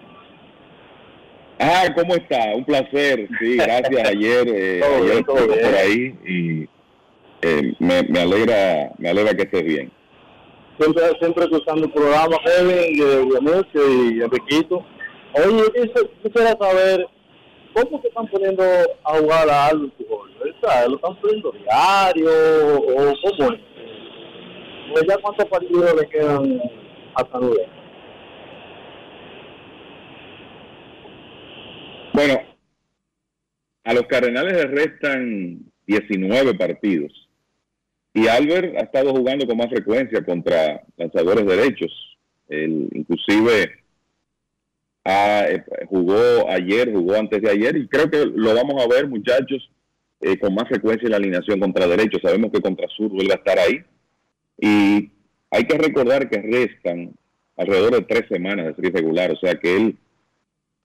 Ah, 1.61 1.85
¿cómo 1.95 2.15
está? 2.15 2.39
Un 2.57 2.65
placer. 2.65 3.29
Sí, 3.39 3.57
gracias. 3.59 4.09
Ayer, 4.09 4.49
eh, 4.49 4.81
Todo 4.83 5.01
bien, 5.03 5.13
ayer 5.13 5.25
todo 5.25 5.37
estuve 5.39 5.57
bien. 5.57 5.71
por 5.71 5.79
ahí 5.79 6.19
y 6.27 6.69
eh, 7.43 7.75
me, 7.79 8.03
me 8.05 8.21
alegra, 8.21 8.91
me 8.99 9.11
alegra 9.11 9.35
que 9.35 9.43
estés 9.43 9.65
bien. 9.65 9.93
Siempre, 10.79 11.03
siempre 11.21 11.45
escuchando 11.45 11.85
el 11.85 11.93
programa, 11.93 12.37
Kevin, 12.45 12.95
y 12.95 13.01
de 13.01 13.25
Dionisio 13.25 13.91
y 13.91 14.23
Enriquito. 14.23 14.85
Oye, 15.35 15.63
eso, 15.75 16.11
quisiera 16.23 16.57
saber, 16.59 17.07
¿cómo 17.75 18.01
se 18.01 18.09
están 18.09 18.27
poniendo 18.29 18.63
a 19.05 19.19
jugar 19.19 19.49
a? 19.51 19.71
¿Verdad? 19.73 20.89
¿Lo 20.89 20.97
están 20.97 21.17
poniendo 21.21 21.53
diario 21.53 22.31
o 22.79 23.15
cómo 23.23 23.53
es? 23.53 23.61
Pues 24.93 25.05
ya 25.09 25.17
cuántos 25.19 25.47
partidos 25.47 25.95
le 25.95 26.09
quedan 26.09 26.61
a 27.15 27.31
San. 27.31 27.51
Bueno, 32.13 32.41
a 33.85 33.95
los 33.95 34.03
Cardenales 34.03 34.53
les 34.53 34.71
restan 34.71 35.61
19 35.87 36.55
partidos 36.55 37.22
y 38.15 38.27
Albert 38.27 38.77
ha 38.77 38.85
estado 38.85 39.15
jugando 39.15 39.47
con 39.47 39.57
más 39.57 39.69
frecuencia 39.69 40.23
contra 40.25 40.83
lanzadores 40.97 41.47
derechos. 41.47 41.91
Él, 42.49 42.89
inclusive 42.93 43.73
ah, 45.05 45.47
eh, 45.49 45.65
jugó 45.87 46.49
ayer, 46.51 46.93
jugó 46.93 47.15
antes 47.15 47.41
de 47.41 47.51
ayer 47.51 47.77
y 47.77 47.89
creo 47.89 48.11
que 48.11 48.27
lo 48.27 48.55
vamos 48.55 48.83
a 48.83 48.89
ver 48.89 49.09
muchachos 49.09 49.71
eh, 50.21 50.39
con 50.39 50.55
más 50.55 50.69
frecuencia 50.69 51.07
en 51.07 51.13
la 51.13 51.17
alineación 51.17 51.59
contra 51.59 51.87
derechos. 51.87 52.21
Sabemos 52.23 52.53
que 52.53 52.61
contra 52.61 52.87
sur 52.89 53.09
vuelve 53.09 53.33
a 53.33 53.37
estar 53.37 53.59
ahí 53.59 53.83
y 54.59 55.11
hay 55.51 55.65
que 55.65 55.79
recordar 55.79 56.29
que 56.29 56.41
restan 56.41 57.15
alrededor 57.57 57.93
de 57.93 58.03
tres 58.03 58.25
semanas 58.29 58.67
de 58.67 58.75
serie 58.75 58.91
regular, 58.91 59.31
o 59.31 59.37
sea 59.37 59.55
que 59.55 59.77
él 59.77 59.97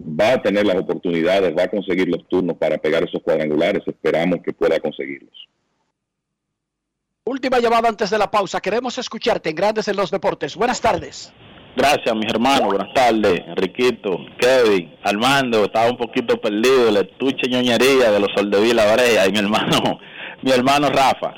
va 0.01 0.33
a 0.33 0.41
tener 0.41 0.65
las 0.65 0.77
oportunidades, 0.77 1.55
va 1.57 1.63
a 1.63 1.69
conseguir 1.69 2.07
los 2.07 2.27
turnos 2.27 2.57
para 2.57 2.77
pegar 2.77 3.03
esos 3.03 3.21
cuadrangulares. 3.21 3.81
Esperamos 3.85 4.41
que 4.43 4.53
pueda 4.53 4.79
conseguirlos. 4.79 5.47
Última 7.27 7.59
llamada 7.59 7.89
antes 7.89 8.09
de 8.09 8.17
la 8.17 8.31
pausa. 8.31 8.61
Queremos 8.61 8.97
escucharte 8.97 9.49
en 9.49 9.55
Grandes 9.57 9.85
en 9.89 9.97
los 9.97 10.09
Deportes. 10.11 10.55
Buenas 10.55 10.79
tardes. 10.79 11.33
Gracias, 11.75 12.15
mis 12.15 12.31
hermanos. 12.33 12.67
Buenas 12.67 12.93
tardes, 12.93 13.41
Enriquito, 13.47 14.17
Kevin, 14.39 14.95
Armando. 15.03 15.65
Estaba 15.65 15.89
un 15.91 15.97
poquito 15.97 16.39
perdido. 16.39 16.89
La 16.89 17.01
estuche 17.01 17.49
ñoñería 17.49 18.11
de 18.11 18.19
los 18.21 18.29
Soldevila 18.33 18.93
Brea 18.93 19.27
y 19.27 19.31
mi 19.33 19.39
hermano, 19.39 19.99
mi 20.41 20.51
hermano 20.51 20.87
Rafa. 20.87 21.33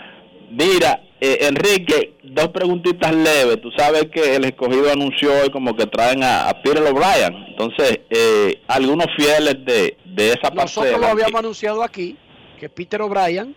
Mira, 0.52 1.02
eh, 1.20 1.40
Enrique, 1.50 2.20
dos 2.24 2.50
preguntitas 2.50 3.12
leves. 3.12 3.60
Tú 3.60 3.72
sabes 3.76 4.10
que 4.14 4.36
el 4.36 4.46
escogido 4.46 4.92
anunció 4.92 5.32
hoy 5.42 5.50
como 5.50 5.76
que 5.76 5.88
traen 5.88 6.24
a, 6.24 6.50
a 6.50 6.62
Peter 6.62 6.84
O'Brien. 6.84 7.34
Entonces, 7.48 8.02
eh, 8.12 8.62
algunos 8.68 9.08
fieles 9.18 9.66
de, 9.66 9.98
de 10.06 10.28
esa 10.34 10.52
Nosotros 10.52 10.76
parcela. 10.76 10.98
lo 11.00 11.08
habíamos 11.08 11.40
anunciado 11.40 11.82
aquí, 11.82 12.16
que 12.60 12.70
Peter 12.70 13.02
O'Brien 13.02 13.56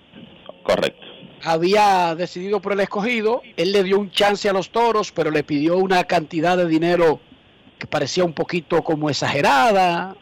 Correcto. 0.63 1.12
Había 1.43 2.15
decidido 2.15 2.61
por 2.61 2.73
el 2.73 2.81
escogido. 2.81 3.43
Él 3.57 3.73
le 3.73 3.83
dio 3.83 3.99
un 3.99 4.11
chance 4.11 4.49
a 4.49 4.53
los 4.53 4.71
toros, 4.71 5.13
pero 5.13 5.31
le 5.31 5.43
pidió 5.43 5.77
una 5.77 6.05
cantidad 6.05 6.57
de 6.57 6.67
dinero 6.67 7.21
que 7.79 7.87
parecía 7.87 8.25
un 8.25 8.33
poquito 8.33 8.83
como 8.83 9.11
exagerada, 9.11 10.17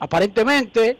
aparentemente. 0.00 0.96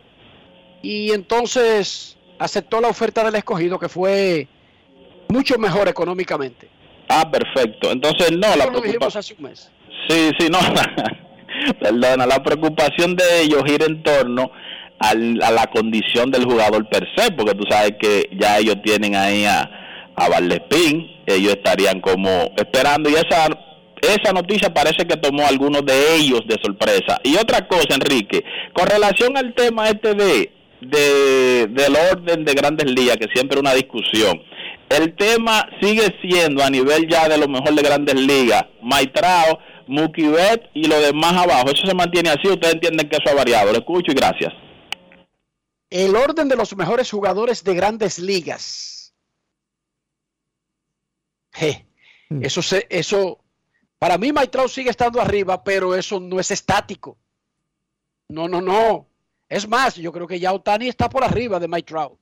Y 0.82 1.12
entonces 1.12 2.16
aceptó 2.39 2.81
la 2.81 2.89
oferta 2.89 3.24
del 3.24 3.35
escogido, 3.36 3.78
que 3.78 3.89
fue 3.89 4.49
mucho 5.28 5.59
mejor 5.59 5.89
económicamente. 5.89 6.69
Ah, 7.09 7.31
perfecto. 7.31 7.91
Entonces, 7.91 8.32
no, 8.32 8.55
la 8.57 8.65
Eso 8.65 8.73
preocupación. 8.73 9.20
hace 9.20 9.35
un 9.35 9.43
mes. 9.45 9.70
Sí, 10.09 10.31
sí, 10.39 10.49
no. 10.51 10.59
Perdona, 11.81 12.27
la 12.27 12.43
preocupación 12.43 13.16
de 13.16 13.43
ellos 13.43 13.62
gira 13.65 13.86
en 13.86 14.03
torno 14.03 14.51
al- 14.99 15.41
a 15.43 15.51
la 15.51 15.66
condición 15.66 16.31
del 16.31 16.45
jugador 16.45 16.89
per 16.89 17.07
se, 17.16 17.31
porque 17.33 17.55
tú 17.55 17.65
sabes 17.69 17.93
que 18.01 18.29
ya 18.39 18.59
ellos 18.59 18.77
tienen 18.85 19.15
ahí 19.16 19.45
a, 19.45 19.71
a 20.16 20.29
Valdespín, 20.29 21.07
ellos 21.27 21.55
estarían 21.55 22.01
como 22.01 22.51
esperando, 22.57 23.11
y 23.11 23.15
esa 23.15 23.49
esa 24.03 24.35
noticia 24.35 24.69
parece 24.75 25.07
que 25.07 25.16
tomó 25.16 25.45
a 25.45 25.49
algunos 25.49 25.83
de 25.87 26.16
ellos 26.16 26.43
de 26.47 26.57
sorpresa. 26.62 27.19
Y 27.23 27.37
otra 27.37 27.66
cosa, 27.66 27.95
Enrique, 27.95 28.45
con 28.75 28.87
relación 28.87 29.35
al 29.39 29.55
tema 29.55 29.89
este 29.89 30.12
de, 30.15 30.53
de 30.83 31.66
del 31.69 31.97
orden 32.12 32.45
de 32.45 32.53
grandes 32.53 32.91
ligas, 32.91 33.16
que 33.16 33.29
siempre 33.33 33.57
es 33.57 33.61
una 33.62 33.73
discusión, 33.73 34.43
el 34.91 35.15
tema 35.16 35.66
sigue 35.81 36.15
siendo 36.21 36.62
a 36.62 36.69
nivel 36.69 37.09
ya 37.09 37.29
de 37.31 37.39
lo 37.39 37.49
mejor 37.49 37.73
de 37.75 37.83
grandes 37.83 38.15
ligas, 38.16 38.65
Maitrao, 38.83 39.59
Mukibet 39.87 40.69
y 40.75 40.85
lo 40.87 41.01
demás 41.01 41.33
abajo. 41.33 41.71
Eso 41.75 41.87
se 41.87 41.95
mantiene 41.95 42.29
así, 42.29 42.47
ustedes 42.49 42.75
entienden 42.75 43.09
que 43.09 43.16
eso 43.16 43.31
ha 43.33 43.37
variado. 43.39 43.73
Lo 43.73 43.79
escucho 43.79 44.12
y 44.12 44.15
gracias. 44.15 44.53
El 45.95 46.16
orden 46.16 46.49
de 46.49 46.57
los 46.57 46.75
mejores 46.75 47.09
jugadores 47.09 47.62
de 47.62 47.73
grandes 47.73 48.19
ligas. 48.19 49.15
Je, 51.53 51.87
Eso, 52.41 52.62
se, 52.62 52.89
eso, 52.91 53.45
para 54.01 54.19
mí 54.19 54.33
Maitrao 54.33 54.66
sigue 54.66 54.91
estando 54.91 55.21
arriba, 55.21 55.62
pero 55.62 55.95
eso 55.95 56.19
no 56.19 56.41
es 56.41 56.51
estático. 56.51 57.16
No, 58.29 58.49
no, 58.49 58.61
no. 58.61 59.09
Es 59.49 59.69
más, 59.69 59.95
yo 59.95 60.11
creo 60.11 60.27
que 60.27 60.41
ya 60.41 60.53
Otani 60.53 60.89
está 60.89 61.09
por 61.09 61.23
arriba 61.23 61.61
de 61.61 61.69
Maitrao. 61.69 62.19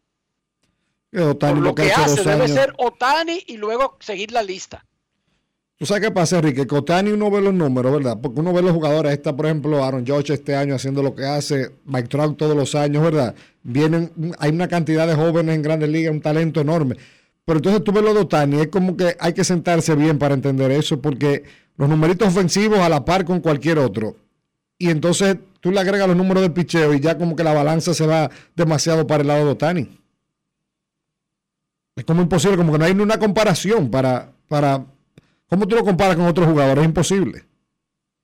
Que 1.10 1.22
Otani 1.22 1.54
Por 1.54 1.62
lo 1.62 1.68
lo 1.70 1.74
que 1.74 1.90
hace 1.94 2.20
hace 2.20 2.28
debe 2.28 2.48
ser 2.48 2.74
Otani 2.76 3.42
y 3.46 3.56
luego 3.56 3.96
seguir 4.00 4.32
la 4.32 4.42
lista. 4.42 4.84
¿Tú 5.82 5.86
sabes 5.86 6.04
qué 6.04 6.10
pasa, 6.12 6.38
Enrique? 6.38 6.64
Que 6.64 6.76
Otani 6.76 7.10
uno 7.10 7.28
ve 7.28 7.40
los 7.40 7.52
números, 7.52 7.92
¿verdad? 7.92 8.16
Porque 8.22 8.38
uno 8.38 8.52
ve 8.52 8.62
los 8.62 8.70
jugadores. 8.70 9.14
Está, 9.14 9.34
por 9.34 9.46
ejemplo, 9.46 9.82
Aaron 9.82 10.06
George 10.06 10.32
este 10.32 10.54
año 10.54 10.76
haciendo 10.76 11.02
lo 11.02 11.12
que 11.12 11.26
hace, 11.26 11.72
Mike 11.86 12.06
Trout 12.06 12.36
todos 12.36 12.56
los 12.56 12.76
años, 12.76 13.02
¿verdad? 13.02 13.34
Vienen, 13.64 14.12
hay 14.38 14.52
una 14.52 14.68
cantidad 14.68 15.08
de 15.08 15.16
jóvenes 15.16 15.56
en 15.56 15.62
grandes 15.62 15.88
ligas, 15.88 16.12
un 16.12 16.20
talento 16.20 16.60
enorme. 16.60 16.98
Pero 17.44 17.58
entonces 17.58 17.82
tú 17.82 17.90
ves 17.90 18.04
los 18.04 18.14
de 18.14 18.20
Otani, 18.20 18.60
es 18.60 18.68
como 18.68 18.96
que 18.96 19.16
hay 19.18 19.32
que 19.32 19.42
sentarse 19.42 19.96
bien 19.96 20.20
para 20.20 20.34
entender 20.34 20.70
eso, 20.70 21.00
porque 21.00 21.42
los 21.76 21.88
numeritos 21.88 22.28
ofensivos 22.28 22.78
a 22.78 22.88
la 22.88 23.04
par 23.04 23.24
con 23.24 23.40
cualquier 23.40 23.80
otro. 23.80 24.14
Y 24.78 24.88
entonces 24.88 25.36
tú 25.58 25.72
le 25.72 25.80
agregas 25.80 26.06
los 26.06 26.16
números 26.16 26.44
del 26.44 26.52
picheo 26.52 26.94
y 26.94 27.00
ya 27.00 27.18
como 27.18 27.34
que 27.34 27.42
la 27.42 27.54
balanza 27.54 27.92
se 27.92 28.06
va 28.06 28.30
demasiado 28.54 29.04
para 29.08 29.22
el 29.22 29.26
lado 29.26 29.46
de 29.46 29.50
Otani. 29.50 29.98
Es 31.96 32.04
como 32.04 32.22
imposible, 32.22 32.56
como 32.56 32.70
que 32.70 32.78
no 32.78 32.84
hay 32.84 32.94
ni 32.94 33.02
una 33.02 33.18
comparación 33.18 33.90
para, 33.90 34.30
para 34.46 34.86
¿Cómo 35.52 35.68
tú 35.68 35.76
lo 35.76 35.84
comparas 35.84 36.16
con 36.16 36.24
otros 36.24 36.46
jugadores? 36.48 36.80
Es 36.80 36.88
imposible. 36.88 37.44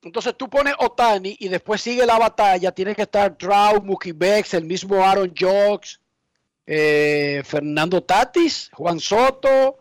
Entonces 0.01 0.35
tú 0.35 0.49
pones 0.49 0.73
Otani 0.79 1.37
y 1.39 1.49
después 1.49 1.83
sigue 1.83 2.07
la 2.07 2.19
batalla. 2.19 2.73
Tiene 2.73 2.95
que 2.95 3.03
estar 3.03 3.37
Trout, 3.37 3.85
Mookie 3.85 4.13
Becks, 4.13 4.55
el 4.55 4.65
mismo 4.65 5.05
Aaron 5.05 5.35
Jocks, 5.39 6.01
eh, 6.65 7.43
Fernando 7.45 8.03
Tatis, 8.03 8.71
Juan 8.73 8.99
Soto. 8.99 9.77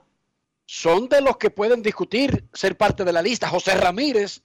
Son 0.65 1.07
de 1.07 1.21
los 1.21 1.37
que 1.37 1.49
pueden 1.49 1.81
discutir 1.81 2.43
ser 2.51 2.75
parte 2.75 3.05
de 3.05 3.13
la 3.13 3.21
lista. 3.21 3.47
José 3.47 3.75
Ramírez. 3.75 4.41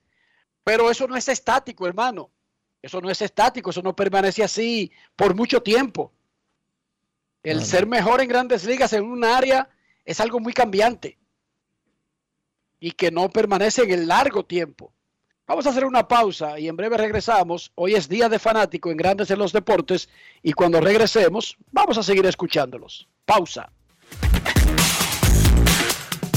Pero 0.63 0.89
eso 0.89 1.09
no 1.09 1.17
es 1.17 1.27
estático, 1.27 1.89
hermano. 1.89 2.31
Eso 2.81 3.01
no 3.01 3.11
es 3.11 3.21
estático. 3.21 3.71
Eso 3.71 3.83
no 3.83 3.97
permanece 3.97 4.45
así 4.45 4.93
por 5.17 5.35
mucho 5.35 5.61
tiempo. 5.61 6.13
El 7.43 7.65
ser 7.65 7.85
mejor 7.85 8.21
en 8.21 8.29
grandes 8.29 8.65
ligas 8.65 8.93
en 8.93 9.03
un 9.03 9.25
área 9.25 9.69
es 10.05 10.21
algo 10.21 10.39
muy 10.39 10.53
cambiante 10.53 11.19
y 12.83 12.91
que 12.91 13.13
no 13.13 13.31
permanece 13.31 13.85
en 13.85 13.93
el 13.93 14.09
largo 14.09 14.45
tiempo. 14.45 14.93
Vamos 15.47 15.67
a 15.67 15.71
hacer 15.71 15.85
una 15.85 16.09
pausa 16.09 16.59
y 16.59 16.67
en 16.67 16.77
breve 16.77 16.97
regresamos. 16.97 17.71
Hoy 17.77 17.95
es 17.95 18.09
día 18.09 18.29
de 18.29 18.41
fanático 18.41 18.91
en 18.91 18.97
Grandes 18.97 19.31
en 19.31 19.39
los 19.39 19.53
Deportes 19.53 20.09
y 20.43 20.53
cuando 20.53 20.81
regresemos 20.81 21.57
vamos 21.71 21.97
a 21.97 22.03
seguir 22.03 22.27
escuchándolos. 22.27 23.07
Pausa. 23.25 23.71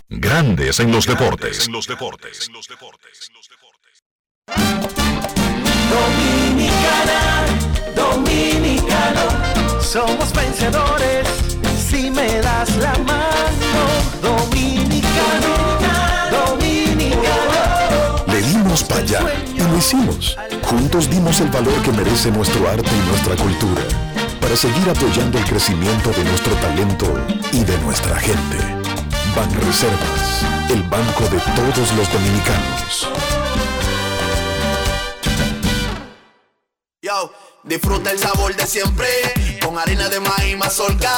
Grandes 0.07 0.79
en 0.79 0.91
los 0.91 1.07
deportes. 1.07 1.65
En 1.65 1.73
los 1.73 1.87
deportes. 1.87 2.51
Dominicana, 5.95 7.45
dominicano, 7.95 9.81
somos 9.81 10.31
vencedores 10.31 11.27
si 11.89 12.11
me 12.11 12.39
das 12.41 12.77
la 12.77 12.93
mano. 12.99 13.25
Dominicano 14.21 15.74
para 18.83 19.01
allá 19.01 19.21
y 19.53 19.59
lo 19.59 19.77
hicimos. 19.77 20.37
Juntos 20.63 21.09
dimos 21.09 21.39
el 21.39 21.49
valor 21.49 21.81
que 21.81 21.91
merece 21.91 22.31
nuestro 22.31 22.67
arte 22.69 22.89
y 22.89 23.09
nuestra 23.09 23.35
cultura 23.35 23.81
para 24.41 24.55
seguir 24.55 24.89
apoyando 24.89 25.37
el 25.37 25.45
crecimiento 25.45 26.11
de 26.11 26.23
nuestro 26.23 26.53
talento 26.55 27.13
y 27.51 27.63
de 27.63 27.77
nuestra 27.79 28.19
gente. 28.19 28.57
Banreservas, 29.35 30.45
el 30.69 30.83
banco 30.83 31.23
de 31.23 31.39
todos 31.39 31.93
los 31.93 32.11
dominicanos. 32.11 33.09
Yo, 37.01 37.31
disfruta 37.63 38.11
el 38.11 38.19
sabor 38.19 38.55
de 38.55 38.65
siempre 38.65 39.07
con 39.63 39.77
harina 39.77 40.09
de 40.09 40.19
maíz 40.19 40.57
mazorca 40.57 41.11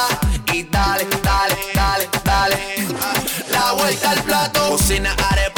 y 0.52 0.64
dale, 0.64 1.06
dale, 1.22 1.56
dale, 1.74 2.08
dale. 2.24 2.58
La 3.50 3.72
vuelta 3.72 4.10
al 4.10 4.22
plato, 4.22 4.70
cocina 4.70 5.14
arepa, 5.30 5.57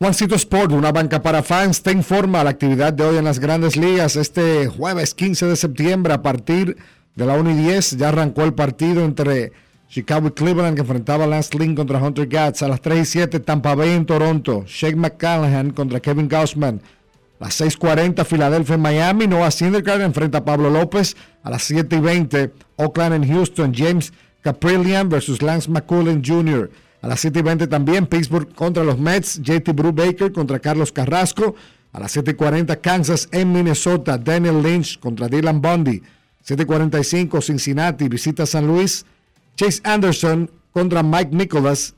Juancito 0.00 0.36
Sport, 0.36 0.70
una 0.70 0.92
banca 0.92 1.20
para 1.20 1.42
fans, 1.42 1.82
te 1.82 1.90
informa 1.90 2.44
la 2.44 2.50
actividad 2.50 2.92
de 2.92 3.02
hoy 3.02 3.16
en 3.16 3.24
las 3.24 3.40
grandes 3.40 3.76
ligas. 3.76 4.14
Este 4.14 4.68
jueves 4.68 5.12
15 5.12 5.46
de 5.46 5.56
septiembre, 5.56 6.12
a 6.12 6.22
partir 6.22 6.76
de 7.16 7.26
la 7.26 7.34
1 7.34 7.50
y 7.50 7.54
10, 7.54 7.96
ya 7.96 8.10
arrancó 8.10 8.44
el 8.44 8.54
partido 8.54 9.04
entre 9.04 9.50
Chicago 9.88 10.28
y 10.28 10.30
Cleveland, 10.30 10.76
que 10.76 10.82
enfrentaba 10.82 11.26
Lance 11.26 11.58
Lynn 11.58 11.74
contra 11.74 11.98
Hunter 12.00 12.28
Gatz. 12.28 12.62
A 12.62 12.68
las 12.68 12.80
3 12.80 13.00
y 13.00 13.04
7, 13.06 13.40
Tampa 13.40 13.74
Bay 13.74 13.90
en 13.90 14.06
Toronto, 14.06 14.62
Shake 14.68 14.94
McCallaghan 14.94 15.70
contra 15.70 15.98
Kevin 15.98 16.28
Gaussman. 16.28 16.80
A 17.40 17.46
las 17.46 17.60
6:40, 17.60 18.24
Filadelfia 18.24 18.76
en 18.76 18.82
Miami, 18.82 19.26
Noah 19.26 19.50
Syndergaard 19.50 20.02
enfrenta 20.02 20.38
a 20.38 20.44
Pablo 20.44 20.70
López. 20.70 21.16
A 21.42 21.50
las 21.50 21.64
7 21.64 21.96
y 21.96 22.00
20, 22.00 22.52
Oakland 22.76 23.16
en 23.16 23.34
Houston, 23.34 23.74
James 23.74 24.12
Caprillian 24.42 25.08
versus 25.08 25.42
Lance 25.42 25.68
McCullen 25.68 26.22
Jr. 26.24 26.70
A 27.00 27.06
las 27.08 27.20
7 27.20 27.38
y 27.38 27.42
20 27.42 27.66
también 27.68 28.06
Pittsburgh 28.06 28.54
contra 28.54 28.82
los 28.82 28.98
Mets, 28.98 29.40
JT 29.42 29.72
Brubaker 29.72 30.32
contra 30.32 30.58
Carlos 30.58 30.92
Carrasco. 30.92 31.54
A 31.92 32.00
las 32.00 32.12
7 32.12 32.32
y 32.32 32.34
40 32.34 32.76
Kansas 32.80 33.28
en 33.32 33.52
Minnesota, 33.52 34.18
Daniel 34.18 34.62
Lynch 34.62 34.98
contra 34.98 35.28
Dylan 35.28 35.60
Bundy. 35.60 36.02
7 36.42 36.62
y 36.62 36.66
45 36.66 37.40
Cincinnati 37.40 38.08
visita 38.08 38.46
San 38.46 38.66
Luis, 38.66 39.04
Chase 39.56 39.80
Anderson 39.84 40.50
contra 40.72 41.02
Mike 41.02 41.30
Nicholas. 41.32 41.94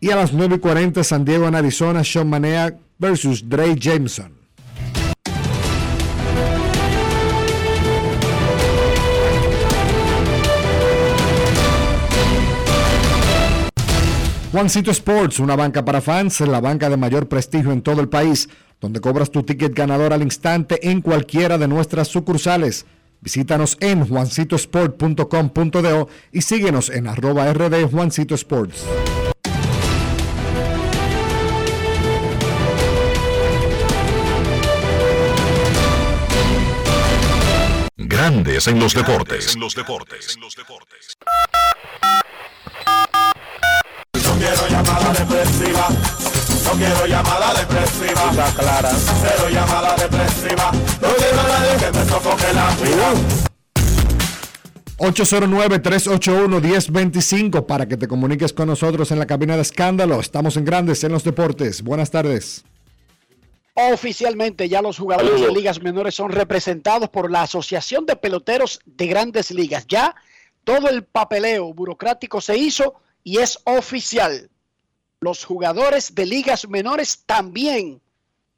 Y 0.00 0.10
a 0.10 0.16
las 0.16 0.32
9 0.32 0.56
y 0.56 0.58
40 0.58 1.02
San 1.02 1.24
Diego 1.24 1.48
en 1.48 1.54
Arizona, 1.54 2.04
Sean 2.04 2.28
Manea 2.28 2.76
versus 2.98 3.48
Dre 3.48 3.74
Jameson. 3.76 4.43
Juancito 14.54 14.90
Sports, 14.92 15.40
una 15.40 15.56
banca 15.56 15.84
para 15.84 16.00
fans, 16.00 16.38
la 16.38 16.60
banca 16.60 16.88
de 16.88 16.96
mayor 16.96 17.26
prestigio 17.26 17.72
en 17.72 17.82
todo 17.82 18.00
el 18.00 18.08
país, 18.08 18.48
donde 18.80 19.00
cobras 19.00 19.32
tu 19.32 19.42
ticket 19.42 19.74
ganador 19.74 20.12
al 20.12 20.22
instante 20.22 20.88
en 20.88 21.00
cualquiera 21.00 21.58
de 21.58 21.66
nuestras 21.66 22.06
sucursales. 22.06 22.86
Visítanos 23.20 23.76
en 23.80 24.06
juancitosport.com.do 24.06 26.08
y 26.30 26.42
síguenos 26.42 26.88
en 26.88 27.08
arroba 27.08 27.52
rd 27.52 27.90
Juancito 27.90 28.36
Sports. 28.36 28.84
Grandes 37.96 38.68
en 38.68 38.78
los 38.78 38.94
deportes. 38.94 39.56
En 39.56 39.60
los 39.60 39.74
deportes. 39.74 40.38
No 40.40 40.46
quiero 40.46 40.64
llamada 44.74 45.12
depresiva. 45.12 45.88
No 46.64 46.72
quiero 46.72 47.06
llamada 47.06 47.54
depresiva. 47.54 48.50
clara. 48.56 48.90
Cero 49.22 49.48
llamada 49.50 49.94
depresiva. 49.96 50.72
No 51.00 51.08
quiero 51.16 51.40
a 51.40 51.48
nadie 51.48 51.76
que 51.78 51.90
me 51.96 52.04
sofoque 52.06 52.52
la 52.52 52.74
vida. 52.82 53.14
809-381-1025 54.96 57.66
para 57.66 57.86
que 57.86 57.96
te 57.96 58.06
comuniques 58.08 58.52
con 58.52 58.68
nosotros 58.68 59.10
en 59.10 59.18
la 59.18 59.26
cabina 59.26 59.56
de 59.56 59.62
escándalo. 59.62 60.20
Estamos 60.20 60.56
en 60.56 60.64
Grandes 60.64 61.02
en 61.04 61.12
los 61.12 61.24
Deportes. 61.24 61.82
Buenas 61.82 62.10
tardes. 62.10 62.64
Oficialmente 63.74 64.68
ya 64.68 64.82
los 64.82 64.98
jugadores 64.98 65.40
de 65.40 65.52
ligas 65.52 65.82
menores 65.82 66.14
son 66.14 66.30
representados 66.30 67.08
por 67.10 67.28
la 67.30 67.42
Asociación 67.42 68.06
de 68.06 68.14
Peloteros 68.14 68.78
de 68.86 69.08
Grandes 69.08 69.50
Ligas. 69.50 69.84
Ya 69.88 70.14
todo 70.62 70.88
el 70.88 71.02
papeleo 71.02 71.74
burocrático 71.74 72.40
se 72.40 72.56
hizo 72.56 72.94
y 73.24 73.38
es 73.38 73.58
oficial. 73.64 74.48
Los 75.24 75.42
jugadores 75.42 76.14
de 76.14 76.26
ligas 76.26 76.68
menores 76.68 77.24
también 77.24 78.02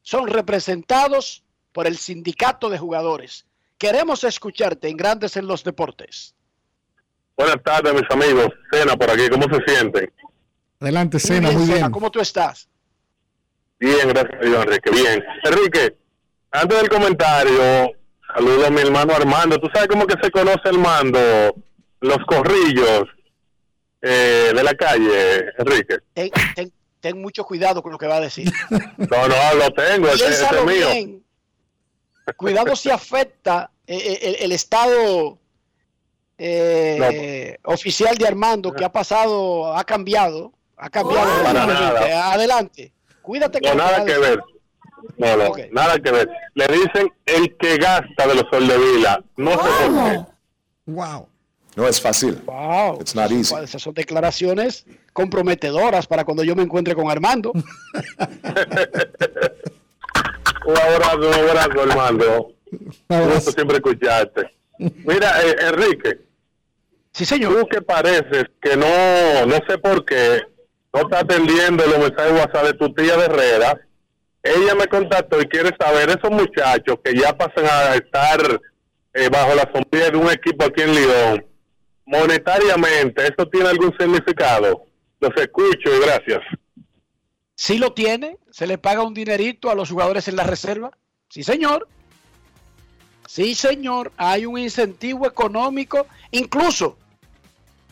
son 0.01 0.27
representados 0.27 1.41
por 1.71 1.87
el 1.87 1.95
sindicato 1.95 2.69
de 2.69 2.77
jugadores. 2.77 3.45
Queremos 3.77 4.25
escucharte 4.25 4.89
en 4.89 4.97
Grandes 4.97 5.37
en 5.37 5.47
los 5.47 5.63
Deportes. 5.63 6.35
Buenas 7.37 7.63
tardes, 7.63 7.93
mis 7.93 8.11
amigos. 8.11 8.49
Cena 8.69 8.97
por 8.97 9.09
aquí, 9.09 9.29
¿cómo 9.29 9.45
se 9.45 9.63
sienten? 9.65 10.11
Adelante, 10.81 11.19
Cena, 11.19 11.51
muy 11.51 11.67
bien. 11.67 11.77
Sena, 11.77 11.89
¿Cómo 11.89 12.11
tú 12.11 12.19
estás? 12.19 12.67
Bien, 13.79 14.09
gracias 14.09 14.41
a 14.41 14.45
Dios, 14.45 14.65
Enrique. 14.65 14.91
Bien. 14.91 15.23
Enrique, 15.45 15.97
antes 16.51 16.81
del 16.81 16.89
comentario, 16.89 17.93
saludo 18.35 18.67
a 18.67 18.69
mi 18.69 18.81
hermano 18.81 19.13
Armando. 19.13 19.57
¿Tú 19.57 19.69
sabes 19.73 19.87
cómo 19.87 20.05
que 20.05 20.21
se 20.21 20.29
conoce 20.31 20.67
Armando? 20.67 21.19
Los 22.01 22.17
corrillos 22.27 23.05
eh, 24.01 24.51
de 24.55 24.63
la 24.63 24.73
calle, 24.73 25.45
Enrique. 25.57 25.97
Ten, 26.13 26.29
ten- 26.55 26.71
ten 26.99 27.21
mucho 27.21 27.43
cuidado 27.45 27.81
con 27.81 27.91
lo 27.91 27.97
que 27.97 28.07
va 28.07 28.15
a 28.17 28.21
decir. 28.21 28.51
No, 28.97 29.27
no, 29.27 29.53
lo 29.55 29.71
tengo, 29.73 30.07
ese, 30.09 30.27
ese 30.27 30.43
es 30.45 30.65
mío. 30.65 30.87
bien. 30.91 31.23
Cuidado 32.35 32.75
si 32.75 32.89
afecta 32.89 33.71
eh, 33.85 33.95
eh, 33.97 34.19
el, 34.23 34.35
el 34.45 34.51
estado 34.51 35.37
eh, 36.37 37.57
oficial 37.63 38.17
de 38.17 38.27
Armando 38.27 38.73
que 38.73 38.83
ha 38.85 38.91
pasado, 38.91 39.75
ha 39.75 39.83
cambiado, 39.83 40.51
ha 40.75 40.89
cambiado. 40.89 41.43
Para 41.43 41.65
nada. 41.65 42.33
Adelante. 42.33 42.91
Cuídate 43.21 43.59
No, 43.61 43.69
con 43.69 43.77
nada 43.77 44.05
que 44.05 44.17
ver. 44.17 44.39
No, 45.17 45.27
nada 45.71 45.99
que 45.99 46.11
ver. 46.11 46.29
Le 46.53 46.67
dicen 46.67 47.11
el 47.25 47.55
que 47.57 47.77
gasta 47.77 48.27
de 48.27 48.35
los 48.35 48.45
Sol 48.51 48.67
de 48.67 48.77
Vila. 48.77 49.23
No 49.37 49.51
sé 49.51 49.57
por 49.57 50.11
qué. 50.11 50.25
Wow. 50.87 51.29
No 51.77 51.87
es 51.87 52.01
fácil. 52.01 52.41
Wow. 52.43 52.99
It's 52.99 53.13
not 53.13 53.31
easy. 53.31 53.53
Esas 53.63 53.83
son 53.83 53.93
declaraciones 53.93 54.83
comprometedoras 55.13 56.07
para 56.07 56.25
cuando 56.25 56.43
yo 56.43 56.55
me 56.55 56.63
encuentre 56.63 56.95
con 56.95 57.07
Armando. 57.09 57.51
Un 60.65 60.75
abrazo, 60.75 61.17
un 61.19 61.33
abrazo, 61.33 61.81
Armando. 61.81 62.51
Un 63.07 63.29
gusto 63.29 63.51
siempre 63.51 63.77
escucharte. 63.77 64.53
Mira, 64.79 65.41
eh, 65.41 65.55
Enrique. 65.69 66.19
Sí, 67.13 67.23
señor. 67.25 67.57
Tú 67.57 67.67
que 67.67 67.81
pareces 67.81 68.45
que 68.61 68.75
no, 68.75 69.45
no 69.45 69.55
sé 69.65 69.77
por 69.77 70.03
qué, 70.03 70.41
no 70.93 71.01
está 71.01 71.19
atendiendo 71.19 71.85
los 71.85 71.99
mensajes 71.99 72.33
de 72.33 72.39
WhatsApp 72.39 72.65
de 72.65 72.73
tu 72.73 72.93
tía 72.93 73.15
de 73.15 73.25
Herrera. 73.25 73.79
Ella 74.43 74.75
me 74.75 74.87
contactó 74.87 75.39
y 75.39 75.45
quiere 75.45 75.73
saber, 75.79 76.09
esos 76.09 76.31
muchachos 76.31 76.97
que 77.01 77.15
ya 77.15 77.37
pasan 77.37 77.65
a 77.65 77.95
estar 77.95 78.59
eh, 79.13 79.29
bajo 79.29 79.55
la 79.55 79.71
sombrilla 79.73 80.09
de 80.09 80.17
un 80.17 80.29
equipo 80.29 80.65
aquí 80.65 80.81
en 80.81 80.95
León, 80.95 81.45
monetariamente, 82.07 83.27
¿eso 83.27 83.47
tiene 83.47 83.69
algún 83.69 83.95
significado? 83.97 84.85
Los 85.19 85.35
escucho 85.35 85.95
y 85.95 85.99
gracias. 85.99 86.39
Sí 87.53 87.77
lo 87.77 87.91
tiene, 87.93 88.37
se 88.49 88.65
le 88.65 88.77
paga 88.77 89.03
un 89.03 89.13
dinerito 89.13 89.69
a 89.69 89.75
los 89.75 89.89
jugadores 89.89 90.27
en 90.27 90.37
la 90.37 90.43
reserva. 90.43 90.91
Sí, 91.29 91.43
señor. 91.43 91.87
Sí, 93.27 93.55
señor, 93.55 94.13
hay 94.15 94.45
un 94.45 94.57
incentivo 94.57 95.27
económico, 95.27 96.07
incluso 96.31 96.97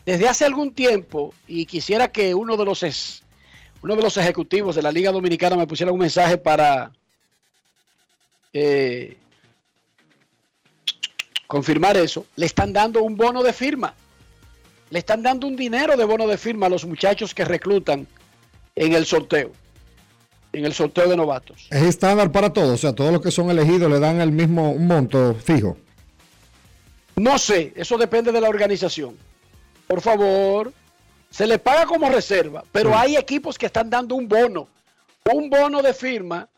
desde 0.06 0.28
hace 0.28 0.46
algún 0.46 0.72
tiempo, 0.72 1.34
y 1.46 1.66
quisiera 1.66 2.08
que 2.10 2.34
uno 2.34 2.56
de 2.56 2.64
los 2.64 3.22
uno 3.82 3.96
de 3.96 4.02
los 4.02 4.16
ejecutivos 4.16 4.74
de 4.76 4.82
la 4.82 4.90
Liga 4.90 5.12
Dominicana 5.12 5.56
me 5.56 5.66
pusiera 5.66 5.92
un 5.92 5.98
mensaje 5.98 6.38
para 6.38 6.90
eh, 8.52 9.18
confirmar 11.46 11.98
eso. 11.98 12.26
Le 12.36 12.46
están 12.46 12.72
dando 12.72 13.02
un 13.02 13.16
bono 13.16 13.42
de 13.42 13.52
firma. 13.52 13.94
Le 14.90 14.98
están 15.00 15.22
dando 15.22 15.46
un 15.46 15.56
dinero 15.56 15.96
de 15.96 16.04
bono 16.04 16.26
de 16.26 16.38
firma 16.38 16.66
a 16.66 16.68
los 16.68 16.84
muchachos 16.84 17.34
que 17.34 17.44
reclutan 17.44 18.06
en 18.74 18.92
el 18.92 19.06
sorteo, 19.06 19.50
en 20.52 20.64
el 20.64 20.72
sorteo 20.72 21.08
de 21.08 21.16
novatos. 21.16 21.66
Es 21.70 21.82
estándar 21.82 22.30
para 22.30 22.52
todos, 22.52 22.74
o 22.74 22.76
sea, 22.76 22.92
todos 22.94 23.12
los 23.12 23.20
que 23.20 23.30
son 23.30 23.50
elegidos 23.50 23.90
le 23.90 23.98
dan 23.98 24.20
el 24.20 24.30
mismo 24.30 24.74
monto 24.74 25.34
fijo. 25.34 25.76
No 27.16 27.38
sé, 27.38 27.72
eso 27.74 27.96
depende 27.96 28.30
de 28.30 28.40
la 28.40 28.48
organización. 28.48 29.16
Por 29.86 30.00
favor, 30.02 30.72
se 31.30 31.46
le 31.46 31.58
paga 31.58 31.86
como 31.86 32.08
reserva, 32.08 32.62
pero 32.72 32.96
hay 32.96 33.16
equipos 33.16 33.58
que 33.58 33.66
están 33.66 33.90
dando 33.90 34.14
un 34.14 34.28
bono. 34.28 34.68
Un 35.32 35.50
bono 35.50 35.82
de 35.82 35.94
firma 35.94 36.48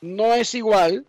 no 0.00 0.34
es 0.34 0.54
igual 0.54 1.06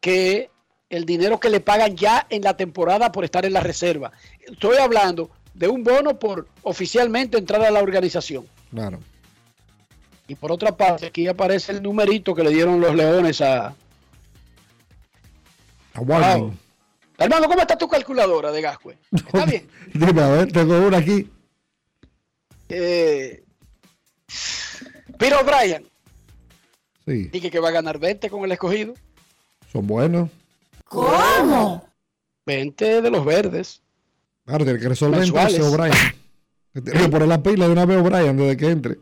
que 0.00 0.50
el 0.90 1.04
dinero 1.04 1.38
que 1.38 1.50
le 1.50 1.60
pagan 1.60 1.96
ya 1.96 2.26
en 2.30 2.42
la 2.42 2.56
temporada 2.56 3.12
por 3.12 3.24
estar 3.24 3.44
en 3.44 3.52
la 3.52 3.60
reserva. 3.60 4.12
Estoy 4.40 4.78
hablando 4.78 5.30
de 5.58 5.66
un 5.66 5.82
bono 5.82 6.18
por 6.18 6.46
oficialmente 6.62 7.36
entrar 7.36 7.60
a 7.62 7.70
la 7.70 7.80
organización. 7.82 8.46
Claro. 8.70 9.00
Y 10.28 10.36
por 10.36 10.52
otra 10.52 10.76
parte, 10.76 11.06
aquí 11.06 11.26
aparece 11.26 11.72
el 11.72 11.82
numerito 11.82 12.34
que 12.34 12.44
le 12.44 12.50
dieron 12.50 12.80
los 12.80 12.94
leones 12.94 13.40
a... 13.40 13.74
A 15.94 16.00
Warning. 16.00 16.56
Hermano, 17.18 17.48
¿cómo 17.48 17.60
está 17.60 17.76
tu 17.76 17.88
calculadora 17.88 18.52
de 18.52 18.62
Gascue? 18.62 18.96
¿Está 19.12 19.46
bien? 19.46 19.68
Dime, 19.92 20.22
a 20.22 20.28
ver, 20.28 20.52
tengo 20.52 20.78
una 20.78 20.98
aquí. 20.98 21.28
Eh, 22.68 23.42
Pero 25.18 25.38
Brian, 25.44 25.84
Sí, 27.06 27.24
dije 27.32 27.50
que 27.50 27.58
va 27.58 27.70
a 27.70 27.72
ganar 27.72 27.98
20 27.98 28.28
con 28.30 28.44
el 28.44 28.52
escogido. 28.52 28.94
son 29.72 29.86
buenos. 29.86 30.28
¿Cómo? 30.84 31.88
20 32.46 33.00
de 33.02 33.10
los 33.10 33.24
verdes. 33.24 33.82
Claro, 34.48 34.64
tiene 34.64 34.80
que 34.80 34.88
resolver 34.88 35.22
entonces 35.22 35.60
O'Brien. 35.60 35.92
Tiene 36.72 37.00
que 37.00 37.08
poner 37.10 37.28
la 37.28 37.42
pila 37.42 37.66
de 37.66 37.72
una 37.72 37.84
vez 37.84 37.98
O'Brien 37.98 38.34
desde 38.34 38.56
que 38.56 38.70
entre. 38.70 38.98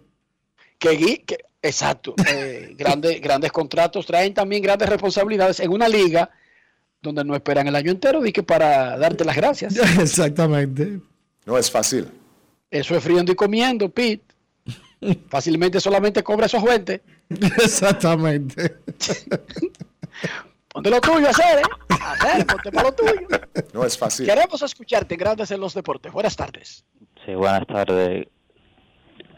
Que, 0.76 1.24
exacto. 1.62 2.16
eh, 2.26 2.74
grandes, 2.76 3.20
grandes 3.20 3.52
contratos 3.52 4.04
traen 4.06 4.34
también 4.34 4.60
grandes 4.60 4.88
responsabilidades 4.88 5.60
en 5.60 5.70
una 5.70 5.88
liga 5.88 6.28
donde 7.00 7.24
no 7.24 7.36
esperan 7.36 7.68
el 7.68 7.76
año 7.76 7.92
entero, 7.92 8.20
que 8.22 8.42
para 8.42 8.98
darte 8.98 9.24
las 9.24 9.36
gracias. 9.36 9.76
Exactamente. 10.00 10.98
No 11.44 11.56
es 11.56 11.70
fácil. 11.70 12.08
Eso 12.68 12.96
es 12.96 13.04
friendo 13.04 13.30
y 13.30 13.36
comiendo, 13.36 13.88
Pete. 13.88 14.24
Fácilmente 15.28 15.78
solamente 15.78 16.24
cobra 16.24 16.46
esos 16.46 16.64
20. 16.64 17.00
Exactamente. 17.62 18.78
Ponte 20.76 20.90
lo 20.90 21.00
tuyo, 21.00 21.26
hacer, 21.30 21.60
¿eh? 21.60 21.62
Hacer, 21.88 22.46
ponte 22.46 22.70
para 22.70 22.90
lo 22.90 22.94
tuyo. 22.94 23.26
No 23.72 23.82
es 23.86 23.96
fácil. 23.96 24.26
Queremos 24.26 24.60
escucharte 24.60 25.16
Grandes 25.16 25.50
en 25.50 25.58
los 25.58 25.72
Deportes. 25.72 26.12
Buenas 26.12 26.36
tardes. 26.36 26.84
Sí, 27.24 27.34
buenas 27.34 27.66
tardes, 27.66 28.26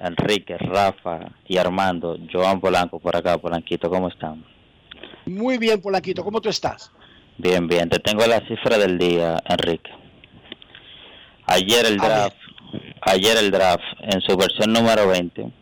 Enrique, 0.01 0.59
Rafa 0.59 1.31
y 1.47 1.57
Armando. 1.57 2.17
Joan 2.33 2.61
Polanco 2.61 2.99
por 2.99 3.15
acá, 3.15 3.39
Polanquito, 3.39 3.89
¿cómo 3.89 4.09
están? 4.09 4.45
Muy 5.27 5.59
bien, 5.59 5.81
Polanquito. 5.81 6.25
¿Cómo 6.25 6.41
tú 6.41 6.49
estás? 6.49 6.91
Bien, 7.37 7.69
bien. 7.69 7.89
Te 7.89 8.01
tengo 8.01 8.27
la 8.27 8.41
cifra 8.49 8.77
del 8.77 8.99
día, 8.99 9.41
Enrique. 9.45 9.93
Ayer 11.47 11.87
el 11.87 11.99
draft, 11.99 12.37
ayer 13.03 13.37
el 13.37 13.53
draft, 13.53 13.85
en 14.01 14.21
su 14.23 14.37
versión 14.37 14.73
número 14.73 15.07
20, 15.07 15.53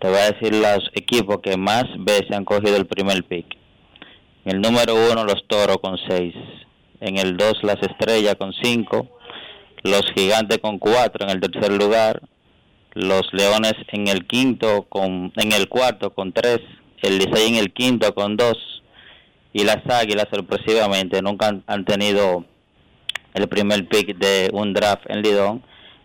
te 0.00 0.08
voy 0.08 0.18
a 0.18 0.32
decir 0.32 0.56
los 0.56 0.90
equipos 0.94 1.38
que 1.40 1.56
más 1.56 1.84
veces 1.98 2.32
han 2.32 2.44
cogido 2.44 2.76
el 2.76 2.86
primer 2.86 3.22
pick. 3.22 3.62
En 4.44 4.56
el 4.56 4.60
número 4.60 4.94
uno, 5.10 5.24
los 5.24 5.46
Toros 5.46 5.78
con 5.82 5.98
6. 6.08 6.34
En 7.00 7.18
el 7.18 7.36
2, 7.36 7.62
las 7.62 7.82
Estrellas 7.82 8.36
con 8.36 8.52
5. 8.52 9.08
Los 9.82 10.02
Gigantes 10.14 10.58
con 10.58 10.78
4 10.78 11.26
en 11.26 11.30
el 11.30 11.40
tercer 11.40 11.72
lugar. 11.72 12.22
Los 12.92 13.22
Leones 13.32 13.74
en 13.88 14.08
el 14.08 14.26
quinto 14.26 14.84
con, 14.88 15.32
en 15.36 15.52
el 15.52 15.68
cuarto 15.68 16.14
con 16.14 16.32
3. 16.32 16.60
El 17.02 17.18
Licey 17.18 17.48
en 17.48 17.56
el 17.56 17.72
quinto 17.72 18.14
con 18.14 18.36
2 18.36 18.74
y 19.54 19.64
las 19.64 19.86
Águilas 19.88 20.26
sorpresivamente 20.30 21.22
nunca 21.22 21.48
han, 21.48 21.62
han 21.66 21.84
tenido 21.84 22.44
el 23.32 23.48
primer 23.48 23.88
pick 23.88 24.16
de 24.18 24.50
un 24.52 24.74
draft 24.74 25.08
en 25.08 25.22
Lidón 25.22 25.62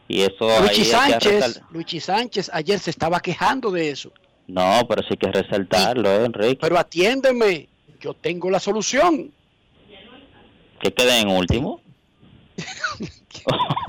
y 0.07 0.21
eso 0.21 0.61
Luchi 0.61 0.81
ahí 0.81 0.85
Sánchez, 0.85 1.61
Luchi 1.71 1.99
Sánchez 1.99 2.49
ayer 2.53 2.79
se 2.79 2.91
estaba 2.91 3.19
quejando 3.19 3.71
de 3.71 3.89
eso. 3.91 4.11
no 4.47 4.85
pero 4.87 5.01
sí 5.01 5.09
hay 5.11 5.17
que 5.17 5.31
resaltarlo 5.31 6.09
¿eh, 6.09 6.25
Enrique 6.25 6.59
Pero 6.61 6.77
atiéndeme, 6.77 7.67
yo 7.99 8.13
tengo 8.13 8.49
la 8.49 8.59
solución. 8.59 9.31
que 10.81 10.93
quede 10.93 11.19
en 11.19 11.29
último 11.29 11.81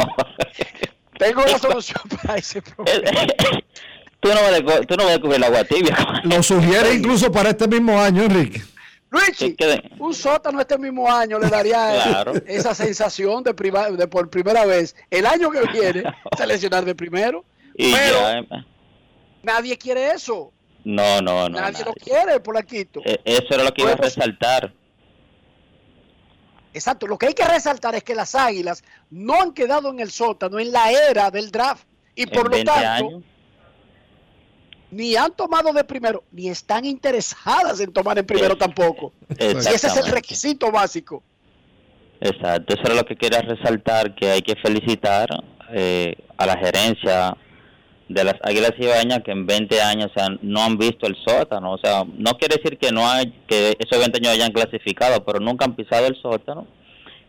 Tengo 1.18 1.42
la 1.44 1.58
solución 1.58 2.00
para 2.22 2.38
ese 2.38 2.62
problema. 2.62 3.26
Tú 4.20 4.28
no 4.28 4.34
vas 4.34 4.52
a, 4.52 4.80
tú 4.82 4.96
no 4.96 5.04
vas 5.06 5.16
a 5.16 5.18
coger 5.20 5.36
el 5.36 5.44
agua 5.44 5.64
tibia. 5.64 5.96
Lo 6.24 6.42
sugiere 6.42 6.92
incluso 6.92 7.32
para 7.32 7.48
este 7.50 7.66
mismo 7.66 7.98
año, 7.98 8.24
Enrique. 8.24 8.62
Luigi, 9.08 9.56
un 9.98 10.12
sótano 10.12 10.60
este 10.60 10.76
mismo 10.76 11.10
año 11.10 11.38
le 11.38 11.48
daría 11.48 12.02
Claro. 12.04 12.34
esa 12.46 12.74
sensación 12.74 13.42
de, 13.42 13.54
priva- 13.54 13.90
de 13.90 14.06
por 14.06 14.28
primera 14.28 14.66
vez. 14.66 14.94
El 15.10 15.24
año 15.24 15.50
que 15.50 15.62
viene, 15.72 16.02
seleccionar 16.36 16.84
de 16.84 16.94
primero. 16.94 17.46
Y 17.74 17.92
Pero 17.94 18.20
ya, 18.20 18.38
eh, 18.40 18.46
nadie 19.42 19.78
quiere 19.78 20.10
eso. 20.10 20.52
No, 20.84 21.20
no, 21.20 21.48
no. 21.48 21.60
nadie 21.60 21.72
nadie. 21.72 21.84
lo 21.84 21.92
quiere, 21.92 22.40
Polanquito. 22.40 23.00
Eh, 23.04 23.20
Eso 23.24 23.46
era 23.50 23.64
lo 23.64 23.72
que 23.72 23.82
iba 23.82 23.92
a 23.92 23.96
resaltar. 23.96 24.72
Exacto, 26.72 27.06
lo 27.06 27.18
que 27.18 27.26
hay 27.26 27.34
que 27.34 27.44
resaltar 27.44 27.94
es 27.94 28.04
que 28.04 28.14
las 28.14 28.34
águilas 28.34 28.84
no 29.10 29.40
han 29.40 29.52
quedado 29.52 29.90
en 29.90 30.00
el 30.00 30.10
sótano 30.10 30.58
en 30.58 30.70
la 30.70 30.90
era 30.92 31.30
del 31.30 31.50
draft. 31.50 31.84
Y 32.14 32.26
por 32.26 32.44
lo 32.44 32.50
20 32.50 32.64
tanto, 32.70 33.06
años. 33.06 33.22
ni 34.90 35.16
han 35.16 35.32
tomado 35.32 35.72
de 35.72 35.84
primero, 35.84 36.22
ni 36.30 36.48
están 36.48 36.84
interesadas 36.84 37.80
en 37.80 37.92
tomar 37.92 38.18
en 38.18 38.26
primero 38.26 38.56
tampoco. 38.56 39.12
Y 39.38 39.44
ese 39.44 39.86
es 39.86 39.96
el 39.96 40.06
requisito 40.06 40.70
básico. 40.70 41.22
Exacto, 42.20 42.74
eso 42.74 42.82
era 42.84 42.94
lo 42.94 43.04
que 43.04 43.16
quería 43.16 43.40
resaltar, 43.40 44.14
que 44.14 44.30
hay 44.30 44.42
que 44.42 44.54
felicitar 44.56 45.28
eh, 45.70 46.14
a 46.36 46.46
la 46.46 46.56
gerencia 46.58 47.36
de 48.10 48.24
las 48.24 48.34
Águilas 48.42 48.72
Ibañas 48.76 49.22
que 49.24 49.30
en 49.30 49.46
20 49.46 49.80
años 49.80 50.10
no 50.42 50.64
han 50.64 50.76
visto 50.76 51.06
el 51.06 51.16
sótano. 51.24 51.72
O 51.72 51.78
sea, 51.78 52.04
no 52.04 52.32
quiere 52.32 52.56
decir 52.56 52.76
que 52.76 52.90
no 52.90 53.08
hay, 53.08 53.32
que 53.46 53.76
esos 53.78 54.00
20 54.00 54.18
años 54.18 54.32
hayan 54.32 54.50
clasificado, 54.50 55.24
pero 55.24 55.38
nunca 55.38 55.64
han 55.64 55.76
pisado 55.76 56.06
el 56.08 56.20
sótano. 56.20 56.66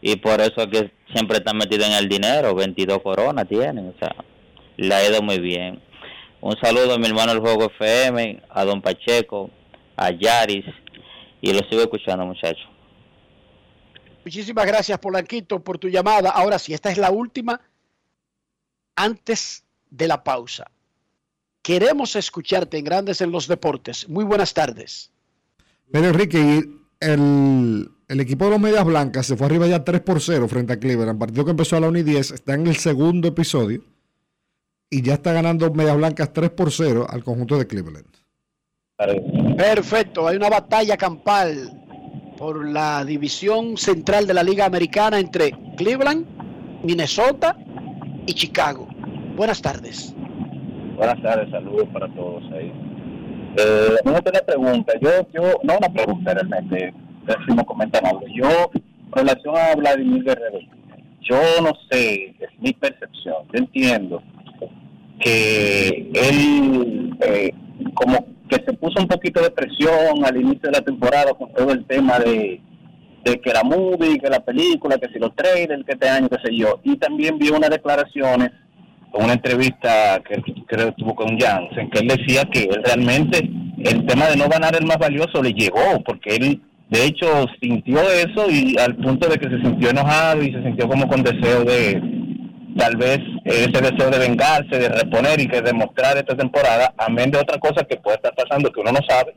Y 0.02 0.16
por 0.16 0.42
eso 0.42 0.62
es 0.62 0.68
que 0.68 0.92
siempre 1.14 1.38
están 1.38 1.58
metidos 1.58 1.88
en 1.88 1.94
el 1.94 2.10
dinero, 2.10 2.56
22 2.56 3.04
coronas 3.04 3.48
tienen, 3.48 3.90
o 3.90 3.94
sea, 4.00 4.16
le 4.78 4.96
ha 4.96 5.08
ido 5.08 5.22
muy 5.22 5.40
bien. 5.40 5.80
Un 6.42 6.58
saludo 6.60 6.96
a 6.96 6.98
mi 6.98 7.06
hermano 7.06 7.34
el 7.34 7.40
Juego 7.40 7.66
FM, 7.66 8.42
a 8.50 8.66
Don 8.66 8.82
Pacheco, 8.82 9.52
a 9.96 10.10
Yaris, 10.10 10.66
y 11.42 11.54
lo 11.54 11.60
sigo 11.70 11.84
escuchando 11.84 12.26
muchachos. 12.26 12.68
Muchísimas 14.26 14.66
gracias, 14.66 14.98
Polanquito, 14.98 15.60
por 15.60 15.78
tu 15.78 15.88
llamada. 15.88 16.32
Ahora 16.32 16.58
sí, 16.58 16.74
esta 16.74 16.90
es 16.90 16.98
la 16.98 17.12
última 17.12 17.62
antes 18.96 19.64
de 19.92 20.08
la 20.08 20.24
pausa. 20.24 20.72
Queremos 21.62 22.16
escucharte 22.16 22.80
en 22.80 22.86
Grandes 22.86 23.22
en 23.22 23.32
los 23.32 23.48
Deportes. 23.48 24.10
Muy 24.10 24.24
buenas 24.24 24.54
tardes. 24.54 25.12
Mira, 25.94 26.08
Enrique, 26.08 26.68
el, 27.00 27.92
el 28.08 28.20
equipo 28.20 28.46
de 28.46 28.52
los 28.52 28.60
Medias 28.60 28.84
Blancas 28.84 29.28
se 29.28 29.38
fue 29.38 29.46
arriba 29.46 29.68
ya 29.68 29.84
3 29.84 30.02
por 30.02 30.20
0 30.20 30.48
frente 30.48 30.74
a 30.74 30.80
Cleveland. 30.80 31.20
Partido 31.20 31.46
que 31.46 31.52
empezó 31.52 31.78
a 31.78 31.82
la 31.82 31.90
1 31.90 32.00
y 32.00 32.04
10, 32.04 32.32
está 32.32 32.56
en 32.56 32.66
el 32.66 32.78
segundo 32.78 33.28
episodio 33.28 33.84
y 34.90 35.02
ya 35.02 35.14
está 35.14 35.34
ganando 35.34 35.72
Medias 35.72 35.98
Blancas 35.98 36.34
3 36.34 36.50
por 36.52 36.72
0 36.72 37.08
al 37.10 37.24
conjunto 37.24 37.58
de 37.58 37.68
Cleveland. 37.68 38.08
Perfecto, 39.58 40.28
hay 40.28 40.38
una 40.38 40.50
batalla 40.50 40.96
campal 40.98 41.78
por 42.38 42.68
la 42.68 43.04
división 43.06 43.78
central 43.78 44.28
de 44.28 44.34
la 44.34 44.44
Liga 44.44 44.66
Americana 44.66 45.20
entre 45.20 45.54
Cleveland, 45.78 46.26
Minnesota 46.84 47.58
y 48.26 48.34
Chicago. 48.34 48.91
Buenas 49.42 49.60
tardes. 49.60 50.14
Buenas 50.98 51.20
tardes, 51.24 51.50
saludos 51.50 51.88
para 51.92 52.08
todos 52.10 52.44
ahí. 52.54 52.72
Eh, 53.58 53.96
una 54.06 54.22
primera 54.22 54.46
pregunta, 54.46 54.94
yo, 55.02 55.10
yo, 55.34 55.42
no 55.64 55.78
una 55.80 55.90
pregunta 55.92 56.36
realmente, 56.36 56.94
si 57.48 57.56
no 57.56 57.66
comentan 57.66 58.06
algo. 58.06 58.22
Yo, 58.36 58.70
en 58.76 59.12
relación 59.12 59.56
a 59.58 59.74
Vladimir 59.74 60.24
Guerrero, 60.24 60.60
yo 61.22 61.40
no 61.64 61.72
sé, 61.90 62.36
es 62.40 62.50
mi 62.60 62.72
percepción, 62.74 63.38
yo 63.52 63.60
entiendo 63.60 64.22
que 65.20 66.12
él 66.14 67.18
eh, 67.22 67.52
como 67.96 68.24
que 68.48 68.58
se 68.64 68.74
puso 68.74 69.02
un 69.02 69.08
poquito 69.08 69.42
de 69.42 69.50
presión 69.50 70.24
al 70.24 70.38
inicio 70.38 70.70
de 70.70 70.78
la 70.78 70.86
temporada 70.86 71.34
con 71.34 71.52
todo 71.52 71.72
el 71.72 71.84
tema 71.86 72.20
de, 72.20 72.62
de 73.24 73.42
que 73.42 73.54
la 73.54 73.64
movie, 73.64 74.20
que 74.20 74.30
la 74.30 74.46
película, 74.46 75.00
que 75.00 75.10
si 75.12 75.18
los 75.18 75.36
trailers, 75.36 75.84
que 75.84 75.94
este 75.94 76.10
año, 76.10 76.30
qué 76.30 76.38
sé 76.46 76.56
yo. 76.56 76.80
Y 76.84 76.98
también 76.98 77.40
vi 77.40 77.50
unas 77.50 77.72
declaraciones 77.72 78.52
una 79.14 79.34
entrevista 79.34 80.22
que 80.28 80.42
creo 80.66 80.88
que 80.88 81.04
tuvo 81.04 81.16
con 81.16 81.38
Jansen, 81.38 81.90
que 81.90 82.00
él 82.00 82.08
decía 82.08 82.44
que 82.46 82.64
él 82.64 82.82
realmente 82.84 83.50
el 83.84 84.06
tema 84.06 84.28
de 84.28 84.38
no 84.38 84.48
ganar 84.48 84.76
el 84.76 84.86
más 84.86 84.98
valioso 84.98 85.42
le 85.42 85.54
llegó, 85.54 86.02
porque 86.06 86.36
él 86.36 86.62
de 86.90 87.06
hecho 87.06 87.46
sintió 87.62 88.02
eso 88.02 88.50
y 88.50 88.78
al 88.78 88.96
punto 88.96 89.28
de 89.28 89.38
que 89.38 89.50
se 89.50 89.62
sintió 89.62 89.90
enojado 89.90 90.44
y 90.44 90.52
se 90.52 90.62
sintió 90.64 90.88
como 90.88 91.08
con 91.08 91.24
deseo 91.24 91.64
de 91.64 92.02
tal 92.78 92.96
vez 92.96 93.20
ese 93.46 93.82
deseo 93.82 94.10
de 94.10 94.20
vengarse, 94.20 94.78
de 94.78 94.90
reponer 94.90 95.40
y 95.42 95.48
que 95.48 95.62
demostrar 95.62 96.18
esta 96.18 96.36
temporada, 96.36 96.94
amén 96.98 97.32
de 97.32 97.40
otra 97.40 97.60
cosa 97.60 97.84
que 97.84 97.98
puede 97.98 98.18
estar 98.18 98.34
pasando 98.34 98.72
que 98.72 98.80
uno 98.80 98.92
no 98.92 99.00
sabe. 99.08 99.36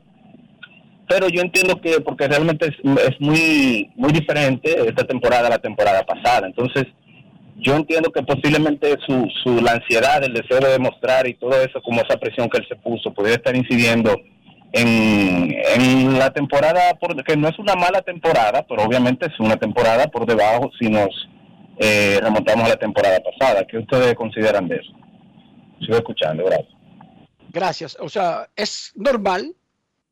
Pero 1.07 1.27
yo 1.27 1.41
entiendo 1.41 1.79
que 1.81 1.99
porque 2.01 2.27
realmente 2.27 2.67
es, 2.67 2.75
es 3.07 3.19
muy 3.19 3.89
muy 3.95 4.11
diferente 4.11 4.73
esta 4.87 5.03
temporada 5.03 5.47
a 5.47 5.51
la 5.51 5.59
temporada 5.59 6.03
pasada, 6.03 6.47
entonces 6.47 6.85
yo 7.57 7.75
entiendo 7.75 8.11
que 8.11 8.21
posiblemente 8.23 8.97
su, 9.05 9.27
su 9.43 9.61
la 9.61 9.73
ansiedad, 9.73 10.23
el 10.23 10.33
deseo 10.33 10.59
de 10.59 10.71
demostrar 10.71 11.27
y 11.27 11.35
todo 11.35 11.59
eso, 11.61 11.81
como 11.81 12.01
esa 12.01 12.17
presión 12.17 12.49
que 12.49 12.57
él 12.57 12.65
se 12.67 12.75
puso, 12.75 13.13
pudiera 13.13 13.37
estar 13.37 13.55
incidiendo 13.55 14.19
en, 14.73 15.55
en 15.75 16.19
la 16.19 16.31
temporada, 16.31 16.93
por, 16.95 17.23
que 17.23 17.37
no 17.37 17.47
es 17.47 17.57
una 17.57 17.75
mala 17.75 18.01
temporada, 18.01 18.65
pero 18.67 18.83
obviamente 18.83 19.27
es 19.27 19.39
una 19.39 19.55
temporada 19.55 20.07
por 20.07 20.25
debajo 20.25 20.69
si 20.79 20.89
nos 20.89 21.09
eh, 21.77 22.19
remontamos 22.21 22.65
a 22.65 22.69
la 22.69 22.75
temporada 22.77 23.19
pasada. 23.19 23.65
¿Qué 23.65 23.77
ustedes 23.77 24.15
consideran 24.15 24.67
de 24.67 24.75
eso? 24.75 24.91
Sigo 25.79 25.95
escuchando, 25.95 26.43
gracias. 26.45 26.75
Gracias. 27.51 27.97
O 28.01 28.09
sea, 28.09 28.49
es 28.55 28.91
normal 28.95 29.55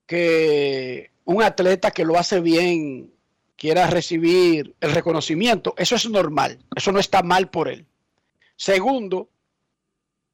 que 0.07 1.11
un 1.25 1.43
atleta 1.43 1.91
que 1.91 2.05
lo 2.05 2.17
hace 2.17 2.39
bien 2.39 3.11
quiera 3.63 3.87
recibir 3.87 4.75
el 4.81 4.91
reconocimiento. 4.91 5.73
Eso 5.77 5.95
es 5.95 6.09
normal. 6.09 6.59
Eso 6.75 6.91
no 6.91 6.99
está 6.99 7.23
mal 7.23 7.49
por 7.49 7.69
él. 7.69 7.85
Segundo, 8.57 9.29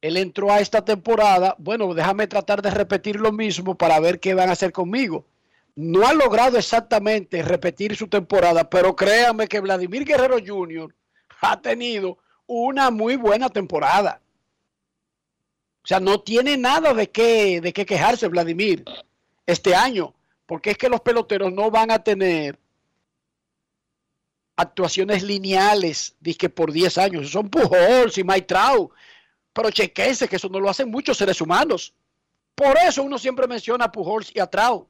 él 0.02 0.18
entró 0.18 0.52
a 0.52 0.62
esta 0.62 0.84
temporada. 0.84 1.54
Bueno, 1.60 1.94
déjame 1.94 2.26
tratar 2.26 2.64
de 2.64 2.72
repetir 2.72 3.18
lo 3.18 3.32
mismo 3.32 3.76
para 3.76 4.00
ver 4.00 4.20
qué 4.20 4.34
van 4.34 4.50
a 4.50 4.54
hacer 4.54 4.72
conmigo. 4.72 5.28
No 5.76 6.08
ha 6.08 6.14
logrado 6.14 6.58
exactamente 6.58 7.44
repetir 7.44 7.96
su 7.96 8.08
temporada, 8.08 8.68
pero 8.68 8.96
créanme 8.96 9.48
que 9.48 9.60
Vladimir 9.60 10.06
Guerrero 10.06 10.38
Jr. 10.44 10.96
ha 11.42 11.62
tenido 11.62 12.18
una 12.48 12.90
muy 12.90 13.16
buena 13.16 13.50
temporada. 13.50 14.22
O 15.84 15.88
sea, 15.88 16.00
no 16.00 16.20
tiene 16.22 16.58
nada 16.58 16.96
de 16.96 17.12
qué, 17.12 17.62
de 17.62 17.74
qué 17.74 17.86
quejarse 17.86 18.28
Vladimir 18.28 18.86
este 19.46 19.76
año, 19.76 20.16
porque 20.48 20.72
es 20.72 20.80
que 20.80 20.90
los 20.90 21.02
peloteros 21.02 21.54
no 21.54 21.70
van 21.70 21.92
a 21.92 22.00
tener 22.00 22.58
actuaciones 24.60 25.24
lineales, 25.24 26.16
dizque 26.20 26.50
por 26.50 26.72
10 26.72 26.98
años. 26.98 27.30
Son 27.32 27.50
Pujols 27.50 28.18
y 28.18 28.24
Mike 28.24 28.42
Trout, 28.48 28.92
pero 29.54 29.72
chequense 29.72 30.28
que 30.28 30.36
eso 30.36 30.50
no 30.50 30.60
lo 30.60 30.70
hacen 30.70 30.90
muchos 30.92 31.18
seres 31.18 31.40
humanos. 31.40 31.94
Por 32.56 32.78
eso 32.78 33.04
uno 33.04 33.18
siempre 33.18 33.48
menciona 33.48 33.86
a 33.86 33.92
Pujols 33.92 34.32
y 34.36 34.40
a 34.40 34.48
Trout. 34.48 34.88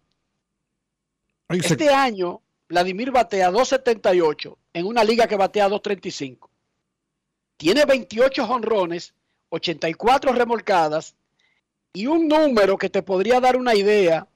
Se- 1.61 1.73
Este 1.73 1.89
año, 1.89 2.41
Vladimir 2.67 3.11
batea 3.11 3.51
2.78 3.51 4.57
en 4.73 4.85
una 4.87 5.03
liga 5.03 5.27
que 5.27 5.35
batea 5.35 5.67
2.35. 5.69 6.49
Tiene 7.57 7.85
28 7.85 8.47
jonrones, 8.47 9.13
84 9.49 10.33
remolcadas 10.33 11.15
y 11.93 12.07
un 12.07 12.27
número 12.27 12.77
que 12.77 12.89
te 12.89 13.03
podría 13.03 13.39
dar 13.39 13.55
una 13.57 13.75
idea 13.75 14.27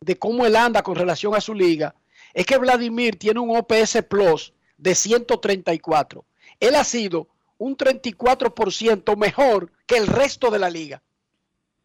de 0.00 0.18
cómo 0.18 0.44
él 0.44 0.56
anda 0.56 0.82
con 0.82 0.94
relación 0.96 1.34
a 1.34 1.40
su 1.40 1.54
liga 1.54 1.94
es 2.34 2.46
que 2.46 2.56
Vladimir 2.58 3.16
tiene 3.16 3.40
un 3.40 3.56
OPS 3.56 4.02
Plus 4.08 4.52
de 4.78 4.94
134. 4.94 6.24
Él 6.60 6.74
ha 6.74 6.84
sido 6.84 7.28
un 7.58 7.76
34% 7.76 9.16
mejor 9.16 9.72
que 9.86 9.96
el 9.96 10.06
resto 10.06 10.50
de 10.50 10.58
la 10.58 10.70
liga. 10.70 11.02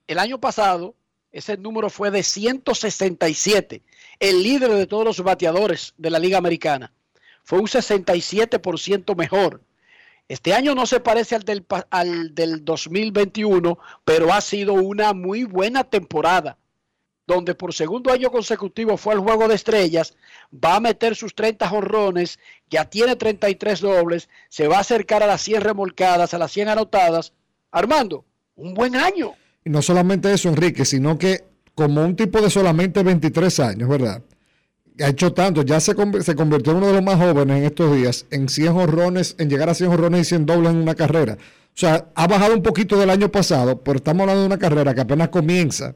El 0.08 0.20
año 0.20 0.40
pasado, 0.40 0.96
ese 1.32 1.58
número 1.58 1.90
fue 1.90 2.10
de 2.12 2.24
167, 2.24 3.82
el 4.20 4.42
líder 4.44 4.72
de 4.72 4.88
todos 4.88 5.06
los 5.06 5.22
bateadores 5.22 5.94
de 5.98 6.10
la 6.10 6.20
liga 6.20 6.38
americana. 6.38 6.94
Fue 7.44 7.60
un 7.60 7.68
67% 7.68 9.16
mejor. 9.16 9.62
Este 10.28 10.54
año 10.54 10.76
no 10.76 10.86
se 10.86 11.00
parece 11.00 11.36
al 11.36 11.44
del, 11.44 11.64
pa- 11.64 11.88
al 11.90 12.36
del 12.36 12.66
2021, 12.66 13.78
pero 14.04 14.34
ha 14.34 14.42
sido 14.42 14.74
una 14.74 15.14
muy 15.14 15.44
buena 15.44 15.84
temporada, 15.86 16.58
donde 17.28 17.54
por 17.56 17.74
segundo 17.74 18.12
año 18.12 18.32
consecutivo 18.32 18.96
fue 18.96 19.14
al 19.14 19.20
Juego 19.20 19.50
de 19.50 19.56
Estrellas, 19.56 20.16
va 20.54 20.78
a 20.78 20.80
meter 20.80 21.16
sus 21.16 21.36
30 21.36 21.68
jonrones, 21.68 22.40
ya 22.70 22.86
tiene 22.86 23.18
33 23.18 23.82
dobles, 23.82 24.30
se 24.48 24.68
va 24.68 24.78
a 24.78 24.82
acercar 24.82 25.22
a 25.22 25.28
las 25.28 25.42
100 25.42 25.62
remolcadas, 25.62 26.34
a 26.34 26.38
las 26.38 26.52
100 26.54 26.70
anotadas. 26.70 27.34
Armando, 27.70 28.24
un 28.56 28.74
buen 28.74 28.96
año. 28.96 29.34
Y 29.66 29.70
no 29.70 29.82
solamente 29.82 30.32
eso, 30.32 30.48
Enrique, 30.48 30.86
sino 30.86 31.18
que 31.18 31.44
como 31.76 32.04
un 32.04 32.16
tipo 32.16 32.42
de 32.42 32.50
solamente 32.50 33.04
23 33.04 33.60
años, 33.60 33.90
¿verdad? 33.90 34.24
Ha 35.00 35.10
hecho 35.10 35.34
tanto, 35.34 35.62
ya 35.62 35.80
se, 35.82 35.94
se 36.24 36.36
convirtió 36.36 36.72
en 36.72 36.78
uno 36.78 36.88
de 36.88 36.94
los 36.94 37.04
más 37.04 37.18
jóvenes 37.18 37.58
en 37.58 37.66
estos 37.66 37.94
días, 37.94 38.26
en 38.32 38.48
100 38.48 38.74
jorrones, 38.74 39.36
en 39.38 39.50
llegar 39.50 39.70
a 39.70 39.76
100 39.76 39.92
jorrones 39.92 40.22
y 40.22 40.26
100 40.26 40.46
dobles 40.46 40.72
en 40.72 40.78
una 40.78 40.96
carrera. 40.96 41.34
O 41.34 41.80
sea, 41.80 42.08
ha 42.16 42.26
bajado 42.26 42.56
un 42.56 42.64
poquito 42.64 42.98
del 42.98 43.10
año 43.10 43.30
pasado, 43.30 43.84
pero 43.84 43.98
estamos 43.98 44.22
hablando 44.22 44.42
de 44.42 44.48
una 44.48 44.58
carrera 44.58 44.96
que 44.96 45.02
apenas 45.02 45.30
comienza. 45.30 45.94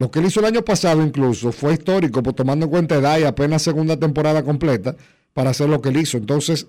Lo 0.00 0.10
que 0.10 0.18
él 0.18 0.24
hizo 0.24 0.40
el 0.40 0.46
año 0.46 0.62
pasado 0.62 1.02
incluso 1.02 1.52
fue 1.52 1.74
histórico, 1.74 2.22
por 2.22 2.32
tomando 2.32 2.64
en 2.64 2.70
cuenta 2.70 2.94
edad 2.94 3.18
y 3.18 3.24
apenas 3.24 3.60
segunda 3.60 3.98
temporada 3.98 4.42
completa 4.42 4.96
para 5.34 5.50
hacer 5.50 5.68
lo 5.68 5.82
que 5.82 5.90
él 5.90 5.98
hizo. 5.98 6.16
Entonces, 6.16 6.68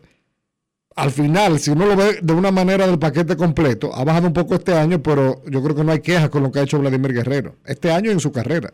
al 0.98 1.12
final, 1.12 1.58
si 1.58 1.72
uno 1.72 1.86
lo 1.86 1.96
ve 1.96 2.20
de 2.22 2.34
una 2.34 2.52
manera 2.52 2.86
del 2.86 3.00
paquete 3.00 3.38
completo, 3.38 3.96
ha 3.96 4.04
bajado 4.04 4.28
un 4.28 4.34
poco 4.34 4.56
este 4.56 4.74
año, 4.74 5.02
pero 5.02 5.42
yo 5.46 5.64
creo 5.64 5.74
que 5.74 5.84
no 5.86 5.94
hay 5.94 6.02
quejas 6.02 6.30
con 6.30 6.44
lo 6.44 6.52
que 6.52 6.60
ha 6.60 6.64
hecho 6.64 6.78
Vladimir 6.78 7.14
Guerrero. 7.14 7.56
Este 7.64 7.90
año 7.90 8.12
en 8.12 8.20
su 8.20 8.34
carrera. 8.34 8.70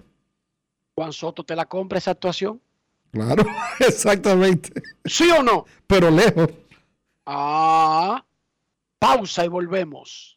Juan 0.95 1.13
Soto, 1.13 1.43
¿te 1.43 1.55
la 1.55 1.65
compra 1.67 1.99
esa 1.99 2.11
actuación? 2.11 2.59
Claro, 3.11 3.45
exactamente. 3.79 4.71
¿Sí 5.05 5.29
o 5.37 5.43
no? 5.43 5.65
Pero 5.85 6.09
lejos. 6.09 6.49
Ah, 7.27 8.25
pausa 8.97 9.45
y 9.45 9.49
volvemos. 9.49 10.36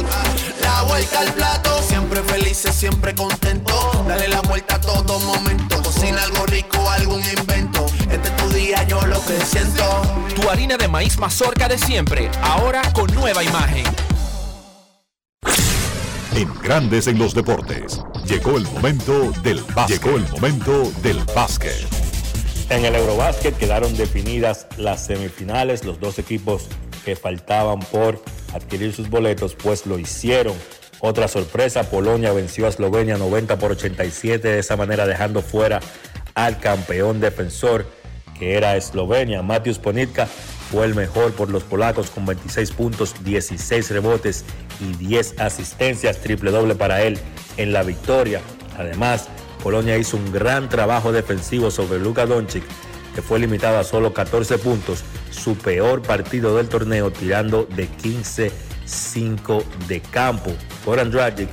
La 0.81 0.87
vuelta 0.87 1.19
al 1.19 1.33
plato, 1.35 1.83
siempre 1.83 2.23
felices, 2.23 2.73
siempre 2.73 3.13
contento. 3.13 4.03
Dale 4.07 4.27
la 4.29 4.41
vuelta 4.41 4.75
a 4.77 4.81
todo 4.81 5.19
momento. 5.19 5.79
Cocina 5.83 6.23
algo 6.23 6.43
rico, 6.47 6.89
algún 6.89 7.21
invento. 7.37 7.85
Este 8.09 8.29
es 8.29 8.37
tu 8.37 8.49
día, 8.49 8.83
yo 8.87 8.99
lo 9.05 9.23
que 9.23 9.39
siento. 9.45 9.83
Tu 10.35 10.49
harina 10.49 10.77
de 10.77 10.87
maíz 10.87 11.19
mazorca 11.19 11.67
de 11.67 11.77
siempre, 11.77 12.31
ahora 12.41 12.81
con 12.93 13.13
nueva 13.13 13.43
imagen. 13.43 13.83
En 16.33 16.51
Grandes 16.63 17.05
en 17.05 17.19
los 17.19 17.35
deportes. 17.35 18.01
Llegó 18.25 18.57
el 18.57 18.63
momento 18.63 19.31
del 19.43 19.61
básquet. 19.75 20.01
Llegó 20.01 20.17
el 20.17 20.27
momento 20.29 20.91
del 21.03 21.23
básquet. 21.25 21.87
En 22.71 22.85
el 22.85 22.95
Eurobásquet 22.95 23.55
quedaron 23.55 23.95
definidas 23.95 24.65
las 24.77 25.05
semifinales. 25.05 25.85
Los 25.85 25.99
dos 25.99 26.17
equipos 26.17 26.63
que 27.05 27.15
faltaban 27.15 27.81
por 27.81 28.23
adquirir 28.53 28.93
sus 28.93 29.09
boletos, 29.09 29.55
pues 29.55 29.85
lo 29.85 29.99
hicieron. 29.99 30.55
Otra 30.99 31.27
sorpresa, 31.27 31.89
Polonia 31.89 32.31
venció 32.31 32.65
a 32.65 32.69
Eslovenia 32.69 33.17
90 33.17 33.57
por 33.57 33.71
87, 33.71 34.47
de 34.47 34.59
esa 34.59 34.77
manera 34.77 35.07
dejando 35.07 35.41
fuera 35.41 35.79
al 36.35 36.59
campeón 36.59 37.19
defensor 37.19 37.85
que 38.37 38.55
era 38.55 38.75
Eslovenia. 38.75 39.41
Matius 39.41 39.79
Ponitka 39.79 40.27
fue 40.71 40.85
el 40.85 40.95
mejor 40.95 41.33
por 41.33 41.49
los 41.49 41.63
polacos 41.63 42.09
con 42.09 42.25
26 42.25 42.71
puntos, 42.71 43.15
16 43.23 43.91
rebotes 43.91 44.45
y 44.79 44.93
10 44.95 45.39
asistencias, 45.39 46.17
triple 46.21 46.51
doble 46.51 46.75
para 46.75 47.03
él 47.03 47.19
en 47.57 47.73
la 47.73 47.83
victoria. 47.83 48.41
Además, 48.77 49.27
Polonia 49.61 49.97
hizo 49.97 50.17
un 50.17 50.31
gran 50.31 50.69
trabajo 50.69 51.11
defensivo 51.11 51.69
sobre 51.69 51.99
Luka 51.99 52.25
Doncic, 52.25 52.63
que 53.13 53.21
fue 53.21 53.39
limitado 53.39 53.77
a 53.77 53.83
solo 53.83 54.13
14 54.13 54.57
puntos, 54.57 55.03
su 55.29 55.55
peor 55.55 56.01
partido 56.01 56.57
del 56.57 56.69
torneo, 56.69 57.11
tirando 57.11 57.65
de 57.65 57.89
15-5 57.89 59.63
de 59.87 60.01
campo. 60.01 60.51
Goran 60.85 61.11
Dragic 61.11 61.49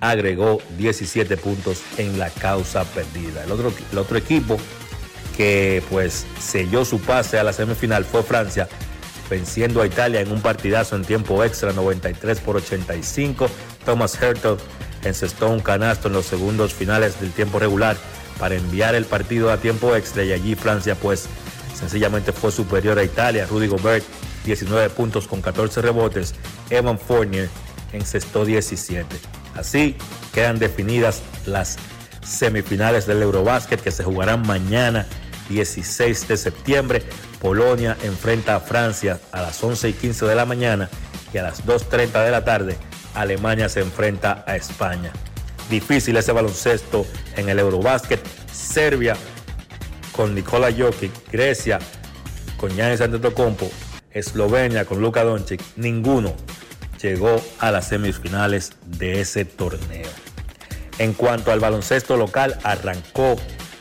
agregó 0.00 0.60
17 0.78 1.36
puntos 1.36 1.82
en 1.96 2.18
la 2.18 2.30
causa 2.30 2.84
perdida. 2.84 3.44
El 3.44 3.52
otro, 3.52 3.72
el 3.90 3.98
otro 3.98 4.18
equipo 4.18 4.58
que 5.36 5.82
pues 5.90 6.26
selló 6.38 6.84
su 6.84 7.00
pase 7.00 7.38
a 7.38 7.44
la 7.44 7.52
semifinal 7.52 8.04
fue 8.04 8.22
Francia, 8.22 8.68
venciendo 9.28 9.82
a 9.82 9.86
Italia 9.86 10.20
en 10.20 10.30
un 10.30 10.40
partidazo 10.40 10.96
en 10.96 11.04
tiempo 11.04 11.42
extra 11.42 11.72
93 11.72 12.40
por 12.40 12.56
85. 12.56 13.48
Thomas 13.84 14.20
Hertel 14.20 14.56
encestó 15.02 15.50
un 15.50 15.60
canasto 15.60 16.08
en 16.08 16.14
los 16.14 16.26
segundos 16.26 16.72
finales 16.72 17.20
del 17.20 17.32
tiempo 17.32 17.58
regular 17.58 17.96
para 18.38 18.54
enviar 18.54 18.94
el 18.94 19.04
partido 19.04 19.50
a 19.50 19.58
tiempo 19.58 19.94
extra 19.94 20.24
y 20.24 20.32
allí 20.32 20.54
Francia 20.54 20.94
pues 20.94 21.26
sencillamente 21.78 22.32
fue 22.32 22.52
superior 22.52 22.98
a 22.98 23.04
Italia. 23.04 23.46
Rudy 23.46 23.66
Gobert 23.66 24.04
19 24.44 24.90
puntos 24.90 25.26
con 25.26 25.40
14 25.40 25.82
rebotes. 25.82 26.34
Evan 26.70 26.98
Fournier 26.98 27.48
encestó 27.92 28.44
17. 28.44 29.16
Así 29.54 29.96
quedan 30.32 30.58
definidas 30.58 31.22
las 31.46 31.78
semifinales 32.22 33.06
del 33.06 33.22
Eurobásquet 33.22 33.80
que 33.80 33.90
se 33.90 34.04
jugarán 34.04 34.46
mañana 34.46 35.06
16 35.48 36.28
de 36.28 36.36
septiembre. 36.36 37.02
Polonia 37.40 37.96
enfrenta 38.02 38.56
a 38.56 38.60
Francia 38.60 39.20
a 39.32 39.42
las 39.42 39.62
11 39.62 39.90
y 39.90 39.92
15 39.92 40.26
de 40.26 40.34
la 40.34 40.46
mañana 40.46 40.88
y 41.32 41.38
a 41.38 41.42
las 41.42 41.64
2.30 41.66 42.24
de 42.24 42.30
la 42.30 42.44
tarde 42.44 42.76
Alemania 43.14 43.68
se 43.68 43.80
enfrenta 43.80 44.44
a 44.46 44.56
España. 44.56 45.12
Difícil 45.70 46.16
ese 46.16 46.32
baloncesto 46.32 47.06
en 47.36 47.48
el 47.48 47.58
Eurobásquet. 47.58 48.20
Serbia 48.52 49.16
con 50.12 50.34
Nikola 50.34 50.72
Jokic, 50.72 51.10
Grecia 51.30 51.78
con 52.56 52.70
Giannis 52.70 53.00
Antetokounmpo, 53.00 53.70
Eslovenia 54.10 54.84
con 54.84 55.00
Luka 55.00 55.24
Doncic, 55.24 55.60
ninguno 55.76 56.34
llegó 57.02 57.42
a 57.58 57.70
las 57.70 57.88
semifinales 57.88 58.72
de 58.86 59.20
ese 59.20 59.44
torneo. 59.44 60.08
En 60.98 61.12
cuanto 61.12 61.52
al 61.52 61.60
baloncesto 61.60 62.16
local, 62.16 62.58
arrancó 62.62 63.36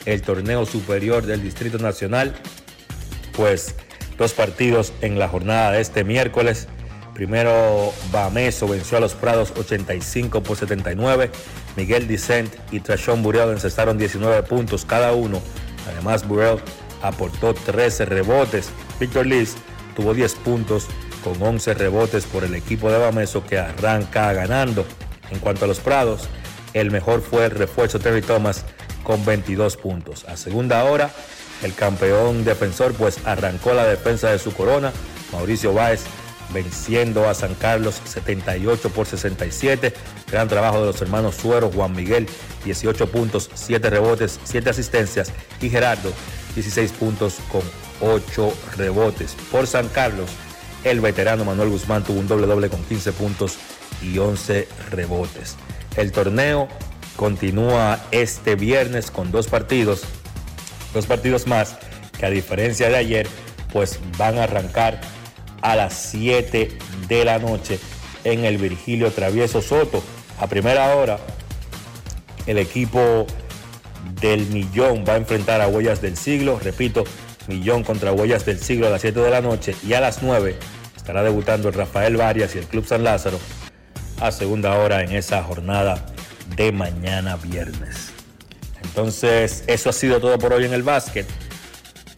el 0.05 0.21
torneo 0.21 0.65
superior 0.65 1.25
del 1.25 1.41
Distrito 1.41 1.77
Nacional, 1.77 2.33
pues 3.33 3.75
dos 4.17 4.33
partidos 4.33 4.91
en 5.01 5.19
la 5.19 5.29
jornada 5.29 5.71
de 5.71 5.81
este 5.81 6.03
miércoles. 6.03 6.67
Primero, 7.13 7.93
Bameso 8.11 8.67
venció 8.67 8.97
a 8.97 9.01
los 9.01 9.13
Prados 9.13 9.53
85 9.55 10.41
por 10.41 10.57
79. 10.57 11.29
Miguel 11.75 12.07
Dicent 12.07 12.53
y 12.71 12.79
Trashon 12.79 13.23
Burrell 13.23 13.51
encestaron 13.51 13.97
19 13.97 14.43
puntos 14.43 14.85
cada 14.85 15.13
uno. 15.13 15.41
Además, 15.91 16.27
Burrell 16.27 16.59
aportó 17.01 17.53
13 17.53 18.05
rebotes. 18.05 18.69
Victor 18.99 19.25
Liz 19.25 19.55
tuvo 19.95 20.13
10 20.13 20.35
puntos 20.35 20.87
con 21.23 21.41
11 21.41 21.73
rebotes 21.73 22.25
por 22.25 22.43
el 22.43 22.55
equipo 22.55 22.91
de 22.91 22.97
Bameso 22.97 23.45
que 23.45 23.57
arranca 23.57 24.33
ganando. 24.33 24.85
En 25.31 25.39
cuanto 25.39 25.65
a 25.65 25.67
los 25.67 25.79
Prados, 25.79 26.29
el 26.73 26.91
mejor 26.91 27.21
fue 27.21 27.45
el 27.45 27.51
refuerzo 27.51 27.99
Terry 27.99 28.21
Thomas 28.21 28.65
con 29.03 29.25
22 29.25 29.77
puntos. 29.77 30.25
A 30.25 30.37
segunda 30.37 30.83
hora, 30.83 31.09
el 31.63 31.73
campeón 31.73 32.43
defensor 32.43 32.93
pues 32.93 33.19
arrancó 33.25 33.73
la 33.73 33.85
defensa 33.85 34.29
de 34.31 34.39
su 34.39 34.53
corona, 34.53 34.91
Mauricio 35.31 35.73
Báez 35.73 36.03
venciendo 36.53 37.27
a 37.27 37.33
San 37.33 37.55
Carlos 37.55 38.01
78 38.05 38.89
por 38.89 39.05
67. 39.05 39.93
Gran 40.31 40.47
trabajo 40.47 40.79
de 40.79 40.85
los 40.87 41.01
hermanos 41.01 41.35
Suero, 41.35 41.71
Juan 41.71 41.93
Miguel 41.93 42.27
18 42.65 43.11
puntos, 43.11 43.49
7 43.53 43.89
rebotes, 43.89 44.39
7 44.43 44.69
asistencias 44.69 45.31
y 45.61 45.69
Gerardo 45.69 46.11
16 46.55 46.91
puntos 46.93 47.37
con 47.51 47.61
8 48.01 48.53
rebotes. 48.77 49.35
Por 49.51 49.67
San 49.67 49.87
Carlos, 49.89 50.29
el 50.83 51.01
veterano 51.01 51.45
Manuel 51.45 51.69
Guzmán 51.69 52.03
tuvo 52.03 52.19
un 52.19 52.27
doble 52.27 52.47
doble 52.47 52.69
con 52.69 52.83
15 52.83 53.11
puntos 53.13 53.57
y 54.01 54.17
11 54.17 54.67
rebotes. 54.91 55.55
El 55.95 56.11
torneo 56.11 56.67
continúa 57.15 57.99
este 58.11 58.55
viernes 58.55 59.11
con 59.11 59.31
dos 59.31 59.47
partidos, 59.47 60.03
dos 60.93 61.05
partidos 61.05 61.47
más 61.47 61.77
que 62.17 62.25
a 62.25 62.29
diferencia 62.29 62.89
de 62.89 62.97
ayer, 62.97 63.27
pues 63.71 63.99
van 64.17 64.37
a 64.37 64.43
arrancar 64.43 65.01
a 65.63 65.75
las 65.75 65.93
7 65.93 66.77
de 67.07 67.25
la 67.25 67.39
noche 67.39 67.79
en 68.23 68.45
el 68.45 68.57
Virgilio 68.57 69.11
Travieso 69.11 69.61
Soto. 69.61 70.03
A 70.39 70.47
primera 70.47 70.95
hora, 70.95 71.17
el 72.45 72.59
equipo 72.59 73.25
del 74.21 74.45
millón 74.47 75.05
va 75.07 75.13
a 75.13 75.17
enfrentar 75.17 75.61
a 75.61 75.67
Huellas 75.67 76.01
del 76.01 76.17
Siglo. 76.17 76.59
Repito, 76.61 77.05
Millón 77.47 77.83
contra 77.83 78.13
Huellas 78.13 78.45
del 78.45 78.59
Siglo 78.59 78.87
a 78.87 78.89
las 78.89 79.01
7 79.01 79.19
de 79.19 79.29
la 79.29 79.41
noche 79.41 79.75
y 79.85 79.93
a 79.93 79.99
las 79.99 80.21
9 80.21 80.55
estará 80.95 81.23
debutando 81.23 81.67
el 81.67 81.73
Rafael 81.73 82.15
Varias 82.15 82.55
y 82.55 82.59
el 82.59 82.65
Club 82.65 82.85
San 82.85 83.03
Lázaro 83.03 83.39
a 84.21 84.31
segunda 84.31 84.77
hora 84.77 85.01
en 85.03 85.11
esa 85.11 85.43
jornada 85.43 86.05
de 86.55 86.71
mañana 86.71 87.35
viernes. 87.35 88.11
Entonces, 88.81 89.63
eso 89.67 89.89
ha 89.89 89.93
sido 89.93 90.19
todo 90.21 90.37
por 90.37 90.53
hoy 90.53 90.65
en 90.65 90.73
el 90.73 90.83
básquet. 90.83 91.27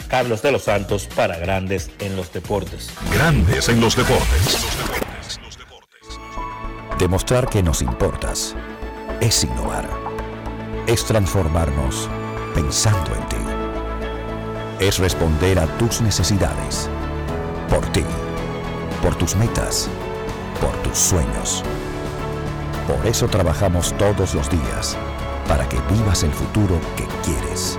Carlos 0.08 0.42
de 0.42 0.52
los 0.52 0.64
Santos 0.64 1.08
para 1.16 1.38
Grandes 1.38 1.92
en 2.00 2.16
los 2.16 2.32
Deportes. 2.32 2.92
Grandes 3.14 3.70
en 3.70 3.82
los 3.82 3.96
deportes. 3.96 4.66
Demostrar 7.00 7.50
que 7.50 7.62
nos 7.62 7.82
importas 7.82 8.56
es 9.20 9.44
innovar. 9.44 9.90
Es 10.88 11.06
transformarnos 11.06 12.10
pensando 12.54 13.14
en 13.16 13.28
ti. 13.28 13.36
Es 14.80 15.00
responder 15.00 15.60
a 15.60 15.66
tus 15.78 16.02
necesidades. 16.02 16.90
Por 17.70 17.86
ti. 17.92 18.04
Por 19.02 19.16
tus 19.16 19.36
metas. 19.36 19.90
Por 20.62 20.72
tus 20.84 20.98
sueños. 20.98 21.64
Por 22.88 23.06
eso 23.06 23.28
trabajamos 23.28 23.94
todos 23.98 24.34
los 24.36 24.50
días. 24.50 24.96
Para 25.48 25.68
que 25.68 25.78
vivas 25.92 26.24
el 26.24 26.32
futuro 26.32 26.80
que 26.96 27.06
quieres. 27.24 27.78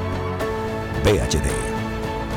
VHD. 1.05 1.76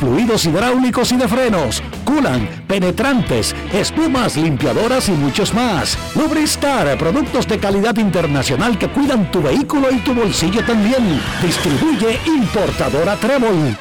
fluidos 0.00 0.44
hidráulicos 0.44 1.12
y 1.12 1.16
de 1.16 1.28
frenos, 1.28 1.82
culan, 2.04 2.48
penetrantes, 2.66 3.54
espumas, 3.72 4.36
limpiadoras 4.36 5.08
y 5.08 5.12
muchos 5.12 5.54
más. 5.54 5.98
Lubristar, 6.14 6.96
productos 6.98 7.46
de 7.48 7.58
calidad 7.58 7.96
internacional 7.96 8.78
que 8.78 8.88
cuidan 8.88 9.30
tu 9.30 9.42
vehículo 9.42 9.90
y 9.90 9.98
tu 9.98 10.14
bolsillo 10.14 10.64
también. 10.64 11.20
Distribuye 11.42 12.18
importadora 12.26 13.16
Trébol. 13.16 13.76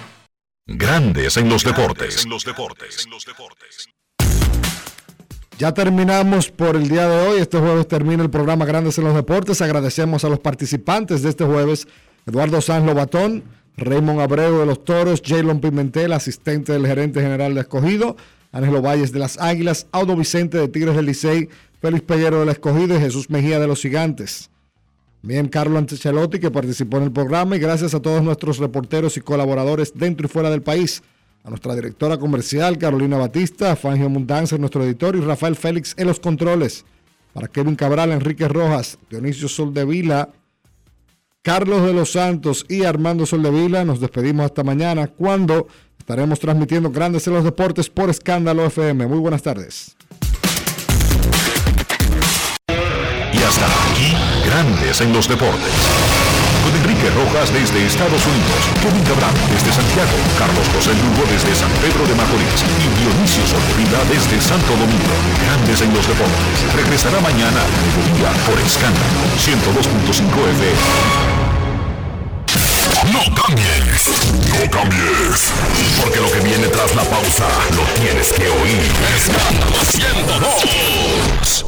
Grandes 0.68 1.38
en 1.38 1.50
los 1.50 1.64
deportes. 1.64 2.26
Ya 5.58 5.74
terminamos 5.74 6.52
por 6.52 6.76
el 6.76 6.90
día 6.90 7.08
de 7.08 7.28
hoy. 7.28 7.40
Este 7.40 7.60
jueves 7.60 7.88
termina 7.88 8.24
el 8.24 8.30
programa 8.30 8.66
Grandes 8.66 8.98
en 8.98 9.06
los 9.06 9.16
Deportes. 9.16 9.62
Agradecemos 9.62 10.26
a 10.26 10.30
los 10.30 10.40
participantes 10.40 11.22
de 11.22 11.30
este 11.30 11.46
jueves. 11.46 11.88
Eduardo 12.26 12.60
Sanz 12.60 12.86
Lobatón, 12.86 13.44
Raymond 13.78 14.22
Abreu 14.22 14.60
de 14.60 14.66
los 14.66 14.84
Toros, 14.84 15.22
Jalen 15.24 15.60
Pimentel, 15.60 16.14
asistente 16.14 16.74
del 16.74 16.88
gerente 16.88 17.22
general 17.22 17.54
de 17.56 17.62
Escogido, 17.62 18.16
Ángelo 18.52 18.82
Valles 18.82 19.12
de 19.12 19.20
las 19.20 19.40
Águilas, 19.40 19.88
Audo 19.92 20.16
Vicente 20.16 20.58
de 20.58 20.68
Tigres 20.70 20.96
del 20.96 21.06
Licey, 21.06 21.50
Félix 21.82 22.04
Peguero 22.04 22.40
del 22.40 22.50
Escogido 22.50 22.96
y 22.96 23.00
Jesús 23.00 23.30
Mejía 23.30 23.60
de 23.60 23.68
los 23.68 23.82
Gigantes. 23.82 24.50
Bien, 25.22 25.48
Carlos 25.50 25.80
Ancelotti 25.80 26.40
que 26.40 26.52
participó 26.52 26.98
en 26.98 27.04
el 27.04 27.12
programa 27.12 27.56
y 27.56 27.60
gracias 27.60 27.94
a 27.94 28.00
todos 28.00 28.24
nuestros 28.24 28.60
reporteros 28.60 29.18
y 29.18 29.22
colaboradores 29.22 29.92
dentro 29.96 30.28
y 30.28 30.30
fuera 30.30 30.50
del 30.50 30.62
país. 30.62 31.02
A 31.44 31.50
nuestra 31.50 31.76
directora 31.76 32.18
comercial 32.18 32.78
Carolina 32.78 33.18
Batista, 33.18 33.72
a 33.72 33.76
Fangio 33.76 34.10
Mundanza, 34.10 34.58
nuestro 34.58 34.84
editor 34.84 35.16
y 35.16 35.20
Rafael 35.20 35.56
Félix 35.56 35.94
en 35.98 36.08
los 36.08 36.20
controles. 36.20 36.86
Para 37.34 37.48
Kevin 37.48 37.76
Cabral, 37.76 38.12
Enrique 38.12 38.48
Rojas, 38.48 38.98
Dionisio 39.10 39.50
Soldevila, 39.50 40.30
Carlos 41.46 41.86
de 41.86 41.94
los 41.94 42.12
Santos 42.12 42.66
y 42.68 42.86
Armando 42.86 43.28
Soldevila. 43.28 43.86
Nos 43.86 44.00
despedimos 44.00 44.46
hasta 44.46 44.64
mañana 44.64 45.06
cuando 45.06 45.68
estaremos 46.00 46.40
transmitiendo 46.40 46.90
Grandes 46.90 47.28
en 47.28 47.36
los 47.36 47.44
Deportes 47.44 47.88
por 47.88 48.10
Escándalo 48.10 48.66
FM. 48.66 49.06
Muy 49.06 49.20
buenas 49.20 49.44
tardes. 49.44 49.96
Y 52.68 53.38
hasta 53.38 53.68
aquí, 53.92 54.12
Grandes 54.50 55.02
en 55.02 55.14
los 55.14 55.30
deportes. 55.30 56.25
Rojas 57.12 57.52
desde 57.54 57.86
Estados 57.86 58.26
Unidos, 58.26 58.66
Kevin 58.82 59.04
Cabral 59.04 59.34
desde 59.52 59.72
Santiago, 59.74 60.16
Carlos 60.40 60.68
José 60.74 60.94
Lugo 60.96 61.24
desde 61.30 61.54
San 61.54 61.70
Pedro 61.84 62.08
de 62.08 62.16
Macorís 62.16 62.64
y 62.82 62.88
Dionisio 62.98 63.46
Soldevila 63.46 64.00
desde 64.10 64.42
Santo 64.42 64.74
Domingo. 64.74 65.14
Grandes 65.46 65.82
en 65.82 65.94
los 65.94 66.08
deportes. 66.08 66.66
Regresará 66.74 67.20
mañana 67.22 67.62
al 67.62 67.70
mediodía 67.86 68.34
por 68.50 68.58
Escándalo 68.58 69.22
102.5 69.38 70.50
FM. 70.56 70.82
No 73.12 73.20
cambies, 73.36 74.10
no 74.50 74.66
cambies, 74.72 75.52
porque 76.02 76.20
lo 76.22 76.32
que 76.32 76.40
viene 76.42 76.68
tras 76.68 76.96
la 76.96 77.04
pausa 77.04 77.48
lo 77.76 77.84
tienes 78.02 78.34
que 78.34 78.50
oír. 78.50 78.82
Escándalo 79.16 79.84
102. 79.84 81.66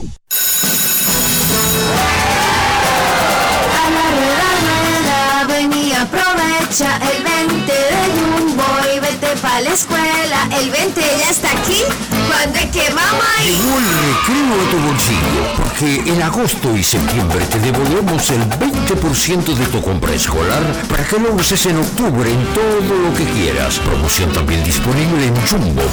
El 6.70 7.24
20 7.24 7.72
de 7.72 8.04
Jumbo 8.20 8.64
y 8.94 9.00
vete 9.00 9.38
pa' 9.42 9.62
la 9.62 9.72
escuela. 9.72 10.50
El 10.60 10.70
20 10.70 11.02
ya 11.18 11.30
está 11.30 11.52
aquí, 11.52 11.82
cuando 12.28 12.60
es 12.60 12.66
que 12.66 12.90
mamá 12.90 13.24
Llegó 13.42 13.78
el 13.78 13.86
recreo 13.86 14.54
a 14.54 14.70
tu 14.70 14.78
bolsillo, 14.86 15.44
porque 15.56 16.12
en 16.12 16.22
agosto 16.22 16.76
y 16.76 16.84
septiembre 16.84 17.46
te 17.46 17.60
devolvemos 17.60 18.30
el 18.32 18.42
20% 18.42 19.56
de 19.56 19.66
tu 19.68 19.82
compra 19.82 20.14
escolar 20.14 20.62
para 20.90 21.06
que 21.06 21.18
lo 21.20 21.34
uses 21.36 21.66
en 21.68 21.78
octubre 21.78 22.30
en 22.30 22.46
todo 22.48 23.00
lo 23.02 23.14
que 23.16 23.24
quieras. 23.32 23.80
Promoción 23.80 24.34
también 24.34 24.62
disponible 24.66 25.28
en 25.28 25.36
jumbo.com.do. 25.48 25.88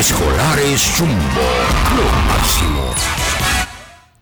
Escolares 0.00 0.92
Jumbo, 0.96 1.46
lo 1.94 2.32
máximo. 2.32 3.19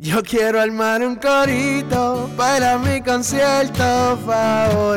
Yo 0.00 0.22
quiero 0.22 0.60
armar 0.60 1.02
un 1.02 1.16
corito 1.16 2.30
para 2.36 2.78
mi 2.78 3.02
concierto 3.02 4.16
favorito. 4.24 4.88